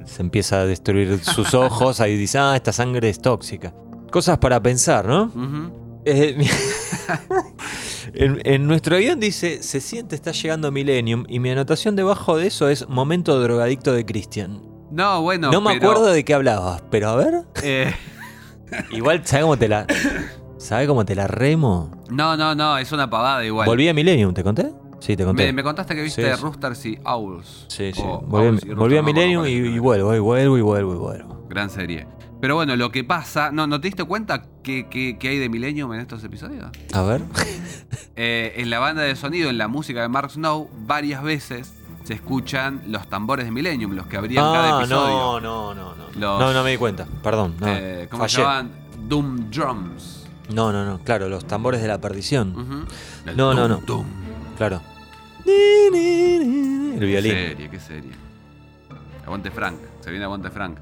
se 0.06 0.22
empieza 0.22 0.62
a 0.62 0.66
destruir 0.66 1.18
sus 1.24 1.54
ojos, 1.56 2.00
ahí 2.02 2.16
dice, 2.16 2.38
ah, 2.38 2.56
esta 2.56 2.72
sangre 2.72 3.10
es 3.10 3.20
tóxica. 3.20 3.74
Cosas 4.12 4.38
para 4.38 4.62
pensar, 4.62 5.06
¿no? 5.08 5.24
Ujú. 5.26 5.85
Eh, 6.06 6.38
en, 8.14 8.42
en 8.44 8.68
nuestro 8.68 8.96
avión 8.96 9.20
dice, 9.20 9.62
se 9.64 9.82
siente 9.82 10.16
está 10.16 10.32
llegando 10.32 10.72
Millennium 10.72 11.26
y 11.28 11.40
mi 11.40 11.50
anotación 11.50 11.96
debajo 11.96 12.38
de 12.38 12.48
eso 12.48 12.70
es 12.70 12.88
momento 12.88 13.40
drogadicto 13.40 13.94
de 13.94 14.06
Christian. 14.06 14.62
No, 14.92 15.22
bueno, 15.22 15.52
No, 15.52 15.62
me 15.62 15.74
pero, 15.76 15.92
acuerdo 15.92 16.12
de 16.12 16.24
qué 16.24 16.34
hablabas, 16.34 16.84
pero 16.92 17.10
a 17.10 17.16
ver. 17.16 17.44
eh, 17.64 17.94
Igual, 18.92 19.22
¿sabes 19.26 19.44
cómo 19.44 19.58
te 19.58 19.68
la... 19.68 19.86
¿Sabes 20.58 20.88
cómo 20.88 21.06
te 21.06 21.16
la 21.16 21.28
remo? 21.28 21.92
no, 22.10 22.38
no, 22.38 22.56
no, 22.56 22.78
es 22.78 22.92
una 22.92 23.10
pavada 23.10 23.44
igual. 23.46 23.68
Volví 23.68 23.88
a 23.90 23.94
Millennium, 23.94 24.34
¿te 24.34 24.44
conté? 24.44 24.72
Sí, 25.00 25.16
te 25.16 25.24
conté. 25.26 25.46
Me, 25.48 25.54
me 25.54 25.64
contaste 25.64 25.94
que 25.96 26.02
viste 26.02 26.34
Sí. 26.36 26.42
Roosters 26.42 26.86
y 26.86 26.98
Owls. 27.06 27.66
Sí, 27.68 27.92
sí. 27.94 28.02
Volví, 28.02 28.48
a- 28.48 28.50
Owls 28.52 28.76
volví 28.76 28.96
no 28.96 29.04
Millennium 29.04 29.46
y, 29.46 29.50
y 29.52 29.80
vuelvo, 29.80 30.16
y 30.16 30.20
vuelvo, 30.20 30.58
y 30.58 30.62
vuelvo, 30.62 30.94
y 30.94 30.98
vuelvo. 30.98 31.46
Gran 31.50 31.70
serie. 31.70 32.08
Pero 32.42 32.56
bueno, 32.56 32.76
lo 32.76 32.92
que 32.92 33.04
pasa. 33.04 33.52
No, 33.52 33.66
¿no 33.68 33.80
te 33.82 33.88
diste 33.88 34.04
cuenta 34.04 34.44
que, 34.64 34.88
que- 34.90 35.18
que 35.18 35.30
hay 35.30 35.40
de 35.40 35.50
Millennium 35.50 35.94
en 35.94 36.00
estos 36.02 36.24
episodios? 36.24 36.66
A 36.94 37.02
ver. 37.04 37.22
Eh, 38.18 38.54
en 38.62 38.70
la 38.70 38.80
banda 38.80 39.02
de 39.02 39.14
sonido, 39.18 39.50
en 39.50 39.58
la 39.58 39.68
música 39.68 40.02
de 40.02 40.08
Mark 40.08 40.32
Snow, 40.32 40.70
varias 40.88 41.22
veces 41.22 41.74
se 42.06 42.14
escuchan 42.14 42.82
los 42.88 43.10
tambores 43.10 43.44
de 43.46 43.52
Millennium, 43.52 43.92
los 43.92 44.08
que 44.08 44.16
abrían 44.16 44.42
cada 44.46 44.78
Ah, 44.78 44.80
episodio. 44.80 45.08
no, 45.10 45.40
no, 45.42 45.74
no, 45.74 45.96
no. 45.96 46.04
Los- 46.18 46.40
No, 46.40 46.54
no 46.54 46.64
me 46.64 46.72
di 46.72 46.78
cuenta, 46.78 47.06
perdón. 47.22 47.56
No, 47.60 47.68
Eh, 47.68 48.08
¿Cómo 48.10 48.26
se 48.30 48.40
llaman? 48.42 48.72
Doom 49.10 49.50
Drums. 49.52 50.26
No, 50.54 50.72
no, 50.72 50.86
no, 50.86 51.00
claro, 51.04 51.28
los 51.28 51.46
tambores 51.46 51.82
de 51.82 51.90
la 51.90 52.00
perdición. 52.00 52.56
Ujú. 52.58 52.86
El 53.30 53.36
No, 53.36 53.54
no, 53.54 53.68
dum, 53.68 53.80
no. 53.82 53.86
dum. 53.86 54.06
Claro. 54.58 54.82
El 55.46 56.96
Qué 57.00 57.06
violín. 57.06 57.32
serie, 57.34 57.70
qué 57.70 57.80
serie. 57.82 58.12
Aguante 59.26 59.52
Frank. 59.52 59.76
Se 60.02 60.10
viene 60.10 60.24
Aguante 60.26 60.50
Frank. 60.52 60.78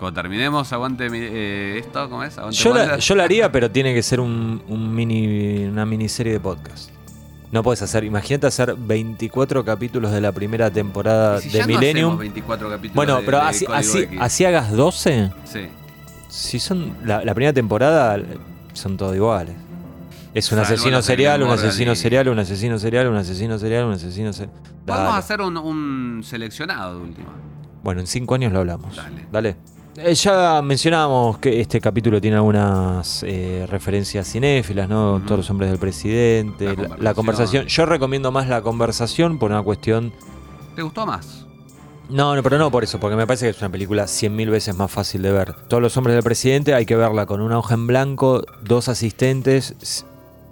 Cuando 0.00 0.20
terminemos, 0.22 0.72
aguante 0.72 1.08
eh, 1.12 1.78
esto, 1.78 2.08
¿cómo 2.08 2.24
es? 2.24 2.36
Aguante 2.38 2.56
Yo 2.58 2.74
la, 2.74 2.96
yo 2.96 3.14
la 3.14 3.24
haría, 3.24 3.52
pero 3.52 3.70
tiene 3.70 3.92
que 3.94 4.02
ser 4.02 4.18
un, 4.18 4.62
un 4.66 4.94
mini, 4.94 5.64
una 5.66 5.84
miniserie 5.84 6.32
de 6.32 6.40
podcast. 6.40 6.90
No 7.52 7.62
puedes 7.62 7.82
hacer, 7.82 8.04
imagínate 8.04 8.46
hacer 8.46 8.74
24 8.78 9.64
capítulos 9.64 10.10
de 10.12 10.20
la 10.20 10.32
primera 10.32 10.70
temporada 10.70 11.40
si 11.40 11.50
de 11.50 11.60
no 11.60 11.66
Millennium. 11.66 12.06
hacemos 12.10 12.18
24 12.18 12.70
capítulos 12.70 12.94
bueno, 12.96 13.16
de- 13.18 13.22
pero 13.24 13.38
de 13.38 13.44
así, 13.44 13.66
así, 14.20 14.44
hagas 14.44 14.70
12, 14.72 15.30
Sí. 15.44 15.68
si 16.28 16.60
son 16.60 16.96
la, 17.04 17.24
la 17.24 17.34
primera 17.34 17.52
temporada 17.52 18.18
son 18.72 18.96
todos 18.96 19.14
iguales. 19.16 19.54
Es 20.32 20.50
un 20.52 20.60
asesino 20.60 21.02
serial, 21.02 21.42
un 21.42 21.50
asesino 21.50 21.94
serial, 21.96 22.28
un 22.28 22.38
asesino 22.38 22.78
serial, 22.78 23.08
un 23.08 23.16
asesino 23.16 23.58
serial, 23.58 23.84
un 23.84 23.92
asesino 23.94 24.32
serial. 24.32 24.54
Vamos 24.86 25.12
a 25.12 25.16
hacer 25.18 25.40
un, 25.40 25.56
un 25.56 26.22
seleccionado 26.24 26.98
de 26.98 27.04
última. 27.04 27.28
Bueno, 27.82 28.00
en 28.00 28.06
cinco 28.06 28.36
años 28.36 28.52
lo 28.52 28.60
hablamos. 28.60 28.94
Dale. 28.94 29.26
Dale. 29.32 29.56
Eh, 30.02 30.14
ya 30.14 30.62
mencionábamos 30.62 31.38
que 31.38 31.60
este 31.60 31.78
capítulo 31.80 32.20
tiene 32.20 32.36
algunas 32.36 33.22
eh, 33.22 33.66
referencias 33.68 34.26
cinéfilas, 34.32 34.88
¿no? 34.88 35.20
Todos 35.26 35.38
los 35.40 35.50
hombres 35.50 35.68
del 35.70 35.78
presidente, 35.78 36.64
La 36.64 36.72
la, 36.72 36.76
la 36.82 37.14
conversación. 37.14 37.14
conversación. 37.14 37.66
Yo 37.66 37.86
recomiendo 37.86 38.32
más 38.32 38.48
la 38.48 38.62
conversación 38.62 39.38
por 39.38 39.50
una 39.50 39.62
cuestión. 39.62 40.12
¿Te 40.74 40.82
gustó 40.82 41.04
más? 41.04 41.44
No, 42.08 42.34
no, 42.34 42.42
pero 42.42 42.56
no 42.58 42.70
por 42.70 42.82
eso, 42.82 42.98
porque 42.98 43.14
me 43.14 43.26
parece 43.26 43.44
que 43.46 43.50
es 43.50 43.60
una 43.60 43.68
película 43.70 44.06
cien 44.06 44.34
mil 44.34 44.48
veces 44.50 44.74
más 44.74 44.90
fácil 44.90 45.22
de 45.22 45.32
ver. 45.32 45.54
Todos 45.68 45.82
los 45.82 45.96
hombres 45.96 46.14
del 46.14 46.24
presidente 46.24 46.72
hay 46.74 46.86
que 46.86 46.96
verla 46.96 47.26
con 47.26 47.40
una 47.40 47.58
hoja 47.58 47.74
en 47.74 47.86
blanco, 47.86 48.42
dos 48.62 48.88
asistentes, 48.88 50.06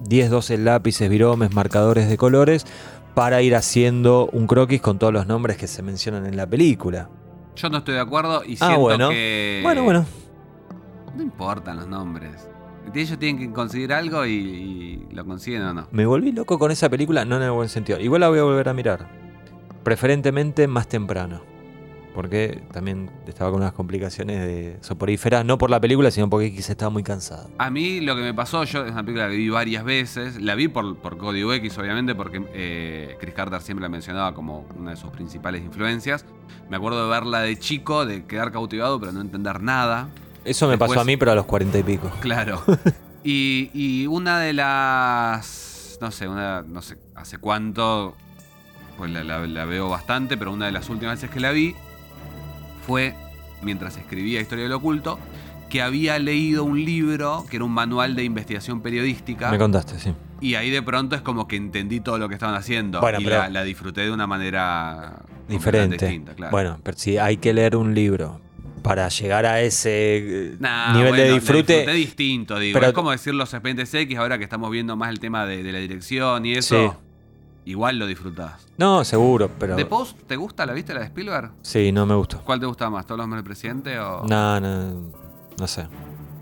10, 0.04 0.30
12 0.30 0.58
lápices, 0.58 1.08
viromes, 1.08 1.52
marcadores 1.54 2.08
de 2.08 2.16
colores, 2.16 2.66
para 3.14 3.40
ir 3.42 3.56
haciendo 3.56 4.28
un 4.32 4.46
croquis 4.46 4.80
con 4.80 4.98
todos 4.98 5.12
los 5.12 5.26
nombres 5.26 5.56
que 5.56 5.66
se 5.66 5.82
mencionan 5.82 6.26
en 6.26 6.36
la 6.36 6.46
película. 6.46 7.08
Yo 7.58 7.68
no 7.70 7.78
estoy 7.78 7.94
de 7.94 8.00
acuerdo 8.00 8.42
y 8.44 8.54
Ah, 8.54 8.66
siento 8.66 8.80
bueno. 8.80 9.08
que. 9.10 9.60
Bueno, 9.62 9.82
bueno. 9.84 10.06
No 11.16 11.22
importan 11.22 11.76
los 11.76 11.86
nombres. 11.88 12.48
Ellos 12.94 13.18
tienen 13.18 13.38
que 13.48 13.52
conseguir 13.52 13.92
algo 13.92 14.24
y, 14.24 14.30
y 14.32 15.14
lo 15.14 15.24
consiguen 15.26 15.62
o 15.62 15.74
no. 15.74 15.88
Me 15.90 16.06
volví 16.06 16.32
loco 16.32 16.58
con 16.58 16.70
esa 16.70 16.88
película, 16.88 17.24
no 17.24 17.36
en 17.36 17.42
el 17.42 17.50
buen 17.50 17.68
sentido. 17.68 18.00
Igual 18.00 18.22
la 18.22 18.28
voy 18.30 18.38
a 18.38 18.44
volver 18.44 18.68
a 18.68 18.72
mirar. 18.72 19.06
Preferentemente 19.82 20.66
más 20.66 20.88
temprano. 20.88 21.42
Porque 22.18 22.60
también 22.72 23.12
estaba 23.28 23.52
con 23.52 23.60
unas 23.60 23.72
complicaciones 23.74 24.40
de 24.40 24.76
soporíferas, 24.80 25.44
no 25.44 25.56
por 25.56 25.70
la 25.70 25.78
película, 25.78 26.10
sino 26.10 26.28
porque 26.28 26.52
quizá 26.52 26.72
estaba 26.72 26.90
muy 26.90 27.04
cansado. 27.04 27.48
A 27.58 27.70
mí 27.70 28.00
lo 28.00 28.16
que 28.16 28.22
me 28.22 28.34
pasó, 28.34 28.64
yo 28.64 28.84
es 28.84 28.90
una 28.90 29.04
película 29.04 29.28
que 29.28 29.36
vi 29.36 29.48
varias 29.50 29.84
veces, 29.84 30.42
la 30.42 30.56
vi 30.56 30.66
por, 30.66 30.96
por 30.96 31.16
Código 31.16 31.52
X, 31.52 31.78
obviamente, 31.78 32.16
porque 32.16 32.42
eh, 32.54 33.16
Chris 33.20 33.34
Carter 33.34 33.60
siempre 33.60 33.84
la 33.84 33.88
mencionaba 33.88 34.34
como 34.34 34.66
una 34.76 34.90
de 34.90 34.96
sus 34.96 35.10
principales 35.10 35.62
influencias. 35.62 36.24
Me 36.68 36.74
acuerdo 36.76 37.04
de 37.04 37.08
verla 37.08 37.38
de 37.42 37.56
chico, 37.56 38.04
de 38.04 38.24
quedar 38.24 38.50
cautivado, 38.50 38.98
pero 38.98 39.12
no 39.12 39.20
entender 39.20 39.62
nada. 39.62 40.08
Eso 40.44 40.66
me 40.66 40.76
pasó 40.76 40.98
a 40.98 41.04
mí, 41.04 41.16
pero 41.16 41.30
a 41.30 41.34
los 41.36 41.46
cuarenta 41.46 41.78
y 41.78 41.84
pico. 41.84 42.10
Claro. 42.20 42.64
y, 43.22 43.70
y 43.72 44.08
una 44.08 44.40
de 44.40 44.54
las. 44.54 45.98
No 46.00 46.10
sé, 46.10 46.26
una. 46.26 46.62
No 46.62 46.82
sé 46.82 46.96
hace 47.14 47.38
cuánto. 47.38 48.16
Pues 48.96 49.12
la, 49.12 49.22
la- 49.22 49.46
la 49.46 49.64
veo 49.66 49.88
bastante, 49.88 50.36
pero 50.36 50.52
una 50.52 50.66
de 50.66 50.72
las 50.72 50.88
últimas 50.88 51.14
veces 51.20 51.30
que 51.30 51.38
la 51.38 51.52
vi 51.52 51.76
fue 52.88 53.14
mientras 53.60 53.96
escribía 53.98 54.40
Historia 54.40 54.64
del 54.64 54.72
Oculto, 54.72 55.18
que 55.68 55.82
había 55.82 56.18
leído 56.18 56.64
un 56.64 56.82
libro 56.84 57.44
que 57.50 57.56
era 57.56 57.64
un 57.66 57.72
manual 57.72 58.16
de 58.16 58.24
investigación 58.24 58.80
periodística. 58.80 59.50
Me 59.50 59.58
contaste, 59.58 59.98
sí. 59.98 60.14
Y 60.40 60.54
ahí 60.54 60.70
de 60.70 60.80
pronto 60.82 61.14
es 61.14 61.20
como 61.20 61.46
que 61.46 61.56
entendí 61.56 62.00
todo 62.00 62.16
lo 62.18 62.28
que 62.30 62.34
estaban 62.34 62.54
haciendo. 62.54 63.00
Bueno, 63.00 63.20
y 63.20 63.24
pero- 63.24 63.36
la, 63.40 63.50
la 63.50 63.64
disfruté 63.64 64.00
de 64.00 64.10
una 64.10 64.26
manera 64.26 65.18
Diferente. 65.48 65.98
distinta, 66.06 66.34
claro. 66.34 66.50
Bueno, 66.50 66.78
pero 66.82 66.96
si 66.96 67.18
hay 67.18 67.36
que 67.36 67.52
leer 67.52 67.76
un 67.76 67.94
libro 67.94 68.40
para 68.82 69.08
llegar 69.10 69.44
a 69.44 69.60
ese 69.60 69.90
eh, 70.52 70.56
Nah, 70.58 70.92
nivel 70.94 71.08
bueno, 71.10 71.24
de 71.24 71.32
disfrute. 71.34 71.92
distinto, 71.92 72.58
digo. 72.58 72.72
pero- 72.78 72.86
es 72.88 72.92
como 72.94 73.10
decir 73.10 73.34
los 73.34 73.52
expedientes 73.52 73.92
X 73.92 74.16
ahora 74.16 74.38
que 74.38 74.44
estamos 74.44 74.70
viendo 74.70 74.96
más 74.96 75.10
el 75.10 75.20
tema 75.20 75.44
de, 75.44 75.62
de 75.62 75.72
la 75.72 75.78
dirección 75.80 76.46
y 76.46 76.54
eso. 76.54 76.92
Sí. 76.92 76.96
Igual 77.68 77.98
lo 77.98 78.06
disfrutás. 78.06 78.66
No, 78.78 79.04
seguro, 79.04 79.50
pero. 79.58 79.76
¿The 79.76 79.84
Post 79.84 80.16
te 80.26 80.36
gusta? 80.36 80.64
¿La 80.64 80.72
viste 80.72 80.94
la 80.94 81.00
de 81.00 81.06
Spielberg? 81.06 81.50
Sí, 81.60 81.92
no 81.92 82.06
me 82.06 82.14
gustó. 82.14 82.40
¿Cuál 82.42 82.60
te 82.60 82.64
gusta 82.64 82.88
más? 82.88 83.04
¿Todos 83.04 83.18
los 83.18 83.24
hombres 83.24 83.40
del 83.40 83.44
presidente 83.44 83.98
o.? 83.98 84.24
No, 84.26 84.58
no, 84.58 85.10
no 85.58 85.66
sé. 85.66 85.86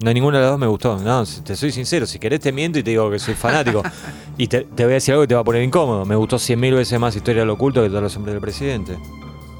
No, 0.04 0.12
ninguna 0.12 0.38
de 0.38 0.44
las 0.44 0.52
dos 0.52 0.60
me 0.60 0.68
gustó. 0.68 0.98
No, 0.98 1.24
te 1.24 1.56
soy 1.56 1.72
sincero, 1.72 2.06
si 2.06 2.20
querés 2.20 2.38
te 2.38 2.52
miento 2.52 2.78
y 2.78 2.84
te 2.84 2.90
digo 2.90 3.10
que 3.10 3.18
soy 3.18 3.34
fanático. 3.34 3.82
y 4.38 4.46
te, 4.46 4.60
te 4.66 4.84
voy 4.84 4.92
a 4.92 4.94
decir 4.94 5.14
algo 5.14 5.24
que 5.24 5.26
te 5.26 5.34
va 5.34 5.40
a 5.40 5.44
poner 5.44 5.64
incómodo. 5.64 6.04
Me 6.04 6.14
gustó 6.14 6.38
cien 6.38 6.60
mil 6.60 6.74
veces 6.74 7.00
más 7.00 7.16
Historia 7.16 7.40
del 7.40 7.50
Oculto 7.50 7.82
que 7.82 7.88
todos 7.88 8.04
los 8.04 8.16
hombres 8.16 8.34
del 8.34 8.40
presidente. 8.40 8.96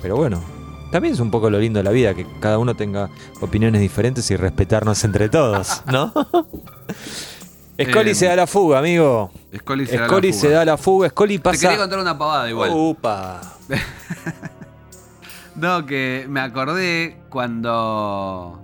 Pero 0.01 0.15
bueno, 0.15 0.41
también 0.93 1.15
es 1.15 1.21
un 1.21 1.33
poco 1.33 1.51
lo 1.51 1.59
lindo 1.59 1.81
de 1.81 1.83
la 1.83 1.91
vida, 1.91 2.15
que 2.15 2.29
cada 2.39 2.59
uno 2.59 2.77
tenga 2.77 3.11
opiniones 3.41 3.81
diferentes 3.81 4.31
y 4.31 4.37
respetarnos 4.37 5.03
entre 5.03 5.29
todos, 5.29 5.83
¿no? 5.91 6.13
Scully 7.79 8.11
Eh, 8.11 8.15
se 8.15 8.27
da 8.27 8.37
la 8.37 8.47
fuga, 8.47 8.79
amigo. 8.79 9.31
Scully 9.55 9.87
se 9.87 9.97
da 9.99 10.03
la 10.07 10.09
fuga. 10.09 10.33
se 10.33 10.49
da 10.51 10.65
la 10.65 10.77
fuga. 10.79 11.09
Scully 11.11 11.37
Te 11.39 11.43
pasa. 11.43 11.61
quería 11.61 11.77
contar 11.79 11.99
una 11.99 12.17
pavada 12.19 12.49
igual. 12.49 12.71
Upa. 12.73 13.41
No, 15.55 15.87
que 15.87 16.27
me 16.29 16.41
acordé 16.41 17.17
cuando. 17.31 18.63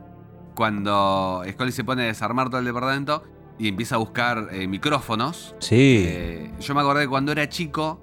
Cuando 0.54 1.42
Scully 1.50 1.72
se 1.72 1.82
pone 1.84 2.02
a 2.02 2.06
desarmar 2.06 2.48
todo 2.50 2.58
el 2.58 2.66
departamento 2.66 3.24
y 3.58 3.68
empieza 3.68 3.94
a 3.94 3.98
buscar 3.98 4.48
eh, 4.52 4.66
micrófonos. 4.66 5.54
Sí. 5.60 6.04
Eh, 6.06 6.50
yo 6.60 6.74
me 6.74 6.82
acordé 6.82 7.08
cuando 7.08 7.32
era 7.32 7.48
chico, 7.48 7.98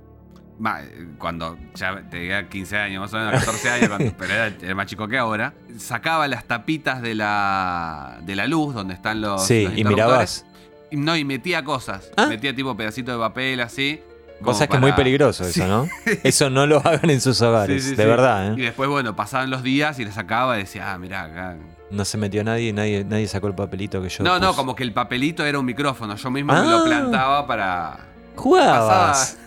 cuando 1.20 1.58
ya 1.76 2.02
tenía 2.10 2.50
15 2.50 2.78
años, 2.78 3.02
más 3.02 3.14
o 3.14 3.18
menos 3.18 3.34
14 3.46 3.70
años, 3.70 3.90
cuando- 3.90 4.14
pero 4.18 4.34
era, 4.34 4.48
era 4.48 4.74
más 4.74 4.88
chico 4.88 5.08
que 5.08 5.20
ahora, 5.20 5.54
sacaba 5.78 6.28
las 6.28 6.46
tapitas 6.46 7.04
de 7.04 7.14
la, 7.14 8.18
de 8.24 8.36
la 8.36 8.48
luz 8.48 8.74
donde 8.74 8.96
están 8.96 9.22
los. 9.22 9.46
sí, 9.46 9.66
los 9.66 9.78
y 9.78 9.84
mirabas. 9.84 10.46
Y 10.92 10.98
No, 10.98 11.16
y 11.16 11.24
metía 11.26 11.64
cosas. 11.64 12.12
Ah. 12.18 12.28
Metía 12.28 12.56
tipo 12.56 12.76
pedacitos 12.76 13.16
de 13.16 13.20
papel 13.20 13.60
así. 13.62 14.02
Cosa 14.42 14.68
que 14.68 14.76
es 14.78 14.82
muy 14.82 14.94
peligroso 14.94 15.44
eso, 15.44 15.68
¿no? 15.68 15.86
Eso 16.24 16.50
no 16.50 16.66
lo 16.66 16.78
hagan 16.78 17.10
en 17.10 17.20
sus 17.20 17.42
hogares, 17.42 17.84
Sí, 17.84 17.90
sí, 17.90 17.96
de 17.96 18.06
verdad, 18.06 18.56
Y 18.56 18.62
¿eh? 18.62 18.66
después, 18.68 18.90
bueno, 18.90 19.14
pasaban 19.14 19.50
los 19.50 19.64
días 19.64 20.00
y 20.00 20.06
le 20.06 20.14
sacaba 20.14 20.56
y 20.56 20.60
decía, 20.62 20.94
ah, 20.94 20.98
mirá, 20.98 21.26
acá. 21.26 21.58
No 21.92 22.06
se 22.06 22.18
metió 22.18 22.42
nadie, 22.46 22.72
nadie, 22.72 23.04
nadie 23.04 23.28
sacó 23.28 23.48
el 23.48 23.54
papelito 23.56 24.02
que 24.02 24.08
yo 24.08 24.24
No, 24.24 24.40
no, 24.40 24.56
como 24.56 24.78
que 24.78 24.84
el 24.84 24.94
papelito 24.94 25.46
era 25.46 25.60
un 25.60 25.66
micrófono. 25.66 26.16
Yo 26.16 26.32
mismo 26.32 26.54
me 26.54 26.60
Ah. 26.60 26.64
lo 26.64 26.86
plantaba 26.86 27.46
para. 27.46 27.98
Jugabas. 28.38 29.38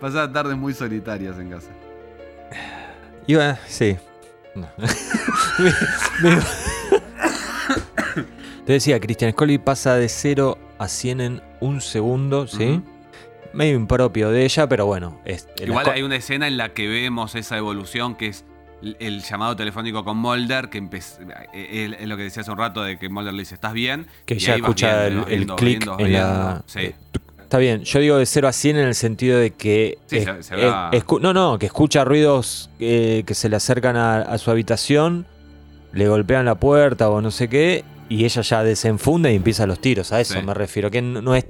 pasaba 0.00 0.32
tardes 0.32 0.56
muy 0.56 0.74
solitarias 0.74 1.36
en 1.36 1.50
casa. 1.50 1.70
Iba, 3.26 3.58
sí. 3.66 3.96
No. 4.54 4.68
Me- 5.58 5.72
me- 6.30 6.40
Te 8.66 8.74
decía, 8.74 9.00
Christian 9.00 9.32
Scully 9.32 9.58
pasa 9.58 9.94
de 9.96 10.08
0 10.08 10.56
a 10.80 10.88
100 10.88 11.20
en 11.20 11.42
un 11.60 11.80
segundo, 11.80 12.46
¿sí? 12.48 12.64
Ujú. 12.64 12.82
Medio 13.52 13.74
impropio 13.76 14.30
de 14.30 14.44
ella, 14.44 14.68
pero 14.68 14.86
bueno. 14.86 15.20
Es, 15.24 15.46
Igual 15.62 15.88
hay 15.90 16.02
una 16.02 16.16
escena 16.16 16.46
en 16.48 16.56
la 16.56 16.70
que 16.70 16.88
vemos 16.88 17.34
esa 17.34 17.56
evolución 17.58 18.14
que 18.14 18.28
es 18.28 18.44
el- 18.98 19.20
llamado 19.22 19.56
telefónico 19.56 20.04
con 20.04 20.16
Mulder, 20.16 20.70
que 20.70 20.78
eh, 21.52 21.96
es 22.00 22.08
lo 22.08 22.16
que 22.16 22.22
decía 22.24 22.42
hace 22.42 22.50
un 22.50 22.56
rato 22.58 22.82
de 22.82 22.98
que 22.98 23.08
Mulder 23.08 23.34
le 23.34 23.40
dice, 23.40 23.54
¿estás 23.54 23.72
bien? 23.74 24.06
que 24.24 24.38
ya 24.38 24.54
escucha 24.54 25.08
viendo, 25.08 25.26
el, 25.26 25.42
el 25.42 25.46
clic 25.56 25.82
en 25.82 26.12
la... 26.12 26.48
viendo. 26.48 26.62
Sí. 26.66 26.78
eh, 26.80 26.94
Está 27.42 27.58
bien, 27.58 27.82
yo 27.82 27.98
digo 27.98 28.16
de 28.16 28.26
0 28.26 28.46
a 28.46 28.52
100 28.52 28.76
en 28.76 28.86
el 28.86 28.94
sentido 28.94 29.36
de 29.38 29.50
que... 29.50 29.98
Sí, 30.06 30.18
es- 30.18 30.24
se- 30.24 30.42
se 30.44 30.56
va- 30.56 30.90
no, 31.20 31.32
no, 31.34 31.58
que 31.58 31.66
escucha 31.66 32.04
ruidos 32.04 32.70
eh, 32.78 33.24
que 33.26 33.34
se 33.34 33.48
le 33.48 33.56
acercan 33.56 33.96
a, 33.96 34.18
a 34.22 34.38
su 34.38 34.52
habitación, 34.52 35.26
le 35.92 36.08
golpean 36.08 36.44
la 36.44 36.54
puerta 36.54 37.10
o 37.10 37.20
no 37.20 37.32
sé 37.32 37.48
qué, 37.48 37.82
y 38.10 38.24
ella 38.26 38.42
ya 38.42 38.62
desenfunda 38.62 39.30
y 39.30 39.36
empieza 39.36 39.66
los 39.66 39.80
tiros. 39.80 40.12
A 40.12 40.20
eso 40.20 40.34
Sí. 40.34 40.42
me 40.44 40.52
refiero, 40.52 40.90
que 40.90 41.00
no 41.00 41.34
es, 41.34 41.46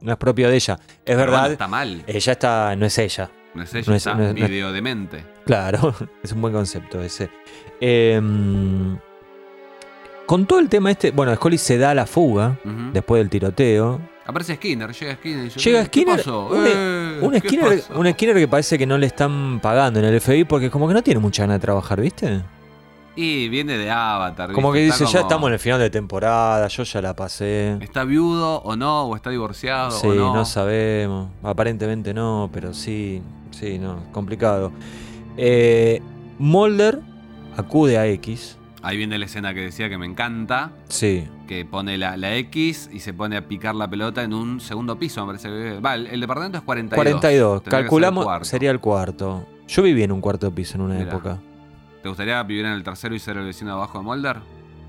no 0.00 0.12
es 0.12 0.16
propio 0.18 0.48
de 0.48 0.54
ella. 0.56 0.78
Es 0.80 0.88
Pero 1.04 1.18
bueno, 1.18 1.32
verdad, 1.32 1.52
está 1.52 1.68
mal. 1.68 2.02
ella 2.06 2.32
está, 2.32 2.74
no 2.76 2.86
es 2.86 2.96
ella. 2.98 3.30
No 3.52 3.62
es 3.64 3.74
ella, 3.74 3.84
no 3.88 3.94
es- 3.96 4.06
está 4.06 4.14
no 4.14 4.24
es- 4.28 4.34
no 4.34 4.44
es- 4.44 4.48
video 4.50 4.72
demente. 4.72 5.24
Claro, 5.44 5.94
es 6.22 6.32
un 6.32 6.40
buen 6.40 6.54
concepto 6.54 7.02
ese. 7.02 7.28
Em, 7.80 8.96
con 10.26 10.46
todo 10.46 10.60
el 10.60 10.68
tema 10.68 10.90
este, 10.92 11.10
bueno, 11.10 11.34
Scully 11.34 11.58
se 11.58 11.76
da 11.76 11.92
la 11.94 12.06
fuga 12.06 12.56
Ujú. 12.64 12.92
después 12.92 13.20
del 13.20 13.28
tiroteo. 13.28 14.00
Aparece 14.26 14.54
Skinner, 14.54 14.92
llega 14.92 15.14
Skinner. 15.16 15.40
y 15.40 15.44
dice, 15.44 15.58
Llega 15.60 15.80
"¿Qué 15.80 15.86
Skinner, 15.86 16.16
pasó? 16.18 16.46
un, 16.46 16.64
Eh, 16.66 17.18
un 17.20 17.32
¿qué 17.32 17.40
Skinner, 17.40 17.80
pasó?". 17.80 17.98
un 17.98 18.12
Skinner 18.12 18.36
que 18.36 18.46
parece 18.46 18.78
que 18.78 18.86
no 18.86 18.96
le 18.96 19.06
están 19.06 19.58
pagando 19.60 19.98
en 19.98 20.04
el 20.04 20.20
FBI 20.20 20.44
porque 20.44 20.70
como 20.70 20.86
que 20.86 20.94
no 20.94 21.02
tiene 21.02 21.18
mucha 21.18 21.42
ganas 21.42 21.56
de 21.56 21.60
trabajar, 21.62 22.00
¿viste? 22.00 22.42
Y 23.16 23.48
viene 23.48 23.76
de 23.76 23.90
Avatar. 23.90 24.52
Como 24.52 24.72
que 24.72 24.78
dice, 24.80 25.04
Está 25.04 25.06
ya 25.06 25.18
como- 25.18 25.28
estamos 25.28 25.46
en 25.48 25.52
el 25.54 25.58
final 25.58 25.78
de 25.80 25.90
temporada, 25.90 26.66
yo 26.68 26.82
ya 26.84 27.02
la 27.02 27.14
pasé. 27.14 27.76
¿Está 27.80 28.04
viudo 28.04 28.62
o 28.62 28.76
no? 28.76 29.02
¿O 29.04 29.16
está 29.16 29.30
divorciado 29.30 29.90
Sí, 29.90 30.06
o 30.06 30.14
no? 30.14 30.34
no. 30.34 30.44
sabemos. 30.44 31.28
Aparentemente 31.42 32.14
no, 32.14 32.48
pero 32.52 32.72
sí, 32.72 33.20
sí, 33.50 33.78
no, 33.78 33.98
complicado. 34.12 34.72
Eh, 35.36 36.00
Mulder 36.38 37.00
acude 37.56 37.98
a 37.98 38.06
X. 38.06 38.56
Ahí 38.82 38.96
viene 38.96 39.18
la 39.18 39.26
escena 39.26 39.52
que 39.52 39.60
decía 39.60 39.90
que 39.90 39.98
me 39.98 40.06
encanta. 40.06 40.70
Sí, 40.88 41.28
Que 41.46 41.64
pone 41.66 41.98
la, 41.98 42.16
la 42.16 42.34
X 42.36 42.88
y 42.92 43.00
se 43.00 43.12
pone 43.12 43.36
a 43.36 43.46
picar 43.46 43.74
la 43.74 43.90
pelota 43.90 44.22
en 44.22 44.32
un 44.32 44.60
segundo 44.60 44.98
piso, 44.98 45.20
me 45.26 45.32
parece 45.34 45.48
que. 45.48 45.80
Va, 45.80 45.96
el, 45.96 46.06
el 46.06 46.20
departamento 46.20 46.56
es 46.58 46.64
42. 46.64 46.96
42. 46.96 47.62
Tendría 47.62 47.62
que 47.62 47.70
ser 47.70 47.78
el 47.78 47.84
Calculamos, 47.84 48.24
cuarto. 48.24 48.44
sería 48.46 48.70
el 48.70 48.80
cuarto. 48.80 49.46
Yo 49.68 49.82
viví 49.82 50.02
en 50.02 50.12
un 50.12 50.20
cuarto 50.22 50.50
piso 50.54 50.76
en 50.76 50.80
una 50.82 50.94
Mirá. 50.94 51.10
época. 51.10 51.38
¿Te 52.02 52.08
gustaría 52.08 52.42
vivir 52.42 52.64
en 52.64 52.72
el 52.72 52.82
tercero 52.82 53.14
y 53.14 53.18
ser 53.18 53.36
el 53.36 53.44
vecino 53.44 53.70
de 53.72 53.76
abajo 53.76 53.98
de 53.98 54.04
Mulder? 54.04 54.36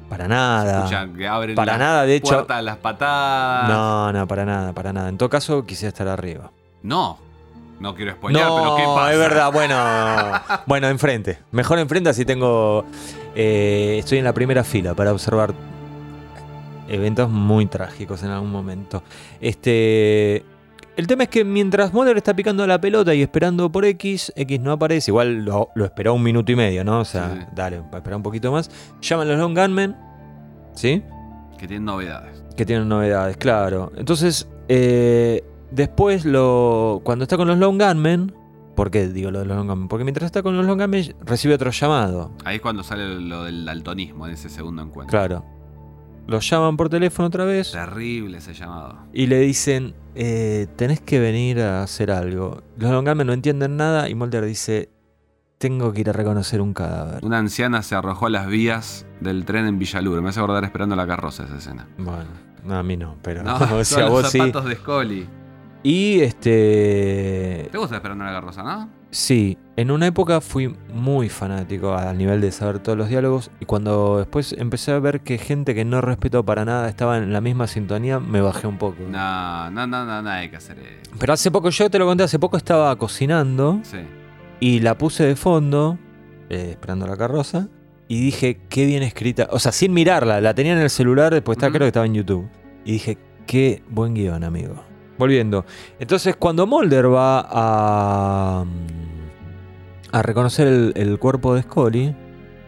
Para 0.10 0.28
nada. 0.28 0.80
Escucha, 0.86 1.08
que 1.18 1.28
abren 1.28 1.56
Para 1.56 1.74
las 1.74 1.80
nada, 1.80 2.04
de 2.06 2.16
hecho- 2.16 2.34
puertas, 2.36 2.64
las 2.64 2.78
patadas. 2.78 3.70
No, 3.70 4.12
no, 4.14 4.28
para 4.28 4.46
nada, 4.46 4.74
para 4.74 4.92
nada. 4.94 5.10
En 5.10 5.18
todo 5.18 5.30
caso, 5.30 5.66
quisiera 5.66 5.90
estar 5.90 6.08
arriba. 6.08 6.52
No. 6.84 7.18
No 7.80 7.96
quiero 7.96 8.12
spoilear, 8.12 8.46
no, 8.48 8.56
pero 8.58 8.76
¿qué 8.76 8.84
pasa? 8.84 9.12
es 9.14 9.18
verdad, 9.18 9.52
bueno. 9.52 9.76
bueno, 10.68 10.88
enfrente. 10.88 11.40
Mejor 11.52 11.80
enfrente, 11.80 12.10
así 12.12 12.26
tengo. 12.26 12.86
eh, 13.36 13.96
estoy 14.00 14.20
en 14.20 14.24
la 14.26 14.34
primera 14.34 14.64
fila 14.64 14.94
para 14.94 15.12
observar 15.12 15.52
eventos 16.88 17.30
muy 17.30 17.66
trágicos 17.66 18.22
en 18.24 18.30
algún 18.30 18.52
momento. 18.52 19.02
Este. 19.40 20.46
El 20.98 21.08
tema 21.08 21.24
es 21.24 21.30
que 21.30 21.44
mientras 21.46 21.94
Mulder 21.94 22.18
está 22.18 22.36
picando 22.36 22.68
la 22.68 22.80
pelota 22.80 23.14
y 23.16 23.22
esperando 23.22 23.72
por 23.72 23.86
X, 23.86 24.32
X 24.36 24.60
no 24.60 24.74
aparece. 24.74 25.10
Igual 25.12 25.46
lo, 25.46 25.70
lo 25.74 25.86
esperó 25.86 26.14
un 26.14 26.22
minuto 26.24 26.52
y 26.52 26.56
medio, 26.56 26.84
¿no? 26.84 27.00
O 27.00 27.06
sea, 27.06 27.34
Sí. 27.34 27.46
dale, 27.56 27.80
va 27.80 27.86
a 27.94 27.98
esperar 27.98 28.18
un 28.18 28.24
poquito 28.24 28.52
más. 28.52 28.70
Llaman 29.02 29.28
los 29.30 29.38
Long 29.40 29.56
Gunmen. 29.58 29.96
¿Sí? 30.76 31.02
Que 31.58 31.68
tienen 31.68 31.86
novedades. 31.86 32.44
Que 32.58 32.66
tienen 32.66 32.90
novedades, 32.90 33.38
claro. 33.38 33.92
Entonces, 33.96 34.48
eh, 34.68 35.44
después 35.72 36.26
lo. 36.26 37.02
Cuando 37.04 37.24
está 37.24 37.38
con 37.38 37.48
los 37.48 37.58
Long 37.58 37.80
Gunmen. 37.82 38.34
¿Por 38.76 38.90
qué 38.90 39.08
digo 39.10 39.32
lo 39.32 39.40
de 39.40 39.46
los 39.46 39.56
Long 39.58 39.68
Gunmen? 39.68 39.88
Porque 39.88 40.04
mientras 40.04 40.26
está 40.26 40.44
con 40.44 40.56
los 40.58 40.66
Long 40.66 40.80
Gunmen 40.80 41.16
recibe 41.26 41.54
otro 41.56 41.72
llamado. 41.72 42.32
Ahí 42.46 42.56
es 42.58 42.62
cuando 42.62 42.84
sale 42.84 43.20
lo 43.20 43.44
del 43.46 43.66
daltonismo 43.66 44.28
en 44.28 44.34
ese 44.34 44.50
segundo 44.50 44.82
encuentro. 44.82 45.12
Claro. 45.18 45.46
Los 46.32 46.50
llaman 46.50 46.78
por 46.78 46.90
teléfono 46.90 47.28
otra 47.28 47.46
vez 47.46 47.72
Terrible 47.72 48.38
ese 48.40 48.54
llamado. 48.54 48.98
y 49.14 49.28
le 49.28 49.40
dicen: 49.40 49.94
eh, 50.16 50.68
tenés 50.76 51.00
que 51.02 51.20
venir 51.20 51.60
a 51.62 51.84
hacer 51.84 52.10
algo. 52.12 52.64
Los 52.78 52.92
longames 52.92 53.26
no 53.26 53.34
entienden 53.34 53.78
nada 53.78 54.10
y 54.10 54.16
Mulder 54.16 54.46
dice, 54.46 54.90
tengo 55.58 55.94
que 55.94 56.02
ir 56.02 56.10
a 56.10 56.14
reconocer 56.14 56.60
un 56.62 56.74
cadáver. 56.74 57.24
Una 57.24 57.38
anciana 57.38 57.84
se 57.84 57.94
arrojó 57.96 58.26
a 58.26 58.30
las 58.32 58.48
vías 58.48 59.06
del 59.20 59.46
tren 59.46 59.68
en 59.68 59.78
Villaluro. 59.78 60.22
Me 60.22 60.30
hace 60.30 60.40
acordar 60.40 60.64
esperando 60.64 60.96
la 60.96 61.06
carroza 61.06 61.44
esa 61.44 61.58
escena. 61.58 61.88
Bueno, 61.98 62.26
no, 62.64 62.76
a 62.78 62.84
mí 62.84 62.98
no, 62.98 63.18
pero 63.22 63.44
No, 63.44 63.56
o 63.56 63.60
son 63.60 63.86
sea, 63.86 64.00
los 64.06 64.10
vos 64.12 64.30
sí. 64.32 64.40
zapatos 64.40 64.66
de 64.66 64.76
Scully. 64.76 65.30
Y 65.84 66.22
este... 66.22 67.70
¿Te 67.72 67.78
gusta 67.78 67.96
esperando 67.98 68.24
la 68.24 68.32
carroza, 68.32 68.64
no? 68.64 68.90
Sí, 69.14 69.58
en 69.76 69.92
una 69.92 70.08
época 70.08 70.40
fui 70.40 70.74
muy 70.94 71.28
fanático 71.28 71.94
al 71.94 72.18
nivel 72.18 72.40
de 72.40 72.52
saber 72.54 72.80
todos 72.80 72.98
los 72.98 73.10
diálogos 73.10 73.52
y 73.60 73.66
cuando 73.66 74.20
después 74.20 74.56
empecé 74.58 74.94
a 74.94 75.00
ver 75.00 75.20
que 75.20 75.38
gente 75.38 75.76
que 75.76 75.84
no 75.84 76.00
respeto 76.00 76.46
para 76.46 76.64
nada 76.64 76.88
estaba 76.88 77.18
en 77.18 77.34
la 77.34 77.42
misma 77.42 77.68
sintonía, 77.68 78.22
me 78.22 78.40
bajé 78.40 78.68
un 78.68 78.78
poco. 78.78 79.04
No, 79.10 79.70
no, 79.70 79.86
no, 79.86 80.06
no, 80.06 80.22
no 80.22 80.30
hay 80.30 80.50
que 80.50 80.56
hacer 80.56 80.80
eso. 80.80 81.12
Pero 81.20 81.34
hace 81.34 81.52
poco, 81.52 81.70
yo 81.70 81.90
te 81.90 82.00
lo 82.00 82.06
conté, 82.06 82.24
hace 82.24 82.40
poco 82.40 82.56
estaba 82.56 82.96
cocinando 82.96 83.82
Sí. 83.84 83.98
y 84.62 84.80
la 84.80 84.98
puse 84.98 85.26
de 85.26 85.36
fondo, 85.36 85.98
eh, 86.50 86.70
esperando 86.72 87.06
la 87.06 87.18
carroza, 87.18 87.68
y 88.08 88.22
dije, 88.22 88.62
qué 88.70 88.86
bien 88.86 89.04
escrita. 89.04 89.48
O 89.52 89.60
sea, 89.60 89.74
sin 89.74 89.92
mirarla, 89.94 90.40
la 90.40 90.54
tenía 90.54 90.72
en 90.74 90.80
el 90.80 90.90
celular, 90.90 91.34
después 91.34 91.58
está, 91.58 91.68
Ujú. 91.68 91.74
creo 91.74 91.86
que 91.86 91.90
estaba 91.90 92.06
en 92.06 92.14
YouTube. 92.14 92.48
Y 92.86 92.94
dije, 92.94 93.18
qué 93.46 93.84
buen 93.90 94.14
guion, 94.14 94.44
amigo. 94.46 94.76
Volviendo. 95.22 95.66
Entonces, 96.00 96.36
cuando 96.36 96.66
Mulder 96.66 97.14
va 97.14 97.46
a, 97.48 98.66
a 100.12 100.22
reconocer 100.24 100.66
el, 100.68 100.94
el 100.96 101.20
cuerpo 101.20 101.54
de 101.54 101.62
Scully, 101.62 102.16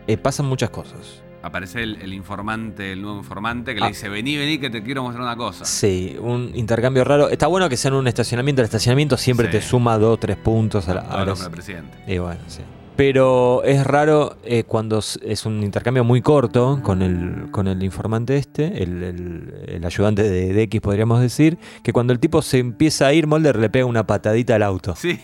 eh, 0.05 0.17
pasan 0.17 0.45
muchas 0.45 0.69
cosas. 0.69 1.23
Aparece 1.41 1.81
el, 1.81 1.97
el 2.01 2.13
informante, 2.13 2.91
el 2.93 3.01
nuevo 3.01 3.17
informante, 3.17 3.73
que 3.73 3.81
Ah. 3.81 3.85
le 3.85 3.89
dice, 3.89 4.07
vení, 4.07 4.37
vení, 4.37 4.59
que 4.59 4.69
te 4.69 4.83
quiero 4.83 5.01
mostrar 5.01 5.23
una 5.23 5.35
cosa. 5.35 5.65
Sí, 5.65 6.15
un 6.21 6.51
intercambio 6.53 7.03
raro. 7.03 7.27
Está 7.29 7.47
bueno 7.47 7.67
que 7.69 7.75
sea 7.75 7.89
en 7.89 7.95
un 7.95 8.07
estacionamiento. 8.07 8.61
El 8.61 8.65
estacionamiento 8.65 9.17
siempre 9.17 9.47
Sí. 9.47 9.53
te 9.53 9.61
suma 9.61 9.97
dos, 9.97 10.19
tres 10.19 10.37
puntos 10.37 10.87
a 10.89 10.93
la, 10.93 11.01
a 11.01 11.25
las- 11.25 11.49
presidente. 11.49 11.97
Y 12.07 12.19
bueno, 12.19 12.39
sí. 12.47 12.61
Pero 12.95 13.63
es 13.63 13.85
raro 13.87 14.37
eh, 14.43 14.63
cuando 14.65 14.99
es 14.99 15.45
un 15.45 15.63
intercambio 15.63 16.03
muy 16.03 16.21
corto 16.21 16.79
con 16.83 17.01
el, 17.01 17.49
con 17.51 17.67
el 17.67 17.81
informante 17.83 18.37
este, 18.37 18.83
el, 18.83 19.01
el- 19.03 19.53
el 19.67 19.85
ayudante 19.85 20.21
de, 20.23 20.53
de 20.53 20.61
X 20.63 20.79
podríamos 20.81 21.19
decir, 21.19 21.57
que 21.83 21.91
cuando 21.91 22.13
el 22.13 22.19
tipo 22.19 22.41
se 22.43 22.59
empieza 22.59 23.07
a 23.07 23.13
ir, 23.13 23.25
Mulder 23.25 23.55
le 23.57 23.69
pega 23.69 23.85
una 23.85 24.05
patadita 24.05 24.55
al 24.55 24.63
auto. 24.63 24.95
Sí. 24.95 25.19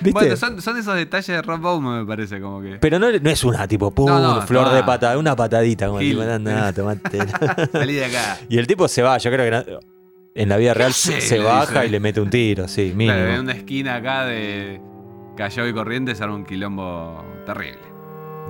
¿Viste? 0.00 0.12
Bueno, 0.18 0.36
son, 0.36 0.60
son 0.62 0.78
esos 0.78 0.94
detalles 0.96 1.26
de 1.28 1.42
Rob 1.42 1.60
Bowman, 1.60 2.00
me 2.00 2.06
parece, 2.06 2.40
como 2.40 2.62
que. 2.62 2.78
Pero 2.80 2.98
no, 2.98 3.12
no 3.12 3.30
es 3.30 3.44
una 3.44 3.68
tipo, 3.68 3.90
pum, 3.90 4.06
No, 4.06 4.18
no, 4.36 4.42
flor 4.46 4.64
toma. 4.64 4.76
de 4.76 4.82
pata, 4.82 5.18
una 5.18 5.36
patadita, 5.36 5.86
como 5.88 5.98
Gil. 6.00 6.12
tipo, 6.18 6.24
nada, 6.24 6.72
tomate. 6.74 7.18
Salí 7.70 7.92
de 7.94 8.06
acá. 8.06 8.38
y 8.48 8.56
el 8.58 8.66
tipo 8.66 8.88
se 8.88 9.02
va, 9.02 9.18
yo 9.18 9.30
creo 9.30 9.50
que 9.64 9.78
en 10.34 10.48
la 10.48 10.56
vida 10.56 10.72
real 10.72 10.94
se 10.94 11.38
baja 11.38 11.72
dice. 11.82 11.86
y 11.86 11.90
le 11.90 12.00
mete 12.00 12.20
un 12.22 12.30
tiro, 12.30 12.66
sí, 12.66 12.92
mínimo. 12.96 13.16
Claro, 13.18 13.34
en 13.34 13.40
una 13.40 13.52
esquina 13.52 13.96
acá 13.96 14.24
de 14.24 14.80
Callao 15.36 15.66
y 15.68 15.72
Corrientes 15.72 16.20
arma 16.20 16.34
un 16.36 16.44
quilombo 16.44 17.22
terrible. 17.46 17.80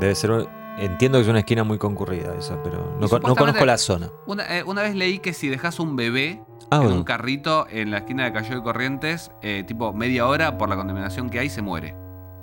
Debe 0.00 0.14
ser, 0.14 0.48
entiendo 0.78 1.18
que 1.18 1.22
es 1.22 1.28
una 1.28 1.40
esquina 1.40 1.64
muy 1.64 1.78
concurrida 1.78 2.34
esa, 2.36 2.62
pero 2.62 2.96
no, 2.98 3.08
conozco 3.08 3.64
la 3.64 3.78
zona. 3.78 4.10
Una, 4.26 4.58
eh, 4.58 4.62
una 4.64 4.82
vez 4.82 4.94
leí 4.94 5.18
que 5.18 5.32
si 5.32 5.48
dejas 5.48 5.78
un 5.80 5.96
bebé 5.96 6.42
Ah, 6.70 6.76
en 6.76 6.82
bueno. 6.84 6.96
un 6.98 7.04
carrito 7.04 7.66
en 7.68 7.90
la 7.90 7.98
esquina 7.98 8.24
de 8.24 8.32
Callao 8.32 8.58
y 8.58 8.62
Corrientes, 8.62 9.30
eh, 9.42 9.62
tipo 9.66 9.92
media 9.92 10.26
hora 10.26 10.56
por 10.56 10.70
la 10.70 10.76
contaminación 10.76 11.28
que 11.28 11.38
hay, 11.38 11.50
se 11.50 11.60
muere. 11.60 11.94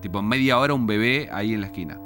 Tipo 0.02 0.22
media 0.22 0.60
hora 0.60 0.76
un 0.76 0.86
bebé 0.86 1.30
ahí 1.32 1.56
en 1.56 1.62
la 1.62 1.68
esquina. 1.68 2.00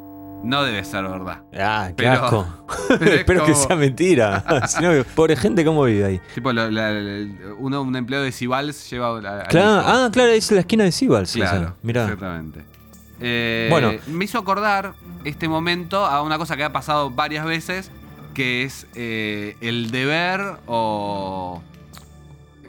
No 0.43 0.63
debe 0.63 0.83
ser 0.83 1.03
verdad. 1.07 1.41
Ah, 1.57 1.87
qué 1.89 1.93
Pero- 2.03 2.11
asco. 2.25 2.47
Pero 2.99 3.05
es 3.05 3.11
Espero 3.19 3.45
que 3.45 3.55
sea 3.55 3.75
mentira. 3.75 4.43
Si 4.67 4.81
no, 4.81 4.91
pobre 5.15 5.35
gente, 5.37 5.63
¿cómo 5.63 5.83
vive 5.85 6.05
ahí? 6.05 6.21
Tipo, 6.35 6.51
lo- 6.51 6.69
la- 6.69 6.91
la- 6.91 7.27
uno, 7.57 7.81
un 7.81 7.95
empleado 7.95 8.25
de 8.25 8.31
Cibals 8.31 8.89
lleva 8.89 9.17
a- 9.17 9.43
Claro, 9.47 9.83
ah, 9.85 10.09
claro, 10.11 10.31
es 10.31 10.51
la 10.51 10.59
esquina 10.59 10.83
de 10.83 10.91
Sibals. 10.91 11.31
Claro, 11.33 11.75
Mira. 11.81 12.03
exactamente. 12.03 12.63
Eh, 13.21 13.67
Bueno. 13.69 13.93
me 14.07 14.25
hizo 14.25 14.37
acordar 14.37 14.93
este 15.23 15.47
momento 15.47 16.05
a 16.05 16.21
una 16.21 16.37
cosa 16.37 16.57
que 16.57 16.63
ha 16.65 16.73
pasado 16.73 17.09
varias 17.09 17.45
veces, 17.45 17.89
que 18.33 18.63
es 18.63 18.85
eh, 18.95 19.55
el 19.61 19.91
deber 19.91 20.41
o 20.65 21.61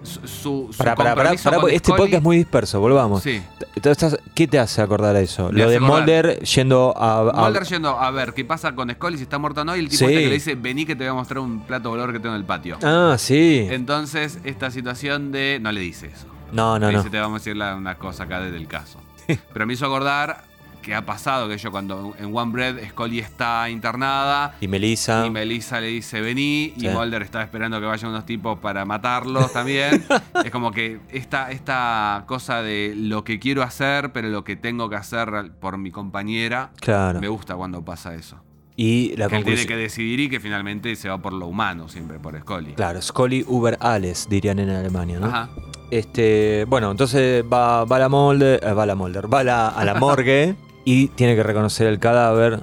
su, 0.04 0.26
su, 0.28 0.70
Para, 0.76 0.94
para, 0.94 1.14
para, 1.14 1.30
con 1.60 1.70
este 1.70 1.90
podcast 1.90 2.12
es 2.14 2.22
muy 2.22 2.36
disperso, 2.36 2.78
volvamos. 2.80 3.22
Sí. 3.22 3.42
Entonces, 3.74 4.18
¿qué 4.34 4.46
te 4.46 4.58
hace 4.58 4.80
acordar 4.82 5.16
a 5.16 5.20
eso? 5.20 5.50
Me 5.50 5.58
Lo 5.60 5.68
de 5.70 5.80
Mulder 5.80 6.40
yendo 6.40 6.94
a. 6.96 7.20
a- 7.30 7.44
Mulder 7.48 7.64
yendo 7.64 7.90
a 7.98 8.10
ver 8.10 8.32
qué 8.34 8.44
pasa 8.44 8.74
con 8.74 8.90
Scully, 8.90 9.16
si 9.16 9.24
está 9.24 9.38
muerta 9.38 9.62
o 9.62 9.64
no, 9.64 9.74
y 9.74 9.80
el 9.80 9.88
tipo 9.88 9.98
Sí. 10.00 10.04
este 10.06 10.20
que 10.22 10.28
le 10.28 10.34
dice, 10.34 10.54
vení 10.54 10.86
que 10.86 10.94
te 10.94 11.04
voy 11.04 11.10
a 11.10 11.14
mostrar 11.14 11.38
un 11.40 11.60
plato 11.60 11.90
volador 11.90 12.12
que 12.12 12.20
tengo 12.20 12.34
en 12.34 12.40
el 12.40 12.46
patio. 12.46 12.78
Ah, 12.82 13.16
sí. 13.18 13.66
Entonces, 13.70 14.38
esta 14.44 14.70
situación 14.70 15.32
de... 15.32 15.58
No 15.60 15.72
le 15.72 15.80
dice 15.80 16.06
eso. 16.06 16.26
No, 16.52 16.78
no, 16.78 16.86
Le 16.86 16.92
no. 16.92 16.98
dice, 17.00 17.10
te 17.10 17.18
vamos 17.18 17.36
a 17.36 17.40
decir 17.40 17.56
la- 17.56 17.74
una 17.74 17.96
cosa 17.96 18.24
acá 18.24 18.40
desde 18.40 18.56
el 18.58 18.68
caso. 18.68 19.00
Pero 19.52 19.66
me 19.66 19.72
hizo 19.72 19.86
acordar 19.86 20.44
que 20.84 20.94
ha 20.94 21.04
pasado 21.06 21.48
que 21.48 21.56
yo 21.58 21.70
cuando 21.70 22.14
en 22.18 22.36
One 22.36 22.52
Bread 22.52 22.88
Scully 22.90 23.18
está 23.18 23.68
internada 23.70 24.54
Y 24.60 24.68
Melissa. 24.68 25.26
y 25.26 25.30
Melissa 25.30 25.80
le 25.80 25.86
dice 25.88 26.20
vení 26.20 26.74
Sí. 26.76 26.86
y 26.86 26.88
Mulder 26.90 27.22
está 27.22 27.42
esperando 27.42 27.80
que 27.80 27.86
vayan 27.86 28.10
unos 28.10 28.26
tipos 28.26 28.58
para 28.58 28.84
matarlos 28.84 29.52
también. 29.52 30.04
es 30.44 30.50
como 30.50 30.70
que 30.70 31.00
esta, 31.08 31.50
esta 31.50 32.24
cosa 32.26 32.62
de 32.62 32.94
lo 32.96 33.24
que 33.24 33.38
quiero 33.38 33.62
hacer 33.62 34.12
pero 34.12 34.28
lo 34.28 34.44
que 34.44 34.56
tengo 34.56 34.88
que 34.90 34.96
hacer 34.96 35.52
por 35.60 35.78
mi 35.78 35.90
compañera, 35.90 36.70
Claro. 36.80 37.20
me 37.20 37.28
gusta 37.28 37.54
cuando 37.56 37.84
pasa 37.84 38.14
eso. 38.14 38.36
Y 38.76 39.16
la 39.16 39.28
que 39.28 39.36
él 39.36 39.44
tiene 39.44 39.66
que 39.66 39.76
decidir 39.76 40.18
y 40.18 40.28
que 40.28 40.40
finalmente 40.40 40.94
se 40.96 41.08
va 41.08 41.18
por 41.18 41.32
lo 41.32 41.46
humano 41.46 41.88
siempre, 41.88 42.18
por 42.18 42.36
Scully. 42.38 42.72
Claro, 42.74 43.00
Scully 43.00 43.44
über 43.48 43.78
alles, 43.80 44.26
dirían 44.28 44.58
en 44.58 44.68
Alemania, 44.70 45.20
¿no? 45.20 45.26
Ajá. 45.26 45.48
Este, 45.92 46.64
bueno, 46.68 46.90
entonces 46.90 47.44
va, 47.44 47.84
va 47.84 47.98
la 48.00 48.08
Mulder, 48.08 48.58
eh, 48.64 48.72
va 48.72 48.84
la 48.84 48.96
Mulder, 48.96 49.32
va 49.32 49.44
la, 49.44 49.68
a 49.68 49.84
la 49.84 49.94
morgue 50.00 50.56
y 50.84 51.08
tiene 51.08 51.34
que 51.36 51.42
reconocer 51.42 51.86
el 51.86 51.98
cadáver, 51.98 52.60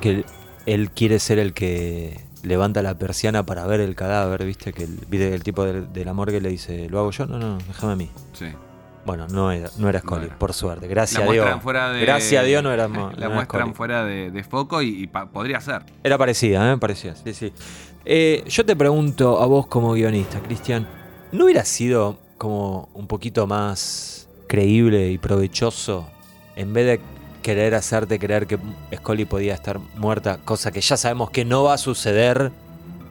que 0.00 0.24
él, 0.66 0.90
quiere 0.90 1.18
ser 1.18 1.38
el 1.38 1.52
que 1.52 2.20
levanta 2.42 2.82
la 2.82 2.94
persiana 2.98 3.44
para 3.44 3.66
ver 3.66 3.80
el 3.80 3.94
cadáver, 3.94 4.44
¿viste? 4.44 4.72
Que 4.72 4.84
el, 4.84 5.42
tipo 5.42 5.64
de, 5.64 5.82
de 5.82 6.04
la 6.04 6.12
morgue 6.12 6.40
le 6.40 6.48
dice, 6.50 6.88
¿lo 6.88 6.98
hago 7.00 7.10
yo? 7.10 7.26
No, 7.26 7.38
no, 7.38 7.58
déjame 7.66 7.92
a 7.92 7.96
mí. 7.96 8.10
Sí. 8.32 8.46
Bueno, 9.04 9.28
no 9.28 9.52
era, 9.52 9.70
no 9.78 9.88
era 9.88 10.00
Scully, 10.00 10.26
era. 10.26 10.36
por 10.38 10.52
suerte, 10.52 10.88
gracias 10.88 11.22
La 11.22 11.30
a 11.30 11.32
Dios. 11.32 11.62
fuera 11.62 11.92
de. 11.92 12.00
Gracias 12.00 12.42
a 12.42 12.44
Dios 12.44 12.62
no 12.62 12.72
era, 12.72 12.88
no 12.88 13.10
La 13.12 13.26
era 13.26 13.34
muestran 13.34 13.72
fuera 13.74 14.04
de, 14.04 14.30
de 14.32 14.42
foco 14.44 14.82
y, 14.82 15.02
y 15.02 15.06
pa- 15.06 15.26
podría 15.26 15.60
ser. 15.60 15.82
Era 16.02 16.18
parecida, 16.18 16.72
¿eh? 16.72 16.76
Parecía, 16.76 17.14
sí, 17.14 17.32
sí. 17.32 17.52
Eh, 18.04 18.42
yo 18.48 18.64
te 18.66 18.74
pregunto 18.76 19.40
a 19.40 19.46
vos 19.46 19.66
como 19.68 19.92
guionista, 19.92 20.40
Cristian, 20.40 20.86
¿no 21.32 21.44
hubiera 21.44 21.64
sido 21.64 22.18
como 22.36 22.88
un 22.94 23.06
poquito 23.06 23.46
más 23.46 24.28
creíble 24.48 25.10
y 25.10 25.18
provechoso 25.18 26.08
en 26.56 26.72
vez 26.72 26.86
de 26.86 27.00
querer 27.46 27.76
hacerte 27.76 28.18
creer 28.18 28.48
que 28.48 28.58
Scully 28.92 29.24
podía 29.24 29.54
estar 29.54 29.78
muerta, 29.94 30.40
cosa 30.44 30.72
que 30.72 30.80
ya 30.80 30.96
sabemos 30.96 31.30
que 31.30 31.44
no 31.44 31.62
va 31.62 31.74
a 31.74 31.78
suceder 31.78 32.50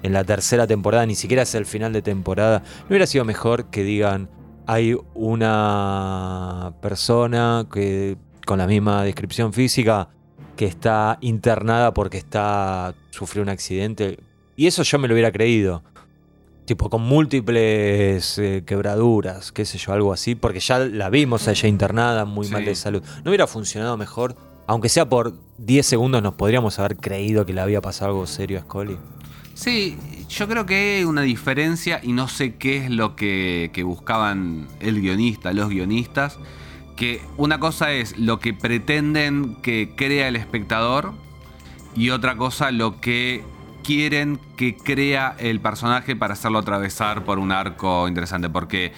en 0.04 0.12
la 0.12 0.26
tercera 0.26 0.68
temporada, 0.68 1.06
ni 1.06 1.16
siquiera 1.16 1.44
es 1.44 1.56
el 1.56 1.66
final 1.66 1.94
de 1.94 2.02
temporada? 2.02 2.60
¿No 2.82 2.88
hubiera 2.90 3.08
sido 3.08 3.24
mejor 3.24 3.70
que 3.70 3.84
digan, 3.84 4.28
hay 4.68 4.98
una 5.14 6.74
persona 6.82 7.66
que 7.72 8.18
con 8.46 8.58
la 8.58 8.68
misma 8.68 9.06
descripción 9.06 9.54
física 9.54 10.10
que 10.58 10.66
está 10.66 11.18
internada 11.22 11.94
porque 11.94 12.18
está 12.18 12.94
sufrió 13.12 13.42
un 13.42 13.48
accidente. 13.48 14.20
Y 14.58 14.68
eso 14.68 14.84
yo 14.84 15.00
me 15.00 15.08
lo 15.08 15.14
hubiera 15.14 15.32
creído. 15.32 15.82
Tipo, 16.66 16.90
con 16.90 17.02
múltiples 17.04 18.38
eh, 18.40 18.64
quebraduras, 18.66 19.52
qué 19.52 19.66
sé 19.66 19.78
yo, 19.78 19.94
algo 19.94 20.12
así, 20.14 20.34
porque 20.36 20.60
ya 20.60 20.80
la 20.80 21.10
vimos 21.10 21.48
a 21.48 21.52
ella 21.52 21.70
internada, 21.70 22.26
muy 22.26 22.48
Sí. 22.48 22.54
mal 22.54 22.66
de 22.66 22.76
salud. 22.76 23.04
¿No 23.24 23.30
hubiera 23.32 23.46
funcionado 23.48 23.98
mejor? 23.98 24.36
Aunque 24.68 24.90
sea 24.90 25.08
por 25.08 25.34
10 25.60 25.86
segundos, 25.86 26.24
nos 26.24 26.34
podríamos 26.34 26.80
haber 26.80 26.98
creído 26.98 27.46
que 27.46 27.54
le 27.54 27.62
había 27.62 27.82
pasado 27.82 28.12
algo 28.12 28.26
serio 28.26 28.58
a 28.58 28.62
Scully. 28.62 28.98
Sí, 29.54 29.96
yo 30.28 30.48
creo 30.48 30.66
que 30.66 30.98
hay 30.98 31.04
una 31.04 31.22
diferencia 31.22 32.00
y 32.02 32.14
no 32.14 32.28
sé 32.28 32.56
qué 32.56 32.78
es 32.86 32.90
lo 32.90 33.16
que, 33.16 33.70
que 33.72 33.84
buscaban 33.84 34.68
el 34.80 35.00
guionista, 35.02 35.54
los 35.54 35.70
guionistas. 35.70 36.40
Que 36.96 37.22
una 37.38 37.60
cosa 37.60 37.92
es 37.94 38.18
lo 38.18 38.40
que 38.40 38.54
pretenden 38.54 39.56
que 39.62 39.94
crea 39.96 40.28
el 40.30 40.36
espectador 40.36 41.14
y 41.96 42.10
otra 42.10 42.36
cosa 42.38 42.72
lo 42.72 43.00
que 43.00 43.44
quieren 43.86 44.40
que 44.58 44.76
crea 44.76 45.36
el 45.40 45.60
personaje 45.60 46.16
para 46.16 46.34
hacerlo 46.34 46.60
atravesar 46.60 47.24
por 47.24 47.40
un 47.40 47.52
arco 47.52 48.08
interesante. 48.08 48.50
Porque 48.50 48.92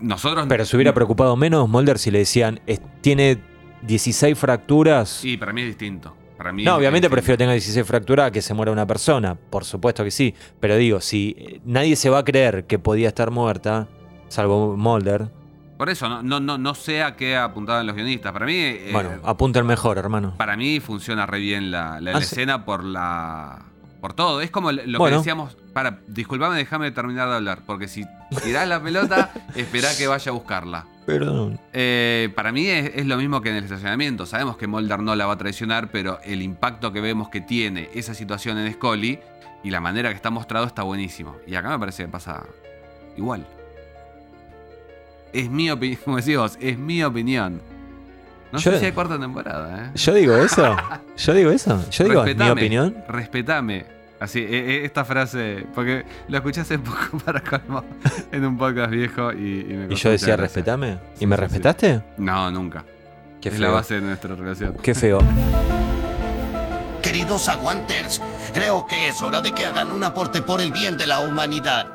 nosotros... 0.00 0.46
Pero 0.48 0.64
se 0.64 0.76
hubiera 0.76 0.94
preocupado 0.94 1.36
menos 1.36 1.68
Mulder 1.68 1.98
si 1.98 2.10
le 2.10 2.18
decían, 2.20 2.60
"Es- 2.66 2.80
tiene 3.00 3.38
16 3.82 4.36
fracturas. 4.38 5.08
Sí, 5.08 5.36
para 5.36 5.52
mí 5.52 5.62
es 5.62 5.68
distinto. 5.68 6.14
Para 6.36 6.52
mí 6.52 6.62
No, 6.64 6.72
es 6.72 6.76
obviamente 6.78 7.06
distinto. 7.06 7.14
prefiero 7.14 7.38
tenga 7.38 7.52
16 7.52 7.86
fracturas 7.86 8.28
a 8.28 8.30
que 8.30 8.42
se 8.42 8.54
muera 8.54 8.70
una 8.70 8.86
persona. 8.86 9.34
Por 9.34 9.64
supuesto 9.64 10.04
que 10.04 10.10
sí. 10.10 10.34
Pero 10.60 10.76
digo, 10.76 11.00
si 11.00 11.34
eh, 11.38 11.60
nadie 11.64 11.96
se 11.96 12.10
va 12.10 12.18
a 12.18 12.24
creer 12.24 12.64
que 12.66 12.78
podía 12.78 13.08
estar 13.08 13.30
muerta, 13.30 13.88
salvo 14.28 14.76
Mulder, 14.76 15.30
Por 15.78 15.88
eso, 15.90 16.08
no, 16.08 16.22
no, 16.24 16.40
no, 16.40 16.58
no 16.58 16.74
sé 16.74 17.02
a 17.04 17.14
qué 17.16 17.36
apuntaban 17.36 17.86
los 17.86 17.94
guionistas. 17.96 18.32
Para 18.32 18.46
mí... 18.46 18.52
eh, 18.56 18.90
bueno, 18.92 19.10
apunta 19.24 19.58
el 19.60 19.64
mejor, 19.64 19.96
hermano. 19.98 20.34
Para 20.36 20.56
mí 20.56 20.80
funciona 20.80 21.24
re 21.26 21.38
bien 21.38 21.70
la, 21.70 22.00
la- 22.00 22.10
Ah, 22.10 22.14
la 22.14 22.18
sí. 22.20 22.24
escena 22.34 22.64
por 22.64 22.82
la 22.84 23.64
Por 24.00 24.12
todo. 24.12 24.40
Es 24.40 24.50
como 24.50 24.70
lo 24.72 24.98
Bueno. 24.98 25.16
que 25.16 25.18
decíamos. 25.18 25.56
Para, 25.72 25.98
disculpame, 26.06 26.56
déjame 26.56 26.90
terminar 26.92 27.28
de 27.28 27.34
hablar. 27.36 27.60
Porque 27.66 27.88
si 27.88 28.04
tirás 28.44 28.68
la 28.68 28.82
pelota, 28.82 29.32
esperá 29.56 29.88
que 29.96 30.06
vaya 30.06 30.30
a 30.30 30.34
buscarla. 30.34 30.86
Perdón. 31.06 31.58
Eh, 31.72 32.30
para 32.36 32.52
mí 32.52 32.66
es, 32.66 32.92
es 32.94 33.06
lo 33.06 33.16
mismo 33.16 33.40
que 33.40 33.50
en 33.50 33.56
el 33.56 33.64
estacionamiento. 33.64 34.26
Sabemos 34.26 34.56
que 34.56 34.66
Mulder 34.66 35.00
no 35.00 35.14
la 35.16 35.26
va 35.26 35.32
a 35.34 35.38
traicionar, 35.38 35.90
pero 35.90 36.20
el 36.24 36.42
impacto 36.42 36.92
que 36.92 37.00
vemos 37.00 37.28
que 37.28 37.40
tiene 37.40 37.88
esa 37.94 38.14
situación 38.14 38.58
en 38.58 38.72
Scully 38.72 39.18
y 39.64 39.70
la 39.70 39.80
manera 39.80 40.10
que 40.10 40.16
está 40.16 40.30
mostrado 40.30 40.66
está 40.66 40.82
buenísimo. 40.82 41.36
Y 41.46 41.54
acá 41.54 41.70
me 41.70 41.78
parece 41.78 42.04
que 42.04 42.08
pasa 42.10 42.44
igual. 43.16 43.46
Es 45.32 45.50
mi 45.50 45.70
opinión, 45.70 45.98
como 46.04 46.16
decís 46.18 46.36
vos, 46.36 46.58
es 46.60 46.78
mi 46.78 47.02
opinión. 47.02 47.60
No 48.52 48.58
Yo- 48.58 48.72
sé 48.72 48.78
si 48.80 48.86
hay 48.86 48.92
cuarta 48.92 49.18
temporada, 49.18 49.84
¿eh? 49.86 49.90
¿Yo 49.94 50.14
digo 50.14 50.36
eso? 50.36 50.76
¿Yo 51.16 51.34
digo 51.34 51.50
eso? 51.50 51.84
¿Yo 51.90 52.04
digo 52.04 52.22
mi 52.22 52.26
Respetame, 52.28 52.52
opinión? 52.52 52.96
Respetame. 53.08 53.98
Así, 54.20 54.40
e- 54.40 54.78
e- 54.80 54.84
esta 54.84 55.04
frase, 55.04 55.64
porque 55.74 56.04
lo 56.28 56.36
escuché 56.38 56.62
hace 56.62 56.78
poco 56.78 57.18
para 57.24 57.40
colmo 57.40 57.84
en 58.32 58.44
un 58.44 58.56
podcast 58.58 58.90
viejo 58.90 59.32
y, 59.32 59.60
y 59.68 59.74
me 59.74 59.92
Y 59.92 59.96
yo 59.96 60.10
decía, 60.10 60.36
respetame. 60.36 60.98
Sí, 61.14 61.24
¿Y 61.24 61.26
me 61.26 61.36
sí, 61.36 61.40
sí. 61.40 61.46
respetaste? 61.48 62.02
No, 62.16 62.50
nunca. 62.50 62.84
Qué 63.40 63.50
es 63.50 63.58
la 63.60 63.68
feo. 63.68 63.74
base 63.76 63.94
de 63.94 64.00
nuestra 64.00 64.34
relación. 64.34 64.76
Qué 64.82 64.94
feo. 64.96 65.18
Queridos 67.02 67.48
aguanters, 67.48 68.20
creo 68.52 68.86
que 68.86 69.08
es 69.08 69.22
hora 69.22 69.40
de 69.40 69.52
que 69.52 69.64
hagan 69.66 69.92
un 69.92 70.02
aporte 70.04 70.42
por 70.42 70.60
el 70.60 70.72
bien 70.72 70.96
de 70.96 71.06
la 71.06 71.20
humanidad. 71.20 71.86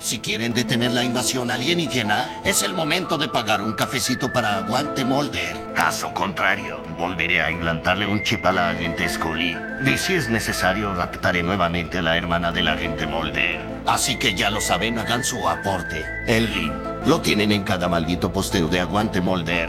Si 0.00 0.18
quieren 0.20 0.54
detener 0.54 0.92
la 0.92 1.04
invasión 1.04 1.50
alienígena, 1.50 2.40
es 2.42 2.62
el 2.62 2.72
momento 2.72 3.18
de 3.18 3.28
pagar 3.28 3.60
un 3.60 3.74
cafecito 3.74 4.32
para 4.32 4.56
Aguante 4.56 5.04
Molder. 5.04 5.74
Caso 5.74 6.14
contrario, 6.14 6.82
volveré 6.98 7.42
a 7.42 7.50
implantarle 7.50 8.06
un 8.06 8.22
chip 8.22 8.44
a 8.46 8.52
la 8.52 8.70
agente 8.70 9.06
Scully. 9.06 9.54
Y 9.84 9.98
si 9.98 10.14
es 10.14 10.30
necesario, 10.30 10.94
raptaré 10.94 11.42
nuevamente 11.42 11.98
a 11.98 12.02
la 12.02 12.16
hermana 12.16 12.50
del 12.50 12.68
agente 12.68 13.06
Molder. 13.06 13.60
Así 13.86 14.16
que 14.16 14.34
ya 14.34 14.48
lo 14.48 14.62
saben, 14.62 14.98
hagan 14.98 15.22
su 15.22 15.46
aporte. 15.46 16.02
El 16.26 16.50
link 16.50 16.72
lo 17.04 17.20
tienen 17.20 17.52
en 17.52 17.62
cada 17.62 17.86
maldito 17.86 18.32
posteo 18.32 18.68
de 18.68 18.80
Aguante 18.80 19.20
Molder. 19.20 19.68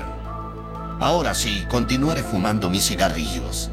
Ahora 1.01 1.33
sí, 1.33 1.65
continuaré 1.69 2.23
fumando 2.23 2.69
mis 2.69 2.87
cigarrillos. 2.87 3.69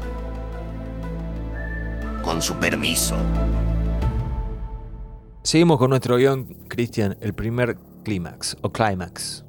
Con 2.21 2.41
su 2.41 2.55
permiso. 2.55 3.15
Seguimos 5.49 5.79
con 5.79 5.89
nuestro 5.89 6.17
guion, 6.17 6.45
Cristian. 6.67 7.17
El 7.21 7.33
primer 7.33 7.75
clímax 8.03 8.55
o 8.61 8.71
clímax. 8.71 9.43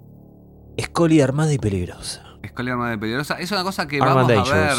Scully 0.80 1.20
armada 1.20 1.52
y 1.52 1.58
peligrosa. 1.58 2.38
Scully 2.48 2.70
Armada 2.70 2.94
y 2.94 2.96
Peligrosa. 2.96 3.38
Es 3.38 3.52
una 3.52 3.62
cosa 3.64 3.86
que 3.86 4.00
vamos 4.00 4.30
a 4.30 4.54
ver. 4.54 4.76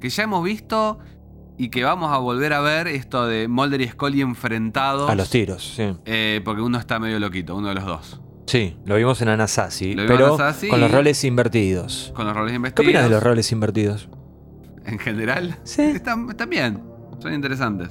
Que 0.00 0.10
ya 0.10 0.22
hemos 0.22 0.44
visto 0.44 1.00
y 1.58 1.70
que 1.70 1.82
vamos 1.82 2.12
a 2.12 2.18
volver 2.18 2.52
a 2.52 2.60
ver 2.60 2.86
esto 2.86 3.26
de 3.26 3.48
Mulder 3.48 3.80
y 3.80 3.88
Scully 3.88 4.20
enfrentados. 4.20 5.10
A 5.10 5.16
los 5.16 5.28
tiros, 5.28 5.74
sí. 5.74 5.92
eh, 6.04 6.40
porque 6.44 6.62
uno 6.62 6.78
está 6.78 7.00
medio 7.00 7.18
loquito, 7.18 7.56
uno 7.56 7.70
de 7.70 7.74
los 7.74 7.84
dos. 7.84 8.20
Sí, 8.46 8.76
lo 8.84 8.94
vimos 8.94 9.20
en 9.22 9.30
Anasazi, 9.30 9.94
Lo 9.94 10.06
pero 10.06 10.36
Anasazi 10.36 10.68
con 10.68 10.80
los 10.80 10.92
roles 10.92 11.24
invertidos. 11.24 12.12
Con 12.14 12.26
los 12.26 12.36
roles 12.36 12.52
¿Qué 12.52 12.56
investigados. 12.58 12.86
opinas 12.86 13.02
de 13.02 13.10
los 13.10 13.22
roles 13.24 13.50
invertidos? 13.50 14.08
En 14.86 15.00
general. 15.00 15.58
Sí. 15.64 15.82
Están, 15.82 16.30
están 16.30 16.48
bien. 16.48 16.80
Son 17.18 17.34
interesantes. 17.34 17.90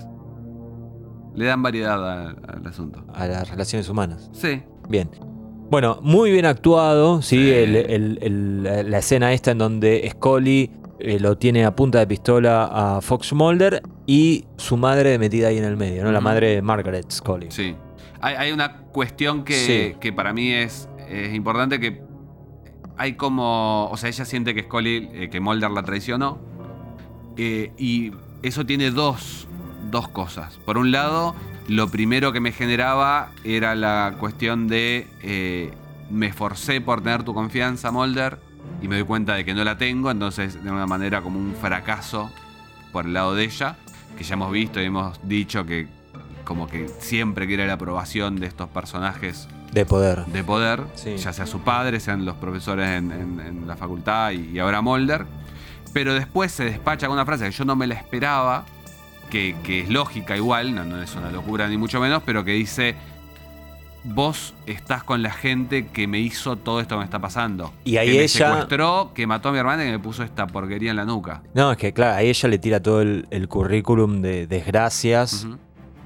Le 1.35 1.45
dan 1.45 1.61
variedad 1.63 2.27
a- 2.27 2.29
al 2.29 2.67
asunto. 2.67 3.03
A 3.13 3.27
las 3.27 3.49
relaciones 3.49 3.89
humanas. 3.89 4.29
Sí. 4.33 4.61
Bien. 4.89 5.09
Bueno, 5.69 5.99
muy 6.03 6.31
bien 6.31 6.45
actuado, 6.45 7.21
¿sí? 7.21 7.37
Sí. 7.37 7.49
El- 7.51 7.75
el- 7.75 8.19
el- 8.21 8.91
la 8.91 8.97
escena 8.99 9.33
esta 9.33 9.51
en 9.51 9.57
donde 9.57 10.07
Scully 10.11 10.69
eh, 10.99 11.19
lo 11.19 11.37
tiene 11.37 11.65
a 11.65 11.75
punta 11.75 11.99
de 11.99 12.07
pistola 12.07 12.69
a 12.71 13.01
Fox 13.01 13.33
Mulder 13.33 13.81
y 14.05 14.45
su 14.57 14.77
madre 14.77 15.17
metida 15.19 15.47
ahí 15.49 15.57
en 15.57 15.65
el 15.65 15.75
medio, 15.75 16.03
¿no? 16.03 16.11
La 16.11 16.21
madre 16.21 16.55
de 16.55 16.61
Margaret 16.61 17.11
Scully. 17.11 17.47
Sí. 17.49 17.75
Hay, 18.21 18.35
hay 18.35 18.51
una 18.53 18.77
cuestión 18.83 19.43
que, 19.43 19.53
Sí. 19.53 19.95
que 19.99 20.13
para 20.13 20.31
mí 20.31 20.51
es, 20.53 20.87
es 21.09 21.33
importante 21.33 21.79
que 21.79 22.01
hay 22.95 23.13
como. 23.15 23.89
O 23.91 23.97
sea, 23.97 24.07
ella 24.09 24.23
siente 24.23 24.53
que 24.53 24.61
Scully, 24.63 25.09
eh, 25.13 25.29
que 25.29 25.39
Mulder 25.41 25.71
la 25.71 25.83
traicionó. 25.83 26.37
eh, 27.35 27.73
y 27.77 28.11
eso 28.43 28.63
tiene 28.65 28.91
dos, 28.91 29.47
dos 29.93 30.09
cosas. 30.09 30.57
Por 30.65 30.77
un 30.77 30.91
lado, 30.91 31.33
lo 31.69 31.87
primero 31.87 32.33
que 32.33 32.41
me 32.41 32.51
generaba 32.51 33.29
era 33.45 33.75
la 33.75 34.15
cuestión 34.19 34.67
de. 34.67 35.07
eh, 35.21 35.71
me 36.09 36.27
esforcé 36.27 36.81
por 36.81 37.01
tener 37.01 37.23
tu 37.23 37.33
confianza, 37.33 37.89
Mulder, 37.91 38.37
y 38.81 38.87
me 38.89 38.95
doy 38.97 39.05
cuenta 39.05 39.35
de 39.35 39.45
que 39.45 39.53
no 39.53 39.63
la 39.63 39.77
tengo, 39.77 40.11
entonces 40.11 40.61
de 40.61 40.69
una 40.69 40.85
manera 40.85 41.21
como 41.21 41.39
un 41.39 41.55
fracaso 41.55 42.29
por 42.91 43.05
el 43.05 43.13
lado 43.13 43.33
de 43.33 43.45
ella, 43.45 43.77
que 44.17 44.23
ya 44.25 44.33
hemos 44.33 44.51
visto 44.51 44.81
y 44.81 44.85
hemos 44.85 45.17
dicho 45.27 45.65
que 45.65 45.87
como 46.43 46.67
que 46.67 46.89
siempre 46.99 47.47
quiere 47.47 47.65
la 47.65 47.73
aprobación 47.73 48.35
de 48.35 48.47
estos 48.47 48.67
personajes 48.69 49.47
De 49.71 49.85
poder. 49.85 50.25
de 50.25 50.43
poder, 50.43 50.83
Sí. 50.95 51.15
ya 51.17 51.31
sea 51.33 51.47
su 51.47 51.61
padre, 51.61 51.99
sean 52.01 52.25
los 52.25 52.35
profesores 52.35 52.89
en, 52.89 53.11
en- 53.11 53.39
en 53.39 53.67
la 53.67 53.75
facultad 53.77 54.31
y, 54.31 54.49
y 54.51 54.59
ahora 54.59 54.81
Mulder. 54.81 55.25
Pero 55.93 56.13
después 56.13 56.51
se 56.51 56.65
despacha 56.65 57.07
con 57.07 57.13
una 57.15 57.25
frase 57.25 57.45
que 57.45 57.51
yo 57.51 57.63
no 57.65 57.75
me 57.75 57.87
la 57.87 57.95
esperaba, 57.95 58.65
que, 59.33 59.55
que 59.63 59.81
es 59.81 59.89
lógica 59.89 60.37
igual, 60.37 60.73
no, 60.75 60.85
no 60.85 61.01
es 61.01 61.13
una 61.15 61.31
locura 61.31 61.67
ni 61.67 61.75
mucho 61.75 61.99
menos, 61.99 62.21
pero 62.25 62.45
que 62.45 62.51
dice, 62.51 62.95
vos 64.03 64.53
estás 64.65 65.03
con 65.03 65.23
la 65.23 65.31
gente 65.31 65.87
que 65.87 66.07
me 66.07 66.19
hizo 66.19 66.55
todo 66.57 66.79
esto 66.81 66.95
que 66.95 66.99
me 66.99 67.05
está 67.05 67.19
pasando. 67.19 67.73
Y 67.85 67.97
ahí 67.97 68.11
que 68.11 68.17
me 68.17 68.23
ella- 68.23 68.49
secuestró, 68.51 69.11
que 69.15 69.25
mató 69.27 69.49
a 69.49 69.51
mi 69.53 69.57
hermana 69.57 69.83
y 69.83 69.87
que 69.87 69.91
me 69.93 69.99
puso 69.99 70.23
esta 70.23 70.45
porquería 70.47 70.91
en 70.91 70.97
la 70.97 71.05
nuca. 71.05 71.41
No, 71.53 71.71
es 71.71 71.77
que 71.77 71.93
claro, 71.93 72.15
ahí 72.17 72.29
ella 72.29 72.49
le 72.49 72.59
tira 72.59 72.79
todo 72.81 73.01
el, 73.01 73.25
el 73.31 73.47
currículum 73.47 74.21
de 74.21 74.45
desgracias. 74.47 75.47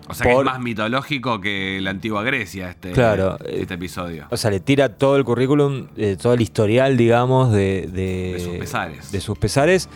O 0.09 0.13
sea 0.13 0.25
que 0.25 0.37
es 0.37 0.43
más 0.45 0.61
mitológico 0.61 1.41
que 1.41 1.79
la 1.81 1.89
antigua 1.89 2.23
Grecia 2.23 2.69
este, 2.69 2.91
Claro, 2.93 3.37
este 3.45 3.73
episodio. 3.73 4.27
O 4.29 4.37
sea, 4.37 4.51
le 4.51 4.61
tira 4.61 4.87
todo 4.95 5.17
el 5.17 5.25
currículum, 5.25 5.87
eh, 5.97 6.15
todo 6.21 6.33
el 6.33 6.39
historial, 6.39 6.95
digamos, 6.95 7.51
de, 7.51 7.89
de, 7.91 8.33
De 8.35 8.39
sus 8.39 8.55
pesares. 8.55 9.11
de 9.11 9.19
sus 9.19 9.37
pesares, 9.37 9.89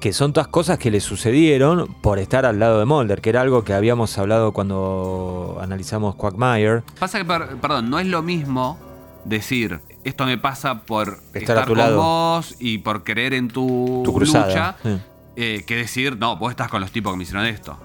que 0.00 0.12
son 0.12 0.32
todas 0.32 0.48
cosas 0.48 0.78
que 0.78 0.90
le 0.90 1.00
sucedieron 1.00 1.86
por 2.02 2.18
estar 2.18 2.46
al 2.46 2.58
lado 2.58 2.78
de 2.78 2.84
Mulder, 2.84 3.20
que 3.20 3.30
era 3.30 3.40
algo 3.40 3.64
que 3.64 3.72
habíamos 3.74 4.16
hablado 4.18 4.52
cuando 4.52 5.58
analizamos 5.60 6.14
Quagmire. 6.14 6.82
Pasa 6.98 7.18
que, 7.18 7.24
per- 7.24 7.56
perdón, 7.60 7.90
no 7.90 7.98
es 7.98 8.06
lo 8.06 8.22
mismo 8.22 8.78
decir 9.24 9.80
esto 10.04 10.24
me 10.24 10.38
pasa 10.38 10.82
por 10.82 11.18
estar, 11.34 11.58
a 11.58 11.62
tu 11.64 11.70
con 11.70 11.78
lado. 11.78 11.96
vos 11.98 12.54
y 12.60 12.78
por 12.78 13.04
creer 13.04 13.34
en 13.34 13.48
tu, 13.48 14.02
Tu 14.04 14.14
cruzada. 14.14 14.46
lucha, 14.46 14.76
Sí. 14.82 14.98
eh, 15.36 15.64
que 15.66 15.76
decir, 15.76 16.16
no, 16.16 16.36
vos 16.36 16.50
estás 16.50 16.68
con 16.68 16.80
los 16.80 16.90
tipos 16.92 17.12
que 17.12 17.16
me 17.18 17.24
hicieron 17.24 17.44
esto. 17.44 17.76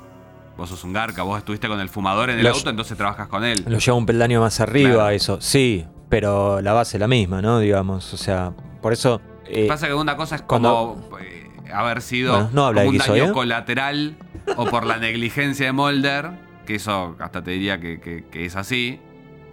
Vos 0.56 0.70
sos 0.70 0.84
un 0.84 0.94
garca, 0.94 1.24
vos 1.24 1.38
estuviste 1.40 1.68
con 1.68 1.80
el 1.82 1.90
fumador 1.90 2.30
en 2.30 2.40
el 2.40 2.48
auto, 2.48 2.70
entonces 2.70 2.96
trabajas 2.96 3.28
con 3.28 3.44
él. 3.44 3.66
Lo 3.68 3.80
lleva 3.80 3.98
un 3.98 4.06
peldaño 4.06 4.40
más 4.40 4.60
arriba, 4.62 4.92
Claro. 4.94 5.10
eso. 5.10 5.42
Sí, 5.42 5.86
pero 6.10 6.62
la 6.62 6.72
base 6.74 6.96
es 6.98 7.02
la 7.02 7.08
misma, 7.08 7.42
¿no? 7.42 7.60
Digamos, 7.60 8.14
o 8.14 8.18
sea, 8.18 8.54
por 8.82 8.94
eso... 8.94 9.20
eh, 9.48 9.66
Pasa 9.68 9.88
que 9.88 9.94
una 9.96 10.16
cosa 10.16 10.36
es 10.36 10.44
cuando- 10.44 10.96
como 11.10 11.18
eh, 11.18 11.33
haber 11.74 12.02
sido 12.02 12.34
Bueno, 12.34 12.50
no 12.54 12.66
habla 12.68 12.82
como 12.82 12.92
un 12.92 12.98
daño 12.98 13.26
¿eh? 13.26 13.32
colateral 13.32 14.16
o 14.58 14.66
por 14.66 14.86
la 14.86 14.98
negligencia 14.98 15.66
de 15.68 15.72
Mulder, 15.72 16.32
que 16.66 16.76
eso 16.76 17.16
hasta 17.20 17.44
te 17.44 17.52
diría 17.52 17.80
que, 17.80 18.00
que- 18.00 18.24
que 18.32 18.46
es 18.46 18.56
así. 18.56 19.00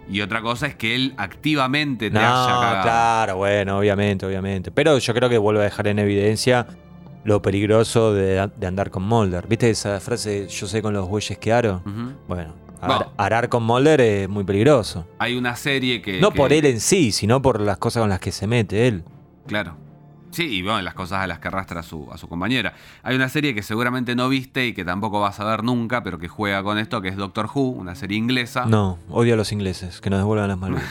Y 0.09 0.21
otra 0.21 0.41
cosa 0.41 0.67
es 0.67 0.75
que 0.75 0.95
él 0.95 1.13
activamente 1.17 2.09
te 2.09 2.13
No, 2.19 2.19
haya 2.21 2.53
cagado. 2.59 2.81
claro, 2.83 3.35
bueno, 3.37 3.77
obviamente, 3.77 4.25
obviamente. 4.25 4.71
Pero 4.71 4.97
yo 4.97 5.13
creo 5.13 5.29
que 5.29 5.37
vuelve 5.37 5.61
a 5.61 5.63
dejar 5.65 5.87
en 5.87 5.99
evidencia 5.99 6.67
lo 7.23 7.41
peligroso 7.41 8.13
de, 8.13 8.49
de 8.57 8.67
andar 8.67 8.89
con 8.89 9.03
Mulder. 9.03 9.47
¿Viste 9.47 9.69
esa 9.69 9.99
frase, 9.99 10.47
yo 10.47 10.67
sé 10.67 10.81
con 10.81 10.93
los 10.93 11.07
bueyes 11.07 11.37
que 11.37 11.53
aro? 11.53 11.81
Bueno, 11.85 12.15
Bueno. 12.27 12.53
ar- 12.81 13.09
arar 13.17 13.47
con 13.49 13.63
Mulder 13.63 14.01
es 14.01 14.27
muy 14.27 14.43
peligroso. 14.43 15.07
Hay 15.19 15.35
una 15.35 15.55
serie 15.55 16.01
que. 16.01 16.19
no 16.19 16.31
que- 16.31 16.37
por 16.37 16.51
él 16.51 16.65
en 16.65 16.79
sí, 16.81 17.11
sino 17.11 17.41
por 17.41 17.61
las 17.61 17.77
cosas 17.77 18.01
con 18.01 18.09
las 18.09 18.19
que 18.19 18.31
se 18.31 18.47
mete 18.47 18.87
él. 18.87 19.03
Claro. 19.47 19.75
Sí, 20.31 20.57
y 20.57 20.61
bueno, 20.61 20.81
las 20.81 20.93
cosas 20.93 21.19
a 21.19 21.27
las 21.27 21.39
que 21.39 21.47
arrastra 21.47 21.81
a 21.81 21.83
su, 21.83 22.09
a 22.11 22.17
su 22.17 22.27
compañera. 22.27 22.73
Hay 23.03 23.15
una 23.15 23.29
serie 23.29 23.53
que 23.53 23.63
seguramente 23.63 24.15
no 24.15 24.29
viste 24.29 24.67
y 24.67 24.73
que 24.73 24.85
tampoco 24.85 25.19
vas 25.19 25.39
a 25.39 25.45
ver 25.45 25.63
nunca, 25.63 26.03
pero 26.03 26.19
que 26.19 26.27
juega 26.27 26.63
con 26.63 26.77
esto, 26.77 27.01
que 27.01 27.09
es 27.09 27.17
Doctor 27.17 27.49
Who, 27.53 27.61
una 27.61 27.95
serie 27.95 28.17
inglesa. 28.17 28.65
No, 28.65 28.97
odio 29.09 29.33
a 29.33 29.37
los 29.37 29.51
ingleses, 29.51 30.01
que 30.01 30.09
nos 30.09 30.19
devuelvan 30.19 30.47
las 30.47 30.57
Malvinas. 30.57 30.85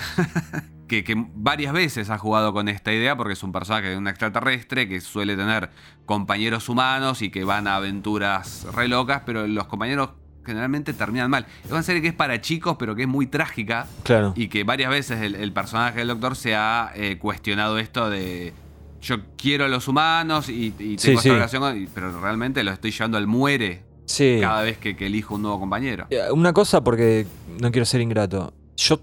que, 0.88 1.04
que 1.04 1.14
varias 1.34 1.72
veces 1.72 2.10
ha 2.10 2.18
jugado 2.18 2.52
con 2.52 2.68
esta 2.68 2.92
idea 2.92 3.16
porque 3.16 3.34
es 3.34 3.42
un 3.42 3.52
personaje 3.52 3.88
de 3.88 3.96
un 3.96 4.08
extraterrestre 4.08 4.88
que 4.88 5.00
suele 5.00 5.36
tener 5.36 5.70
compañeros 6.04 6.68
humanos 6.68 7.22
y 7.22 7.30
que 7.30 7.44
van 7.44 7.66
a 7.66 7.76
aventuras 7.76 8.66
re 8.74 8.88
locas, 8.88 9.22
pero 9.24 9.46
los 9.46 9.66
compañeros 9.66 10.10
generalmente 10.44 10.92
terminan 10.92 11.30
mal. 11.30 11.46
Es 11.64 11.70
una 11.70 11.82
serie 11.82 12.02
que 12.02 12.08
es 12.08 12.14
para 12.14 12.40
chicos, 12.40 12.76
pero 12.78 12.94
que 12.94 13.02
es 13.02 13.08
muy 13.08 13.26
trágica 13.26 13.86
claro. 14.02 14.32
y 14.36 14.48
que 14.48 14.64
varias 14.64 14.90
veces 14.90 15.20
el, 15.20 15.34
el 15.36 15.52
personaje 15.52 16.00
del 16.00 16.08
doctor 16.08 16.36
se 16.36 16.56
ha 16.56 16.92
eh, 16.94 17.18
cuestionado 17.18 17.78
esto 17.78 18.10
de 18.10 18.52
yo 19.00 19.16
quiero 19.36 19.64
a 19.64 19.68
los 19.68 19.88
humanos 19.88 20.48
y, 20.48 20.74
y 20.78 20.96
Sí, 20.98 21.06
tengo 21.08 21.18
esta 21.18 21.22
sí. 21.22 21.30
relación, 21.30 21.62
con- 21.62 21.88
pero 21.94 22.20
realmente 22.20 22.62
lo 22.64 22.70
estoy 22.72 22.90
llevando 22.90 23.16
al 23.18 23.26
muere 23.26 23.82
Sí. 24.04 24.38
cada 24.40 24.62
vez 24.62 24.78
que, 24.78 24.96
que 24.96 25.06
elijo 25.06 25.34
un 25.36 25.42
nuevo 25.42 25.60
compañero. 25.60 26.06
Eh, 26.10 26.30
Una 26.32 26.52
cosa, 26.52 26.82
porque 26.82 27.26
no 27.60 27.70
quiero 27.70 27.84
ser 27.86 28.00
ingrato. 28.00 28.52
Yo. 28.76 29.00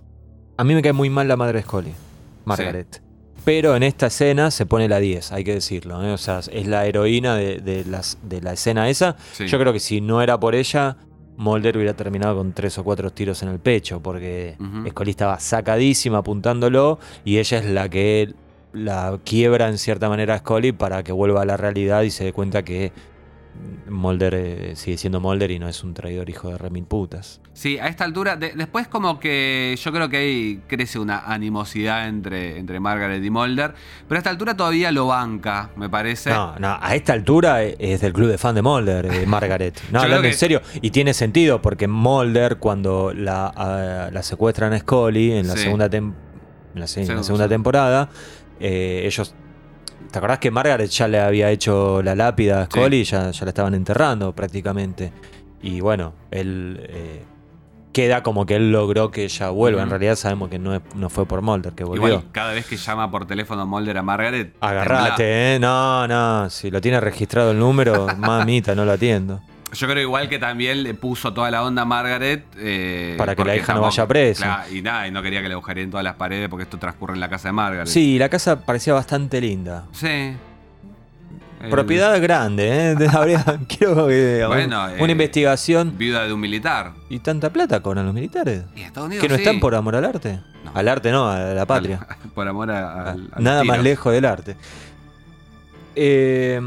A 0.57 0.63
mí 0.63 0.73
me 0.75 0.81
cae 0.81 0.93
muy 0.93 1.09
mal 1.09 1.27
la 1.27 1.37
madre 1.37 1.59
de 1.59 1.63
Scully, 1.63 1.93
Margaret. 2.45 3.01
Pero 3.45 3.75
en 3.77 3.83
esta 3.83 4.07
escena 4.07 4.51
se 4.51 4.65
pone 4.65 4.89
la 4.89 4.99
10, 4.99 5.31
hay 5.31 5.43
que 5.45 5.53
decirlo. 5.53 6.03
¿eh? 6.03 6.11
O 6.11 6.17
sea, 6.17 6.39
es 6.51 6.67
la 6.67 6.85
heroína 6.85 7.35
de, 7.35 7.59
de 7.59 7.85
las, 7.85 8.17
de 8.23 8.41
la 8.41 8.53
escena 8.53 8.89
esa. 8.89 9.15
Yo 9.39 9.57
creo 9.59 9.71
que 9.71 9.79
si 9.79 10.01
no 10.01 10.21
era 10.21 10.37
por 10.39 10.53
ella, 10.55 10.97
Mulder 11.37 11.77
hubiera 11.77 11.93
terminado 11.93 12.35
con 12.35 12.51
tres 12.51 12.77
o 12.77 12.83
cuatro 12.83 13.11
tiros 13.11 13.41
en 13.43 13.49
el 13.49 13.59
pecho, 13.59 14.01
porque. 14.01 14.57
Scully 14.89 15.11
estaba 15.11 15.39
sacadísima 15.39 16.17
apuntándolo 16.17 16.99
y 17.23 17.37
ella 17.37 17.59
es 17.59 17.65
la 17.65 17.87
que 17.87 18.33
la 18.77 19.19
quiebra 19.25 19.67
en 19.69 19.77
cierta 19.77 20.09
manera 20.09 20.35
a 20.35 20.37
Scully 20.39 20.71
para 20.71 21.03
que 21.03 21.11
vuelva 21.11 21.41
a 21.41 21.45
la 21.45 21.57
realidad 21.57 22.03
y 22.03 22.11
se 22.11 22.23
dé 22.25 22.33
cuenta 22.33 22.63
que 22.63 22.91
Mulder 23.89 24.33
eh, 24.35 24.75
sigue 24.75 24.97
siendo 24.97 25.19
Mulder 25.19 25.49
y 25.49 25.57
no 25.57 25.67
es 25.67 25.83
un 25.83 25.95
traidor 25.95 26.29
hijo 26.29 26.49
de 26.51 26.59
remil 26.59 26.83
putas. 26.85 27.41
Sí, 27.53 27.79
a 27.79 27.87
esta 27.87 28.03
altura, 28.03 28.35
de- 28.35 28.51
después 28.55 28.87
como 28.87 29.19
que 29.19 29.75
yo 29.83 29.91
creo 29.91 30.09
que 30.09 30.17
ahí 30.17 30.61
crece 30.67 30.99
una 30.99 31.21
animosidad 31.21 32.07
entre, 32.07 32.59
entre 32.59 32.79
Margaret 32.79 33.23
y 33.23 33.29
Mulder, 33.31 33.73
pero 34.07 34.17
a 34.17 34.19
esta 34.19 34.29
altura 34.29 34.55
todavía 34.55 34.91
lo 34.91 35.07
banca, 35.07 35.71
me 35.75 35.89
parece. 35.89 36.29
No, 36.29 36.59
no, 36.59 36.77
a 36.79 36.93
esta 36.93 37.13
altura 37.13 37.63
eh, 37.63 37.75
es 37.79 38.01
del 38.01 38.13
club 38.13 38.27
de 38.27 38.37
fan 38.37 38.53
de 38.53 38.61
Mulder, 38.61 39.07
eh, 39.07 39.25
Margaret. 39.27 39.79
No, 39.91 40.01
hablando 40.01 40.27
en 40.27 40.35
serio. 40.35 40.61
Y 40.81 40.91
tiene 40.91 41.15
sentido, 41.15 41.59
porque 41.59 41.87
Mulder, 41.87 42.57
cuando 42.57 43.11
la, 43.15 44.09
la 44.11 44.21
secuestran 44.21 44.73
a 44.73 44.79
Scully 44.79 45.31
en 45.31 45.47
la 45.47 45.53
Sí. 45.55 45.63
segunda, 45.63 45.89
tem- 45.89 46.13
en 46.75 46.79
la, 46.79 46.85
se- 46.85 46.99
en 47.01 47.05
la 47.05 47.07
Segundo, 47.07 47.23
segunda 47.23 47.45
sí. 47.45 47.49
temporada, 47.49 48.09
eh, 48.59 49.03
ellos. 49.05 49.33
¿Te 50.11 50.17
acordás 50.19 50.39
que 50.39 50.51
Margaret 50.51 50.89
ya 50.89 51.07
le 51.07 51.19
había 51.19 51.49
hecho 51.51 52.01
la 52.01 52.15
lápida 52.15 52.61
a 52.61 52.65
Sí. 52.65 52.79
Scully? 52.79 53.03
Ya, 53.03 53.31
ya 53.31 53.45
la 53.45 53.49
estaban 53.49 53.73
enterrando 53.73 54.33
prácticamente. 54.33 55.11
Y 55.61 55.81
bueno, 55.81 56.13
él. 56.31 56.79
eh, 56.89 57.23
queda 57.91 58.21
como 58.21 58.45
que 58.45 58.55
él 58.57 58.71
logró 58.71 59.09
que 59.09 59.23
ella 59.23 59.49
vuelva. 59.49 59.81
En 59.81 59.89
realidad 59.89 60.15
sabemos 60.15 60.49
que 60.49 60.59
no, 60.59 60.79
no 60.93 61.09
fue 61.09 61.25
por 61.25 61.41
Mulder 61.41 61.73
que 61.73 61.83
volvió. 61.83 62.07
Igual 62.07 62.25
cada 62.31 62.53
vez 62.53 62.67
que 62.67 62.77
llama 62.77 63.09
por 63.09 63.25
teléfono 63.25 63.65
Mulder 63.65 63.97
a 63.97 64.03
Margaret. 64.03 64.53
Agarrate, 64.61 65.55
¿eh? 65.55 65.59
No, 65.59 66.07
no. 66.07 66.47
Si 66.51 66.69
lo 66.69 66.79
tiene 66.79 66.99
registrado 66.99 67.49
el 67.51 67.57
número, 67.59 68.05
mamita, 68.19 68.75
no 68.75 68.85
lo 68.85 68.91
atiendo. 68.91 69.41
Yo 69.73 69.87
creo 69.87 70.01
igual 70.01 70.29
que 70.29 70.39
también 70.39 70.81
le 70.83 70.93
puso 70.93 71.33
toda 71.33 71.51
la 71.51 71.63
onda 71.63 71.81
a 71.81 71.85
Margaret. 71.85 72.45
eh, 72.57 73.15
Para 73.17 73.35
que 73.35 73.43
la 73.43 73.55
hija 73.55 73.73
no 73.73 73.81
vaya 73.81 74.07
presa. 74.07 74.45
Claro, 74.45 74.73
y 74.75 74.81
nada, 74.81 75.07
y 75.07 75.11
no 75.11 75.21
quería 75.21 75.41
que 75.41 75.47
le 75.49 75.53
agujereen 75.55 75.89
todas 75.91 76.03
las 76.05 76.15
paredes 76.15 76.47
porque 76.49 76.63
esto 76.63 76.77
transcurre 76.79 77.13
en 77.15 77.19
la 77.19 77.29
casa 77.29 77.49
de 77.49 77.51
Margaret. 77.53 77.87
Sí, 77.87 78.17
la 78.17 78.29
casa 78.29 78.61
parecía 78.65 78.93
bastante 78.93 79.41
linda. 79.41 79.85
Sí. 79.91 80.35
El- 81.59 81.69
Propiedad 81.71 82.21
grande, 82.21 82.91
¿eh? 82.91 82.95
De- 82.99 83.07
habría- 83.09 83.43
quiero 83.67 84.07
que 84.07 84.45
Bueno, 84.47 84.85
un- 84.85 84.91
eh, 84.91 84.97
una 85.03 85.11
investigación. 85.11 85.97
Viuda 85.97 86.25
de 86.25 86.31
un 86.33 86.39
militar. 86.39 86.93
¿Y 87.09 87.19
tanta 87.19 87.49
plata 87.51 87.81
cobran 87.81 88.05
los 88.05 88.13
militares? 88.13 88.63
Y 88.75 88.81
Estados 88.83 89.07
Unidos 89.07 89.23
¿Que 89.23 89.27
no 89.29 89.35
sí. 89.35 89.41
están 89.41 89.59
por 89.59 89.75
amor 89.75 89.95
al 89.97 90.05
arte? 90.05 90.39
No. 90.63 90.71
Al 90.73 90.87
arte 90.87 91.11
no, 91.11 91.27
a 91.29 91.39
la 91.39 91.65
patria. 91.65 91.99
Por 92.35 92.47
amor 92.47 92.69
a- 92.71 93.11
al, 93.11 93.29
al 93.33 93.43
Nada 93.43 93.61
tiro. 93.63 93.73
más 93.73 93.83
lejos 93.83 94.13
del 94.13 94.25
arte. 94.25 94.55
Eh, 95.95 96.61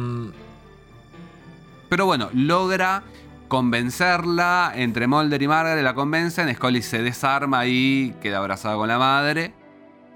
Pero 1.90 2.06
bueno, 2.06 2.30
logra 2.32 3.02
convencerla 3.48 4.72
entre 4.76 5.08
Mulder 5.08 5.42
y 5.42 5.48
Margaret, 5.48 5.82
la 5.82 5.92
convencen, 5.92 6.54
Scully 6.54 6.82
se 6.82 7.02
desarma 7.02 7.66
y 7.66 8.14
queda 8.20 8.38
abrazada 8.38 8.76
con 8.76 8.86
la 8.88 8.96
madre. 8.96 9.52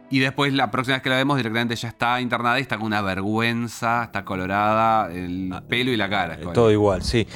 Y 0.09 0.21
después 0.21 0.53
la 0.53 0.71
próxima 0.71 0.97
vez 0.97 1.03
que 1.03 1.11
la 1.11 1.17
vemos 1.17 1.37
directamente 1.37 1.75
ya 1.75 1.89
está 1.89 2.21
internada 2.21 2.61
y 2.61 2.63
está 2.63 2.77
con 2.77 2.87
una 2.87 3.03
vergüenza, 3.03 4.05
está 4.05 4.25
colorada, 4.25 5.13
el 5.13 5.53
pelo 5.69 5.91
y 5.91 5.97
la 5.97 6.09
cara. 6.09 6.35
Scully. 6.35 6.51
Ah, 6.51 6.53
todo 6.53 6.71
igual, 6.71 7.03
sí. 7.03 7.27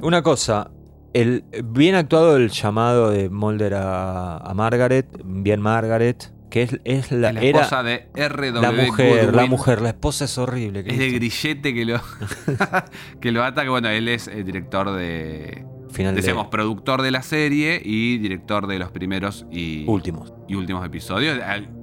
Una 0.00 0.22
cosa, 0.22 0.70
el, 1.12 1.44
bien 1.62 1.94
actuado 1.94 2.38
el 2.38 2.48
llamado 2.48 3.10
de 3.10 3.28
Mulder 3.28 3.74
a, 3.74 4.38
a 4.38 4.54
Margaret, 4.54 5.06
bien 5.22 5.60
Margaret, 5.60 6.32
que 6.52 6.64
es, 6.64 6.78
es 6.84 7.10
la, 7.10 7.30
Es 7.30 7.34
la 7.34 7.40
era 7.40 7.60
esposa 7.62 7.82
de 7.82 8.08
R.W. 8.14 8.60
la 8.60 8.72
mujer, 8.72 9.34
la 9.34 9.46
mujer, 9.46 9.80
la 9.80 9.88
esposa 9.88 10.26
es 10.26 10.36
horrible. 10.36 10.80
Es 10.80 10.84
de 10.84 10.92
Cristian. 10.92 11.14
grillete 11.62 11.72
que 11.72 11.84
lo, 11.86 12.00
que 13.22 13.32
lo 13.32 13.42
ata, 13.42 13.62
que 13.62 13.70
bueno, 13.70 13.88
él 13.88 14.06
es 14.06 14.28
el 14.28 14.44
director 14.44 14.92
de... 14.92 15.64
Final 15.92 16.14
de 16.14 16.20
Decíamos, 16.20 16.48
productor 16.48 17.00
de 17.00 17.10
la 17.10 17.22
serie 17.22 17.80
y 17.82 18.18
director 18.18 18.66
de 18.66 18.78
los 18.78 18.90
primeros 18.90 19.46
y, 19.50 19.86
últimos. 19.88 20.34
y 20.46 20.54
últimos 20.54 20.84
episodios. 20.84 21.38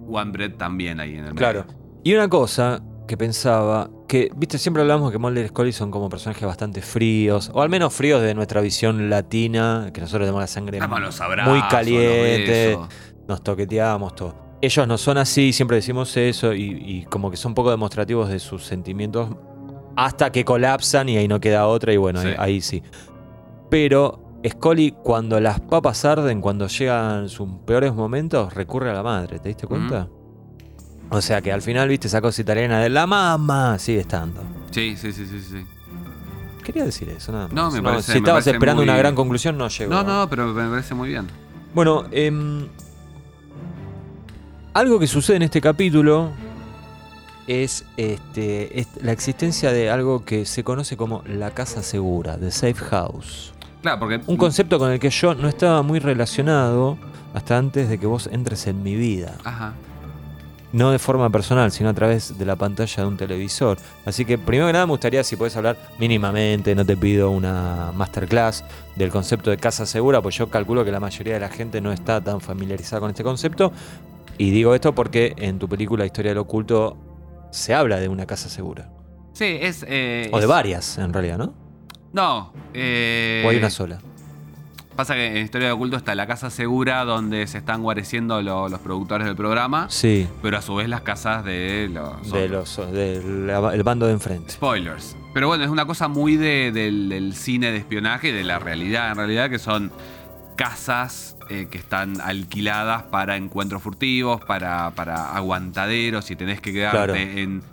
One 0.08 0.32
Bread 0.32 0.52
también 0.52 1.00
ahí 1.00 1.16
en 1.16 1.26
el 1.26 1.34
Claro. 1.34 1.66
medio. 1.66 1.80
Y 2.04 2.14
una 2.14 2.28
cosa 2.28 2.80
que 3.08 3.18
pensaba, 3.18 3.90
que, 4.08 4.30
viste, 4.36 4.60
siempre 4.60 4.84
hablamos 4.84 5.12
que 5.12 5.18
Mulder 5.18 5.46
y 5.46 5.48
Scully 5.48 5.72
son 5.72 5.90
como 5.90 6.10
personajes 6.10 6.46
bastante 6.46 6.84
fríos, 6.84 7.50
o 7.56 7.64
al 7.64 7.70
menos 7.70 7.92
fríos 7.92 8.22
de 8.22 8.36
nuestra 8.36 8.62
visión 8.62 9.10
latina, 9.10 9.90
que 9.92 10.00
nosotros 10.02 10.28
tenemos 10.28 10.42
la 10.42 10.48
sangre 10.48 10.80
abrazos, 10.80 11.48
muy 11.48 11.60
caliente, 11.70 12.78
nos 13.28 13.44
toqueteamos, 13.44 14.14
todo. 14.14 14.49
Ellos 14.62 14.88
no 14.88 14.98
son 14.98 15.18
así, 15.18 15.54
siempre 15.54 15.78
decimos 15.78 16.16
eso, 16.18 16.54
y, 16.54 16.64
y 16.86 17.04
como 17.06 17.32
que 17.32 17.38
son 17.38 17.54
poco 17.54 17.70
demostrativos 17.72 18.28
de 18.30 18.40
sus 18.40 18.64
sentimientos 18.66 19.30
hasta 19.96 20.32
que 20.32 20.44
colapsan 20.46 21.08
y 21.10 21.18
ahí 21.18 21.28
no 21.28 21.40
queda 21.40 21.66
otra, 21.68 21.94
y 21.94 21.98
bueno, 21.98 22.22
Sí. 22.22 22.28
ahí, 22.30 22.36
ahí 22.38 22.62
sí. 22.62 22.84
Pero 23.70 24.20
Scully, 24.48 24.92
cuando 25.04 25.40
las 25.40 25.60
papas 25.62 26.04
arden, 26.06 26.42
cuando 26.42 26.68
llegan 26.68 27.30
sus 27.30 27.48
peores 27.66 27.94
momentos, 27.94 28.54
recurre 28.54 28.90
a 28.90 28.94
la 28.94 29.04
madre, 29.04 29.40
¿te 29.40 29.50
diste 29.50 29.68
cuenta? 29.68 30.08
O 31.10 31.22
sea 31.22 31.42
que 31.42 31.52
al 31.52 31.62
final, 31.62 31.90
viste, 31.90 32.08
esa 32.08 32.22
cosa 32.22 32.42
italiana 32.42 32.80
de 32.82 32.90
la 32.90 33.08
mamá 33.08 33.78
sigue 33.80 34.00
estando. 34.02 34.42
Sí, 34.72 34.96
sí, 34.96 35.12
sí, 35.12 35.26
sí, 35.26 35.42
sí. 35.42 35.66
Quería 36.64 36.86
decir 36.86 37.10
eso, 37.10 37.32
nada 37.32 37.46
más. 37.48 37.54
No, 37.54 37.72
me 37.72 37.82
parece- 37.82 38.12
si 38.12 38.18
estabas 38.20 38.46
esperando 38.46 38.82
muy- 38.84 38.90
una 38.90 38.98
gran 38.98 39.16
conclusión, 39.16 39.58
no 39.58 39.68
llegó. 39.70 39.92
No, 39.92 40.04
no, 40.04 40.30
pero 40.30 40.48
me 40.54 40.70
parece 40.70 40.94
muy 40.94 41.10
bien. 41.10 41.28
Bueno, 41.74 42.06
em, 42.12 42.68
algo 44.74 45.00
que 45.00 45.08
sucede 45.08 45.38
en 45.38 45.44
este 45.44 45.62
capítulo 45.62 46.30
es, 47.48 47.86
este, 47.98 48.80
es 48.80 48.88
la 49.02 49.12
existencia 49.12 49.72
de 49.72 49.90
algo 49.90 50.24
que 50.24 50.46
se 50.46 50.64
conoce 50.64 50.98
como 50.98 51.24
la 51.28 51.52
casa 51.52 51.82
segura, 51.82 52.38
the 52.38 52.52
safe 52.52 52.76
house. 52.76 53.54
Claro, 53.82 54.00
porque. 54.00 54.22
Un 54.28 54.38
concepto 54.38 54.78
con 54.78 54.92
el 54.92 55.00
que 55.00 55.10
yo 55.10 55.34
no 55.36 55.48
estaba 55.48 55.82
muy 55.82 56.00
relacionado 56.00 56.98
hasta 57.34 57.58
antes 57.58 57.90
de 57.90 57.98
que 57.98 58.06
vos 58.06 58.30
entres 58.32 58.68
en 58.68 58.84
mi 58.84 58.96
vida. 58.96 59.36
Ajá. 59.44 59.74
No 60.72 60.92
de 60.92 61.00
forma 61.00 61.32
personal, 61.32 61.72
sino 61.72 61.90
a 61.90 61.94
través 61.94 62.38
de 62.38 62.46
la 62.46 62.56
pantalla 62.56 63.02
de 63.02 63.10
un 63.10 63.18
televisor. 63.18 63.80
Así 64.06 64.24
que 64.24 64.38
primero 64.38 64.68
que 64.68 64.74
nada 64.74 64.86
me 64.86 64.92
gustaría 64.92 65.24
si 65.24 65.36
podés 65.36 65.56
hablar 65.56 65.78
mínimamente, 65.98 66.76
no 66.76 66.86
te 66.86 66.96
pido 66.96 67.32
una 67.32 67.92
masterclass 67.96 68.64
del 68.96 69.10
concepto 69.10 69.50
de 69.50 69.58
casa 69.58 69.88
segura, 69.88 70.22
pues 70.22 70.36
yo 70.36 70.48
calculo 70.50 70.86
que 70.86 70.92
la 70.92 71.00
mayoría 71.00 71.34
de 71.34 71.40
la 71.40 71.50
gente 71.50 71.82
no 71.82 71.92
está 71.92 72.22
tan 72.22 72.40
familiarizada 72.40 73.00
con 73.00 73.10
este 73.10 73.24
concepto. 73.24 73.72
Y 74.38 74.52
digo 74.52 74.74
esto 74.76 74.96
porque 74.96 75.34
en 75.38 75.60
tu 75.60 75.68
película 75.68 76.06
Historia 76.06 76.32
del 76.32 76.38
Oculto 76.40 76.98
se 77.52 77.74
habla 77.74 78.00
de 78.00 78.08
una 78.08 78.26
casa 78.26 78.50
segura. 78.50 78.90
Sí, 79.34 79.58
es. 79.62 79.86
eh, 79.88 80.30
O 80.32 80.38
de 80.38 80.44
es- 80.44 80.50
varias, 80.50 80.98
en 80.98 81.12
realidad, 81.14 81.38
¿no? 81.38 81.54
No. 82.14 82.54
eh, 82.74 83.44
O 83.46 83.50
hay 83.50 83.58
una 83.58 83.70
sola. 83.70 84.00
Pasa 84.96 85.14
que 85.16 85.28
en 85.28 85.38
Historia 85.46 85.68
de 85.68 85.74
Oculto 85.74 85.96
está 85.96 86.14
la 86.14 86.28
casa 86.28 86.50
segura 86.50 87.06
donde 87.06 87.48
se 87.48 87.58
están 87.60 87.82
guareciendo 87.82 88.42
lo- 88.42 88.68
los 88.68 88.82
productores 88.82 89.28
del 89.28 89.36
programa, 89.38 89.88
Sí, 89.90 90.28
pero 90.42 90.58
a 90.58 90.62
su 90.62 90.76
vez 90.76 90.90
las 90.90 91.02
casas 91.02 91.46
de 91.46 91.90
los. 91.94 92.30
de 92.34 92.50
los, 92.50 92.76
del 92.92 93.50
el 93.50 93.84
bando 93.84 94.08
de 94.08 94.14
enfrente. 94.14 94.52
Spoilers. 94.52 95.16
Pero 95.34 95.48
bueno, 95.48 95.64
es 95.64 95.70
una 95.70 95.86
cosa 95.86 96.08
muy 96.10 96.36
de- 96.36 96.72
del, 96.74 97.08
del 97.08 97.34
cine 97.36 97.72
de 97.72 97.78
espionaje, 97.78 98.34
de 98.34 98.44
la 98.44 98.60
realidad 98.60 99.12
en 99.12 99.16
realidad, 99.18 99.50
que 99.50 99.60
son 99.60 99.90
casas 100.64 101.38
eh, 101.50 101.68
que 101.72 101.78
están 101.78 102.20
alquiladas 102.20 103.04
para 103.04 103.38
encuentros 103.38 103.82
furtivos, 103.82 104.42
para, 104.42 104.92
para 104.92 105.32
aguantaderos, 105.34 106.30
y 106.32 106.36
tenés 106.36 106.60
que 106.60 106.74
quedarte 106.74 106.98
Claro. 106.98 107.16
en 107.16 107.64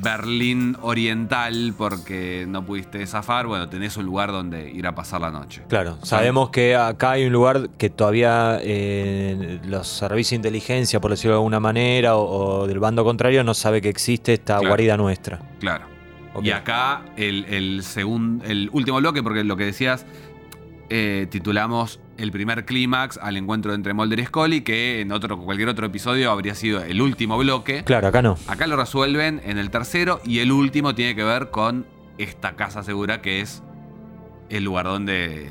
Berlín 0.00 0.76
Oriental 0.80 1.74
porque 1.76 2.44
no 2.46 2.64
pudiste 2.64 3.04
zafar, 3.08 3.46
bueno, 3.48 3.68
tenés 3.68 3.96
un 3.96 4.04
lugar 4.06 4.30
donde 4.30 4.70
ir 4.70 4.86
a 4.86 4.94
pasar 4.94 5.20
la 5.22 5.30
noche. 5.32 5.62
Claro, 5.68 5.98
sabemos 6.04 6.50
que 6.50 6.76
acá 6.76 7.12
hay 7.12 7.24
un 7.26 7.32
lugar 7.32 7.68
que 7.78 7.90
todavía 7.90 8.58
eh, 8.62 9.58
los 9.64 9.88
servicios 9.88 10.30
de 10.30 10.36
inteligencia, 10.48 11.00
por 11.00 11.10
decirlo 11.10 11.32
de 11.32 11.38
alguna 11.38 11.58
manera, 11.58 12.14
o, 12.16 12.60
o 12.62 12.66
del 12.68 12.78
bando 12.78 13.02
contrario, 13.04 13.42
no 13.42 13.54
sabe 13.54 13.80
que 13.82 13.88
existe 13.88 14.34
esta 14.34 14.54
Claro. 14.58 14.68
guarida 14.68 14.96
nuestra. 14.96 15.40
Claro. 15.58 15.96
Y 16.42 16.50
acá 16.50 17.00
el, 17.16 17.46
el, 17.46 17.82
segun- 17.82 18.42
el 18.44 18.68
último 18.74 18.98
bloque, 18.98 19.22
porque 19.22 19.42
lo 19.42 19.56
que 19.56 19.64
decías, 19.64 20.04
eh, 20.90 21.26
titulamos 21.30 22.00
el 22.18 22.30
primer 22.32 22.64
clímax 22.64 23.18
al 23.20 23.36
encuentro 23.36 23.74
entre 23.74 23.92
Mulder 23.92 24.20
y 24.20 24.24
Scully, 24.26 24.60
que 24.62 25.00
en 25.00 25.12
otro, 25.12 25.38
cualquier 25.38 25.68
otro 25.68 25.86
episodio 25.86 26.30
habría 26.30 26.54
sido 26.54 26.82
el 26.82 27.02
último 27.02 27.36
bloque. 27.38 27.82
Claro, 27.84 28.08
acá 28.08 28.22
no. 28.22 28.38
Acá 28.46 28.66
lo 28.66 28.76
resuelven 28.76 29.40
en 29.44 29.58
el 29.58 29.70
tercero 29.70 30.20
y 30.24 30.38
el 30.38 30.52
último 30.52 30.94
tiene 30.94 31.14
que 31.14 31.24
ver 31.24 31.50
con 31.50 31.86
esta 32.18 32.56
casa 32.56 32.82
segura 32.82 33.20
que 33.20 33.40
es 33.40 33.62
el 34.48 34.64
lugar 34.64 34.86
donde 34.86 35.50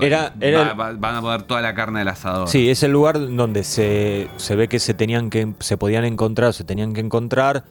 Era- 0.00 0.34
era 0.40 0.72
va- 0.74 0.90
el- 0.90 0.96
va- 0.96 1.08
van 1.08 1.14
a 1.16 1.20
poner 1.20 1.42
toda 1.42 1.60
la 1.60 1.74
carne 1.74 2.00
del 2.00 2.08
asador. 2.08 2.48
Sí, 2.48 2.70
es 2.70 2.82
el 2.82 2.90
lugar 2.92 3.18
donde 3.18 3.62
se, 3.64 4.28
se 4.36 4.56
ve 4.56 4.66
que 4.68 4.78
se 4.78 4.94
tenían 4.94 5.30
que 5.30 5.52
se 5.60 5.76
podían 5.76 6.04
encontrar, 6.04 6.52
se 6.54 6.64
tenían 6.64 6.94
que 6.94 7.00
encontrar 7.00 7.64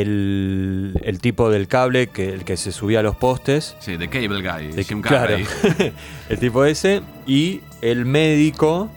el, 0.00 0.98
el 1.02 1.18
tipo 1.20 1.50
del 1.50 1.68
cable 1.68 2.08
que 2.08 2.32
el 2.32 2.44
que 2.44 2.56
se 2.56 2.72
subía 2.72 3.00
a 3.00 3.02
los 3.02 3.16
postes. 3.16 3.76
Sí, 3.80 3.96
The 3.98 4.08
Cable 4.08 4.42
Guy, 4.42 4.72
De- 4.72 4.84
Jim 4.84 5.02
claro, 5.02 5.36
el 6.28 6.38
tipo 6.38 6.64
ese 6.64 7.02
y 7.26 7.60
el 7.82 8.04
médico 8.06 8.88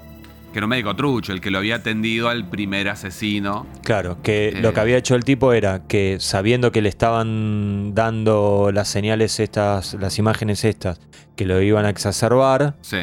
Que 0.52 0.60
era 0.60 0.66
un 0.66 0.70
médico 0.72 0.96
trucho, 0.96 1.32
el 1.32 1.42
que 1.42 1.52
lo 1.52 1.60
había 1.60 1.76
atendido 1.76 2.28
al 2.30 2.50
primer 2.50 2.90
asesino. 2.90 3.68
Claro, 3.84 4.18
que 4.24 4.50
Eh. 4.50 4.62
lo 4.62 4.74
que 4.74 4.80
había 4.80 4.98
hecho 4.98 5.16
el 5.16 5.24
tipo 5.24 5.54
era 5.54 5.84
que 5.88 6.18
sabiendo 6.20 6.72
que 6.72 6.82
le 6.82 6.90
estaban 6.90 7.94
dando 7.94 8.72
las 8.74 8.88
señales 8.88 9.40
estas, 9.40 9.94
las 9.94 10.18
imágenes 10.18 10.64
estas, 10.66 11.00
que 11.36 11.46
lo 11.46 11.62
iban 11.62 11.86
a 11.86 11.90
exacerbar, 11.90 12.76
Sí. 12.82 12.98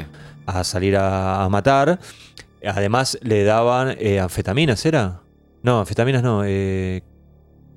a 0.47 0.64
salir 0.64 0.97
a, 0.97 1.44
a 1.44 1.48
matar, 1.48 1.98
además 2.64 3.16
le 3.23 3.44
daban 3.44 3.94
eh, 4.01 4.18
anfetaminas, 4.18 4.85
¿era? 4.85 5.20
No, 5.62 5.78
anfetaminas 5.81 6.23
no. 6.24 6.43
eh, 6.44 7.02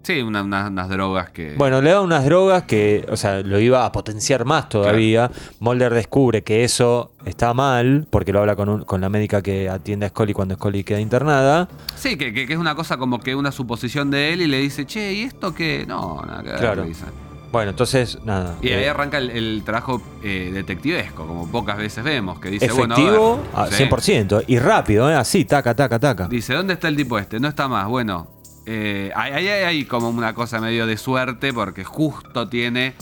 Sí, 0.01 0.21
una- 0.21 0.41
una- 0.43 0.67
unas 0.69 0.89
drogas 0.89 1.29
que. 1.29 1.53
bueno, 1.57 1.81
le 1.81 1.89
daban 1.91 2.05
unas 2.05 2.25
drogas 2.25 2.63
que, 2.63 3.05
o 3.11 3.17
sea, 3.17 3.41
lo 3.41 3.59
iba 3.59 3.85
a 3.85 3.91
potenciar 3.91 4.45
más 4.45 4.69
todavía. 4.69 5.29
Mulder 5.59 5.93
descubre 5.93 6.41
que 6.41 6.63
eso 6.63 7.11
está 7.25 7.53
mal, 7.53 8.07
porque 8.09 8.31
lo 8.33 8.39
habla 8.39 8.55
con, 8.55 8.69
un- 8.69 8.83
con 8.85 9.01
la 9.01 9.09
médica 9.09 9.41
que 9.41 9.69
atiende 9.69 10.05
a 10.05 10.09
Scully 10.09 10.33
cuando 10.33 10.55
Scully 10.55 10.83
queda 10.83 10.99
internada. 10.99 11.67
Sí, 11.95 12.15
que, 12.17 12.33
que- 12.33 12.47
que 12.47 12.53
es 12.53 12.59
una 12.59 12.75
cosa 12.75 12.97
como 12.97 13.19
que 13.19 13.35
una 13.35 13.51
suposición 13.51 14.09
de 14.09 14.33
él 14.33 14.41
y 14.41 14.47
le 14.47 14.57
dice, 14.59 14.85
che, 14.85 15.13
¿y 15.13 15.21
esto 15.23 15.53
qué? 15.53 15.85
No, 15.87 16.21
nada 16.25 16.43
que 16.43 16.49
ver. 16.49 16.59
Claro. 16.59 16.85
Bueno, 17.51 17.71
entonces, 17.71 18.19
nada. 18.25 18.55
Y 18.61 18.67
ahí 18.69 18.83
eh, 18.83 18.89
arranca 18.89 19.17
el, 19.17 19.31
el 19.31 19.63
trabajo 19.65 20.01
eh, 20.23 20.51
detectivesco, 20.53 21.25
como 21.25 21.47
pocas 21.51 21.77
veces 21.77 22.03
vemos, 22.03 22.39
que 22.39 22.51
dice, 22.51 22.71
bueno, 22.71 22.93
efectivo 22.95 23.39
a 23.55 23.61
a 23.61 23.65
ver, 23.65 23.73
sí. 23.73 23.83
100% 23.85 24.43
y 24.47 24.59
rápido, 24.59 25.09
¿eh? 25.09 25.15
así, 25.15 25.45
taca, 25.45 25.73
taca, 25.75 25.97
taca. 25.99 26.27
Dice, 26.27 26.53
¿dónde 26.53 26.73
está 26.73 26.87
el 26.87 26.95
tipo 26.95 27.17
este? 27.17 27.39
No 27.39 27.47
está 27.47 27.67
más. 27.67 27.87
Bueno, 27.87 28.27
eh, 28.65 29.11
hay, 29.15 29.47
hay 29.47 29.85
como 29.85 30.09
una 30.09 30.33
cosa 30.33 30.59
medio 30.59 30.85
de 30.85 30.97
suerte 30.97 31.53
porque 31.53 31.83
justo 31.83 32.47
tiene 32.49 32.93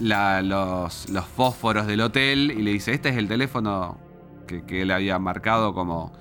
la- 0.00 0.42
los, 0.42 1.08
los 1.10 1.24
fósforos 1.24 1.86
del 1.86 2.00
hotel 2.00 2.52
y 2.56 2.62
le 2.62 2.72
dice, 2.72 2.92
este 2.92 3.08
es 3.10 3.16
el 3.16 3.28
teléfono 3.28 3.98
que, 4.46 4.64
que 4.64 4.82
él 4.82 4.90
había 4.90 5.18
marcado 5.18 5.74
como 5.74 6.12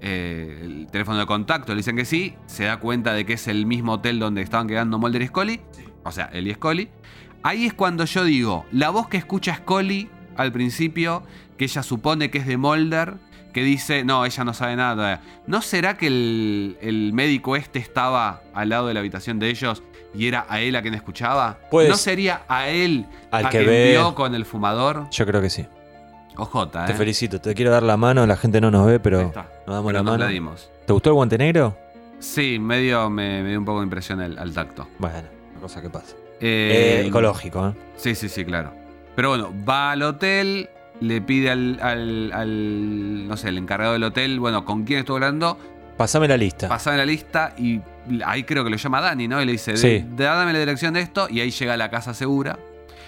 eh, 0.00 0.60
el 0.64 0.86
teléfono 0.90 1.18
de 1.18 1.26
contacto. 1.26 1.72
Le 1.72 1.78
dicen 1.78 1.96
que 1.96 2.04
sí, 2.04 2.34
se 2.46 2.64
da 2.64 2.78
cuenta 2.78 3.12
de 3.12 3.26
que 3.26 3.34
es 3.34 3.48
el 3.48 3.66
mismo 3.66 3.94
hotel 3.94 4.18
donde 4.18 4.42
estaban 4.42 4.68
quedando 4.68 4.98
Mulder 4.98 5.22
y 5.22 5.26
Scully, 5.26 5.60
o 6.04 6.12
sea, 6.12 6.26
él 6.32 6.48
y 6.48 6.54
Scully. 6.54 6.88
Ahí 7.42 7.66
es 7.66 7.74
cuando 7.74 8.04
yo 8.04 8.24
digo, 8.24 8.64
la 8.72 8.90
voz 8.90 9.08
que 9.08 9.16
escucha 9.16 9.54
Scully 9.56 10.08
al 10.36 10.52
principio, 10.52 11.22
que 11.56 11.64
ella 11.64 11.82
supone 11.82 12.30
que 12.30 12.38
es 12.38 12.46
de 12.46 12.56
Mulder, 12.56 13.16
que 13.52 13.62
dice, 13.62 14.04
no, 14.04 14.24
ella 14.24 14.44
no 14.44 14.54
sabe 14.54 14.76
nada. 14.76 14.94
todavía". 14.94 15.20
¿No 15.46 15.62
será 15.62 15.96
que 15.96 16.06
el, 16.08 16.76
el 16.80 17.12
médico 17.12 17.56
este 17.56 17.78
estaba 17.78 18.42
al 18.54 18.68
lado 18.68 18.86
de 18.88 18.94
la 18.94 19.00
habitación 19.00 19.38
de 19.38 19.48
ellos 19.50 19.82
y 20.14 20.26
era 20.26 20.46
a 20.48 20.60
él 20.60 20.76
a 20.76 20.82
quien 20.82 20.94
escuchaba? 20.94 21.58
Puede 21.70 21.88
¿No 21.88 21.94
ser. 21.96 22.12
sería 22.12 22.42
a 22.48 22.68
él 22.68 23.06
Al 23.30 23.46
a 23.46 23.50
que 23.50 23.58
quien 23.58 23.70
ve- 23.70 23.90
vio 23.90 24.14
con 24.14 24.34
el 24.34 24.44
fumador? 24.44 25.08
Yo 25.10 25.26
creo 25.26 25.40
que 25.40 25.50
sí. 25.50 25.66
Ojota, 26.36 26.84
¿eh? 26.84 26.86
Te 26.86 26.94
felicito, 26.94 27.40
te 27.40 27.52
quiero 27.54 27.72
dar 27.72 27.82
la 27.82 27.96
mano, 27.96 28.24
la 28.26 28.36
gente 28.36 28.60
no 28.60 28.70
nos 28.70 28.86
ve, 28.86 29.00
pero 29.00 29.22
nos 29.22 29.34
damos 29.34 29.52
Pero 29.66 29.82
la 29.92 29.92
nos 29.92 30.04
mano. 30.04 30.18
la 30.24 30.28
dimos. 30.30 30.70
¿Te 30.86 30.92
gustó 30.92 31.10
el 31.10 31.14
guante 31.14 31.36
negro? 31.36 31.76
Sí, 32.20 32.58
medio 32.60 33.10
me, 33.10 33.42
me 33.42 33.48
dio 33.50 33.58
un 33.58 33.64
poco 33.64 33.78
de 33.80 33.84
impresión 33.84 34.20
el- 34.20 34.38
al 34.38 34.52
tacto. 34.52 34.86
Bueno, 34.98 35.28
una 35.52 35.60
cosa 35.60 35.82
que 35.82 35.90
pasa. 35.90 36.14
Eh, 36.40 37.00
Eh, 37.02 37.06
ecológico, 37.08 37.68
¿eh? 37.68 37.72
Sí, 37.96 38.14
sí, 38.14 38.28
sí, 38.28 38.44
claro. 38.44 38.72
Pero 39.16 39.30
bueno, 39.30 39.52
va 39.68 39.90
al 39.92 40.02
hotel, 40.02 40.68
le 41.00 41.20
pide 41.20 41.50
al, 41.50 41.78
al- 41.82 42.32
al, 42.32 43.28
no 43.28 43.36
sé, 43.36 43.48
el 43.48 43.58
encargado 43.58 43.92
del 43.94 44.04
hotel, 44.04 44.40
bueno, 44.40 44.64
¿con 44.64 44.84
quién 44.84 45.00
estuvo 45.00 45.16
hablando? 45.16 45.58
Pasame 45.96 46.28
la 46.28 46.36
lista. 46.36 46.68
Pasame 46.68 46.96
la 46.98 47.06
lista 47.06 47.54
y 47.58 47.80
ahí 48.24 48.44
creo 48.44 48.62
que 48.64 48.70
lo 48.70 48.76
llama 48.76 49.00
Dani, 49.00 49.26
¿no? 49.28 49.42
Y 49.42 49.46
le 49.46 49.52
dice, 49.52 49.76
Sí. 49.76 50.04
"De- 50.16 50.24
dame 50.24 50.52
la 50.52 50.58
dirección 50.60 50.94
de 50.94 51.00
esto 51.00 51.28
y 51.28 51.40
ahí 51.40 51.50
llega 51.50 51.74
a 51.74 51.76
la 51.76 51.90
casa 51.90 52.14
segura, 52.14 52.58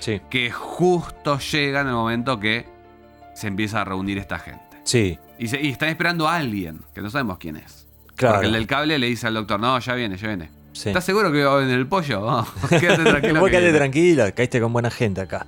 Sí. 0.01 0.21
que 0.29 0.51
justo 0.51 1.39
llega 1.39 1.83
en 1.83 1.87
el 1.89 1.93
momento 1.95 2.41
que 2.41 2.67
se 3.35 3.47
empieza 3.47 3.81
a 3.81 3.85
reunir 3.85 4.19
esta 4.19 4.39
gente. 4.39 4.61
Sí, 4.85 5.19
Y, 5.39 5.49
se- 5.49 5.61
y 5.61 5.69
están 5.69 5.89
esperando 5.89 6.29
a 6.29 6.37
alguien, 6.37 6.81
que 6.95 7.01
no 7.01 7.09
sabemos 7.11 7.39
quién 7.39 7.57
es. 7.57 7.87
claro. 8.17 8.35
Porque 8.37 8.49
el 8.49 8.53
del 8.53 8.67
cable 8.67 8.99
le 8.99 9.07
dice 9.07 9.27
al 9.29 9.35
doctor, 9.35 9.59
no, 9.61 9.79
ya 9.79 9.95
viene, 9.95 10.17
ya 10.19 10.27
viene. 10.29 10.51
Sí. 10.73 10.89
¿Estás 10.91 11.05
seguro 11.05 11.33
que 11.33 11.43
va 11.45 11.55
a 11.55 11.57
venir 11.57 11.75
el 11.79 11.87
pollo? 11.87 12.21
Oh, 12.27 12.47
quédate 12.69 13.05
tranquilo. 13.05 13.41
Vos 13.41 13.51
viene". 13.51 13.73
tranquila, 13.73 14.33
caíste 14.33 14.61
con 14.61 14.73
buena 14.73 14.91
gente 14.91 15.21
acá. 15.23 15.47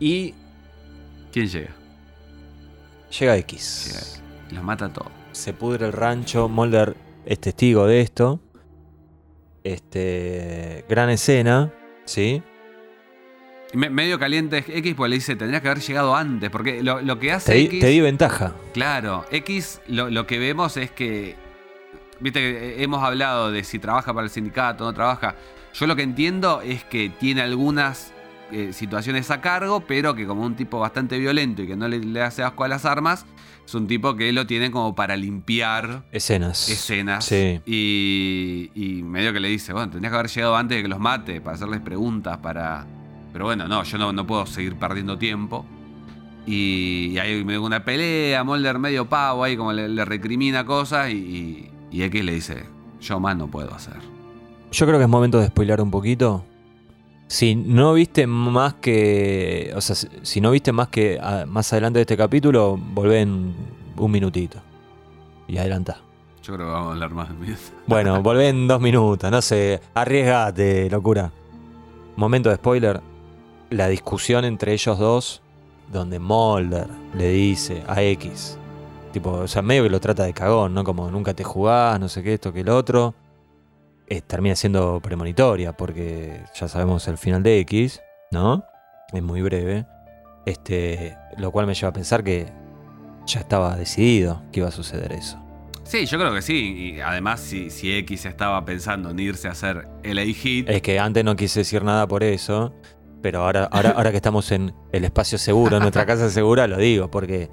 Y 0.00 0.34
¿Quién 1.34 1.48
llega? 1.48 1.70
llega 3.18 3.36
X. 3.38 4.20
Llega. 4.48 4.54
Los 4.54 4.64
mata 4.64 4.84
a 4.86 4.92
todos. 4.92 5.10
Se 5.32 5.52
pudre 5.52 5.86
el 5.86 5.92
rancho. 5.92 6.48
Mulder 6.48 6.96
es 7.26 7.40
testigo 7.40 7.86
de 7.86 8.00
esto. 8.00 8.40
Este. 9.64 10.84
Gran 10.88 11.10
escena. 11.10 11.72
¿Sí? 12.04 12.42
Me- 13.72 13.90
medio 13.90 14.18
caliente 14.18 14.58
es 14.58 14.68
X, 14.68 14.94
pues 14.94 15.10
le 15.10 15.16
dice, 15.16 15.34
tendrías 15.36 15.60
que 15.62 15.68
haber 15.68 15.82
llegado 15.82 16.14
antes. 16.14 16.50
Porque 16.50 16.82
lo, 16.82 17.00
lo 17.00 17.18
que 17.18 17.32
hace 17.32 17.52
Te 17.52 17.58
di, 17.58 17.64
X. 17.66 17.80
te 17.80 17.86
di 17.88 18.00
ventaja. 18.00 18.52
Claro, 18.72 19.24
X 19.30 19.80
lo, 19.88 20.10
lo 20.10 20.26
que 20.26 20.38
vemos 20.38 20.76
es 20.76 20.90
que. 20.90 21.34
Viste 22.20 22.38
que 22.40 22.82
hemos 22.82 23.02
hablado 23.02 23.50
de 23.50 23.64
si 23.64 23.80
trabaja 23.80 24.14
para 24.14 24.24
el 24.24 24.30
sindicato 24.30 24.84
o 24.84 24.86
no 24.86 24.94
trabaja. 24.94 25.34
Yo 25.74 25.88
lo 25.88 25.96
que 25.96 26.02
entiendo 26.02 26.60
es 26.60 26.84
que 26.84 27.10
tiene 27.10 27.40
algunas 27.42 28.12
eh, 28.54 28.72
situaciones 28.72 29.30
a 29.30 29.40
cargo, 29.40 29.80
pero 29.80 30.14
que 30.14 30.26
como 30.26 30.42
un 30.46 30.54
tipo 30.54 30.78
bastante 30.78 31.18
violento 31.18 31.62
y 31.62 31.66
que 31.66 31.76
no 31.76 31.88
le, 31.88 31.98
le 31.98 32.22
hace 32.22 32.42
asco 32.42 32.64
a 32.64 32.68
las 32.68 32.84
armas, 32.84 33.26
es 33.66 33.74
un 33.74 33.86
tipo 33.86 34.14
que 34.14 34.32
lo 34.32 34.46
tiene 34.46 34.70
como 34.70 34.94
para 34.94 35.16
limpiar 35.16 36.04
Escenas. 36.12 36.68
escenas. 36.68 37.24
Sí. 37.24 37.60
Y, 37.66 38.70
y 38.74 39.02
medio 39.02 39.32
que 39.32 39.40
le 39.40 39.48
dice, 39.48 39.72
bueno, 39.72 39.90
tendrías 39.90 40.12
que 40.12 40.18
haber 40.18 40.30
llegado 40.30 40.56
antes 40.56 40.76
de 40.76 40.82
que 40.82 40.88
los 40.88 41.00
mate, 41.00 41.40
para 41.40 41.56
hacerles 41.56 41.80
preguntas, 41.80 42.38
para... 42.38 42.86
Pero 43.32 43.46
bueno, 43.46 43.66
no, 43.66 43.82
yo 43.82 43.98
no, 43.98 44.12
no 44.12 44.26
puedo 44.26 44.46
seguir 44.46 44.76
perdiendo 44.76 45.18
tiempo. 45.18 45.66
Y, 46.46 47.10
y 47.12 47.18
hay 47.18 47.40
una 47.40 47.84
pelea, 47.84 48.44
Mulder 48.44 48.78
medio 48.78 49.08
pavo 49.08 49.42
ahí, 49.42 49.56
como 49.56 49.72
le, 49.72 49.88
le 49.88 50.04
recrimina 50.04 50.64
cosas 50.64 51.10
y, 51.10 51.14
y, 51.14 51.70
y 51.90 52.02
X 52.04 52.24
le 52.24 52.34
dice, 52.34 52.64
yo 53.00 53.18
más 53.18 53.36
no 53.36 53.48
puedo 53.48 53.74
hacer. 53.74 53.96
Yo 54.70 54.86
creo 54.86 54.98
que 54.98 55.04
es 55.04 55.10
momento 55.10 55.40
de 55.40 55.46
spoilar 55.48 55.80
un 55.80 55.90
poquito. 55.90 56.44
Si 57.26 57.54
no 57.56 57.94
viste 57.94 58.26
más 58.26 58.74
que. 58.74 59.72
O 59.76 59.80
sea, 59.80 59.96
si- 60.22 60.40
no 60.40 60.50
viste 60.50 60.72
más 60.72 60.88
que 60.88 61.18
ah, 61.20 61.44
más 61.46 61.72
adelante 61.72 61.98
de 61.98 62.02
este 62.02 62.16
capítulo, 62.16 62.76
volvé 62.76 63.22
en 63.22 63.54
un 63.96 64.10
minutito. 64.10 64.58
Y 65.48 65.58
adelantá. 65.58 65.98
Yo 66.42 66.54
creo 66.54 66.66
que 66.66 66.72
vamos 66.72 66.88
a 66.88 66.92
hablar 66.92 67.10
más 67.10 67.28
de 67.30 67.34
mí. 67.46 67.54
Bueno, 67.86 68.22
volvé 68.22 68.48
en 68.48 68.68
dos 68.68 68.80
minutos, 68.80 69.30
no 69.30 69.42
sé. 69.42 69.80
Arriesgate, 69.94 70.88
locura. 70.90 71.30
Momento 72.16 72.50
de 72.50 72.56
spoiler. 72.56 73.00
La 73.70 73.88
discusión 73.88 74.44
entre 74.44 74.72
ellos 74.72 74.98
dos, 74.98 75.42
donde 75.90 76.18
Mulder 76.18 76.86
le 77.16 77.30
dice 77.30 77.82
a 77.88 78.02
X. 78.02 78.58
Tipo, 79.12 79.30
o 79.32 79.48
sea, 79.48 79.62
medio 79.62 79.84
que 79.84 79.90
lo 79.90 80.00
trata 80.00 80.24
de 80.24 80.32
cagón, 80.34 80.74
¿no? 80.74 80.84
Como 80.84 81.10
nunca 81.10 81.34
te 81.34 81.44
jugás, 81.44 81.98
no 81.98 82.08
sé 82.08 82.22
qué, 82.22 82.34
esto 82.34 82.52
que 82.52 82.60
el 82.60 82.68
otro. 82.68 83.14
Eh, 84.08 84.20
termina 84.20 84.54
siendo 84.56 85.00
premonitoria, 85.00 85.72
porque 85.72 86.42
ya 86.54 86.68
sabemos 86.68 87.08
el 87.08 87.18
final 87.18 87.42
de 87.42 87.58
X, 87.60 88.00
¿no? 88.30 88.64
Es 89.12 89.22
muy 89.22 89.42
breve. 89.42 89.86
Este, 90.46 91.16
lo 91.38 91.50
cual 91.50 91.66
me 91.66 91.74
lleva 91.74 91.88
a 91.88 91.92
pensar 91.92 92.22
que 92.22 92.52
ya 93.26 93.40
estaba 93.40 93.76
decidido 93.76 94.42
que 94.52 94.60
iba 94.60 94.68
a 94.68 94.72
suceder 94.72 95.12
eso. 95.12 95.40
Sí, 95.84 96.06
yo 96.06 96.18
creo 96.18 96.34
que 96.34 96.42
sí. 96.42 96.94
Y 96.96 97.00
además, 97.00 97.40
si, 97.40 97.70
si 97.70 97.94
X 97.98 98.26
estaba 98.26 98.64
pensando 98.64 99.10
en 99.10 99.18
irse 99.18 99.48
a 99.48 99.52
hacer 99.52 99.86
LA 100.02 100.24
Hit, 100.24 100.68
Es 100.68 100.82
que 100.82 100.98
antes 100.98 101.24
no 101.24 101.36
quise 101.36 101.60
decir 101.60 101.82
nada 101.82 102.06
por 102.06 102.22
eso, 102.24 102.74
pero 103.22 103.42
ahora, 103.42 103.64
ahora, 103.70 103.90
ahora 103.90 104.10
que 104.10 104.16
estamos 104.16 104.50
en 104.52 104.74
el 104.92 105.04
espacio 105.04 105.38
seguro, 105.38 105.76
en 105.76 105.82
nuestra 105.82 106.06
casa 106.06 106.30
segura, 106.30 106.66
lo 106.66 106.78
digo, 106.78 107.10
porque 107.10 107.50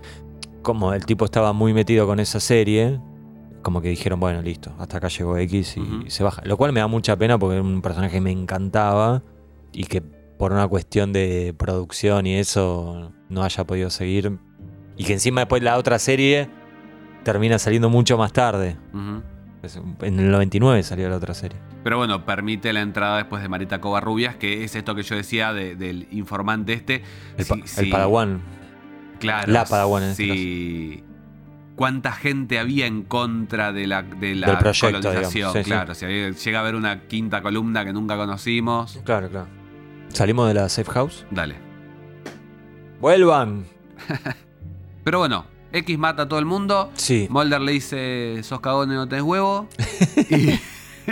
como 0.62 0.94
el 0.94 1.06
tipo 1.06 1.26
estaba 1.26 1.54
muy 1.54 1.74
metido 1.74 2.06
con 2.08 2.20
esa 2.20 2.40
serie, 2.40 3.00
como 3.62 3.82
que 3.82 3.90
dijeron, 3.90 4.20
bueno, 4.20 4.42
listo, 4.42 4.74
hasta 4.80 4.98
acá 4.98 5.08
llegó 5.08 5.38
X 5.38 5.78
y 5.78 6.10
se 6.10 6.24
baja. 6.24 6.42
Lo 6.46 6.58
cual 6.58 6.74
me 6.74 6.80
da 6.80 6.88
mucha 6.88 7.16
pena 7.18 7.38
porque 7.40 7.56
era 7.56 7.64
un 7.64 7.82
personaje 7.82 8.14
que 8.16 8.22
me 8.22 8.32
encantaba 8.32 9.24
y 9.72 9.86
que 9.86 10.02
por 10.02 10.52
una 10.52 10.68
cuestión 10.68 11.14
de 11.14 11.54
producción 11.58 12.26
y 12.26 12.36
eso 12.36 13.12
no 13.30 13.44
haya 13.44 13.64
podido 13.66 13.90
seguir. 13.90 14.38
Y 14.98 15.04
que 15.06 15.14
encima 15.14 15.42
después 15.42 15.62
la 15.64 15.78
otra 15.78 16.00
serie 16.00 16.50
termina 17.24 17.60
saliendo 17.60 17.90
mucho 17.90 18.18
más 18.18 18.34
tarde. 18.34 18.78
ujú. 18.94 19.22
Es- 19.64 19.80
En 20.02 20.20
el 20.20 20.32
99 20.32 20.82
salió 20.82 21.08
la 21.08 21.18
otra 21.18 21.36
serie. 21.36 21.60
Pero 21.84 21.98
bueno, 21.98 22.26
permite 22.26 22.74
la 22.74 22.82
entrada 22.82 23.18
después 23.18 23.44
de 23.44 23.50
Marita 23.50 23.80
Covarrubias, 23.80 24.36
que 24.36 24.64
es 24.64 24.76
esto 24.76 24.96
que 24.96 25.04
yo 25.04 25.16
decía 25.16 25.54
de- 25.54 25.76
del 25.76 26.08
informante 26.12 26.74
este. 26.74 27.04
El, 27.38 27.46
pa- 27.46 27.56
Sí, 27.56 27.62
el 27.62 27.68
sí. 27.68 27.92
Padawan. 27.92 28.42
Claro. 29.20 29.52
La 29.52 29.66
Padawan 29.66 30.02
en 30.02 30.10
este 30.10 30.24
sí. 30.34 31.04
¿Cuánta 31.76 32.12
gente 32.12 32.60
había 32.60 32.86
en 32.86 33.02
contra 33.04 33.72
de 33.74 33.88
la, 33.88 34.04
de 34.04 34.36
la 34.36 34.48
Del 34.48 34.58
proyecto, 34.58 35.02
colonización? 35.02 35.54
Sí, 35.54 35.60
sí. 35.60 35.64
claro, 35.66 35.96
si 35.96 36.06
había- 36.06 36.30
llega 36.30 36.60
a 36.60 36.62
haber 36.62 36.76
una 36.76 37.02
quinta 37.08 37.42
columna 37.42 37.84
que 37.86 37.94
nunca 37.94 38.16
conocimos. 38.18 39.00
Claro, 39.04 39.30
claro. 39.30 39.48
¿Salimos 40.10 40.48
de 40.48 40.54
la 40.54 40.70
safe 40.70 40.92
house? 40.92 41.26
Dale. 41.32 41.56
¡Vuelvan! 43.00 43.66
Pero 45.04 45.20
bueno, 45.20 45.46
X 45.74 45.98
mata 45.98 46.24
a 46.24 46.28
todo 46.28 46.40
el 46.40 46.46
mundo. 46.46 46.92
Sí. 46.94 47.28
Mulder 47.30 47.62
le 47.62 47.72
dice, 47.72 48.40
sos 48.44 48.60
cagón 48.60 48.92
y 48.92 48.96
no 48.96 49.08
tenés 49.08 49.24
huevo. 49.24 49.68
y, 50.30 50.50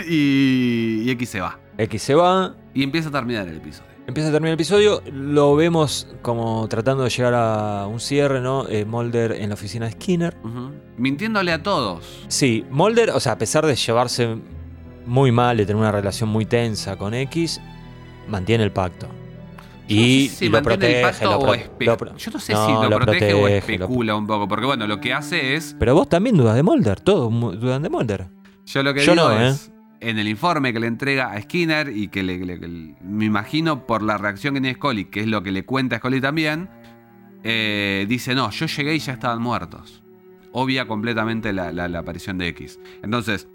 y- 0.06 1.02
y 1.04 1.10
X 1.10 1.28
se 1.30 1.40
va. 1.40 1.58
X 1.78 2.02
se 2.02 2.14
va. 2.14 2.54
Y 2.74 2.82
empieza 2.84 3.08
a 3.08 3.12
terminar 3.12 3.48
el 3.48 3.56
episodio. 3.56 3.89
Empieza 4.10 4.28
a 4.28 4.32
terminar 4.32 4.50
el 4.50 4.54
episodio, 4.54 5.02
lo 5.12 5.54
vemos 5.56 6.08
como 6.22 6.66
tratando 6.68 7.04
de 7.04 7.10
llegar 7.10 7.34
a 7.34 7.86
un 7.86 8.00
cierre, 8.00 8.40
¿no? 8.40 8.66
Eh, 8.68 8.84
Mulder 8.84 9.32
en 9.32 9.48
la 9.50 9.54
oficina 9.54 9.86
de 9.86 9.92
Skinner. 9.92 10.36
Mintiéndole 10.96 11.52
a 11.52 11.62
todos. 11.62 12.24
Sí, 12.28 12.64
Mulder, 12.70 13.10
o 13.10 13.20
sea, 13.20 13.32
a 13.32 13.38
pesar 13.38 13.64
de 13.66 13.74
llevarse 13.76 14.36
muy 15.06 15.32
mal, 15.32 15.56
de 15.56 15.64
tener 15.66 15.80
una 15.80 15.92
relación 15.92 16.28
muy 16.28 16.44
tensa 16.44 16.96
con 16.96 17.14
X, 17.14 17.60
mantiene 18.28 18.64
el 18.64 18.72
pacto. 18.72 19.06
Y, 19.88 19.94
no 20.28 20.30
sé 20.32 20.36
si 20.38 20.44
y 20.44 20.48
lo 20.50 20.62
protege. 20.62 20.96
el 21.00 21.02
pacto 21.02 21.24
lo 21.30 21.38
o 21.38 21.40
pro- 21.42 21.54
espe- 21.54 21.86
lo 21.86 21.96
pro- 21.96 22.16
Yo 22.16 22.30
no 22.32 22.38
sé 22.38 22.52
No, 22.52 22.66
si 22.66 22.72
lo, 22.72 22.88
lo 22.90 22.96
protege, 22.96 23.34
o 23.34 23.38
protege, 23.38 23.58
especula 23.74 24.14
un 24.14 24.26
poco. 24.26 24.46
Porque 24.46 24.66
bueno, 24.66 24.86
lo 24.86 25.00
que 25.00 25.12
hace 25.14 25.54
es. 25.56 25.74
Pero 25.78 25.94
vos 25.94 26.08
también 26.08 26.36
dudas 26.36 26.54
de 26.54 26.62
Mulder, 26.62 27.00
todos 27.00 27.30
dudan 27.60 27.82
de 27.82 27.88
Mulder. 27.90 28.28
Yo 28.66 28.82
lo 28.82 28.92
que 28.94 29.00
Yo 29.04 29.12
digo 29.14 29.28
no, 29.28 29.40
¿eh? 29.40 29.54
En 30.00 30.18
el 30.18 30.28
informe 30.28 30.72
que 30.72 30.80
le 30.80 30.86
entrega 30.86 31.30
a 31.32 31.40
Skinner 31.42 31.94
y 31.94 32.08
que 32.08 32.22
le, 32.22 32.38
le- 32.38 32.56
le- 32.56 32.94
me 33.02 33.24
imagino 33.26 33.86
por 33.86 34.02
la 34.02 34.16
reacción 34.16 34.54
que 34.54 34.60
tiene 34.60 34.74
Scully, 34.76 35.04
que 35.06 35.20
es 35.20 35.26
lo 35.26 35.42
que 35.42 35.52
le 35.52 35.64
cuenta 35.64 35.96
a 35.96 35.98
Scully 35.98 36.20
también, 36.22 36.70
eh, 37.42 38.06
dice, 38.08 38.34
no, 38.34 38.50
yo 38.50 38.66
llegué 38.66 38.94
y 38.94 38.98
ya 38.98 39.12
estaban 39.12 39.40
muertos. 39.42 40.02
Obvia 40.52 40.86
completamente 40.86 41.52
la, 41.52 41.70
la- 41.72 41.88
la 41.88 41.98
aparición 42.00 42.38
de 42.38 42.48
X. 42.48 42.78
Entonces, 43.02 43.46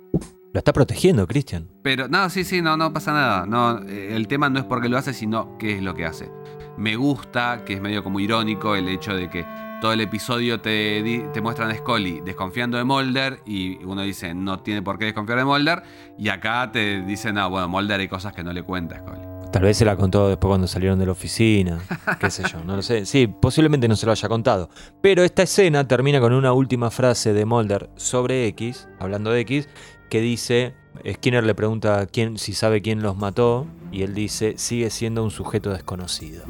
Lo 0.53 0.59
está 0.59 0.71
protegiendo, 0.71 1.27
Christian. 1.27 1.67
pero, 1.81 2.07
no, 2.07 2.29
sí, 2.29 2.43
sí, 2.43 2.61
no, 2.61 2.77
no 2.77 2.93
pasa 2.93 3.11
nada. 3.11 3.45
No, 3.45 3.81
eh, 3.83 4.15
el 4.15 4.27
tema 4.27 4.49
no 4.49 4.59
es 4.59 4.65
porque 4.65 4.87
lo 4.87 4.97
hace, 4.97 5.13
sino 5.13 5.57
qué 5.57 5.75
es 5.77 5.81
lo 5.83 5.93
que 5.95 6.05
hace. 6.05 6.29
Me 6.77 6.95
gusta, 6.95 7.63
que 7.65 7.73
es 7.73 7.81
medio 7.81 8.03
como 8.03 8.19
irónico, 8.19 8.75
el 8.75 8.87
hecho 8.87 9.15
de 9.15 9.29
que 9.29 9.45
todo 9.81 9.93
el 9.93 10.01
episodio 10.01 10.61
te, 10.61 11.23
muestran 11.41 11.69
a 11.71 11.75
Scully 11.75 12.21
desconfiando 12.21 12.77
de 12.77 12.83
Mulder 12.83 13.41
y 13.45 13.83
uno 13.83 14.01
dice, 14.01 14.33
no 14.33 14.59
tiene 14.59 14.81
por 14.81 14.97
qué 14.97 15.05
desconfiar 15.05 15.37
de 15.39 15.45
Mulder. 15.45 15.83
Y 16.17 16.29
acá 16.29 16.69
te 16.71 17.01
dicen, 17.01 17.37
ah, 17.37 17.47
bueno, 17.47 17.67
Mulder 17.67 17.99
hay 17.99 18.07
cosas 18.07 18.33
que 18.33 18.43
no 18.43 18.53
le 18.53 18.63
cuenta 18.63 18.95
a 18.95 18.99
Scully. 18.99 19.21
Tal 19.51 19.61
vez 19.63 19.77
se 19.77 19.85
la 19.85 19.95
contó 19.95 20.27
después 20.27 20.49
cuando 20.49 20.67
salieron 20.67 20.99
de 20.99 21.05
la 21.05 21.13
oficina, 21.13 21.79
qué 22.19 22.29
sé 22.29 22.43
yo, 22.51 22.61
no 22.65 22.75
lo 22.75 22.81
sé. 22.81 23.05
Sí, 23.05 23.27
posiblemente 23.27 23.87
no 23.87 23.95
se 23.95 24.05
lo 24.05 24.11
haya 24.11 24.27
contado. 24.27 24.69
Pero 25.01 25.23
esta 25.23 25.43
escena 25.43 25.87
termina 25.87 26.19
con 26.19 26.33
una 26.33 26.51
última 26.51 26.91
frase 26.91 27.31
de 27.31 27.45
Mulder 27.45 27.89
sobre 27.95 28.47
X, 28.47 28.89
hablando 28.99 29.31
de 29.31 29.39
X, 29.41 29.69
que 30.09 30.19
dice, 30.19 30.75
Skinner 31.09 31.43
le 31.45 31.55
pregunta 31.55 32.05
quién, 32.05 32.37
si 32.37 32.51
sabe 32.53 32.81
quién 32.81 33.01
los 33.01 33.15
mató, 33.15 33.65
y 33.93 34.01
él 34.03 34.13
dice, 34.13 34.55
sigue 34.57 34.89
siendo 34.89 35.23
un 35.23 35.31
sujeto 35.31 35.71
desconocido. 35.71 36.43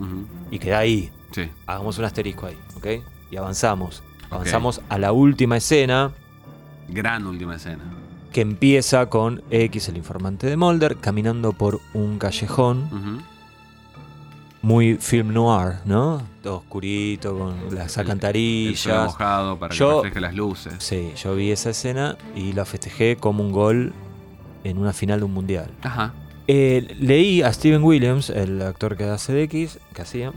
Y 0.50 0.58
queda 0.58 0.80
ahí, 0.80 1.12
Sí. 1.32 1.50
hagamos 1.68 2.00
un 2.00 2.06
asterisco 2.06 2.48
ahí, 2.48 2.58
¿ok? 2.76 2.88
Y 3.36 3.38
avanzamos. 3.38 4.02
Avanzamos 4.30 4.80
a 4.88 4.98
la 4.98 5.12
última 5.12 5.58
escena, 5.58 6.12
Gran 6.88 7.28
última 7.28 7.58
escena. 7.58 7.84
que 8.32 8.40
empieza 8.40 9.08
con 9.08 9.44
X, 9.52 9.90
el 9.90 9.98
informante 9.98 10.48
de 10.48 10.56
Mulder, 10.56 10.96
caminando 10.96 11.52
por 11.52 11.82
un 11.94 12.18
callejón 12.18 12.88
muy 14.62 14.96
film 14.96 15.34
noir, 15.34 15.80
¿no? 15.84 16.22
Todo 16.42 16.60
oscurito, 16.60 17.38
con 17.38 17.56
las 17.76 17.84
El 17.88 17.90
suelo 17.90 18.02
alcantarillas. 18.12 19.06
mojado 19.06 19.60
para 19.60 19.76
Yo- 19.76 19.90
que 20.02 20.08
refleje 20.08 20.22
las 20.22 20.34
luces. 20.34 20.74
Sí, 20.80 21.12
yo 21.22 21.36
vi 21.36 21.52
esa 21.52 21.72
escena 21.72 22.18
y 22.38 22.54
la 22.54 22.64
festejé 22.64 23.18
como 23.18 23.44
un 23.44 23.52
gol 23.52 23.92
en 24.64 24.78
una 24.78 24.94
final 24.94 25.20
de 25.20 25.26
un 25.26 25.34
mundial. 25.34 25.70
Ajá. 25.84 26.14
Eh, 26.48 26.96
leí 27.02 27.42
a 27.42 27.52
Steven 27.52 27.84
Williams, 27.84 28.30
el 28.30 28.62
actor 28.62 28.96
que 28.96 29.04
hace 29.04 29.34
de 29.34 29.44
X, 29.44 29.78
que 29.94 30.02
hacía, 30.04 30.32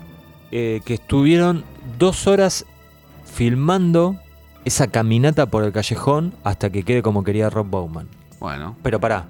eh, 0.51 0.81
que 0.85 0.95
estuvieron 0.95 1.63
dos 1.99 2.27
horas 2.27 2.67
filmando 3.43 4.17
esa 4.65 4.89
caminata 4.89 5.47
por 5.47 5.63
el 5.63 5.71
callejón 5.71 6.35
hasta 6.43 6.71
que 6.71 6.83
quede 6.83 7.03
como 7.03 7.23
quería 7.23 7.49
Rob 7.49 7.69
Bowman. 7.69 8.09
Bueno. 8.41 8.75
Pero 8.83 8.99
pará. 8.99 9.27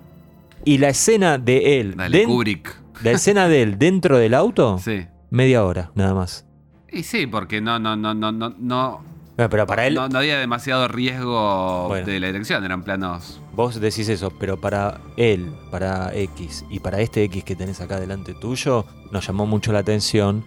Y 0.64 0.78
la 0.78 0.88
escena 0.88 1.36
de 1.36 1.78
él, 1.78 1.94
Dale, 1.94 2.24
Kubrick. 2.24 2.74
la 3.02 3.10
escena 3.10 3.48
de 3.48 3.60
él 3.62 3.78
dentro 3.78 4.16
del 4.16 4.32
auto, 4.32 4.78
Sí. 4.82 5.04
media 5.28 5.62
hora, 5.62 5.90
nada 5.94 6.14
más. 6.14 6.46
Y 6.90 7.02
sí, 7.02 7.26
porque 7.26 7.60
no, 7.60 7.78
no, 7.78 7.96
no, 7.96 8.14
no, 8.14 8.32
no, 8.32 8.54
no, 8.58 9.02
Bueno, 9.36 9.50
pero 9.50 9.66
para 9.66 9.86
él, 9.86 9.92
no, 9.94 10.08
no 10.08 10.18
había 10.20 10.38
demasiado 10.38 10.88
riesgo 10.88 11.88
Bueno. 11.88 12.06
de 12.06 12.18
la 12.18 12.28
dirección, 12.28 12.64
eran 12.64 12.82
planos. 12.84 13.42
vos 13.54 13.78
decís 13.78 14.08
eso, 14.08 14.30
pero 14.40 14.58
para 14.58 15.02
él, 15.18 15.52
para 15.70 16.14
X 16.14 16.64
y 16.70 16.80
para 16.80 17.02
este 17.02 17.24
X 17.24 17.44
que 17.44 17.54
tenés 17.56 17.82
acá 17.82 18.00
delante 18.00 18.32
tuyo, 18.32 18.86
nos 19.12 19.26
llamó 19.26 19.44
mucho 19.44 19.70
la 19.70 19.80
atención 19.80 20.44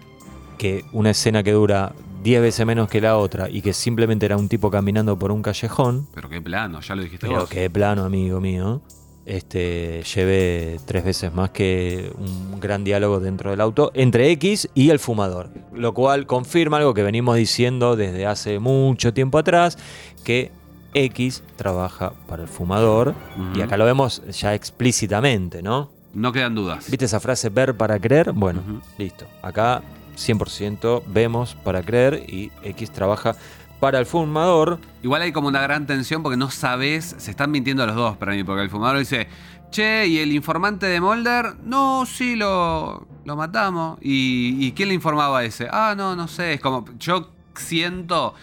que 0.58 0.84
una 0.90 1.10
escena 1.10 1.44
que 1.44 1.52
dura 1.52 1.92
10 2.22 2.40
veces 2.42 2.64
menos 2.66 2.88
que 2.88 3.00
la 3.00 3.16
otra 3.16 3.48
y 3.50 3.62
que 3.62 3.72
simplemente 3.72 4.26
era 4.26 4.36
un 4.36 4.48
tipo 4.48 4.70
caminando 4.70 5.18
por 5.18 5.32
un 5.32 5.42
callejón, 5.42 6.06
Pero 6.14 6.28
qué 6.28 6.40
plano, 6.40 6.80
ya 6.80 6.94
lo 6.94 7.02
dijiste 7.02 7.26
pero 7.26 7.40
vos. 7.40 7.48
qué 7.48 7.68
plano, 7.68 8.04
amigo 8.04 8.40
mío. 8.40 8.80
Este, 9.24 10.02
llevé 10.02 10.80
tres 10.84 11.04
veces 11.04 11.32
más 11.32 11.50
que 11.50 12.12
un 12.18 12.58
gran 12.58 12.82
diálogo 12.82 13.20
dentro 13.20 13.50
del 13.50 13.60
auto 13.60 13.92
entre 13.94 14.30
X 14.32 14.68
y 14.74 14.90
el 14.90 14.98
fumador. 14.98 15.48
Lo 15.72 15.94
cual 15.94 16.26
confirma 16.26 16.78
algo 16.78 16.92
que 16.92 17.02
venimos 17.04 17.36
diciendo 17.36 17.94
desde 17.94 18.26
hace 18.26 18.58
mucho 18.58 19.12
tiempo 19.14 19.38
atrás, 19.38 19.78
que 20.24 20.50
X 20.94 21.42
trabaja 21.56 22.12
para 22.26 22.42
el 22.42 22.48
fumador. 22.48 23.14
Y 23.54 23.60
acá 23.62 23.76
lo 23.76 23.84
vemos 23.84 24.22
ya 24.32 24.54
explícitamente, 24.54 25.62
¿no? 25.62 25.90
No 26.14 26.32
quedan 26.32 26.54
dudas. 26.54 26.90
¿Viste 26.90 27.04
esa 27.06 27.20
frase 27.20 27.48
ver 27.48 27.76
para 27.76 27.98
creer? 27.98 28.32
Bueno, 28.32 28.82
listo. 28.98 29.26
Acá 29.40 29.82
100% 30.16 31.02
vemos 31.06 31.54
para 31.54 31.82
creer 31.82 32.24
y 32.28 32.50
X 32.62 32.90
trabaja 32.90 33.36
para 33.80 33.98
el 33.98 34.06
fumador. 34.06 34.78
Igual 35.02 35.22
hay 35.22 35.32
como 35.32 35.48
una 35.48 35.60
gran 35.60 35.86
tensión 35.86 36.22
porque 36.22 36.36
no 36.36 36.50
sabes, 36.50 37.16
se 37.18 37.30
están 37.30 37.50
mintiendo 37.50 37.84
los 37.86 37.96
dos 37.96 38.16
para 38.16 38.32
mí, 38.32 38.44
porque 38.44 38.62
el 38.62 38.70
fumador 38.70 38.98
dice, 38.98 39.26
che, 39.70 40.06
¿y 40.06 40.18
el 40.18 40.32
informante 40.32 40.86
de 40.86 41.00
Mulder? 41.00 41.56
No, 41.64 42.06
sí, 42.06 42.36
lo, 42.36 43.06
lo 43.24 43.36
matamos. 43.36 43.98
¿Y, 44.00 44.64
¿Y 44.64 44.72
quién 44.72 44.88
le 44.88 44.94
informaba 44.94 45.40
a 45.40 45.44
ese? 45.44 45.68
Ah, 45.70 45.94
no, 45.96 46.14
no 46.14 46.28
sé, 46.28 46.54
es 46.54 46.60
como, 46.60 46.84
yo 46.98 47.30
siento, 47.56 48.34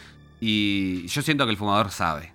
y 0.41 1.08
yo 1.08 1.22
siento 1.22 1.46
que 1.46 1.52
el 1.52 1.58
fumador 1.58 1.91
sabe. 1.91 2.34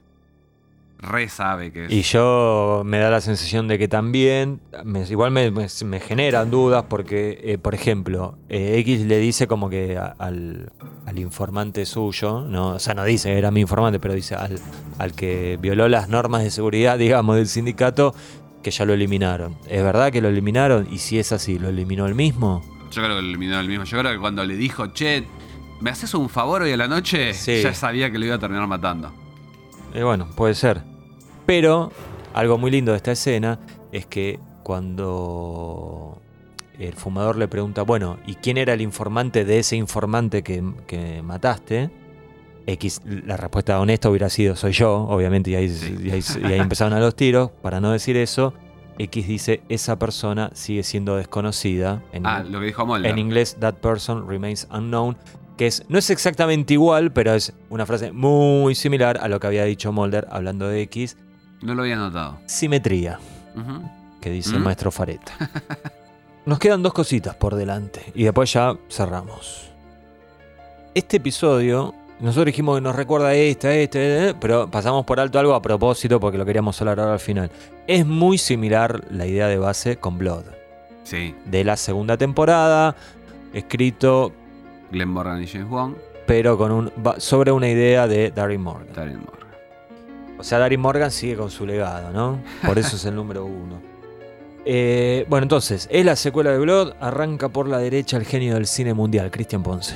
Re 1.04 1.28
sabe 1.28 1.70
que 1.72 1.86
es. 1.86 1.92
Y 1.92 2.02
yo 2.02 2.82
me 2.84 2.98
da 2.98 3.10
la 3.10 3.20
sensación 3.20 3.68
de 3.68 3.78
que 3.78 3.88
también, 3.88 4.60
me- 4.84 5.02
igual 5.08 5.30
me, 5.30 5.50
me- 5.50 5.66
me 5.84 6.00
generan 6.00 6.50
dudas 6.50 6.84
porque, 6.88 7.40
eh, 7.44 7.58
por 7.58 7.74
ejemplo, 7.74 8.36
eh, 8.48 8.76
X 8.78 9.02
le 9.06 9.18
dice 9.18 9.46
como 9.46 9.68
que 9.70 9.96
a- 9.98 10.14
al, 10.18 10.72
al 11.06 11.18
informante 11.18 11.84
suyo, 11.86 12.40
no, 12.48 12.70
o 12.70 12.78
sea, 12.78 12.94
no 12.94 13.04
dice 13.04 13.36
era 13.38 13.50
mi 13.50 13.60
informante, 13.60 14.00
pero 14.00 14.14
dice 14.14 14.34
al, 14.34 14.58
al 14.98 15.12
que 15.12 15.58
violó 15.60 15.88
las 15.88 16.08
normas 16.08 16.42
de 16.42 16.50
seguridad, 16.50 16.98
digamos, 16.98 17.36
del 17.36 17.48
sindicato, 17.48 18.14
que 18.62 18.70
ya 18.70 18.84
lo 18.86 18.94
eliminaron. 18.94 19.56
¿Es 19.68 19.82
verdad 19.82 20.10
que 20.10 20.20
lo 20.22 20.28
eliminaron? 20.28 20.88
Y 20.90 20.98
si 20.98 21.18
es 21.18 21.32
así, 21.32 21.58
¿lo 21.58 21.68
eliminó 21.68 22.06
el 22.06 22.14
mismo? 22.14 22.62
Yo 22.90 23.02
creo 23.02 23.16
que 23.16 23.22
lo 23.22 23.28
eliminó 23.28 23.60
el 23.60 23.68
mismo. 23.68 23.84
Yo 23.84 23.98
creo 23.98 24.12
que 24.12 24.18
cuando 24.18 24.42
le 24.44 24.56
dijo, 24.56 24.86
che, 24.88 25.24
¿me 25.80 25.90
haces 25.90 26.14
un 26.14 26.30
favor 26.30 26.62
hoy 26.62 26.72
a 26.72 26.76
la 26.78 26.88
noche? 26.88 27.34
Sí. 27.34 27.60
Ya 27.62 27.74
sabía 27.74 28.10
que 28.10 28.18
lo 28.18 28.24
iba 28.24 28.36
a 28.36 28.38
terminar 28.38 28.66
matando. 28.66 29.12
Eh, 29.92 30.02
bueno, 30.02 30.28
puede 30.34 30.54
ser. 30.54 30.80
Pero 31.46 31.90
algo 32.32 32.58
muy 32.58 32.70
lindo 32.70 32.92
de 32.92 32.96
esta 32.96 33.12
escena 33.12 33.58
es 33.92 34.06
que 34.06 34.38
cuando 34.62 36.20
el 36.78 36.94
fumador 36.94 37.36
le 37.36 37.48
pregunta, 37.48 37.82
bueno, 37.82 38.18
¿y 38.26 38.34
quién 38.36 38.56
era 38.56 38.72
el 38.72 38.80
informante 38.80 39.44
de 39.44 39.58
ese 39.58 39.76
informante 39.76 40.42
que, 40.42 40.62
que 40.86 41.22
mataste? 41.22 41.90
X, 42.66 43.02
la 43.04 43.36
respuesta 43.36 43.78
honesta 43.78 44.08
hubiera 44.08 44.30
sido, 44.30 44.56
soy 44.56 44.72
yo, 44.72 44.94
obviamente, 45.08 45.50
y 45.50 45.54
ahí, 45.54 45.66
y 46.02 46.10
ahí- 46.10 46.22
y 46.42 46.46
ahí 46.46 46.58
empezaron 46.60 46.94
a 46.94 47.00
los 47.00 47.14
tiros. 47.14 47.50
Para 47.62 47.78
no 47.78 47.92
decir 47.92 48.16
eso, 48.16 48.54
X 48.98 49.28
dice, 49.28 49.60
esa 49.68 49.98
persona 49.98 50.50
sigue 50.54 50.82
siendo 50.82 51.16
desconocida. 51.16 52.02
En, 52.12 52.24
Ah, 52.26 52.42
lo 52.42 52.60
que 52.60 52.66
dijo 52.66 52.86
Mulder. 52.86 53.10
en 53.10 53.18
inglés, 53.18 53.56
that 53.60 53.74
person 53.74 54.26
remains 54.26 54.66
unknown, 54.72 55.18
que 55.58 55.66
es, 55.66 55.84
no 55.90 55.98
es 55.98 56.08
exactamente 56.08 56.72
igual, 56.72 57.12
pero 57.12 57.34
es 57.34 57.52
una 57.68 57.84
frase 57.84 58.12
muy 58.12 58.74
similar 58.74 59.18
a 59.20 59.28
lo 59.28 59.38
que 59.40 59.46
había 59.46 59.64
dicho 59.64 59.92
Mulder 59.92 60.26
hablando 60.30 60.66
de 60.66 60.80
X. 60.82 61.18
No 61.62 61.74
lo 61.74 61.82
había 61.82 61.96
notado. 61.96 62.38
Simetría, 62.46 63.18
que 64.20 64.30
dice 64.30 64.54
el 64.54 64.60
¿Mm? 64.60 64.64
maestro 64.64 64.90
Fareta. 64.90 65.32
Nos 66.46 66.58
quedan 66.58 66.82
dos 66.82 66.92
cositas 66.92 67.34
por 67.36 67.54
delante 67.54 68.12
y 68.14 68.24
después 68.24 68.52
ya 68.52 68.76
cerramos. 68.90 69.70
Este 70.94 71.16
episodio, 71.16 71.94
nosotros 72.20 72.46
dijimos 72.46 72.76
que 72.76 72.82
nos 72.82 72.94
recuerda 72.94 73.28
a 73.28 73.34
esta, 73.34 73.68
a 73.68 73.74
este, 73.74 74.28
eh, 74.28 74.34
pero 74.38 74.70
pasamos 74.70 75.04
por 75.06 75.18
alto 75.18 75.38
algo 75.38 75.54
a 75.54 75.62
propósito 75.62 76.20
porque 76.20 76.36
lo 76.38 76.44
queríamos 76.44 76.78
hablar 76.80 77.00
ahora 77.00 77.14
al 77.14 77.18
final. 77.18 77.50
Es 77.86 78.04
muy 78.06 78.36
similar 78.38 79.04
la 79.10 79.26
idea 79.26 79.48
de 79.48 79.56
base 79.58 79.96
con 79.96 80.18
Blood, 80.18 80.44
Sí, 81.02 81.34
de 81.46 81.64
la 81.64 81.76
segunda 81.76 82.16
temporada, 82.16 82.94
escrito 83.54 84.32
Glenn 84.92 85.08
Morgan 85.08 85.42
y 85.42 85.46
James 85.46 85.68
Wong, 85.68 85.94
pero 86.26 86.56
con 86.58 86.70
un 86.72 86.92
sobre 87.18 87.52
una 87.52 87.68
idea 87.68 88.06
de 88.06 88.30
Darren 88.30 88.60
Morgan. 88.62 88.94
Darren 88.94 89.18
Morgan. 89.20 89.43
O 90.38 90.42
sea, 90.44 90.58
Darren 90.58 90.80
Morgan 90.80 91.10
sigue 91.10 91.36
con 91.36 91.50
su 91.50 91.64
legado, 91.66 92.10
¿no? 92.12 92.40
Por 92.66 92.78
eso 92.78 92.96
es 92.96 93.04
el 93.04 93.14
número 93.14 93.44
uno. 93.44 93.80
Eh, 94.66 95.26
bueno, 95.28 95.42
entonces, 95.42 95.86
es 95.92 96.06
la 96.06 96.16
secuela 96.16 96.50
de 96.50 96.58
Blood, 96.58 96.94
arranca 96.98 97.50
por 97.50 97.68
la 97.68 97.76
derecha 97.76 98.16
el 98.16 98.24
genio 98.24 98.54
del 98.54 98.66
cine 98.66 98.94
mundial, 98.94 99.30
Cristian 99.30 99.62
Ponce. 99.62 99.94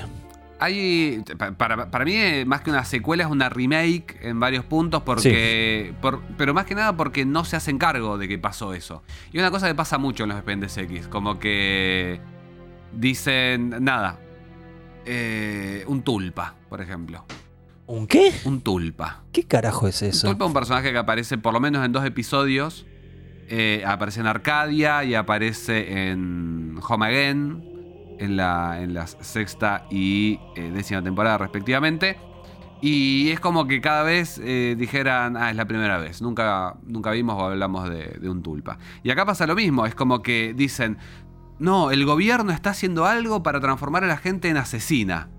Hay, 0.58 1.24
pa- 1.38 1.52
para, 1.52 1.90
para 1.90 2.04
mí, 2.04 2.12
eh, 2.14 2.44
más 2.44 2.60
que 2.60 2.68
una 2.68 2.84
secuela, 2.84 3.24
es 3.24 3.30
una 3.30 3.48
remake 3.48 4.18
en 4.20 4.38
varios 4.38 4.66
puntos, 4.66 5.02
porque. 5.04 5.94
por- 6.02 6.20
pero 6.36 6.52
más 6.52 6.66
que 6.66 6.74
nada 6.74 6.94
porque 6.98 7.24
no 7.24 7.46
se 7.46 7.56
hacen 7.56 7.78
cargo 7.78 8.18
de 8.18 8.28
que 8.28 8.38
pasó 8.38 8.74
eso. 8.74 9.02
Y 9.32 9.38
una 9.38 9.50
cosa 9.50 9.68
que 9.68 9.74
pasa 9.74 9.96
mucho 9.96 10.24
en 10.24 10.28
los 10.28 10.36
Expedientes 10.36 10.76
X, 10.76 11.08
como 11.08 11.38
que. 11.38 12.20
dicen, 12.92 13.70
nada, 13.82 14.18
eh, 15.06 15.82
un 15.86 16.02
tulpa, 16.02 16.56
por 16.68 16.82
ejemplo. 16.82 17.24
¿Un 17.88 18.06
qué? 18.06 18.32
Un 18.44 18.60
tulpa. 18.60 19.24
¿Qué 19.32 19.44
carajo 19.44 19.88
es 19.88 20.02
Un 20.02 20.08
eso? 20.08 20.28
tulpa 20.28 20.44
es 20.44 20.48
un 20.48 20.54
personaje 20.54 20.92
que 20.92 20.98
aparece 20.98 21.38
por 21.38 21.54
lo 21.54 21.60
menos 21.60 21.84
en 21.84 21.90
dos 21.90 22.04
episodios. 22.04 22.86
Eh, 23.48 23.82
aparece 23.86 24.20
en 24.20 24.26
Arcadia 24.26 25.04
y 25.04 25.14
aparece 25.14 26.10
en 26.10 26.78
Home 26.86 27.06
Again, 27.06 27.64
en 28.18 28.36
la, 28.36 28.82
en 28.82 28.92
la 28.92 29.06
sexta 29.06 29.86
y 29.90 30.38
eh, 30.54 30.70
décima 30.70 31.02
temporada 31.02 31.38
respectivamente. 31.38 32.18
Y 32.82 33.30
es 33.30 33.40
como 33.40 33.66
que 33.66 33.80
cada 33.80 34.02
vez 34.02 34.38
eh, 34.44 34.76
dijeran, 34.78 35.38
ah, 35.38 35.48
es 35.50 35.56
la 35.56 35.64
primera 35.64 35.96
vez, 35.96 36.20
nunca, 36.20 36.76
nunca 36.86 37.10
vimos 37.12 37.36
o 37.42 37.46
hablamos 37.46 37.88
de, 37.88 38.18
de 38.20 38.28
un 38.28 38.42
tulpa. 38.42 38.78
Y 39.02 39.10
acá 39.10 39.24
pasa 39.24 39.46
lo 39.46 39.54
mismo, 39.54 39.86
es 39.86 39.94
como 39.94 40.20
que 40.22 40.52
dicen, 40.54 40.98
no, 41.58 41.90
el 41.90 42.04
gobierno 42.04 42.52
está 42.52 42.70
haciendo 42.70 43.06
algo 43.06 43.42
para 43.42 43.60
transformar 43.60 44.04
a 44.04 44.08
la 44.08 44.18
gente 44.18 44.50
en 44.50 44.58
asesina. 44.58 45.30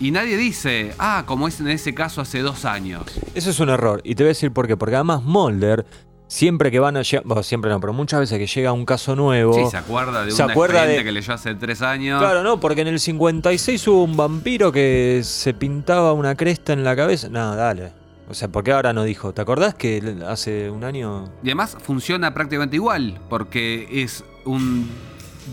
Y 0.00 0.10
nadie 0.12 0.36
dice, 0.36 0.94
ah, 0.98 1.24
como 1.26 1.48
es 1.48 1.58
en 1.60 1.68
ese 1.68 1.92
caso 1.94 2.20
hace 2.20 2.40
dos 2.40 2.64
años. 2.64 3.02
Eso 3.34 3.50
es 3.50 3.58
un 3.60 3.68
error. 3.68 4.00
Y 4.04 4.14
te 4.14 4.22
voy 4.22 4.28
a 4.28 4.30
decir 4.30 4.52
por 4.52 4.66
qué. 4.68 4.76
Porque 4.76 4.94
además 4.94 5.22
Mulder, 5.24 5.84
siempre 6.28 6.70
que 6.70 6.78
van 6.78 6.96
a 6.96 7.02
llegar. 7.02 7.24
Bueno, 7.26 7.42
siempre 7.42 7.68
no, 7.70 7.80
pero 7.80 7.92
muchas 7.92 8.20
veces 8.20 8.38
que 8.38 8.46
llega 8.46 8.72
un 8.72 8.84
caso 8.84 9.16
nuevo. 9.16 9.54
Sí, 9.54 9.68
se 9.70 9.76
acuerda 9.76 10.24
de 10.24 10.30
Se 10.30 10.44
un 10.44 10.50
acuerda 10.52 10.86
de- 10.86 11.02
que 11.02 11.10
leyó 11.10 11.34
hace 11.34 11.54
tres 11.56 11.82
años. 11.82 12.20
Claro, 12.20 12.44
no, 12.44 12.60
porque 12.60 12.82
en 12.82 12.88
el 12.88 13.00
56 13.00 13.88
hubo 13.88 14.04
un 14.04 14.16
vampiro 14.16 14.70
que 14.70 15.20
se 15.24 15.52
pintaba 15.52 16.12
una 16.12 16.36
cresta 16.36 16.72
en 16.72 16.84
la 16.84 16.94
cabeza. 16.94 17.28
No, 17.28 17.56
dale. 17.56 17.92
O 18.30 18.34
sea, 18.34 18.46
¿por 18.48 18.62
qué 18.62 18.72
ahora 18.72 18.92
no 18.92 19.02
dijo? 19.04 19.32
¿Te 19.32 19.40
acordás 19.40 19.74
que 19.74 20.16
hace 20.28 20.70
un 20.70 20.84
año 20.84 21.24
Y 21.42 21.48
además 21.48 21.76
funciona 21.82 22.34
prácticamente 22.34 22.76
igual, 22.76 23.18
porque 23.30 23.88
es 23.90 24.22
un 24.44 24.86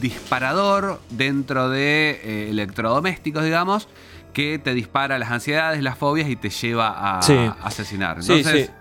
disparador 0.01 0.99
dentro 1.09 1.69
de 1.69 2.19
eh, 2.23 2.49
electrodomésticos, 2.49 3.43
digamos, 3.45 3.87
que 4.35 4.59
te 4.59 4.73
dispara 4.73 5.17
las 5.17 5.31
ansiedades, 5.31 5.81
las 5.81 5.97
fobias 5.97 6.29
y 6.29 6.35
te 6.35 6.49
lleva 6.49 7.17
a 7.17 7.21
Sí. 7.21 7.35
asesinar. 7.63 8.17
Entonces, 8.19 8.65
sí. 8.67 8.71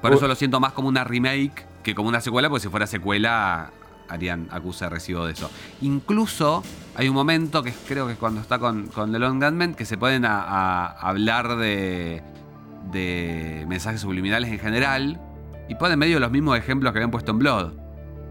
por 0.00 0.12
eso 0.14 0.28
lo 0.28 0.34
siento 0.36 0.60
más 0.60 0.72
como 0.72 0.86
una 0.88 1.02
remake 1.04 1.66
que 1.82 1.94
como 1.94 2.08
una 2.08 2.20
secuela, 2.20 2.48
porque 2.48 2.62
si 2.62 2.68
fuera 2.68 2.86
secuela 2.86 3.70
harían 4.08 4.46
acuse 4.52 4.84
de 4.84 4.90
recibo 4.90 5.26
de 5.26 5.32
eso. 5.32 5.50
Incluso 5.80 6.62
hay 6.94 7.08
un 7.08 7.14
momento 7.14 7.62
que 7.64 7.72
creo 7.88 8.06
que 8.06 8.12
es 8.12 8.18
cuando 8.18 8.40
está 8.40 8.58
con, 8.60 8.86
con 8.86 9.10
The 9.12 9.18
Long 9.18 9.42
Gunman 9.42 9.74
que 9.74 9.84
se 9.84 9.98
pueden 9.98 10.24
a, 10.24 10.40
a 10.42 10.86
hablar 11.08 11.56
de, 11.56 12.22
de 12.92 13.64
mensajes 13.66 14.02
subliminales 14.02 14.50
en 14.52 14.58
general 14.60 15.20
y 15.68 15.74
ponen 15.74 15.98
medio 15.98 16.20
los 16.20 16.30
mismos 16.30 16.56
ejemplos 16.58 16.92
que 16.92 16.98
habían 16.98 17.10
puesto 17.10 17.32
en 17.32 17.38
Blood. 17.40 17.72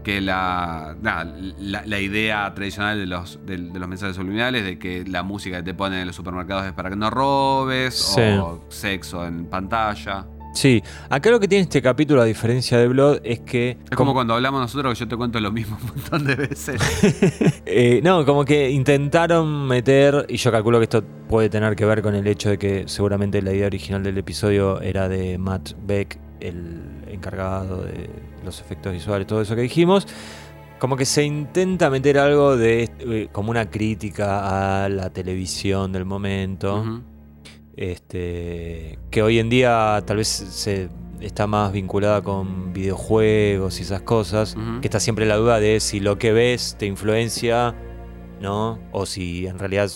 Que 0.04 0.20
la, 0.20 0.94
nada, 1.00 1.24
la, 1.58 1.82
la 1.86 1.98
idea 2.00 2.52
tradicional 2.54 2.98
de 2.98 3.06
los, 3.06 3.40
de, 3.46 3.56
de 3.56 3.78
los 3.78 3.88
mensajes 3.88 4.14
subliminales, 4.16 4.62
de 4.64 4.78
que 4.78 5.04
la 5.06 5.22
música 5.22 5.56
que 5.56 5.62
te 5.62 5.74
ponen 5.74 6.00
en 6.00 6.06
los 6.06 6.14
supermercados 6.14 6.66
es 6.66 6.72
para 6.72 6.90
que 6.90 6.96
no 6.96 7.08
robes, 7.10 7.94
Sí. 7.94 8.20
o 8.40 8.64
sexo 8.68 9.26
en 9.26 9.46
pantalla. 9.46 10.26
Sí, 10.52 10.80
acá 11.10 11.30
lo 11.30 11.40
que 11.40 11.48
tiene 11.48 11.62
este 11.62 11.82
capítulo, 11.82 12.22
a 12.22 12.26
diferencia 12.26 12.78
de 12.78 12.86
Blood, 12.86 13.22
es 13.24 13.40
que. 13.40 13.76
Es 13.90 13.96
como 13.96 14.12
cuando 14.14 14.34
hablamos 14.34 14.60
nosotros 14.60 14.92
que 14.94 15.00
yo 15.00 15.08
te 15.08 15.16
cuento 15.16 15.40
lo 15.40 15.50
mismo 15.50 15.76
un 15.82 15.86
montón 15.88 16.24
de 16.26 16.34
veces. 16.36 16.80
Eh, 17.66 18.00
no, 18.04 18.24
como 18.24 18.44
que 18.44 18.70
intentaron 18.70 19.66
meter, 19.66 20.26
y 20.28 20.36
yo 20.36 20.52
calculo 20.52 20.78
que 20.78 20.84
esto 20.84 21.02
puede 21.28 21.48
tener 21.48 21.74
que 21.74 21.84
ver 21.86 22.02
con 22.02 22.14
el 22.14 22.26
hecho 22.28 22.50
de 22.50 22.58
que 22.58 22.84
seguramente 22.86 23.42
la 23.42 23.52
idea 23.52 23.66
original 23.66 24.02
del 24.04 24.18
episodio 24.18 24.80
era 24.80 25.08
de 25.08 25.38
Matt 25.38 25.70
Beck, 25.86 26.18
el 26.40 26.82
encargado 27.08 27.82
de 27.82 28.10
los 28.44 28.60
efectos 28.60 28.92
visuales, 28.92 29.26
todo 29.26 29.40
eso 29.40 29.54
que 29.56 29.62
dijimos. 29.62 30.06
Como 30.78 30.96
que 30.96 31.04
se 31.04 31.24
intenta 31.24 31.88
meter 31.88 32.18
algo 32.18 32.56
de 32.56 32.90
eh, 32.98 33.28
como 33.32 33.50
una 33.50 33.70
crítica 33.70 34.84
a 34.84 34.88
la 34.88 35.10
televisión 35.10 35.92
del 35.92 36.04
momento. 36.04 37.02
Este, 37.76 38.98
que 39.10 39.22
hoy 39.22 39.38
en 39.40 39.48
día 39.48 40.02
tal 40.06 40.18
vez 40.18 40.28
se 40.28 40.88
está 41.20 41.46
más 41.46 41.72
vinculada 41.72 42.22
con 42.22 42.72
videojuegos 42.72 43.80
y 43.80 43.82
esas 43.82 44.02
cosas, 44.02 44.56
que 44.80 44.86
está 44.86 45.00
siempre 45.00 45.26
la 45.26 45.36
duda 45.36 45.58
de 45.58 45.80
si 45.80 46.00
lo 46.00 46.18
que 46.18 46.32
ves 46.32 46.76
te 46.78 46.86
influencia, 46.86 47.74
¿no? 48.40 48.78
O 48.92 49.06
si 49.06 49.46
en 49.46 49.58
realidad 49.58 49.90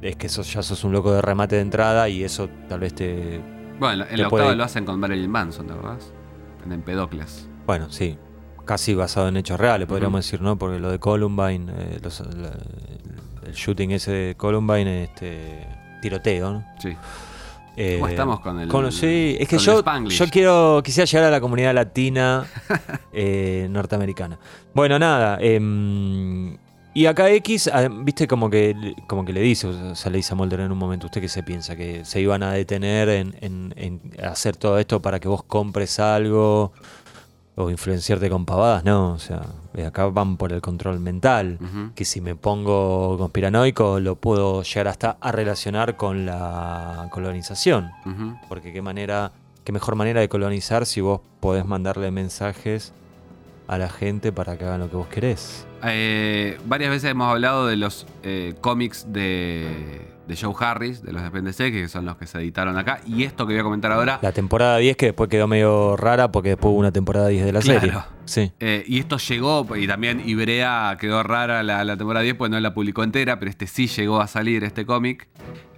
es 0.00 0.16
que 0.16 0.28
sos, 0.28 0.52
ya 0.52 0.62
sos 0.62 0.82
un 0.84 0.92
loco 0.92 1.12
de 1.12 1.22
remate 1.22 1.56
de 1.56 1.62
entrada 1.62 2.08
y 2.08 2.24
eso 2.24 2.48
tal 2.68 2.80
vez 2.80 2.94
te... 2.94 3.40
Bueno, 3.78 4.04
en 4.04 4.10
Te 4.10 4.16
la 4.16 4.28
octava 4.28 4.54
lo 4.54 4.64
hacen 4.64 4.84
con 4.84 4.98
Marilyn 4.98 5.30
Manson, 5.30 5.66
¿te 5.66 5.72
acordás? 5.72 6.12
En 6.64 6.72
Empedocles. 6.72 7.48
Bueno, 7.66 7.86
sí, 7.90 8.16
casi 8.64 8.94
basado 8.94 9.28
en 9.28 9.36
hechos 9.36 9.58
reales, 9.58 9.86
podríamos 9.88 10.24
decir, 10.24 10.40
¿no? 10.40 10.56
Porque 10.56 10.78
lo 10.78 10.90
de 10.90 10.98
Columbine, 10.98 11.72
eh, 11.76 11.98
los- 12.02 12.20
la- 12.36 12.56
el 13.46 13.52
shooting 13.54 13.90
ese 13.92 14.10
de 14.12 14.34
Columbine, 14.36 15.04
este 15.04 15.66
tiroteo, 16.00 16.52
¿no? 16.52 16.64
Sí. 16.80 16.96
Eh, 17.76 17.96
¿Cómo 17.98 18.08
estamos 18.08 18.40
con 18.40 18.60
el- 18.60 18.68
con- 18.68 18.92
sí, 18.92 19.36
es 19.40 19.48
que 19.48 19.56
yo, 19.58 19.82
yo 20.10 20.26
quiero, 20.28 20.82
quisiera 20.84 21.06
llegar 21.06 21.24
a 21.28 21.30
la 21.30 21.40
comunidad 21.40 21.72
latina 21.74 22.44
eh, 23.12 23.66
norteamericana. 23.70 24.38
Bueno, 24.74 24.98
nada. 24.98 25.38
em, 25.40 26.58
y 26.94 27.06
acá 27.06 27.30
X, 27.30 27.70
ah, 27.72 27.88
viste, 27.90 28.28
como 28.28 28.50
que, 28.50 28.94
como 29.06 29.24
que 29.24 29.32
le 29.32 29.40
dice, 29.40 29.66
o 29.68 29.94
sea, 29.94 30.10
le 30.10 30.18
dice 30.18 30.34
a 30.34 30.36
Mulder 30.36 30.60
en 30.60 30.72
un 30.72 30.76
momento, 30.76 31.06
¿usted 31.06 31.22
qué 31.22 31.28
se 31.28 31.42
piensa? 31.42 31.74
¿Que 31.74 32.04
se 32.04 32.20
iban 32.20 32.42
a 32.42 32.52
detener 32.52 33.08
en, 33.08 33.34
en- 33.40 33.72
en 33.78 34.00
hacer 34.22 34.56
todo 34.56 34.78
esto 34.78 35.00
para 35.00 35.18
que 35.18 35.28
vos 35.28 35.42
compres 35.42 35.98
algo 35.98 36.72
o 37.54 37.70
influenciarte 37.70 38.30
con 38.30 38.44
pavadas? 38.44 38.84
No, 38.84 39.12
o 39.12 39.18
sea, 39.18 39.42
eh, 39.74 39.84
acá 39.84 40.06
van 40.06 40.36
por 40.36 40.52
el 40.52 40.60
control 40.60 41.00
mental 41.00 41.58
que 41.94 42.04
si 42.04 42.20
me 42.20 42.34
pongo 42.34 43.16
conspiranoico 43.18 44.00
lo 44.00 44.16
puedo 44.16 44.62
llegar 44.62 44.88
hasta 44.88 45.16
a 45.20 45.32
relacionar 45.32 45.96
con 45.96 46.26
la 46.26 47.08
colonización. 47.10 47.90
Porque 48.48 48.72
qué 48.72 48.82
manera, 48.82 49.32
qué 49.64 49.72
mejor 49.72 49.96
manera 49.96 50.20
de 50.20 50.28
colonizar 50.28 50.86
si 50.86 51.00
vos 51.00 51.20
podés 51.40 51.64
mandarle 51.64 52.10
mensajes 52.10 52.92
a 53.68 53.78
la 53.78 53.88
gente 53.88 54.32
para 54.32 54.58
que 54.58 54.64
hagan 54.64 54.80
lo 54.80 54.90
que 54.90 54.96
vos 54.96 55.06
querés. 55.08 55.66
Eh, 55.84 56.58
varias 56.66 56.90
veces 56.90 57.10
hemos 57.10 57.30
hablado 57.30 57.66
de 57.66 57.76
los 57.76 58.06
eh, 58.22 58.54
cómics 58.60 59.06
de, 59.12 60.11
de 60.26 60.36
Joe 60.36 60.54
Harris, 60.58 61.02
de 61.02 61.12
los 61.12 61.22
de 61.22 61.30
PNC, 61.30 61.72
que 61.72 61.88
son 61.88 62.04
los 62.04 62.16
que 62.16 62.26
se 62.26 62.38
editaron 62.38 62.76
acá. 62.78 63.00
Y 63.06 63.24
esto 63.24 63.46
que 63.46 63.54
voy 63.54 63.60
a 63.60 63.64
comentar 63.64 63.90
ahora, 63.92 64.18
La 64.22 64.32
temporada 64.32 64.76
10 64.78 64.96
que 64.96 65.06
después 65.06 65.28
quedó 65.28 65.48
medio 65.48 65.96
rara 65.96 66.30
porque 66.32 66.50
después 66.50 66.70
hubo 66.72 66.78
una 66.78 66.92
temporada 66.92 67.28
10 67.28 67.44
de 67.44 67.52
la 67.52 67.60
Claro. 67.60 67.80
serie. 67.80 67.98
Sí. 68.24 68.52
eh, 68.60 68.84
y 68.86 68.98
esto 69.00 69.18
llegó, 69.18 69.66
y 69.76 69.86
también 69.86 70.22
Ibrea 70.24 70.96
quedó 71.00 71.22
rara 71.22 71.62
la, 71.62 71.84
la 71.84 71.96
temporada 71.96 72.22
10, 72.22 72.36
pues 72.36 72.50
no 72.50 72.60
la 72.60 72.72
publicó 72.72 73.02
entera, 73.02 73.38
pero 73.38 73.50
este 73.50 73.66
sí 73.66 73.88
llegó 73.88 74.20
a 74.20 74.26
salir, 74.28 74.62
este 74.64 74.86
cómic. 74.86 75.28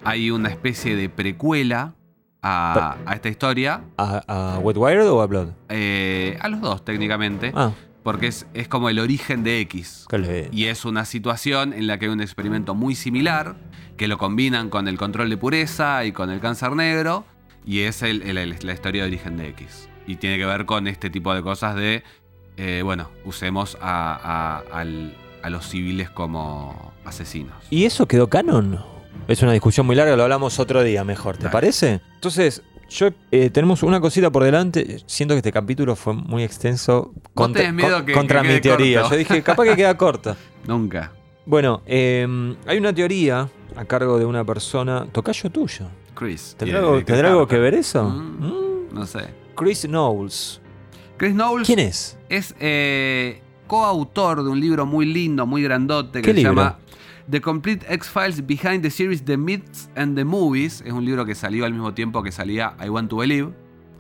Hay 0.05 0.31
una 0.31 0.51
especie 0.51 0.95
de 0.97 1.09
precuela 1.09 1.95
a, 2.43 2.97
a 3.07 3.15
esta 3.15 3.31
historia, 3.31 3.81
¿A, 3.97 4.55
a 4.55 4.59
Wet 4.59 4.77
Wired 4.77 5.09
o 5.09 5.23
a 5.23 5.27
Blood? 5.27 5.49
eh, 5.71 6.37
a 6.41 6.49
los 6.49 6.61
dos 6.61 6.85
técnicamente, 6.85 7.53
Ah, 7.55 7.73
porque 8.03 8.27
es, 8.27 8.47
es 8.53 8.69
como 8.69 8.91
el 8.91 8.99
origen 8.99 9.43
de 9.45 9.61
X. 9.61 10.05
Y 10.53 10.67
es 10.67 10.85
una 10.85 11.07
situación 11.07 11.73
en 11.73 11.87
la 11.87 11.99
que 11.99 12.05
hay 12.05 12.11
un 12.13 12.21
experimento 12.21 12.75
muy 12.75 12.95
similar, 12.95 13.57
que 13.97 14.09
lo 14.09 14.19
combinan 14.19 14.71
con 14.71 14.89
el 14.89 14.97
control 14.99 15.31
de 15.31 15.37
pureza 15.37 16.05
y 16.05 16.13
con 16.13 16.31
el 16.31 16.41
cáncer 16.41 16.73
negro, 16.73 17.25
y 17.67 17.81
es 17.81 18.03
el- 18.03 18.35
la 18.35 18.73
historia 18.73 19.03
de 19.03 19.09
origen 19.09 19.37
de 19.37 19.49
X. 19.49 19.89
Y 20.07 20.17
tiene 20.17 20.37
que 20.39 20.45
ver 20.47 20.67
con 20.67 20.87
este 20.87 21.09
tipo 21.11 21.33
de 21.35 21.43
cosas 21.43 21.77
de, 21.77 22.03
eh, 22.57 22.83
bueno, 22.85 23.11
usemos 23.25 23.79
a, 23.81 24.15
a- 24.71 24.79
al- 24.81 25.17
a 25.43 25.51
los 25.51 25.69
civiles 25.69 26.11
como 26.11 26.93
asesinos. 27.05 27.55
¿Y 27.71 27.85
eso 27.85 28.07
quedó 28.07 28.29
canon? 28.29 28.81
Es 29.29 29.43
una 29.43 29.53
discusión 29.53 29.87
muy 29.87 29.97
larga, 29.97 30.17
lo 30.17 30.23
hablamos 30.25 30.59
otro 30.59 30.83
día 30.83 31.05
mejor, 31.05 31.37
¿te 31.37 31.45
Dale. 31.45 31.53
parece? 31.53 32.01
Entonces, 32.15 32.63
yo 32.91 33.09
eh, 33.31 33.49
tenemos 33.51 33.83
una 33.83 34.01
cosita 34.01 34.31
por 34.31 34.45
delante. 34.45 34.99
Siento 35.07 35.35
que 35.35 35.39
este 35.39 35.53
capítulo 35.53 35.97
fue 35.97 36.13
muy 36.13 36.43
extenso 36.43 37.15
tenés 37.53 37.73
miedo 37.73 38.05
que- 38.05 38.13
contra 38.13 38.43
que 38.43 38.49
mi 38.49 38.61
teoría. 38.61 39.01
corto. 39.01 39.15
Yo 39.15 39.19
dije, 39.19 39.43
capaz 39.43 39.65
que 39.65 39.77
queda 39.77 39.97
corta. 39.97 40.37
Nunca. 40.67 41.13
Bueno, 41.47 41.83
eh, 41.87 42.27
hay 42.67 42.79
una 42.79 42.93
teoría 42.93 43.49
a 43.77 43.85
cargo 43.85 44.19
de 44.19 44.25
una 44.25 44.45
persona, 44.45 45.07
tocayo 45.13 45.51
tuyo. 45.51 45.87
Chris. 46.15 46.55
¿Tendrá, 46.57 46.79
algo, 47.29 47.47
que 47.47 47.59
ver 47.59 47.75
eso? 47.75 48.05
Mm. 48.05 48.47
Mm. 48.47 48.95
No 48.95 49.07
sé. 49.07 49.29
Chris 49.57 49.83
Knowles. 49.83 50.61
Chris 51.17 51.33
Knowles 51.35 51.67
¿Quién 51.67 51.81
es? 51.81 52.19
es 52.29 52.55
eh, 52.61 53.41
coautor 53.67 54.43
de 54.43 54.51
un 54.51 54.61
libro 54.61 54.87
muy 54.87 55.07
lindo, 55.07 55.47
muy 55.47 55.63
grandote, 55.63 56.21
que 56.21 56.29
¿Qué 56.29 56.31
se 56.31 56.37
libro? 56.39 56.55
llama 56.55 56.79
The 57.31 57.41
Complete 57.41 57.87
X-Files 57.89 58.47
Behind 58.47 58.83
the 58.83 58.91
Series, 58.91 59.25
The 59.25 59.37
Myths 59.37 59.89
and 59.97 60.17
the 60.17 60.25
Movies. 60.25 60.83
Es 60.85 60.93
un 60.93 61.05
libro 61.05 61.25
que 61.25 61.35
salió 61.35 61.65
al 61.65 61.73
mismo 61.73 61.95
tiempo 61.95 62.23
que 62.23 62.33
salía 62.33 62.77
I 62.85 62.89
Want 62.89 63.11
to 63.11 63.17
Believe. 63.17 63.53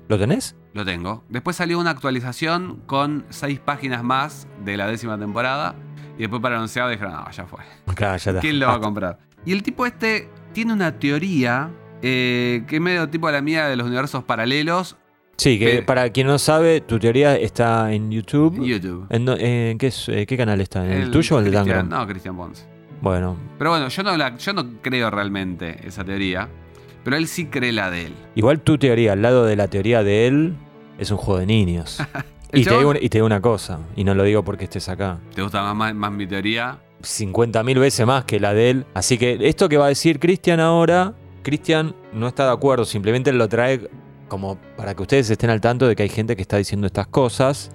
¿Lo 0.09 0.19
tenés? 0.19 0.55
Lo 0.75 0.85
tengo. 0.85 1.23
Después 1.29 1.57
salió 1.57 1.79
una 1.79 1.91
actualización 1.91 2.83
con 2.87 3.25
seis 3.31 3.59
páginas 3.61 4.03
más 4.03 4.47
de 4.65 4.77
la 4.77 4.87
décima 4.87 5.19
temporada. 5.19 5.75
Y 6.17 6.21
después 6.23 6.41
para 6.41 6.55
el 6.55 6.59
anunciado 6.59 6.91
dijeron, 6.91 7.13
no, 7.13 7.31
ya 7.31 7.45
fue. 7.47 7.61
Claro, 7.95 8.17
ya 8.17 8.31
está. 8.31 8.41
¿Quién 8.41 8.61
lo 8.61 8.67
va 8.69 8.75
a 8.75 8.81
comprar? 8.81 9.19
Y 9.45 9.53
el 9.53 9.63
tipo 9.63 9.85
este 9.87 10.29
tiene 10.53 10.73
una 10.73 10.99
teoría 10.99 11.71
eh, 12.03 12.63
que 12.69 12.77
es 12.77 12.83
medio 12.83 13.09
tipo 13.09 13.31
la 13.31 13.41
mía 13.41 13.67
de 13.69 13.77
los 13.77 13.87
universos 13.87 14.25
paralelos, 14.25 14.97
Sí, 15.37 15.59
que 15.59 15.65
Pero- 15.67 15.87
para 15.87 16.11
quien 16.11 16.29
no 16.29 16.39
sabe, 16.39 16.81
tu 16.81 17.01
teoría 17.01 17.35
está 17.35 17.93
en 17.93 18.09
YouTube. 18.13 18.65
YouTube. 18.65 19.07
¿En, 19.11 19.29
en 19.29 19.79
qué, 19.79 19.93
eh, 20.09 20.27
qué 20.27 20.37
canal 20.37 20.61
está? 20.61 20.85
¿En 20.87 20.93
el, 21.03 21.11
tuyo 21.11 21.35
o 21.35 21.39
el 21.41 21.47
de 21.47 21.51
Tangram? 21.51 21.89
No, 21.89 22.07
Christian 22.07 22.37
Pons. 22.37 22.65
Bueno, 23.01 23.37
Pero 23.59 23.71
bueno, 23.71 23.89
yo 23.89 24.03
no, 24.05 24.17
la, 24.17 24.37
yo 24.37 24.53
no 24.53 24.81
creo 24.81 25.11
realmente 25.11 25.81
esa 25.85 26.05
teoría. 26.05 26.49
Pero 27.03 27.17
él 27.17 27.27
sí 27.27 27.47
cree 27.47 27.73
la 27.73 27.91
de 27.91 28.07
él. 28.07 28.15
igual 28.37 28.61
tu 28.61 28.79
teoría, 28.79 29.15
al 29.15 29.23
lado 29.23 29.45
de 29.45 29.57
la 29.57 29.67
teoría 29.67 30.05
de 30.05 30.29
él, 30.29 30.55
es 30.99 31.11
un 31.11 31.17
juego 31.17 31.41
de 31.41 31.47
niños. 31.47 31.99
Y, 32.55 32.65
te 32.65 32.77
digo, 32.79 32.95
y 32.95 33.09
te 33.09 33.19
digo 33.19 33.27
una 33.27 33.41
cosa, 33.41 33.79
y 33.97 34.05
no 34.05 34.15
lo 34.15 34.23
digo 34.25 34.43
porque 34.45 34.65
estés 34.65 34.89
acá. 34.89 35.19
¿Te 35.35 35.43
gusta 35.43 35.63
más, 35.63 35.75
más, 35.75 35.95
más 35.95 36.13
mi 36.13 36.27
teoría? 36.27 36.79
50.000 37.03 37.79
veces 37.79 38.07
más 38.07 38.25
que 38.25 38.41
la 38.41 38.55
de 38.55 38.71
él. 38.71 38.87
Así 38.95 39.19
que 39.19 39.39
esto 39.43 39.69
que 39.69 39.77
va 39.77 39.87
a 39.87 39.89
decir 39.89 40.19
Cristian 40.19 40.61
ahora, 40.61 41.15
Cristian 41.43 41.95
no 42.13 42.27
está 42.29 42.47
de 42.47 42.53
acuerdo, 42.53 42.85
simplemente 42.85 43.33
lo 43.33 43.49
trae 43.49 43.89
como 44.29 44.57
para 44.77 44.95
que 44.95 45.03
ustedes 45.03 45.29
estén 45.31 45.51
al 45.51 45.61
tanto 45.61 45.87
de 45.87 45.95
que 45.95 46.03
hay 46.03 46.09
gente 46.09 46.35
que 46.35 46.43
está 46.43 46.57
diciendo 46.57 46.87
estas 46.87 47.07
cosas. 47.09 47.71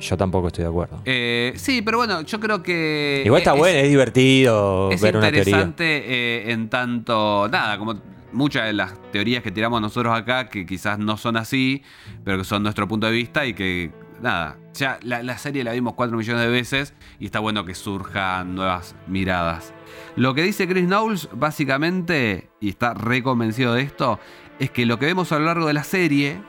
Yo 0.00 0.16
tampoco 0.16 0.46
estoy 0.48 0.62
de 0.62 0.68
acuerdo. 0.70 1.00
Eh, 1.06 1.52
sí, 1.56 1.82
pero 1.82 1.98
bueno, 1.98 2.20
yo 2.20 2.38
creo 2.38 2.62
que. 2.62 3.22
Igual 3.24 3.40
está 3.40 3.52
es- 3.54 3.58
bueno, 3.58 3.78
es 3.78 3.88
divertido 3.88 4.90
Es 4.92 5.00
ver 5.00 5.16
una 5.16 5.26
teoría. 5.32 5.40
interesante 5.40 6.04
eh, 6.06 6.52
en 6.52 6.68
tanto, 6.68 7.48
nada, 7.50 7.78
como 7.78 7.94
muchas 8.32 8.66
de 8.66 8.74
las 8.74 8.92
teorías 9.10 9.42
que 9.42 9.50
tiramos 9.50 9.80
nosotros 9.80 10.16
acá, 10.16 10.48
que 10.48 10.66
quizás 10.66 10.98
no 11.00 11.16
son 11.16 11.36
así, 11.36 11.82
pero 12.22 12.38
que 12.38 12.44
son 12.44 12.62
nuestro 12.62 12.86
punto 12.86 13.06
de 13.08 13.12
vista 13.12 13.44
y 13.46 13.54
que, 13.54 13.90
nada, 14.20 14.58
ya 14.74 14.98
la, 15.02 15.22
la 15.22 15.38
serie 15.38 15.64
la 15.64 15.72
vimos 15.72 15.94
4 15.94 16.16
millones 16.16 16.42
de 16.42 16.50
veces 16.50 16.94
y 17.18 17.26
está 17.26 17.40
bueno 17.40 17.64
que 17.64 17.74
surjan 17.74 18.54
nuevas 18.54 18.94
miradas. 19.06 19.72
Lo 20.16 20.34
que 20.34 20.42
dice 20.42 20.66
Chris 20.68 20.86
Knowles, 20.86 21.28
básicamente, 21.32 22.50
y 22.60 22.68
está 22.68 22.94
reconvencido 22.94 23.74
de 23.74 23.82
esto, 23.82 24.18
es 24.58 24.70
que 24.70 24.86
lo 24.86 24.98
que 24.98 25.06
vemos 25.06 25.32
a 25.32 25.38
lo 25.38 25.46
largo 25.46 25.66
de 25.66 25.72
la 25.72 25.84
serie, 25.84 26.40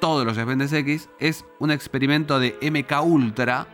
todos 0.00 0.24
los 0.24 0.36
Expedientes 0.36 0.72
X, 0.72 1.10
es 1.18 1.44
un 1.58 1.70
experimento 1.70 2.38
de 2.38 2.56
MK 2.62 3.02
Ultra, 3.04 3.66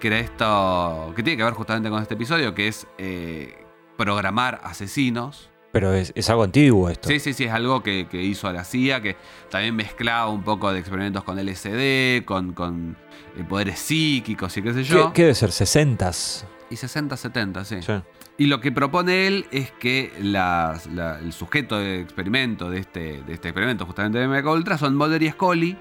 que 0.00 0.08
era 0.08 0.18
esto, 0.18 1.12
que 1.16 1.22
tiene 1.22 1.36
que 1.38 1.44
ver 1.44 1.54
justamente 1.54 1.88
con 1.88 2.02
este 2.02 2.14
episodio, 2.14 2.54
que 2.54 2.68
es 2.68 2.86
eh, 2.98 3.64
programar 3.96 4.60
asesinos. 4.62 5.50
Pero 5.74 5.92
es, 5.92 6.12
es 6.14 6.30
algo 6.30 6.44
antiguo 6.44 6.88
esto. 6.88 7.08
Sí, 7.08 7.18
sí, 7.20 7.34
sí, 7.34 7.44
es 7.44 7.52
algo 7.52 7.82
que, 7.82 8.06
que 8.08 8.22
hizo 8.22 8.50
la 8.52 8.64
CIA, 8.64 9.02
que 9.02 9.16
también 9.50 9.74
mezclaba 9.76 10.30
un 10.30 10.42
poco 10.44 10.72
de 10.72 10.78
experimentos 10.78 11.22
con 11.24 11.36
LSD, 11.38 12.24
con, 12.24 12.52
con 12.54 12.96
eh, 13.36 13.44
poderes 13.46 13.78
psíquicos 13.80 14.56
y 14.56 14.62
qué 14.62 14.72
sé 14.72 14.78
¿Qué, 14.82 14.84
yo. 14.84 15.12
qué 15.12 15.22
debe 15.22 15.34
ser? 15.34 15.50
¿60s? 15.50 16.44
Y 16.70 16.76
60, 16.76 17.16
70, 17.16 17.64
sí. 17.64 17.82
Sí. 17.82 17.92
Y 18.38 18.46
lo 18.46 18.60
que 18.60 18.72
propone 18.72 19.26
él 19.26 19.46
es 19.50 19.70
que 19.72 20.12
las- 20.22 20.86
la- 20.86 21.18
el 21.18 21.32
sujeto 21.32 21.76
de 21.78 22.00
experimento 22.00 22.70
de 22.70 22.78
este, 22.78 23.22
de 23.22 23.32
este 23.34 23.48
experimento, 23.48 23.84
justamente 23.84 24.18
de 24.18 24.26
MK 24.28 24.46
Ultra, 24.48 24.78
son 24.78 24.96
Mulder 24.96 25.22
y 25.24 25.30
Scully, 25.30 25.76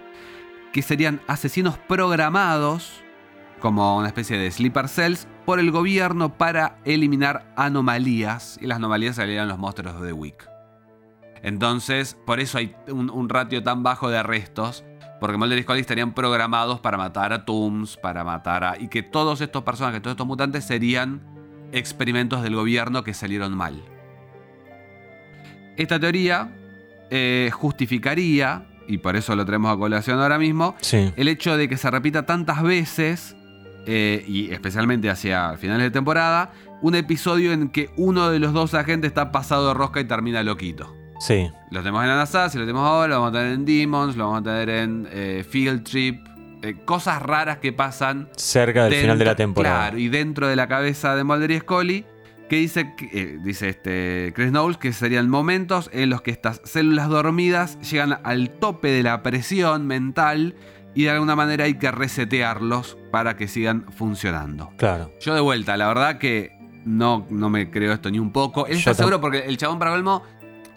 que 0.74 0.82
serían 0.82 1.22
asesinos 1.28 1.78
programados 1.78 2.92
como 3.60 3.96
una 3.98 4.08
especie 4.08 4.38
de 4.38 4.50
sleeper 4.52 4.90
cells 4.90 5.28
por 5.46 5.60
el 5.60 5.72
gobierno 5.72 6.38
para 6.38 6.78
eliminar 6.86 7.52
anomalías. 7.56 8.58
Y 8.62 8.68
las 8.68 8.78
anomalías 8.78 9.16
serían 9.16 9.48
los 9.48 9.58
monstruos 9.60 10.00
de 10.02 10.08
The 10.08 10.14
Week. 10.14 10.48
Entonces, 11.42 12.16
por 12.26 12.40
eso 12.40 12.58
hay 12.58 12.76
un, 12.88 13.10
un 13.10 13.30
ratio 13.30 13.62
tan 13.64 13.84
bajo 13.84 14.10
de 14.10 14.18
arrestos. 14.18 14.84
Porque 15.20 15.38
Mulder 15.38 15.58
y 15.60 15.64
Scully 15.64 15.80
estarían 15.82 16.14
programados 16.14 16.80
para 16.82 16.98
matar 16.98 17.32
a 17.32 17.46
Tooms, 17.46 17.96
para 17.98 18.24
matar 18.26 18.64
a. 18.64 18.78
Y 18.80 18.90
que 18.90 19.04
todos 19.04 19.40
estos 19.42 19.64
personajes, 19.64 20.02
todos 20.02 20.14
estos 20.16 20.28
mutantes 20.28 20.66
serían 20.66 21.22
experimentos 21.72 22.44
del 22.44 22.56
gobierno 22.56 23.04
que 23.04 23.14
salieron 23.14 23.56
mal. 23.56 23.82
Esta 25.78 26.00
teoría 26.00 26.52
eh, 27.10 27.50
justificaría, 27.54 28.66
y 28.88 28.98
por 28.98 29.16
eso 29.16 29.36
lo 29.36 29.46
traemos 29.46 29.74
a 29.74 29.78
colación 29.78 30.20
ahora 30.20 30.38
mismo, 30.38 30.76
Sí. 30.82 31.12
el 31.16 31.28
hecho 31.28 31.58
de 31.58 31.68
que 31.70 31.78
se 31.78 31.90
repita 31.90 32.26
tantas 32.26 32.62
veces, 32.62 33.36
eh, 33.86 34.24
y 34.28 34.52
especialmente 34.52 35.10
hacia 35.10 35.56
finales 35.58 35.84
de 35.86 35.92
temporada, 35.92 36.52
un 36.82 36.96
episodio 36.96 37.52
en 37.54 37.70
que 37.70 37.90
uno 37.98 38.30
de 38.30 38.40
los 38.40 38.54
dos 38.54 38.74
agentes 38.74 39.10
está 39.10 39.32
pasado 39.32 39.68
de 39.70 39.74
rosca 39.74 40.00
y 40.00 40.06
termina 40.06 40.44
loquito. 40.44 40.96
Sí. 41.20 41.50
Lo 41.72 41.80
tenemos 41.80 42.04
en 42.04 42.10
Anasazi, 42.10 42.58
lo 42.58 42.66
tenemos 42.66 42.86
ahora, 42.88 43.08
lo 43.16 43.22
vamos 43.22 43.30
a 43.38 43.40
tener 43.40 43.54
en 43.54 43.66
Demons, 43.66 44.18
lo 44.18 44.26
vamos 44.26 44.42
a 44.42 44.44
tener 44.44 44.70
en 44.70 45.08
eh, 45.12 45.46
Field 45.50 45.84
Trip. 45.84 46.20
eh, 46.62 46.76
cosas 46.86 47.22
raras 47.22 47.58
que 47.58 47.74
pasan 47.74 48.30
Cerca 48.38 48.86
del 48.86 48.94
final 48.96 49.20
de 49.20 49.26
la 49.26 49.36
temporada. 49.36 49.80
Claro, 49.82 49.98
y 49.98 50.08
dentro 50.10 50.48
de 50.48 50.56
la 50.56 50.68
cabeza 50.68 51.14
de 51.16 51.24
Mulder 51.26 51.52
y 51.52 51.60
Scully, 51.60 52.06
que 52.50 52.56
dice, 52.58 52.94
que- 52.98 53.10
eh, 53.14 53.38
dice 53.44 53.68
este 53.70 54.32
Chris 54.36 54.52
Knowles 54.52 54.78
que 54.78 54.94
serían 54.94 55.30
momentos 55.30 55.90
en 55.94 56.10
los 56.10 56.22
que 56.22 56.32
estas 56.32 56.62
células 56.66 57.10
dormidas 57.10 57.78
llegan 57.90 58.18
al 58.24 58.50
tope 58.50 58.90
de 58.90 59.04
la 59.04 59.24
presión 59.24 59.88
mental 59.88 60.56
y 60.96 61.04
de 61.04 61.10
alguna 61.10 61.36
manera 61.36 61.66
hay 61.66 61.76
que 61.76 61.92
resetearlos 61.92 62.98
para 63.12 63.36
que 63.36 63.48
sigan 63.48 63.86
funcionando. 63.92 64.72
Claro. 64.78 65.12
Yo 65.22 65.34
de 65.34 65.42
vuelta, 65.42 65.78
la 65.78 65.88
verdad 65.88 66.18
que 66.18 66.52
no, 66.86 67.26
no 67.30 67.50
me 67.50 67.70
creo 67.70 67.94
esto 67.94 68.12
ni 68.12 68.20
un 68.20 68.32
poco. 68.32 68.68
Él 68.68 68.74
Yo 68.74 68.92
está 68.92 68.94
seguro 68.94 69.20
porque 69.20 69.40
el 69.40 69.58
chabón 69.58 69.80
para 69.80 69.92
colmo, 69.92 70.24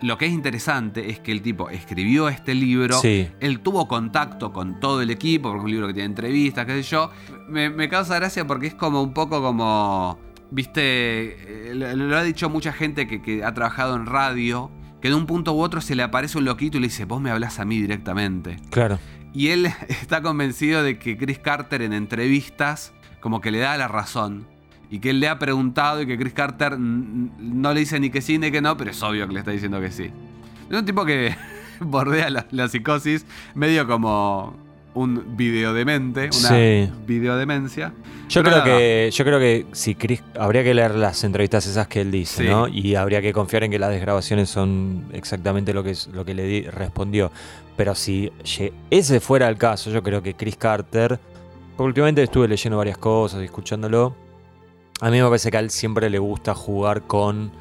lo 0.02 0.18
que 0.18 0.26
es 0.26 0.32
interesante 0.32 1.10
es 1.10 1.20
que 1.20 1.32
el 1.32 1.42
tipo 1.42 1.70
escribió 1.70 2.28
este 2.28 2.54
libro. 2.54 2.98
Sí. 3.00 3.28
Él 3.40 3.60
tuvo 3.60 3.88
contacto 3.88 4.52
con 4.52 4.80
todo 4.80 5.02
el 5.02 5.10
equipo, 5.10 5.48
porque 5.48 5.60
es 5.60 5.64
un 5.64 5.70
libro 5.70 5.86
que 5.86 5.94
tiene 5.94 6.06
entrevistas, 6.06 6.66
qué 6.66 6.82
sé 6.82 6.82
yo. 6.82 7.10
Me, 7.48 7.70
me 7.70 7.88
causa 7.88 8.16
gracia 8.16 8.46
porque 8.46 8.68
es 8.68 8.74
como 8.74 9.02
un 9.02 9.12
poco 9.12 9.42
como. 9.42 10.18
Viste, 10.50 11.70
eh, 11.70 11.74
lo, 11.74 11.92
lo 11.94 12.16
ha 12.16 12.22
dicho 12.22 12.48
mucha 12.48 12.72
gente 12.72 13.08
que, 13.08 13.20
que 13.20 13.42
ha 13.42 13.52
trabajado 13.52 13.96
en 13.96 14.06
radio, 14.06 14.70
que 15.00 15.08
de 15.08 15.14
un 15.14 15.26
punto 15.26 15.54
u 15.54 15.60
otro 15.60 15.80
se 15.80 15.96
le 15.96 16.04
aparece 16.04 16.38
un 16.38 16.44
loquito 16.44 16.78
y 16.78 16.80
le 16.80 16.86
dice, 16.86 17.04
vos 17.04 17.20
me 17.20 17.30
hablas 17.30 17.58
a 17.58 17.64
mí 17.64 17.80
directamente. 17.80 18.56
Claro. 18.70 19.00
Y 19.36 19.50
él 19.50 19.66
está 19.88 20.22
convencido 20.22 20.82
de 20.82 20.98
que 20.98 21.18
Chris 21.18 21.38
Carter 21.38 21.82
en 21.82 21.92
entrevistas 21.92 22.92
como 23.20 23.42
que 23.42 23.50
le 23.50 23.58
da 23.58 23.76
la 23.76 23.86
razón. 23.86 24.46
Y 24.90 25.00
que 25.00 25.10
él 25.10 25.20
le 25.20 25.28
ha 25.28 25.38
preguntado 25.38 26.00
y 26.00 26.06
que 26.06 26.16
Chris 26.16 26.32
Carter 26.32 26.78
no 26.78 27.74
le 27.74 27.80
dice 27.80 28.00
ni 28.00 28.08
que 28.08 28.22
sí 28.22 28.38
ni 28.38 28.50
que 28.50 28.62
no, 28.62 28.76
pero 28.76 28.92
es 28.92 29.02
obvio 29.02 29.26
que 29.26 29.34
le 29.34 29.40
está 29.40 29.50
diciendo 29.50 29.80
que 29.80 29.90
sí. 29.90 30.10
Es 30.70 30.76
un 30.78 30.86
tipo 30.86 31.04
que 31.04 31.36
bordea 31.80 32.30
la, 32.30 32.46
la 32.50 32.68
psicosis 32.68 33.26
medio 33.54 33.86
como 33.86 34.56
un 34.96 35.36
videodemente, 35.36 36.30
una 36.36 36.48
Sí. 36.48 36.90
videodemencia. 37.06 37.92
Yo 38.28 38.42
Pero 38.42 38.56
creo 38.56 38.64
nada. 38.64 38.78
que 38.78 39.10
yo 39.12 39.24
creo 39.24 39.38
que 39.38 39.66
si 39.72 39.94
Chris 39.94 40.22
habría 40.36 40.64
que 40.64 40.74
leer 40.74 40.96
las 40.96 41.22
entrevistas 41.22 41.64
esas 41.66 41.86
que 41.86 42.00
él 42.00 42.10
dice, 42.10 42.42
Sí. 42.42 42.48
¿no? 42.48 42.66
Y 42.66 42.96
habría 42.96 43.22
que 43.22 43.32
confiar 43.32 43.62
en 43.64 43.70
que 43.70 43.78
las 43.78 43.90
desgrabaciones 43.90 44.48
son 44.50 45.04
exactamente 45.12 45.72
lo 45.72 45.84
que 45.84 45.90
es, 45.90 46.08
lo 46.08 46.24
que 46.24 46.34
le 46.34 46.42
di- 46.44 46.62
respondió. 46.62 47.30
Pero 47.76 47.94
si 47.94 48.32
ese 48.90 49.20
fuera 49.20 49.48
el 49.48 49.56
caso, 49.58 49.90
yo 49.90 50.02
creo 50.02 50.22
que 50.22 50.34
Chris 50.34 50.56
Carter, 50.56 51.20
porque 51.76 51.86
últimamente 51.88 52.22
estuve 52.22 52.48
leyendo 52.48 52.78
varias 52.78 52.98
cosas 52.98 53.42
y 53.42 53.44
escuchándolo, 53.44 54.16
a 55.00 55.10
mí 55.10 55.20
me 55.20 55.26
parece 55.28 55.50
que 55.50 55.58
a 55.58 55.60
él 55.60 55.70
siempre 55.70 56.10
le 56.10 56.18
gusta 56.18 56.54
jugar 56.54 57.02
con 57.02 57.52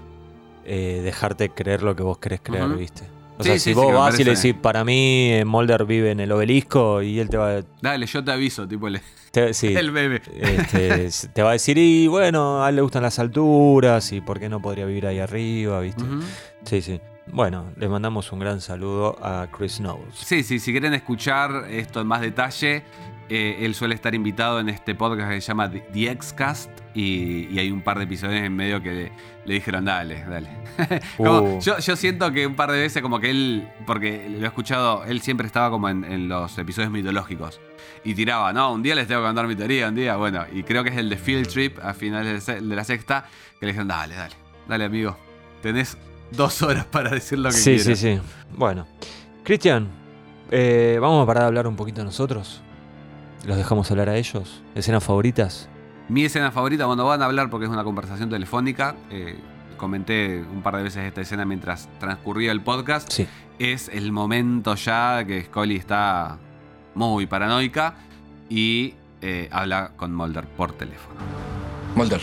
eh, 0.65 1.01
dejarte 1.03 1.49
creer 1.49 1.83
lo 1.83 1.95
que 1.95 2.01
vos 2.01 2.17
querés 2.17 2.39
creer. 2.41 2.67
¿viste? 2.69 3.03
O 3.37 3.43
Sí, 3.43 3.49
sea, 3.49 3.53
sí, 3.55 3.59
si 3.59 3.69
sí, 3.71 3.73
vos 3.73 3.87
me 3.87 3.93
vas 3.93 4.17
y 4.19 4.23
le 4.23 4.33
decís, 4.35 4.53
para 4.53 4.85
mí 4.85 5.29
eh, 5.33 5.43
Mulder 5.45 5.85
vive 5.85 6.11
en 6.11 6.21
el 6.21 6.31
obelisco 6.31 7.01
y 7.01 7.19
él 7.19 7.29
te 7.29 7.35
va, 7.37 7.61
Dale, 7.81 8.05
yo 8.05 8.23
te 8.23 8.31
aviso, 8.31 8.65
tipo 8.67 8.87
el, 8.87 9.01
te- 9.31 9.53
sí, 9.53 9.67
el 9.75 9.91
bebé. 9.91 10.21
este, 10.39 11.09
te 11.33 11.43
va 11.43 11.49
a 11.49 11.53
decir, 11.53 11.77
y 11.77 12.07
bueno, 12.07 12.63
a 12.63 12.69
él 12.69 12.75
le 12.77 12.81
gustan 12.81 13.03
las 13.03 13.19
alturas, 13.19 14.11
y 14.13 14.21
por 14.21 14.39
qué 14.39 14.47
no 14.47 14.61
podría 14.61 14.85
vivir 14.85 15.05
ahí 15.07 15.19
arriba, 15.19 15.81
¿viste? 15.81 16.03
Sí, 16.63 16.81
sí. 16.81 17.01
Bueno, 17.27 17.71
le 17.75 17.89
mandamos 17.89 18.31
un 18.31 18.39
gran 18.39 18.61
saludo 18.61 19.17
a 19.21 19.47
Chris 19.51 19.77
Knowles. 19.79 20.13
Sí, 20.15 20.43
sí, 20.43 20.59
si 20.59 20.71
quieren 20.71 20.93
escuchar 20.93 21.65
esto 21.69 21.99
en 21.99 22.07
más 22.07 22.21
detalle, 22.21 22.83
eh, 23.27 23.57
él 23.61 23.75
suele 23.75 23.95
estar 23.95 24.13
invitado 24.15 24.59
en 24.61 24.69
este 24.69 24.95
podcast 24.95 25.29
que 25.31 25.41
se 25.41 25.47
llama 25.47 25.69
The 25.69 26.17
Xcast 26.21 26.69
y, 26.95 27.47
y 27.51 27.59
hay 27.59 27.69
un 27.71 27.81
par 27.81 27.97
de 27.97 28.05
episodios 28.05 28.41
en 28.41 28.55
medio 28.55 28.81
que 28.81 29.11
le, 29.45 29.53
dijeron, 29.53 29.85
dale, 29.85 30.23
dale. 30.25 30.49
Como- 31.17 31.39
Uh. 31.57 31.59
yo, 31.61 31.77
yo 31.77 31.95
siento 31.95 32.31
que 32.31 32.47
un 32.47 32.55
par 32.55 32.71
de 32.71 32.79
veces 32.79 33.01
como 33.01 33.19
que 33.19 33.29
él, 33.29 33.67
porque 33.85 34.27
lo 34.29 34.43
he 34.45 34.47
escuchado, 34.47 35.03
él 35.05 35.21
siempre 35.21 35.45
estaba 35.45 35.69
como 35.69 35.89
en, 35.89 36.03
en 36.05 36.27
los 36.29 36.57
episodios 36.57 36.91
mitológicos 36.91 37.59
y 38.03 38.13
tiraba, 38.15 38.53
no, 38.53 38.71
un 38.73 38.81
día 38.81 38.95
les 38.95 39.07
tengo 39.07 39.21
que 39.21 39.27
contar 39.27 39.45
mi 39.47 39.55
teoría, 39.55 39.89
un 39.89 39.95
día, 39.95 40.15
bueno, 40.15 40.45
y 40.53 40.63
creo 40.63 40.83
que 40.83 40.89
es 40.91 40.97
el 40.97 41.09
de 41.09 41.17
Field 41.17 41.47
Trip 41.47 41.79
a 41.83 41.93
finales 41.93 42.45
de, 42.45 42.61
la 42.61 42.83
sexta, 42.83 43.25
que 43.59 43.65
le 43.65 43.71
dijeron, 43.73 43.87
dale, 43.89 44.15
dale, 44.15 44.35
dale 44.67 44.85
amigo, 44.85 45.17
tenés 45.61 45.97
dos 46.31 46.61
horas 46.61 46.85
para 46.85 47.09
decir 47.09 47.37
lo 47.39 47.49
que 47.49 47.55
Sí, 47.55 47.75
quieras. 47.75 47.85
sí, 47.85 47.95
sí. 47.95 48.21
Bueno, 48.55 48.87
Cristian, 49.43 49.87
eh, 50.51 50.97
vamos 51.01 51.23
a 51.23 51.25
parar 51.27 51.43
de 51.43 51.47
hablar 51.47 51.67
un 51.67 51.75
poquito 51.75 52.03
nosotros. 52.03 52.61
Los 53.45 53.57
dejamos 53.57 53.89
hablar 53.91 54.09
a 54.09 54.15
ellos. 54.17 54.63
¿Escenas 54.75 55.03
favoritas? 55.03 55.69
Mi 56.09 56.25
escena 56.25 56.51
favorita, 56.51 56.85
cuando 56.85 57.05
van 57.05 57.21
a 57.21 57.25
hablar 57.25 57.49
porque 57.49 57.65
es 57.65 57.71
una 57.71 57.83
conversación 57.83 58.29
telefónica, 58.29 58.95
eh, 59.09 59.37
comenté 59.77 60.39
un 60.41 60.61
par 60.61 60.77
de 60.77 60.83
veces 60.83 61.03
esta 61.05 61.21
escena 61.21 61.45
mientras 61.45 61.89
transcurría 61.99 62.51
el 62.51 62.61
podcast, 62.61 63.11
Sí. 63.11 63.27
es 63.59 63.89
el 63.89 64.11
momento 64.11 64.75
ya 64.75 65.23
que 65.25 65.43
Scully 65.45 65.75
está 65.77 66.37
muy 66.93 67.25
paranoica 67.25 67.95
y 68.49 68.93
eh, 69.21 69.49
habla 69.51 69.91
con 69.95 70.13
Mulder 70.13 70.45
por 70.47 70.73
teléfono. 70.73 71.19
Mulder, 71.95 72.21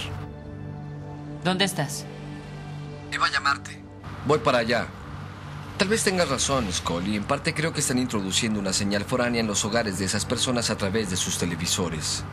¿Dónde 1.44 1.64
estás? 1.64 2.06
iba 3.12 3.26
a 3.26 3.30
llamarte. 3.30 3.80
Voy 4.26 4.38
para 4.38 4.58
allá. 4.58 4.86
Tal 5.76 5.88
vez 5.88 6.04
tengas 6.04 6.28
razón, 6.28 6.72
Scully. 6.72 7.16
En 7.16 7.24
parte 7.24 7.52
creo 7.52 7.72
que 7.72 7.80
están 7.80 7.98
introduciendo 7.98 8.60
una 8.60 8.72
señal 8.72 9.04
foránea 9.04 9.40
en 9.40 9.48
los 9.48 9.64
hogares 9.64 9.98
de 9.98 10.04
esas 10.04 10.24
personas 10.24 10.70
a 10.70 10.76
través 10.78 11.10
de 11.10 11.16
sus 11.16 11.36
televisores. 11.38 12.24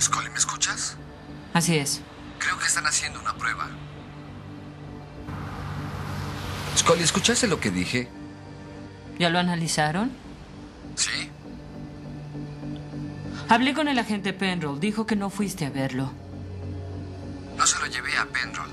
Scully, 0.00 0.30
¿me 0.30 0.38
escuchas? 0.38 0.96
Así 1.54 1.76
es. 1.76 2.00
Creo 2.38 2.58
que 2.58 2.66
están 2.66 2.86
haciendo 2.86 3.20
una 3.20 3.34
prueba. 3.34 3.68
Scully, 6.76 7.02
¿escuchaste 7.02 7.48
lo 7.48 7.60
que 7.60 7.70
dije? 7.70 8.08
¿Ya 9.18 9.30
lo 9.30 9.38
analizaron? 9.38 10.12
Sí. 10.94 11.30
Hablé 13.48 13.74
con 13.74 13.88
el 13.88 13.98
agente 13.98 14.32
Penroll. 14.32 14.78
Dijo 14.78 15.06
que 15.06 15.16
no 15.16 15.30
fuiste 15.30 15.66
a 15.66 15.70
verlo. 15.70 16.12
No 17.56 17.66
se 17.66 17.78
lo 17.80 17.86
llevé 17.86 18.16
a 18.16 18.26
Penrol. 18.26 18.68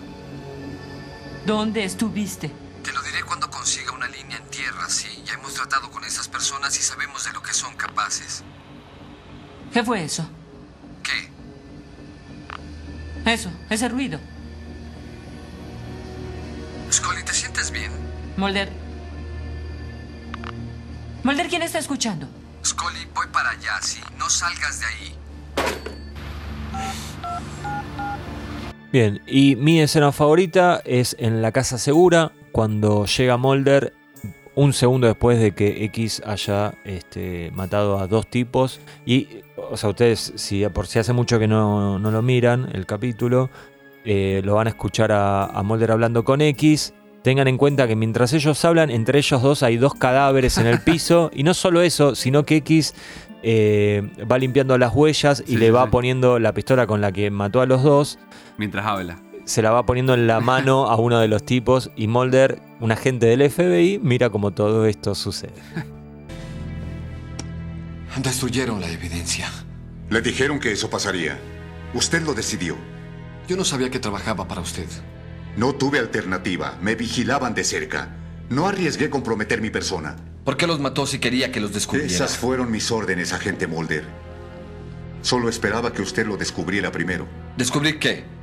¿Dónde 1.45 1.83
estuviste? 1.83 2.51
Te 2.83 2.91
lo 2.91 3.01
diré 3.01 3.23
cuando 3.23 3.49
consiga 3.49 3.91
una 3.91 4.07
línea 4.07 4.37
en 4.37 4.47
tierra, 4.49 4.87
sí. 4.89 5.23
Ya 5.25 5.33
hemos 5.33 5.55
tratado 5.55 5.89
con 5.89 6.03
esas 6.03 6.27
personas 6.27 6.77
y 6.77 6.83
sabemos 6.83 7.23
de 7.25 7.33
lo 7.33 7.41
que 7.41 7.53
son 7.53 7.75
capaces. 7.75 8.43
¿Qué 9.73 9.83
fue 9.83 10.03
eso? 10.03 10.29
¿Qué? 11.05 11.29
Eso, 13.31 13.49
ese 13.69 13.87
ruido. 13.89 14.19
Scully, 16.91 17.23
¿te 17.23 17.33
sientes 17.33 17.71
bien? 17.71 17.91
Mulder. 18.37 18.69
Mulder, 21.23 21.47
¿quién 21.47 21.61
está 21.61 21.79
escuchando? 21.79 22.27
Scully, 22.63 23.07
voy 23.13 23.27
para 23.31 23.51
allá, 23.51 23.81
sí. 23.81 24.01
No 24.17 24.29
salgas 24.29 24.79
de 24.79 24.85
ahí. 24.85 25.15
Bien, 28.91 29.21
y 29.27 29.55
mi 29.55 29.81
escena 29.81 30.11
favorita 30.11 30.81
es 30.85 31.15
en 31.19 31.41
la 31.41 31.51
casa 31.51 31.77
segura, 31.77 32.31
cuando 32.51 33.05
llega 33.05 33.37
Mulder 33.37 33.93
un 34.55 34.73
segundo 34.73 35.07
después 35.07 35.39
de 35.39 35.51
que 35.53 35.83
X 35.85 36.21
haya 36.25 36.73
este, 36.85 37.51
matado 37.53 37.99
a 37.99 38.07
dos 38.07 38.27
tipos. 38.27 38.79
Y, 39.05 39.27
o 39.57 39.77
sea, 39.77 39.89
ustedes, 39.89 40.33
si 40.35 40.65
por 40.69 40.87
si 40.87 40.99
hace 40.99 41.13
mucho 41.13 41.39
que 41.39 41.47
no, 41.47 41.99
no 41.99 42.11
lo 42.11 42.21
miran, 42.21 42.69
el 42.73 42.85
capítulo, 42.85 43.49
eh, 44.05 44.41
lo 44.43 44.55
van 44.55 44.67
a 44.67 44.69
escuchar 44.71 45.11
a, 45.11 45.45
a 45.45 45.63
Mulder 45.63 45.91
hablando 45.91 46.23
con 46.23 46.41
X. 46.41 46.93
Tengan 47.21 47.47
en 47.47 47.57
cuenta 47.57 47.87
que 47.87 47.95
mientras 47.95 48.33
ellos 48.33 48.63
hablan, 48.65 48.91
entre 48.91 49.17
ellos 49.17 49.41
dos 49.41 49.63
hay 49.63 49.77
dos 49.77 49.95
cadáveres 49.95 50.57
en 50.57 50.67
el 50.67 50.79
piso. 50.83 51.31
y 51.33 51.43
no 51.43 51.53
solo 51.53 51.81
eso, 51.81 52.13
sino 52.15 52.45
que 52.45 52.57
X 52.57 52.93
eh, 53.43 54.07
va 54.31 54.37
limpiando 54.37 54.77
las 54.77 54.93
huellas 54.93 55.43
y 55.45 55.51
Sí, 55.51 55.57
le 55.57 55.71
va 55.71 55.85
sí. 55.85 55.89
poniendo 55.91 56.39
la 56.39 56.53
pistola 56.53 56.87
con 56.87 57.01
la 57.01 57.11
que 57.11 57.29
mató 57.29 57.61
a 57.61 57.65
los 57.65 57.83
dos 57.83 58.19
Mientras 58.57 58.85
habla. 58.85 59.19
Se 59.45 59.61
la 59.61 59.71
va 59.71 59.85
poniendo 59.85 60.13
en 60.13 60.27
la 60.27 60.39
mano 60.39 60.87
a 60.87 60.95
uno 60.97 61.19
de 61.19 61.27
los 61.27 61.45
tipos 61.45 61.91
y 61.95 62.07
Mulder, 62.07 62.59
un 62.79 62.91
agente 62.91 63.27
del 63.27 63.49
FBI, 63.49 63.99
mira 64.01 64.29
cómo 64.29 64.51
todo 64.51 64.85
esto 64.85 65.15
sucede. 65.15 65.53
Destruyeron 68.17 68.81
la 68.81 68.89
evidencia. 68.89 69.49
Le 70.09 70.21
dijeron 70.21 70.59
que 70.59 70.71
eso 70.71 70.89
pasaría. 70.89 71.37
Usted 71.93 72.23
lo 72.23 72.33
decidió. 72.33 72.75
Yo 73.47 73.55
no 73.55 73.63
sabía 73.63 73.91
que 73.91 73.99
trabajaba 73.99 74.47
para 74.47 74.61
usted. 74.61 74.87
No 75.57 75.75
tuve 75.75 75.99
alternativa. 75.99 76.77
Me 76.81 76.95
vigilaban 76.95 77.53
de 77.53 77.63
cerca. 77.63 78.15
No 78.49 78.67
arriesgué 78.67 79.09
comprometer 79.09 79.61
mi 79.61 79.69
persona. 79.69 80.15
¿Por 80.43 80.57
qué 80.57 80.67
los 80.67 80.79
mató 80.79 81.05
si 81.07 81.19
quería 81.19 81.51
que 81.51 81.59
los 81.59 81.73
descubriera? 81.73 82.11
Esas 82.11 82.37
fueron 82.37 82.71
mis 82.71 82.91
órdenes, 82.91 83.33
agente 83.33 83.67
Mulder. 83.67 84.05
Solo 85.21 85.49
esperaba 85.49 85.91
que 85.91 86.01
usted 86.01 86.25
lo 86.25 86.37
descubriera 86.37 86.91
primero. 86.91 87.27
¿Descubrir 87.57 87.99
qué? 87.99 88.34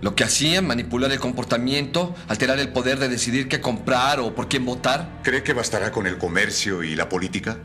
¿Lo 0.00 0.14
que 0.14 0.24
hacían? 0.24 0.66
¿Manipular 0.66 1.12
el 1.12 1.20
comportamiento? 1.20 2.14
¿Alterar 2.28 2.58
el 2.58 2.70
poder 2.70 2.98
de 2.98 3.08
decidir 3.08 3.48
qué 3.48 3.60
comprar 3.60 4.20
o 4.20 4.34
por 4.34 4.48
quién 4.48 4.64
votar? 4.64 5.20
¿Cree 5.22 5.42
que 5.42 5.52
bastará 5.52 5.92
con 5.92 6.06
el 6.06 6.16
comercio 6.16 6.82
y 6.82 6.94
la 6.94 7.08
política? 7.08 7.58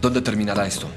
¿Dónde 0.00 0.22
terminará 0.22 0.66
esto? 0.66 0.88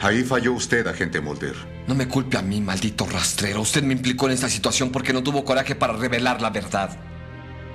Ahí 0.00 0.22
falló 0.22 0.52
usted, 0.52 0.86
agente 0.86 1.20
Mulder. 1.20 1.56
No 1.88 1.94
me 1.94 2.06
culpe 2.06 2.38
a 2.38 2.42
mí, 2.42 2.60
maldito 2.60 3.04
rastrero. 3.04 3.60
Usted 3.60 3.82
me 3.82 3.92
implicó 3.92 4.26
en 4.26 4.32
esta 4.32 4.48
situación 4.48 4.90
porque 4.90 5.12
no 5.12 5.22
tuvo 5.22 5.44
coraje 5.44 5.74
para 5.74 5.92
revelar 5.94 6.40
la 6.40 6.50
verdad. 6.50 6.96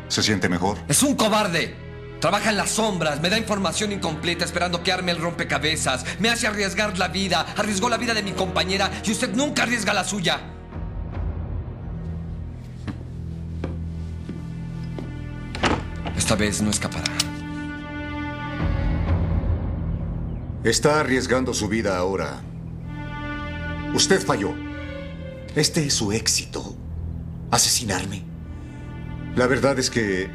¿Se 0.08 0.24
siente 0.24 0.48
mejor? 0.48 0.78
¡Es 0.88 1.04
un 1.04 1.16
cobarde! 1.16 1.85
Trabaja 2.20 2.50
en 2.50 2.58
las 2.58 2.72
sombras, 2.72 3.22
me 3.22 3.30
da 3.30 3.38
información 3.38 3.92
incompleta 3.92 4.46
esperando 4.46 4.82
que 4.82 4.92
arme 4.92 5.12
el 5.12 5.18
rompecabezas. 5.18 6.06
Me 6.20 6.30
hace 6.30 6.48
arriesgar 6.48 6.98
la 6.98 7.08
vida, 7.10 7.46
arriesgó 7.58 7.90
la 7.90 7.98
vida 7.98 8.14
de 8.14 8.24
mi 8.24 8.32
compañera 8.32 8.90
y 9.04 9.12
usted 9.12 9.34
nunca 9.36 9.64
arriesga 9.64 9.94
la 9.94 10.04
suya. 10.04 10.40
Esta 16.18 16.36
vez 16.36 16.62
no 16.62 16.72
escapará. 16.72 17.12
Está 20.64 21.00
arriesgando 21.00 21.54
su 21.54 21.68
vida 21.68 21.96
ahora. 21.96 22.42
Usted 23.94 24.20
falló. 24.26 24.56
Este 25.56 25.86
es 25.86 25.94
su 25.94 26.12
éxito. 26.12 26.76
¿Asesinarme? 27.52 28.24
La 29.36 29.46
verdad 29.46 29.78
es 29.78 29.92
que 29.92 30.30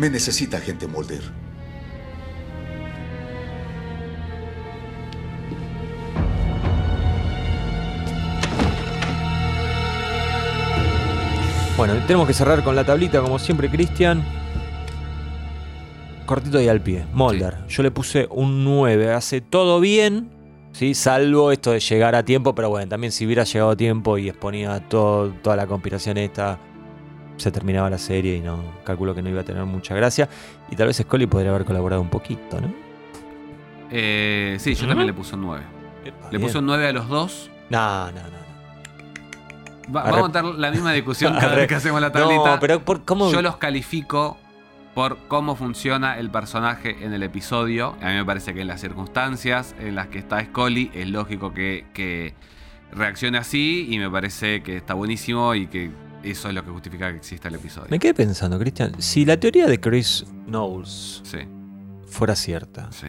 me 0.00 0.08
necesita, 0.08 0.56
agente 0.56 0.86
Mulder. 0.86 1.20
Bueno, 11.76 11.94
tenemos 12.06 12.26
que 12.26 12.32
cerrar 12.32 12.64
con 12.64 12.74
la 12.74 12.84
tablita, 12.84 13.20
como 13.20 13.38
siempre, 13.38 13.68
Cristian. 13.70 14.24
Cortito 16.24 16.60
y 16.60 16.68
al 16.68 16.80
pie. 16.80 17.04
Mulder. 17.12 17.66
Yo 17.68 17.82
le 17.82 17.90
puse 17.90 18.26
un 18.30 18.64
9. 18.64 19.12
Hace 19.12 19.42
todo 19.42 19.80
bien. 19.80 20.30
¿sí? 20.72 20.94
Salvo 20.94 21.52
esto 21.52 21.72
de 21.72 21.80
llegar 21.80 22.14
a 22.14 22.24
tiempo. 22.24 22.54
Pero 22.54 22.70
bueno, 22.70 22.88
también 22.88 23.12
si 23.12 23.26
hubiera 23.26 23.44
llegado 23.44 23.70
a 23.72 23.76
tiempo 23.76 24.16
y 24.16 24.28
exponía 24.30 24.80
todo, 24.88 25.32
toda 25.42 25.56
la 25.56 25.66
conspiración 25.66 26.16
esta, 26.16 26.58
se 27.40 27.50
terminaba 27.50 27.90
la 27.90 27.98
serie 27.98 28.36
y 28.36 28.40
no 28.40 28.62
calculo 28.84 29.14
que 29.14 29.22
no 29.22 29.28
iba 29.30 29.40
a 29.40 29.44
tener 29.44 29.64
mucha 29.64 29.94
gracia. 29.94 30.28
Y 30.70 30.76
tal 30.76 30.86
vez 30.88 30.96
Scully 30.98 31.26
podría 31.26 31.50
haber 31.50 31.64
colaborado 31.64 32.00
un 32.02 32.10
poquito, 32.10 32.60
¿no? 32.60 32.72
Eh, 33.90 34.56
sí, 34.60 34.74
yo 34.74 34.84
¿Mm? 34.84 34.88
también 34.88 35.06
le 35.06 35.12
puse 35.14 35.34
un 35.34 35.42
9. 35.42 35.62
Le 36.30 36.38
puse 36.40 36.58
un 36.58 36.66
9 36.66 36.86
a 36.88 36.92
los 36.92 37.08
dos. 37.08 37.50
No, 37.70 38.06
no, 38.06 38.12
no. 38.12 38.40
Va- 39.94 40.04
Arre- 40.04 40.12
vamos 40.12 40.28
a 40.30 40.32
tener 40.32 40.54
la 40.54 40.70
misma 40.70 40.92
discusión 40.92 41.34
cada 41.40 41.52
Arre- 41.52 41.56
vez 41.56 41.68
que 41.68 41.74
hacemos 41.74 42.00
la 42.00 42.12
tablita. 42.12 42.52
No, 42.54 42.60
pero 42.60 42.80
por, 42.80 43.04
¿cómo? 43.04 43.30
Yo 43.32 43.42
los 43.42 43.56
califico 43.56 44.38
por 44.94 45.18
cómo 45.28 45.56
funciona 45.56 46.18
el 46.18 46.30
personaje 46.30 47.04
en 47.04 47.12
el 47.12 47.22
episodio. 47.22 47.96
A 48.00 48.08
mí 48.08 48.14
me 48.14 48.24
parece 48.24 48.54
que 48.54 48.60
en 48.60 48.68
las 48.68 48.80
circunstancias 48.80 49.74
en 49.80 49.94
las 49.96 50.06
que 50.08 50.18
está 50.18 50.44
Scully 50.44 50.90
es 50.94 51.08
lógico 51.08 51.52
que, 51.52 51.86
que 51.92 52.34
reaccione 52.92 53.38
así 53.38 53.86
y 53.90 53.98
me 53.98 54.10
parece 54.10 54.62
que 54.62 54.76
está 54.76 54.94
buenísimo 54.94 55.54
y 55.54 55.66
que 55.68 55.90
eso 56.22 56.48
es 56.48 56.54
lo 56.54 56.64
que 56.64 56.70
justifica 56.70 57.10
que 57.10 57.16
exista 57.18 57.48
el 57.48 57.54
episodio. 57.56 57.88
Me 57.90 57.98
quedé 57.98 58.14
pensando, 58.14 58.58
Cristian. 58.58 58.92
Si 59.00 59.24
la 59.24 59.38
teoría 59.38 59.66
de 59.66 59.80
Chris 59.80 60.24
Knowles 60.46 61.20
Sí, 61.24 61.38
fuera 62.06 62.34
cierta, 62.36 62.90
sí. 62.92 63.06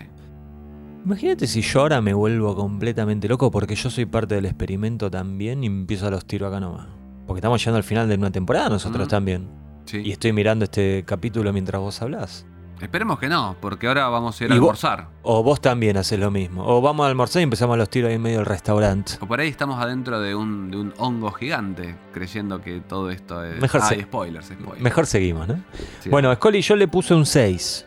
imagínate 1.06 1.48
si 1.48 1.62
yo 1.62 1.82
ahora 1.82 2.02
me 2.02 2.14
vuelvo 2.14 2.56
completamente 2.56 3.28
loco 3.28 3.52
porque 3.52 3.76
yo 3.76 3.90
soy 3.90 4.06
parte 4.06 4.36
del 4.36 4.46
experimento 4.46 5.10
también 5.12 5.64
y 5.64 5.68
empiezo 5.68 6.08
a 6.08 6.12
los 6.12 6.26
tiros 6.26 6.50
acá 6.50 6.60
nomás. 6.60 6.88
Porque 7.28 7.40
estamos 7.40 7.60
llegando 7.62 7.78
al 7.78 7.84
final 7.84 8.08
de 8.10 8.16
una 8.16 8.32
temporada 8.32 8.70
nosotros 8.70 9.08
Mm. 9.08 9.10
también. 9.10 9.48
sí. 9.86 9.98
Y 10.04 10.12
estoy 10.12 10.32
mirando 10.34 10.66
este 10.66 11.04
capítulo 11.06 11.52
mientras 11.54 11.82
vos 11.82 12.02
hablás. 12.02 12.46
Esperemos 12.82 13.20
que 13.20 13.28
no, 13.30 13.56
porque 13.60 13.88
ahora 13.88 14.08
vamos 14.10 14.40
a 14.40 14.46
ir 14.46 14.52
a 14.52 14.56
Y 14.56 14.60
vos- 14.60 14.68
almorzar. 14.84 15.08
O 15.24 15.44
vos 15.44 15.62
también 15.62 15.98
haces 15.98 16.20
lo 16.20 16.32
mismo. 16.32 16.66
O 16.66 16.82
vamos 16.82 17.06
a 17.06 17.10
almorzar 17.10 17.42
y 17.42 17.44
empezamos 17.44 17.78
los 17.78 17.90
tiros 17.90 18.10
ahí 18.10 18.16
en 18.16 18.22
medio 18.22 18.38
del 18.38 18.46
restaurante. 18.46 19.14
O 19.22 19.28
por 19.28 19.40
ahí 19.40 19.50
estamos 19.50 19.80
adentro 19.80 20.20
de 20.20 20.34
un, 20.36 20.72
de 20.72 20.78
un 20.78 20.94
hongo 20.98 21.32
gigante, 21.32 21.96
creyendo 22.14 22.62
que 22.62 22.80
todo 22.82 23.10
esto 23.12 23.44
es. 23.46 23.60
Mejor 23.62 23.82
ah, 23.84 23.88
se- 23.90 24.02
spoilers, 24.02 24.48
spoilers. 24.48 24.82
Mejor 24.82 25.06
seguimos, 25.06 25.48
¿no? 25.48 25.56
Sí. 26.02 26.10
Bueno, 26.10 26.34
Scully 26.34 26.62
yo 26.62 26.76
le 26.76 26.88
puse 26.88 27.14
un 27.14 27.26
6. 27.26 27.86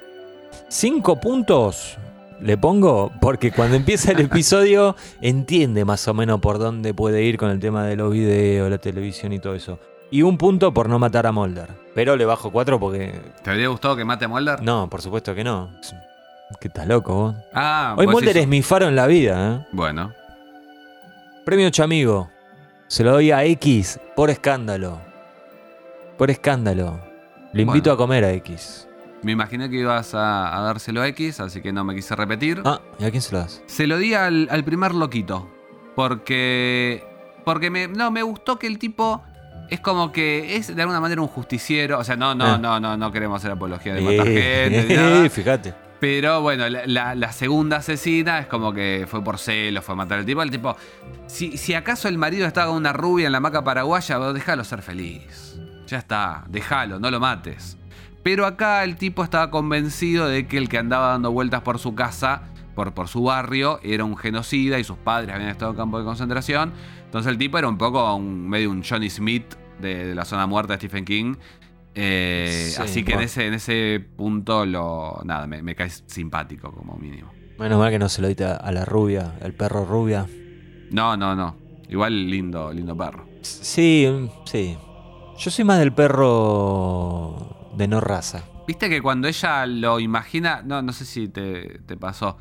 5 0.69 1.21
puntos 1.21 1.99
le 2.41 2.59
pongo 2.59 3.11
porque 3.21 3.53
cuando 3.53 3.77
empieza 3.77 4.13
el 4.13 4.21
episodio 4.23 4.97
entiende 5.21 5.85
más 5.85 6.07
o 6.09 6.15
menos 6.15 6.41
por 6.41 6.59
dónde 6.59 6.93
puede 6.93 7.23
ir 7.23 7.39
con 7.39 7.51
el 7.51 7.61
tema 7.61 7.85
de 7.85 7.97
los 7.97 8.13
videos, 8.13 8.71
la 8.71 8.79
televisión 8.79 9.33
y 9.33 9.39
todo 9.39 9.55
eso. 9.55 9.79
Y 10.11 10.23
un 10.23 10.37
punto 10.37 10.73
por 10.75 10.89
no 10.89 10.99
matar 10.99 11.27
a 11.27 11.33
Mulder. 11.33 11.84
Pero 11.95 12.17
le 12.17 12.25
bajo 12.25 12.51
4 12.51 12.81
porque... 12.81 13.21
¿Te 13.43 13.51
habría 13.51 13.69
gustado 13.69 13.97
que 13.97 14.05
mate 14.05 14.25
a 14.25 14.29
Mulder? 14.29 14.63
No, 14.63 14.89
por 14.91 15.01
supuesto 15.03 15.35
que 15.35 15.45
no. 15.45 15.71
Que 16.61 16.69
estás 16.69 16.87
loco 16.87 17.15
vos. 17.15 17.35
Ah, 17.53 17.95
Hoy 17.97 18.07
vos 18.07 18.15
Mulder 18.17 18.37
es 18.39 18.49
mi 18.49 18.63
faro 18.63 18.89
en 18.89 18.97
la 18.97 19.07
vida, 19.07 19.55
¿eh? 19.63 19.67
Bueno, 19.73 20.13
Premio 21.45 21.71
Chamigo. 21.71 22.31
Se 22.89 23.03
lo 23.05 23.13
doy 23.13 23.31
a 23.31 23.45
X 23.45 23.99
por 24.17 24.31
escándalo. 24.31 25.01
Por 26.19 26.31
escándalo. 26.31 27.01
Le 27.53 27.63
invito 27.63 27.91
Bueno. 27.91 27.95
a 27.95 27.97
comer 27.97 28.25
a 28.25 28.33
X. 28.33 28.89
me 29.23 29.33
imaginé 29.33 29.71
que 29.71 29.77
ibas 29.77 30.15
a, 30.15 30.57
a 30.57 30.61
dárselo 30.63 31.01
a 31.03 31.09
X, 31.09 31.41
así 31.41 31.61
que 31.63 31.73
no 31.73 31.83
me 31.85 31.95
quise 31.95 32.15
repetir. 32.17 32.61
Ah, 32.65 32.81
¿y 32.99 33.05
a 33.05 33.11
quién 33.11 33.23
se 33.23 33.33
lo 33.33 33.39
das? 33.41 33.63
Se 33.67 33.87
lo 33.87 33.99
di 33.99 34.15
al, 34.15 34.49
al 34.51 34.65
primer 34.65 34.95
loquito. 34.95 35.49
Porque. 35.95 37.05
Porque 37.45 37.71
me. 37.71 37.89
No, 37.89 38.11
me 38.11 38.23
gustó 38.23 38.59
que 38.59 38.67
el 38.67 38.79
tipo 38.79 39.23
Es 39.71 39.81
como 39.81 40.13
que 40.13 40.57
es 40.57 40.75
de 40.75 40.83
alguna 40.83 41.01
manera 41.01 41.21
un 41.23 41.29
justiciero. 41.29 41.99
O 41.99 42.05
sea, 42.05 42.17
no, 42.17 42.35
no, 42.35 42.45
Ah. 42.55 42.59
no, 42.59 42.79
no, 42.81 42.97
no 42.97 43.11
queremos 43.13 43.39
hacer 43.39 43.51
apología 43.53 43.95
de 43.95 44.01
matar 44.03 44.27
gente. 44.27 44.97
nada. 44.97 45.29
fíjate. 45.31 45.75
Pero 46.01 46.43
bueno, 46.43 46.69
la, 46.69 46.83
la- 46.87 47.15
la 47.15 47.33
segunda 47.33 47.79
asesina 47.79 48.39
es 48.41 48.47
como 48.47 48.75
que 48.75 49.07
fue 49.09 49.25
por 49.25 49.39
celos, 49.39 49.83
fue 49.85 49.95
a 49.95 49.97
matar 49.97 50.19
al 50.19 50.27
tipo. 50.27 50.43
El 50.43 50.51
tipo, 50.51 50.77
si, 51.27 51.57
si 51.57 51.73
acaso 51.73 52.09
el 52.09 52.19
marido 52.19 52.47
estaba 52.47 52.67
con 52.69 52.77
una 52.77 52.93
rubia 52.93 53.27
en 53.27 53.33
la 53.33 53.41
maca 53.41 53.65
paraguaya, 53.65 54.19
déjalo 54.33 54.65
ser 54.65 54.83
feliz. 54.83 55.57
Ya 55.87 55.99
está, 55.99 56.45
déjalo, 56.49 56.99
no 56.99 57.11
lo 57.11 57.21
mates. 57.21 57.79
Pero 58.23 58.45
acá 58.47 58.85
el 58.85 58.97
tipo 58.97 59.23
estaba 59.25 59.51
convencido 59.51 60.29
de 60.29 60.47
que 60.47 60.59
el 60.59 60.69
que 60.69 60.79
andaba 60.79 61.09
dando 61.09 61.31
vueltas 61.33 61.63
por 61.63 61.79
su 61.79 61.95
casa, 61.95 62.43
por, 62.75 62.93
por 62.95 63.09
su 63.09 63.23
barrio, 63.23 63.81
era 63.83 64.05
un 64.05 64.17
genocida 64.17 64.79
y 64.79 64.85
sus 64.85 64.99
padres 64.99 65.35
habían 65.35 65.51
estado 65.51 65.71
en 65.73 65.77
campo 65.77 65.99
de 65.99 66.05
concentración. 66.05 66.73
Entonces 67.05 67.31
el 67.31 67.39
tipo 67.39 67.59
era 67.59 67.69
un 67.69 67.79
poco 67.79 68.15
un, 68.15 68.49
medio 68.49 68.71
un 68.71 68.83
Johnny 68.83 69.09
Smith 69.11 69.55
de, 69.81 70.07
de 70.07 70.15
la 70.15 70.25
zona 70.25 70.47
muerta 70.47 70.75
de 70.75 70.79
Stephen 70.79 71.05
King. 71.05 71.35
Eh, 71.95 72.71
Sí, 72.75 72.83
así 72.83 73.05
que 73.05 73.13
en 73.13 73.21
ese, 73.21 73.47
en 73.47 73.55
ese 73.55 74.05
punto 74.17 74.67
lo. 74.67 75.21
Nada, 75.25 75.47
me, 75.47 75.63
me 75.63 75.75
cae 75.75 75.91
simpático 75.91 76.73
como 76.73 76.97
mínimo. 76.97 77.31
Menos 77.59 77.79
mal 77.79 77.91
que 77.91 78.01
no 78.01 78.09
se 78.09 78.21
lo 78.21 78.27
diste 78.29 78.45
a 78.45 78.73
la 78.73 78.85
rubia, 78.85 79.35
el 79.41 79.55
perro 79.55 79.85
rubia. 79.85 80.27
No, 80.91 81.17
no, 81.17 81.37
no. 81.37 81.57
Igual 81.89 82.29
lindo, 82.29 82.73
lindo 82.73 82.97
perro. 82.97 83.29
Sí, 83.43 84.09
mm, 84.11 84.29
sí. 84.47 84.77
Yo 85.39 85.51
soy 85.51 85.65
más 85.65 85.79
del 85.79 85.93
perro 85.93 87.71
de 87.77 87.87
no 87.89 88.01
raza. 88.01 88.45
Viste 88.67 88.89
que 88.89 89.03
cuando 89.03 89.29
ella 89.29 89.67
lo 89.67 90.01
imagina. 90.01 90.63
No, 90.65 90.83
no 90.83 90.93
sé 90.93 91.05
si 91.05 91.29
te, 91.29 91.81
te 91.87 91.97
pasó. 91.97 92.39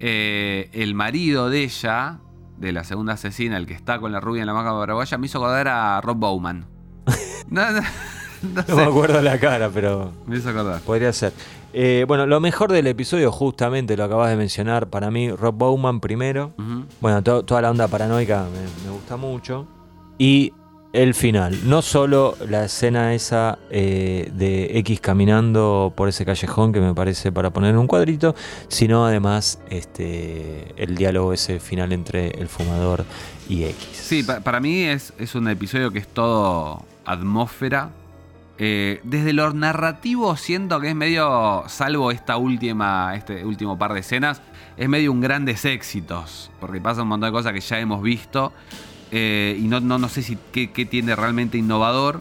Eh, 0.00 0.70
el 0.72 0.94
marido 0.94 1.50
de 1.50 1.62
ella, 1.64 2.18
de 2.58 2.72
la 2.72 2.84
segunda 2.84 3.12
asesina, 3.14 3.56
el 3.56 3.66
que 3.66 3.74
está 3.74 3.98
con 4.00 4.12
la 4.12 4.20
rubia 4.20 4.40
en 4.42 4.46
la 4.46 4.54
maca 4.54 4.72
paraguaya, 4.72 5.18
me 5.18 5.26
hizo 5.26 5.38
acordar 5.38 5.68
a 5.68 6.00
Rob 6.00 6.16
Bowman. 6.16 6.66
No, 7.50 7.70
no, 7.72 7.80
no 8.42 8.48
No 8.54 8.62
sé. 8.62 8.74
me 8.74 8.82
acuerdo 8.84 9.20
la 9.22 9.38
cara, 9.40 9.70
pero 9.72 10.12
Me 10.26 10.36
hizo 10.36 10.50
acordar. 10.50 10.80
podría 10.82 11.12
ser. 11.12 11.32
Eh, 11.72 12.04
bueno, 12.06 12.26
lo 12.26 12.38
mejor 12.40 12.70
del 12.72 12.86
episodio, 12.86 13.30
justamente 13.32 13.96
lo 13.96 14.04
acabas 14.04 14.30
de 14.30 14.36
mencionar, 14.36 14.88
para 14.88 15.10
mí, 15.10 15.30
Rob 15.30 15.54
Bowman 15.56 16.00
primero. 16.00 16.52
Bueno, 17.00 17.22
to- 17.22 17.44
toda 17.44 17.62
la 17.62 17.70
onda 17.70 17.88
paranoica 17.88 18.44
me, 18.52 18.86
me 18.86 18.90
gusta 18.94 19.16
mucho. 19.16 19.66
Y 20.18 20.52
el 20.92 21.14
final. 21.14 21.68
No 21.68 21.82
solo 21.82 22.36
la 22.48 22.64
escena 22.64 23.14
esa 23.14 23.58
eh, 23.70 24.30
de 24.34 24.78
X 24.78 25.00
caminando 25.00 25.92
por 25.94 26.08
ese 26.08 26.24
callejón 26.24 26.72
que 26.72 26.80
me 26.80 26.94
parece 26.94 27.30
para 27.30 27.50
poner 27.50 27.76
un 27.76 27.86
cuadrito, 27.86 28.34
sino 28.68 29.06
además 29.06 29.60
este, 29.70 30.74
el 30.76 30.96
diálogo 30.96 31.32
ese 31.32 31.60
final 31.60 31.92
entre 31.92 32.28
el 32.30 32.48
fumador 32.48 33.04
y 33.48 33.64
X. 33.64 33.88
Sí, 33.92 34.22
pa- 34.24 34.40
para 34.40 34.58
mí 34.60 34.82
es, 34.82 35.12
es 35.18 35.34
un 35.34 35.48
episodio 35.48 35.92
que 35.92 36.00
es 36.00 36.08
todo 36.08 36.84
atmósfera. 37.04 37.90
Eh, 38.62 39.00
desde 39.04 39.32
lo 39.32 39.52
narrativo 39.54 40.36
siento 40.36 40.80
que 40.80 40.88
es 40.88 40.94
medio, 40.94 41.64
salvo 41.68 42.10
esta 42.10 42.36
última, 42.36 43.14
este 43.14 43.44
último 43.44 43.78
par 43.78 43.94
de 43.94 44.00
escenas, 44.00 44.42
es 44.76 44.88
medio 44.88 45.12
un 45.12 45.20
grandes 45.20 45.64
éxitos, 45.64 46.50
porque 46.60 46.80
pasa 46.80 47.02
un 47.02 47.08
montón 47.08 47.28
de 47.30 47.32
cosas 47.32 47.52
que 47.54 47.60
ya 47.60 47.78
hemos 47.78 48.02
visto 48.02 48.52
eh, 49.10 49.58
y 49.58 49.68
no, 49.68 49.80
no, 49.80 49.98
no 49.98 50.08
sé 50.08 50.22
si 50.22 50.38
qué, 50.52 50.68
tiene 50.86 51.16
realmente 51.16 51.58
innovador, 51.58 52.20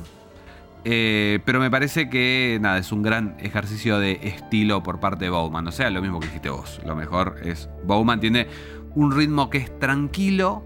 eh, 0.86 1.40
pero 1.46 1.60
me 1.60 1.70
parece 1.70 2.10
que 2.10 2.58
nada, 2.62 2.78
es 2.78 2.92
un 2.92 3.04
gran 3.04 3.36
ejercicio 3.40 4.00
de 4.00 4.20
estilo 4.24 4.82
por 4.82 5.00
parte 5.00 5.26
de 5.26 5.32
Bowman, 5.32 5.68
o 5.68 5.72
sea, 5.72 5.90
lo 5.90 6.02
mismo 6.02 6.20
que 6.20 6.28
dijiste 6.28 6.50
vos, 6.50 6.82
lo 6.86 6.96
mejor 6.96 7.38
es, 7.44 7.70
Bowman 7.86 8.20
tiene 8.20 8.48
un 8.96 9.12
ritmo 9.12 9.50
que 9.50 9.60
es 9.60 9.80
tranquilo, 9.80 10.64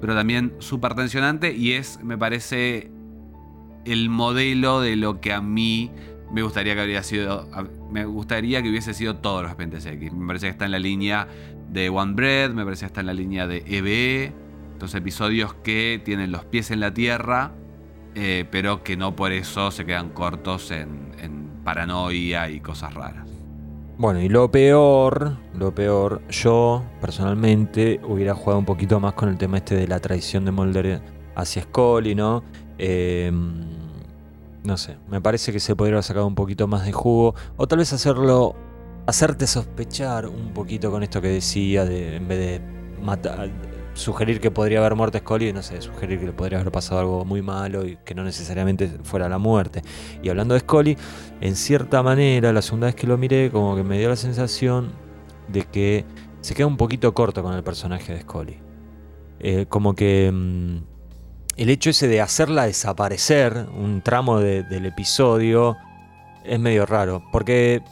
pero 0.00 0.14
también 0.14 0.54
súper 0.58 0.94
tensionante 0.94 1.52
y 1.52 1.72
es, 1.72 2.02
me 2.02 2.18
parece, 2.18 2.90
el 3.84 4.08
modelo 4.08 4.80
de 4.80 4.96
lo 4.96 5.20
que 5.20 5.32
a 5.32 5.40
mí 5.40 5.90
me 6.32 6.42
gustaría 6.42 6.74
que 6.74 6.80
habría 6.80 7.02
sido, 7.02 7.48
me 7.90 8.06
gustaría 8.06 8.62
que 8.62 8.70
hubiese 8.70 8.94
sido 8.94 9.16
todos 9.16 9.42
los 9.42 9.50
expedientes 9.50 9.84
X. 9.84 10.12
Me 10.12 10.26
parece 10.26 10.46
que 10.46 10.50
está 10.50 10.64
en 10.64 10.70
la 10.70 10.78
línea 10.78 11.28
de 11.70 11.90
One 11.90 12.14
Bread, 12.14 12.52
me 12.52 12.64
parece 12.64 12.80
que 12.80 12.86
está 12.86 13.00
en 13.00 13.06
la 13.06 13.14
línea 13.14 13.46
de 13.46 13.62
EBE, 13.66 14.32
estos 14.82 14.96
episodios 14.96 15.54
que 15.54 16.02
tienen 16.04 16.32
los 16.32 16.44
pies 16.44 16.72
en 16.72 16.80
la 16.80 16.92
tierra, 16.92 17.52
eh, 18.16 18.44
pero 18.50 18.82
que 18.82 18.96
no 18.96 19.14
por 19.14 19.30
eso 19.30 19.70
se 19.70 19.86
quedan 19.86 20.10
cortos 20.10 20.72
en, 20.72 21.12
paranoia 21.62 22.50
y 22.50 22.58
cosas 22.58 22.92
raras. 22.92 23.28
Bueno, 23.96 24.20
y 24.20 24.28
lo 24.28 24.50
peor, 24.50 25.36
lo 25.56 25.72
peor, 25.72 26.20
yo 26.28 26.82
personalmente 27.00 28.00
hubiera 28.02 28.34
jugado 28.34 28.58
un 28.58 28.64
poquito 28.64 28.98
más 28.98 29.12
con 29.12 29.28
el 29.28 29.38
tema 29.38 29.58
este 29.58 29.76
de 29.76 29.86
la 29.86 30.00
traición 30.00 30.44
de 30.44 30.50
Mulder 30.50 31.00
hacia 31.36 31.62
Scully, 31.62 32.16
¿no? 32.16 32.42
Eh, 32.78 33.30
no 34.64 34.76
sé, 34.76 34.96
me 35.08 35.20
parece 35.20 35.52
que 35.52 35.60
se 35.60 35.76
podría 35.76 35.94
haber 35.94 36.02
sacado 36.02 36.26
un 36.26 36.34
poquito 36.34 36.66
más 36.66 36.84
de 36.84 36.90
jugo, 36.90 37.36
o 37.56 37.68
tal 37.68 37.78
vez 37.78 37.92
hacerlo, 37.92 38.56
hacerte 39.06 39.46
sospechar 39.46 40.26
un 40.26 40.52
poquito 40.52 40.90
con 40.90 41.04
esto 41.04 41.22
que 41.22 41.28
decía, 41.28 41.84
de, 41.84 42.16
en 42.16 42.26
vez 42.26 42.38
de 42.40 42.60
matar, 43.00 43.48
sugerir 43.94 44.40
que 44.40 44.50
podría 44.50 44.78
haber 44.78 44.94
muerto 44.94 45.18
Scully, 45.18 45.52
no 45.52 45.62
sé, 45.62 45.80
sugerir 45.82 46.18
que 46.18 46.26
le 46.26 46.32
podría 46.32 46.58
haber 46.60 46.72
pasado 46.72 47.00
algo 47.00 47.24
muy 47.24 47.42
malo 47.42 47.86
y 47.86 47.96
que 48.04 48.14
no 48.14 48.24
necesariamente 48.24 48.88
fuera 49.04 49.28
la 49.28 49.38
muerte. 49.38 49.82
Y 50.22 50.28
hablando 50.30 50.54
de 50.54 50.60
Scully, 50.60 50.96
en 51.40 51.56
cierta 51.56 52.02
manera, 52.02 52.52
la 52.52 52.62
segunda 52.62 52.86
vez 52.86 52.94
que 52.94 53.06
lo 53.06 53.18
miré, 53.18 53.50
como 53.50 53.76
que 53.76 53.82
me 53.82 53.98
dio 53.98 54.08
la 54.08 54.16
sensación 54.16 54.92
de 55.48 55.62
que 55.64 56.04
se 56.40 56.54
queda 56.54 56.66
un 56.66 56.76
poquito 56.76 57.12
corto 57.14 57.42
con 57.42 57.52
el 57.54 57.62
personaje 57.62 58.14
de 58.14 58.20
Scully. 58.22 58.56
Eh, 59.40 59.66
como 59.68 59.94
que 59.94 60.30
mm, 60.32 60.76
el 61.56 61.68
hecho 61.68 61.90
ese 61.90 62.08
de 62.08 62.20
hacerla 62.20 62.64
desaparecer, 62.66 63.66
un 63.76 64.00
tramo 64.02 64.38
de- 64.40 64.62
del 64.62 64.86
episodio, 64.86 65.76
es 66.44 66.58
medio 66.58 66.86
raro. 66.86 67.22
Porque, 67.30 67.82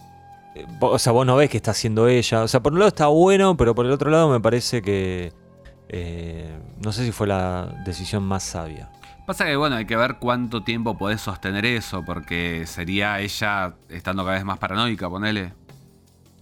eh, 0.54 0.66
o 0.80 0.98
sea, 0.98 1.12
vos 1.12 1.26
no 1.26 1.36
ves 1.36 1.50
que 1.50 1.58
está 1.58 1.72
haciendo 1.72 2.08
ella. 2.08 2.42
O 2.42 2.48
sea, 2.48 2.60
por 2.62 2.72
un 2.72 2.78
lado 2.78 2.88
está 2.88 3.08
bueno, 3.08 3.56
pero 3.56 3.74
por 3.74 3.84
el 3.86 3.92
otro 3.92 4.10
lado 4.10 4.30
me 4.30 4.40
parece 4.40 4.80
que... 4.80 5.32
eh, 5.92 6.48
no 6.82 6.92
sé 6.92 7.04
si 7.04 7.10
fue 7.10 7.26
la 7.26 7.82
decisión 7.84 8.22
más 8.22 8.44
sabia. 8.44 8.88
Pasa 9.26 9.44
que, 9.44 9.56
bueno, 9.56 9.76
hay 9.76 9.86
que 9.86 9.96
ver 9.96 10.16
cuánto 10.18 10.62
tiempo 10.62 10.96
podés 10.96 11.20
sostener 11.20 11.66
eso, 11.66 12.04
porque 12.04 12.64
sería 12.66 13.20
ella 13.20 13.74
estando 13.88 14.24
cada 14.24 14.36
vez 14.36 14.44
más 14.44 14.58
paranoica, 14.58 15.08
ponele. 15.10 15.52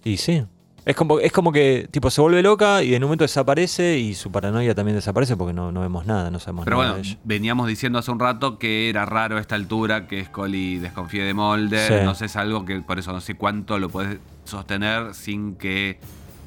Y 0.03 0.17
sí. 0.17 0.45
Es 0.85 0.95
como, 0.95 1.19
es 1.19 1.31
como 1.31 1.51
que 1.51 1.87
tipo 1.91 2.09
se 2.09 2.21
vuelve 2.21 2.41
loca 2.41 2.81
y 2.81 2.95
en 2.95 3.03
un 3.03 3.09
momento 3.09 3.23
desaparece 3.23 3.99
y 3.99 4.15
su 4.15 4.31
paranoia 4.31 4.73
también 4.73 4.95
desaparece 4.95 5.35
porque 5.35 5.53
no, 5.53 5.71
no 5.71 5.81
vemos 5.81 6.05
nada, 6.05 6.31
no 6.31 6.39
sabemos 6.39 6.63
Pero 6.65 6.77
nada 6.77 6.91
bueno, 6.91 7.03
de 7.03 7.09
ella. 7.09 7.19
veníamos 7.25 7.67
diciendo 7.67 7.99
hace 7.99 8.09
un 8.11 8.19
rato 8.19 8.57
que 8.57 8.89
era 8.89 9.05
raro 9.05 9.37
a 9.37 9.41
esta 9.41 9.55
altura 9.55 10.07
que 10.07 10.23
Scully 10.23 10.77
desconfíe 10.79 11.23
de 11.23 11.33
Mulder. 11.33 11.99
Sí. 11.99 12.05
No 12.05 12.15
sé, 12.15 12.25
es 12.25 12.35
algo 12.37 12.65
que 12.65 12.79
por 12.81 12.97
eso 12.97 13.11
no 13.11 13.19
sé 13.19 13.35
cuánto 13.35 13.77
lo 13.77 13.89
puedes 13.89 14.19
sostener 14.45 15.13
sin 15.13 15.55
que 15.55 15.99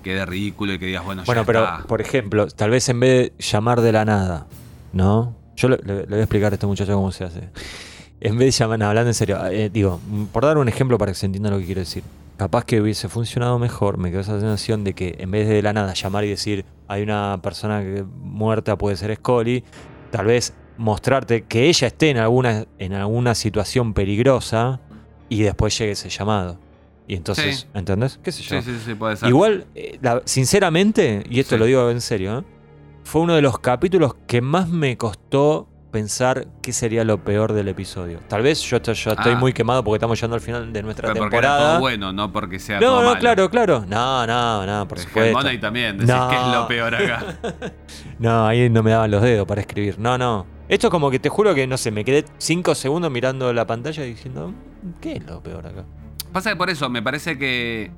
quede 0.03 0.27
ridículo 0.27 0.75
y 0.75 0.79
que 0.79 0.87
digas, 0.87 1.05
bueno, 1.05 1.23
Bueno, 1.25 1.43
ya 1.43 1.47
pero 1.47 1.65
está. 1.65 1.85
por 1.87 2.01
ejemplo, 2.01 2.47
tal 2.49 2.71
vez 2.71 2.89
en 2.89 3.01
vez 3.01 3.33
de 3.37 3.43
llamar 3.45 3.81
de 3.81 3.93
la 3.93 4.05
nada, 4.05 4.47
¿no? 4.93 5.35
Yo 5.57 5.69
le, 5.69 5.79
le- 5.85 6.03
voy 6.07 6.19
a 6.19 6.23
explicar 6.23 6.53
a 6.53 6.55
este 6.57 6.67
muchacho 6.67 6.93
cómo 6.95 7.13
se 7.13 7.25
hace. 7.25 7.49
En 8.21 8.39
vez 8.39 8.47
de 8.57 8.65
llamar, 8.65 8.79
no, 8.79 8.87
hablando 8.89 9.11
en 9.11 9.15
serio, 9.15 9.39
eh, 9.47 9.71
digo, 9.73 10.01
por 10.33 10.45
dar 10.45 10.59
un 10.59 10.69
ejemplo 10.69 10.99
para 10.99 11.13
que 11.13 11.17
se 11.19 11.27
entienda 11.27 11.51
lo 11.51 11.59
que 11.59 11.67
quiero 11.67 11.81
decir. 11.81 12.03
Capaz 12.37 12.65
que 12.65 12.81
hubiese 12.81 13.09
funcionado 13.09 13.59
mejor, 13.59 13.99
me 13.99 14.11
quedó 14.11 14.21
esa 14.21 14.41
sensación 14.41 14.83
de 14.85 14.95
que 14.95 15.17
en 15.19 15.31
vez 15.31 15.47
de 15.49 15.55
de 15.55 15.63
la 15.63 15.73
nada 15.73 15.93
llamar 15.95 16.25
y 16.25 16.29
decir 16.31 16.65
hay 16.89 17.03
una 17.03 17.39
persona 17.43 17.81
que 17.83 18.05
muerta, 18.05 18.77
puede 18.77 18.97
ser 18.97 19.15
Scully, 19.17 19.63
tal 20.11 20.27
vez 20.27 20.53
mostrarte 20.79 21.43
que 21.43 21.69
ella 21.69 21.87
esté 21.89 22.11
en 22.11 22.17
alguna, 22.17 22.65
en 22.79 22.95
alguna 22.95 23.35
situación 23.35 23.93
peligrosa 23.95 24.81
y 25.29 25.43
después 25.43 25.77
llegue 25.79 25.93
ese 25.93 26.09
llamado. 26.09 26.59
Y 27.09 27.17
entonces, 27.17 27.61
Sí. 27.61 27.67
¿entendés? 27.75 28.19
¿Qué 28.23 28.31
sé 28.33 28.43
yo? 28.43 28.63
Sí, 28.63 28.71
sí, 28.73 28.79
sí, 28.85 28.95
puede 28.95 29.17
ser. 29.17 29.29
Igual, 29.29 29.67
eh, 29.75 29.99
la- 30.01 30.23
sinceramente, 30.25 31.25
y 31.29 31.41
esto 31.41 31.57
Sí. 31.57 31.59
lo 31.59 31.65
digo 31.67 31.91
en 31.91 32.01
serio, 32.01 32.39
¿eh? 32.39 32.43
fue 33.05 33.23
uno 33.23 33.35
de 33.35 33.43
los 33.43 33.59
capítulos 33.59 34.15
que 34.27 34.41
más 34.41 34.69
me 34.69 34.97
costó 34.97 35.69
pensar 35.91 36.47
qué 36.63 36.73
sería 36.73 37.05
lo 37.05 37.23
peor 37.23 37.53
del 37.53 37.69
episodio. 37.69 38.21
Tal 38.29 38.41
vez 38.43 38.63
yo 38.63 38.77
estoy, 38.79 38.95
yo 38.95 39.11
estoy 39.11 39.33
Ah. 39.33 39.39
muy 39.39 39.53
quemado 39.53 39.85
porque 39.85 39.97
estamos 39.97 40.17
llegando 40.19 40.37
al 40.37 40.41
final 40.41 40.73
de 40.73 40.83
nuestra 40.83 41.09
Pero 41.13 41.21
porque 41.25 41.37
era 41.37 41.49
temporada. 41.49 41.71
todo 41.73 41.81
bueno, 41.81 42.13
no 42.15 42.33
porque 42.33 42.59
sea 42.59 42.81
no, 42.81 42.87
todo 42.87 43.01
no, 43.03 43.09
malo. 43.09 43.21
claro, 43.21 43.51
claro. 43.51 43.85
No, 43.87 44.27
no, 44.27 44.65
no, 44.65 44.89
por 44.89 44.97
Es 44.99 45.05
supuesto. 45.05 45.37
Money 45.37 45.59
también, 45.59 45.99
decís 45.99 46.15
No. 46.15 46.29
que 46.31 46.37
es 46.37 46.47
lo 46.47 46.67
peor 46.69 46.95
acá. 46.95 47.35
No, 48.19 48.47
ahí 48.47 48.71
no 48.71 48.83
me 48.83 48.91
daban 48.93 49.11
los 49.11 49.21
dedos 49.21 49.47
para 49.47 49.61
escribir. 49.61 49.99
No, 49.99 50.17
no. 50.17 50.47
Esto 50.69 50.89
como 50.91 51.11
que 51.11 51.19
te 51.19 51.29
juro 51.29 51.55
que, 51.55 51.67
no 51.67 51.77
sé, 51.77 51.91
me 51.91 52.05
quedé 52.05 52.25
cinco 52.39 52.75
segundos 52.75 53.11
mirando 53.11 53.53
la 53.53 53.67
pantalla 53.67 54.05
y 54.07 54.11
diciendo, 54.11 54.55
¿qué 55.01 55.15
es 55.17 55.27
lo 55.27 55.43
peor 55.43 55.67
acá? 55.67 55.85
Pasa 56.33 56.51
que 56.51 56.57
por 56.57 56.71
eso, 56.71 56.89
me 56.91 57.03
parece 57.03 57.39
que, 57.39 57.91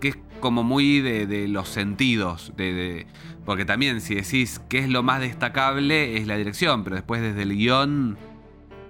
que 0.00 0.08
es 0.08 0.18
como 0.40 0.62
muy 0.62 1.00
de, 1.00 1.26
de 1.26 1.48
los 1.48 1.68
sentidos. 1.68 2.52
De, 2.56 2.72
de- 2.72 3.06
porque 3.44 3.64
también, 3.64 4.00
si 4.00 4.14
decís 4.14 4.60
qué 4.68 4.78
es 4.80 4.88
lo 4.88 5.02
más 5.02 5.20
destacable, 5.20 6.16
es 6.18 6.26
la 6.26 6.36
dirección, 6.36 6.84
pero 6.84 6.96
después 6.96 7.22
desde 7.22 7.42
el 7.42 7.56
guion. 7.56 8.18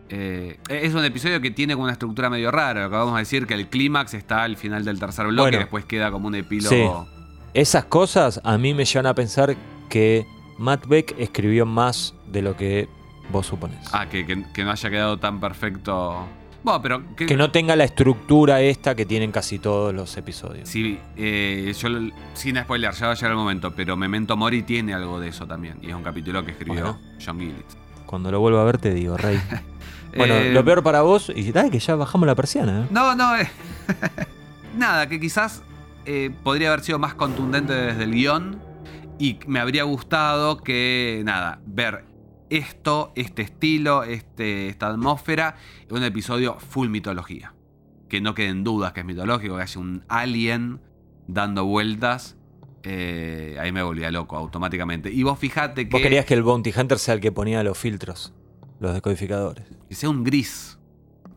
eh, 0.08 0.58
es 0.68 0.94
un 0.94 1.04
episodio 1.04 1.40
que 1.40 1.50
tiene 1.50 1.74
como 1.74 1.84
una 1.84 1.92
estructura 1.92 2.28
medio 2.30 2.50
rara. 2.50 2.86
Acabamos 2.86 3.14
de 3.14 3.20
decir 3.20 3.46
que 3.46 3.54
el 3.54 3.68
clímax 3.68 4.14
está 4.14 4.42
al 4.42 4.56
final 4.56 4.84
del 4.84 4.98
tercer 4.98 5.26
bloque 5.26 5.42
Bueno. 5.42 5.56
y 5.58 5.60
después 5.60 5.84
queda 5.84 6.10
como 6.10 6.28
un 6.28 6.34
epílogo. 6.34 6.74
Sí. 6.74 7.18
Esas 7.54 7.84
cosas 7.84 8.40
a 8.44 8.58
mí 8.58 8.74
me 8.74 8.84
llevan 8.84 9.06
a 9.06 9.14
pensar 9.14 9.56
que 9.88 10.26
Matt 10.58 10.86
Beck 10.86 11.14
escribió 11.18 11.64
más 11.66 12.14
de 12.26 12.42
lo 12.42 12.56
que 12.56 12.88
vos 13.30 13.46
suponés. 13.46 13.78
Ah, 13.92 14.08
que, 14.08 14.26
que- 14.26 14.44
que 14.52 14.64
no 14.64 14.70
haya 14.72 14.90
quedado 14.90 15.18
tan 15.18 15.38
perfecto. 15.40 16.26
Bueno, 16.68 16.82
pero. 16.82 17.16
Que, 17.16 17.26
Que 17.26 17.36
no 17.36 17.50
tenga 17.50 17.74
la 17.76 17.84
estructura 17.84 18.60
esta 18.60 18.94
que 18.94 19.06
tienen 19.06 19.32
casi 19.32 19.58
todos 19.58 19.94
los 19.94 20.16
episodios. 20.16 20.68
Sí, 20.68 20.98
eh, 21.16 21.72
yo, 21.78 21.88
sin 22.34 22.56
spoiler, 22.58 22.92
ya 22.92 23.06
va 23.06 23.12
a 23.12 23.14
llegar 23.14 23.30
el 23.30 23.36
momento, 23.38 23.72
pero 23.74 23.96
Memento 23.96 24.36
Mori 24.36 24.62
tiene 24.62 24.92
algo 24.94 25.18
de 25.18 25.28
eso 25.28 25.46
también. 25.46 25.78
Y 25.82 25.88
es 25.88 25.94
un 25.94 26.02
capítulo 26.02 26.44
que 26.44 26.52
escribió 26.52 26.82
Bueno. 26.82 26.98
John 27.24 27.38
Gillis. 27.40 27.64
Cuando 28.06 28.30
lo 28.30 28.40
vuelva 28.40 28.62
a 28.62 28.64
ver 28.64 28.78
te 28.78 28.92
digo, 28.92 29.16
Rey. 29.16 29.40
Bueno, 30.16 30.34
Eh, 30.36 30.52
lo 30.52 30.64
peor 30.64 30.82
para 30.82 31.02
vos, 31.02 31.30
y 31.34 31.52
dale 31.52 31.70
que 31.70 31.78
ya 31.78 31.94
bajamos 31.94 32.26
la 32.26 32.34
persiana. 32.34 32.80
¿eh? 32.80 32.86
No, 32.90 33.14
no. 33.14 33.32
Nada, 34.76 35.06
que 35.06 35.20
quizás 35.20 35.62
podría 36.42 36.68
haber 36.68 36.80
sido 36.80 36.98
más 36.98 37.12
contundente 37.14 37.74
desde 37.74 38.04
el 38.04 38.12
guion. 38.12 38.58
Y 39.18 39.38
me 39.46 39.60
habría 39.60 39.82
gustado 39.82 40.56
que, 40.58 41.20
nada, 41.24 41.60
ver 41.66 42.04
esto, 42.50 43.12
este 43.16 43.42
estilo, 43.42 44.02
este, 44.04 44.68
esta 44.68 44.88
atmósfera, 44.88 45.56
en 45.88 45.96
un 45.96 46.02
episodio 46.04 46.58
full 46.58 46.88
mitología. 46.88 47.54
Que 48.08 48.20
no 48.20 48.34
queden 48.34 48.64
dudas 48.64 48.92
que 48.92 49.00
es 49.00 49.06
mitológico, 49.06 49.56
que 49.56 49.62
haya 49.62 49.80
un 49.80 50.04
alien 50.08 50.80
dando 51.26 51.64
vueltas. 51.66 52.36
eh, 52.84 53.56
ahí 53.60 53.70
me 53.72 53.82
volvía 53.82 54.10
loco 54.10 54.36
automáticamente. 54.36 55.10
Y 55.12 55.22
vos 55.24 55.38
fijate 55.38 55.84
que. 55.88 55.90
Vos 55.92 56.00
querías 56.00 56.24
que 56.24 56.34
el 56.34 56.42
Bounty 56.42 56.72
Hunter 56.74 56.98
sea 56.98 57.14
el 57.14 57.20
que 57.20 57.32
ponía 57.32 57.62
los 57.62 57.76
filtros, 57.76 58.32
los 58.80 58.94
decodificadores. 58.94 59.64
que 59.88 59.94
sea 59.94 60.08
un 60.08 60.24
gris 60.24 60.78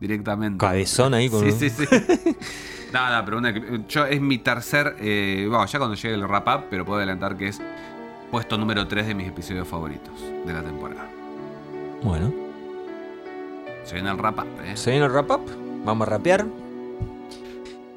directamente. 0.00 0.58
Cabezón 0.58 1.12
ahí 1.14 1.28
con 1.28 1.40
Sí, 1.40 1.46
un- 1.52 1.58
sí, 1.58 1.68
sí. 1.70 1.84
Nada, 2.92 3.24
pero 3.24 3.38
una, 3.38 3.54
yo 3.88 4.04
es 4.06 4.20
mi 4.20 4.38
tercer. 4.38 4.96
eh, 5.00 5.46
bueno, 5.48 5.64
ya 5.66 5.78
cuando 5.78 5.96
llegue 5.96 6.14
el 6.14 6.22
wrap 6.26 6.46
up, 6.48 6.64
pero 6.70 6.84
puedo 6.84 6.98
adelantar 6.98 7.36
que 7.36 7.48
es 7.48 7.60
puesto 8.32 8.58
número 8.58 8.88
3 8.88 9.06
de 9.08 9.14
mis 9.14 9.28
episodios 9.28 9.68
favoritos 9.68 10.14
de 10.44 10.52
la 10.52 10.62
temporada. 10.62 11.08
Bueno, 12.02 12.32
Se 13.84 13.94
viene 13.94 14.10
el 14.10 14.16
wrap 14.16 14.38
up, 14.38 14.46
¿eh? 14.64 14.76
se 14.76 14.90
viene 14.90 15.06
el 15.06 15.12
wrap 15.12 15.30
up. 15.30 15.40
Vamos 15.84 16.08
a 16.08 16.10
rapear. 16.12 16.44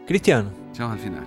Cristian, 0.05 0.51
Llegamos 0.73 0.97
al 0.97 0.99
final. 1.03 1.23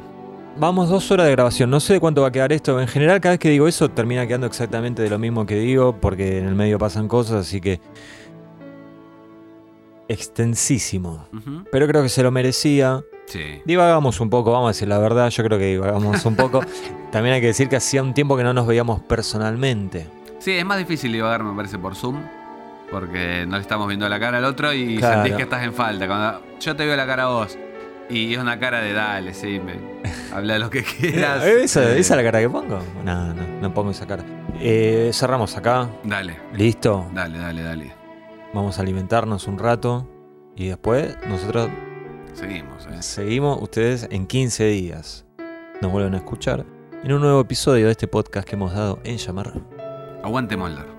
vamos 0.58 0.88
dos 0.88 1.10
horas 1.10 1.26
de 1.26 1.32
grabación. 1.32 1.70
No 1.70 1.80
sé 1.80 1.94
de 1.94 2.00
cuánto 2.00 2.22
va 2.22 2.28
a 2.28 2.30
quedar 2.32 2.52
esto. 2.52 2.80
En 2.80 2.86
general, 2.86 3.20
cada 3.20 3.32
vez 3.32 3.40
que 3.40 3.48
digo 3.50 3.66
eso, 3.66 3.88
termina 3.88 4.26
quedando 4.26 4.46
exactamente 4.46 5.02
de 5.02 5.10
lo 5.10 5.18
mismo 5.18 5.46
que 5.46 5.56
digo, 5.56 5.96
porque 6.00 6.38
en 6.38 6.46
el 6.46 6.54
medio 6.54 6.78
pasan 6.78 7.08
cosas, 7.08 7.46
así 7.46 7.60
que. 7.60 7.80
Extensísimo. 10.08 11.26
Pero 11.70 11.86
creo 11.86 12.02
que 12.02 12.08
se 12.08 12.22
lo 12.22 12.30
merecía. 12.30 13.02
Sí. 13.28 13.60
Divagamos 13.64 14.20
un 14.20 14.30
poco, 14.30 14.52
vamos 14.52 14.68
a 14.68 14.70
decir 14.70 14.88
la 14.88 14.98
verdad, 14.98 15.28
yo 15.30 15.44
creo 15.44 15.58
que 15.58 15.66
divagamos 15.66 16.24
un 16.24 16.34
poco. 16.36 16.60
También 17.12 17.34
hay 17.34 17.40
que 17.40 17.48
decir 17.48 17.68
que 17.68 17.76
hacía 17.76 18.02
un 18.02 18.14
tiempo 18.14 18.36
que 18.36 18.42
no 18.42 18.52
nos 18.54 18.66
veíamos 18.66 19.00
personalmente. 19.02 20.06
Sí, 20.38 20.52
es 20.52 20.64
más 20.64 20.78
difícil 20.78 21.12
divagar, 21.12 21.42
me 21.44 21.54
parece, 21.54 21.78
por 21.78 21.94
Zoom. 21.94 22.22
Porque 22.90 23.44
no 23.46 23.56
le 23.56 23.62
estamos 23.62 23.86
viendo 23.86 24.08
la 24.08 24.18
cara 24.18 24.38
al 24.38 24.44
otro 24.46 24.72
y 24.72 24.96
Claro. 24.96 25.16
sentís 25.16 25.36
que 25.36 25.42
estás 25.42 25.62
en 25.62 25.74
falta. 25.74 26.06
Cuando 26.06 26.42
yo 26.58 26.74
te 26.74 26.86
veo 26.86 26.96
la 26.96 27.06
cara 27.06 27.24
a 27.24 27.28
vos 27.28 27.58
y 28.08 28.32
es 28.32 28.38
una 28.40 28.58
cara 28.58 28.80
de 28.80 28.94
dale, 28.94 29.34
sí, 29.34 29.60
me, 29.62 29.74
habla 30.34 30.58
lo 30.58 30.70
que 30.70 30.82
quieras. 30.82 31.44
Eh, 31.44 31.64
¿Esa, 31.64 31.82
Eh, 31.82 31.98
esa 31.98 32.14
es 32.14 32.16
la 32.16 32.22
cara 32.22 32.40
que 32.40 32.48
pongo? 32.48 32.78
No, 33.04 33.34
no, 33.34 33.42
no 33.60 33.74
pongo 33.74 33.90
esa 33.90 34.06
cara. 34.06 34.24
Eh, 34.58 35.10
cerramos 35.12 35.54
acá, 35.56 35.86
Dale, 36.02 36.38
listo. 36.54 37.06
dale, 37.12 37.38
dale, 37.38 37.62
dale. 37.62 37.92
Vamos 38.54 38.78
a 38.78 38.82
alimentarnos 38.82 39.46
un 39.46 39.58
rato 39.58 40.08
y 40.56 40.68
después 40.68 41.14
nosotros 41.28 41.68
Seguimos, 42.38 42.86
eh. 42.86 43.02
seguimos. 43.02 43.60
Ustedes 43.60 44.06
en 44.12 44.24
15 44.24 44.66
días 44.66 45.24
nos 45.82 45.90
vuelven 45.90 46.14
a 46.14 46.18
escuchar 46.18 46.64
en 47.02 47.12
un 47.12 47.20
nuevo 47.20 47.40
episodio 47.40 47.86
de 47.86 47.90
este 47.90 48.06
podcast 48.06 48.48
que 48.48 48.54
hemos 48.54 48.72
dado 48.72 49.00
en 49.02 49.16
llamar. 49.16 49.52
Aguante 50.22 50.56
Molder. 50.56 50.97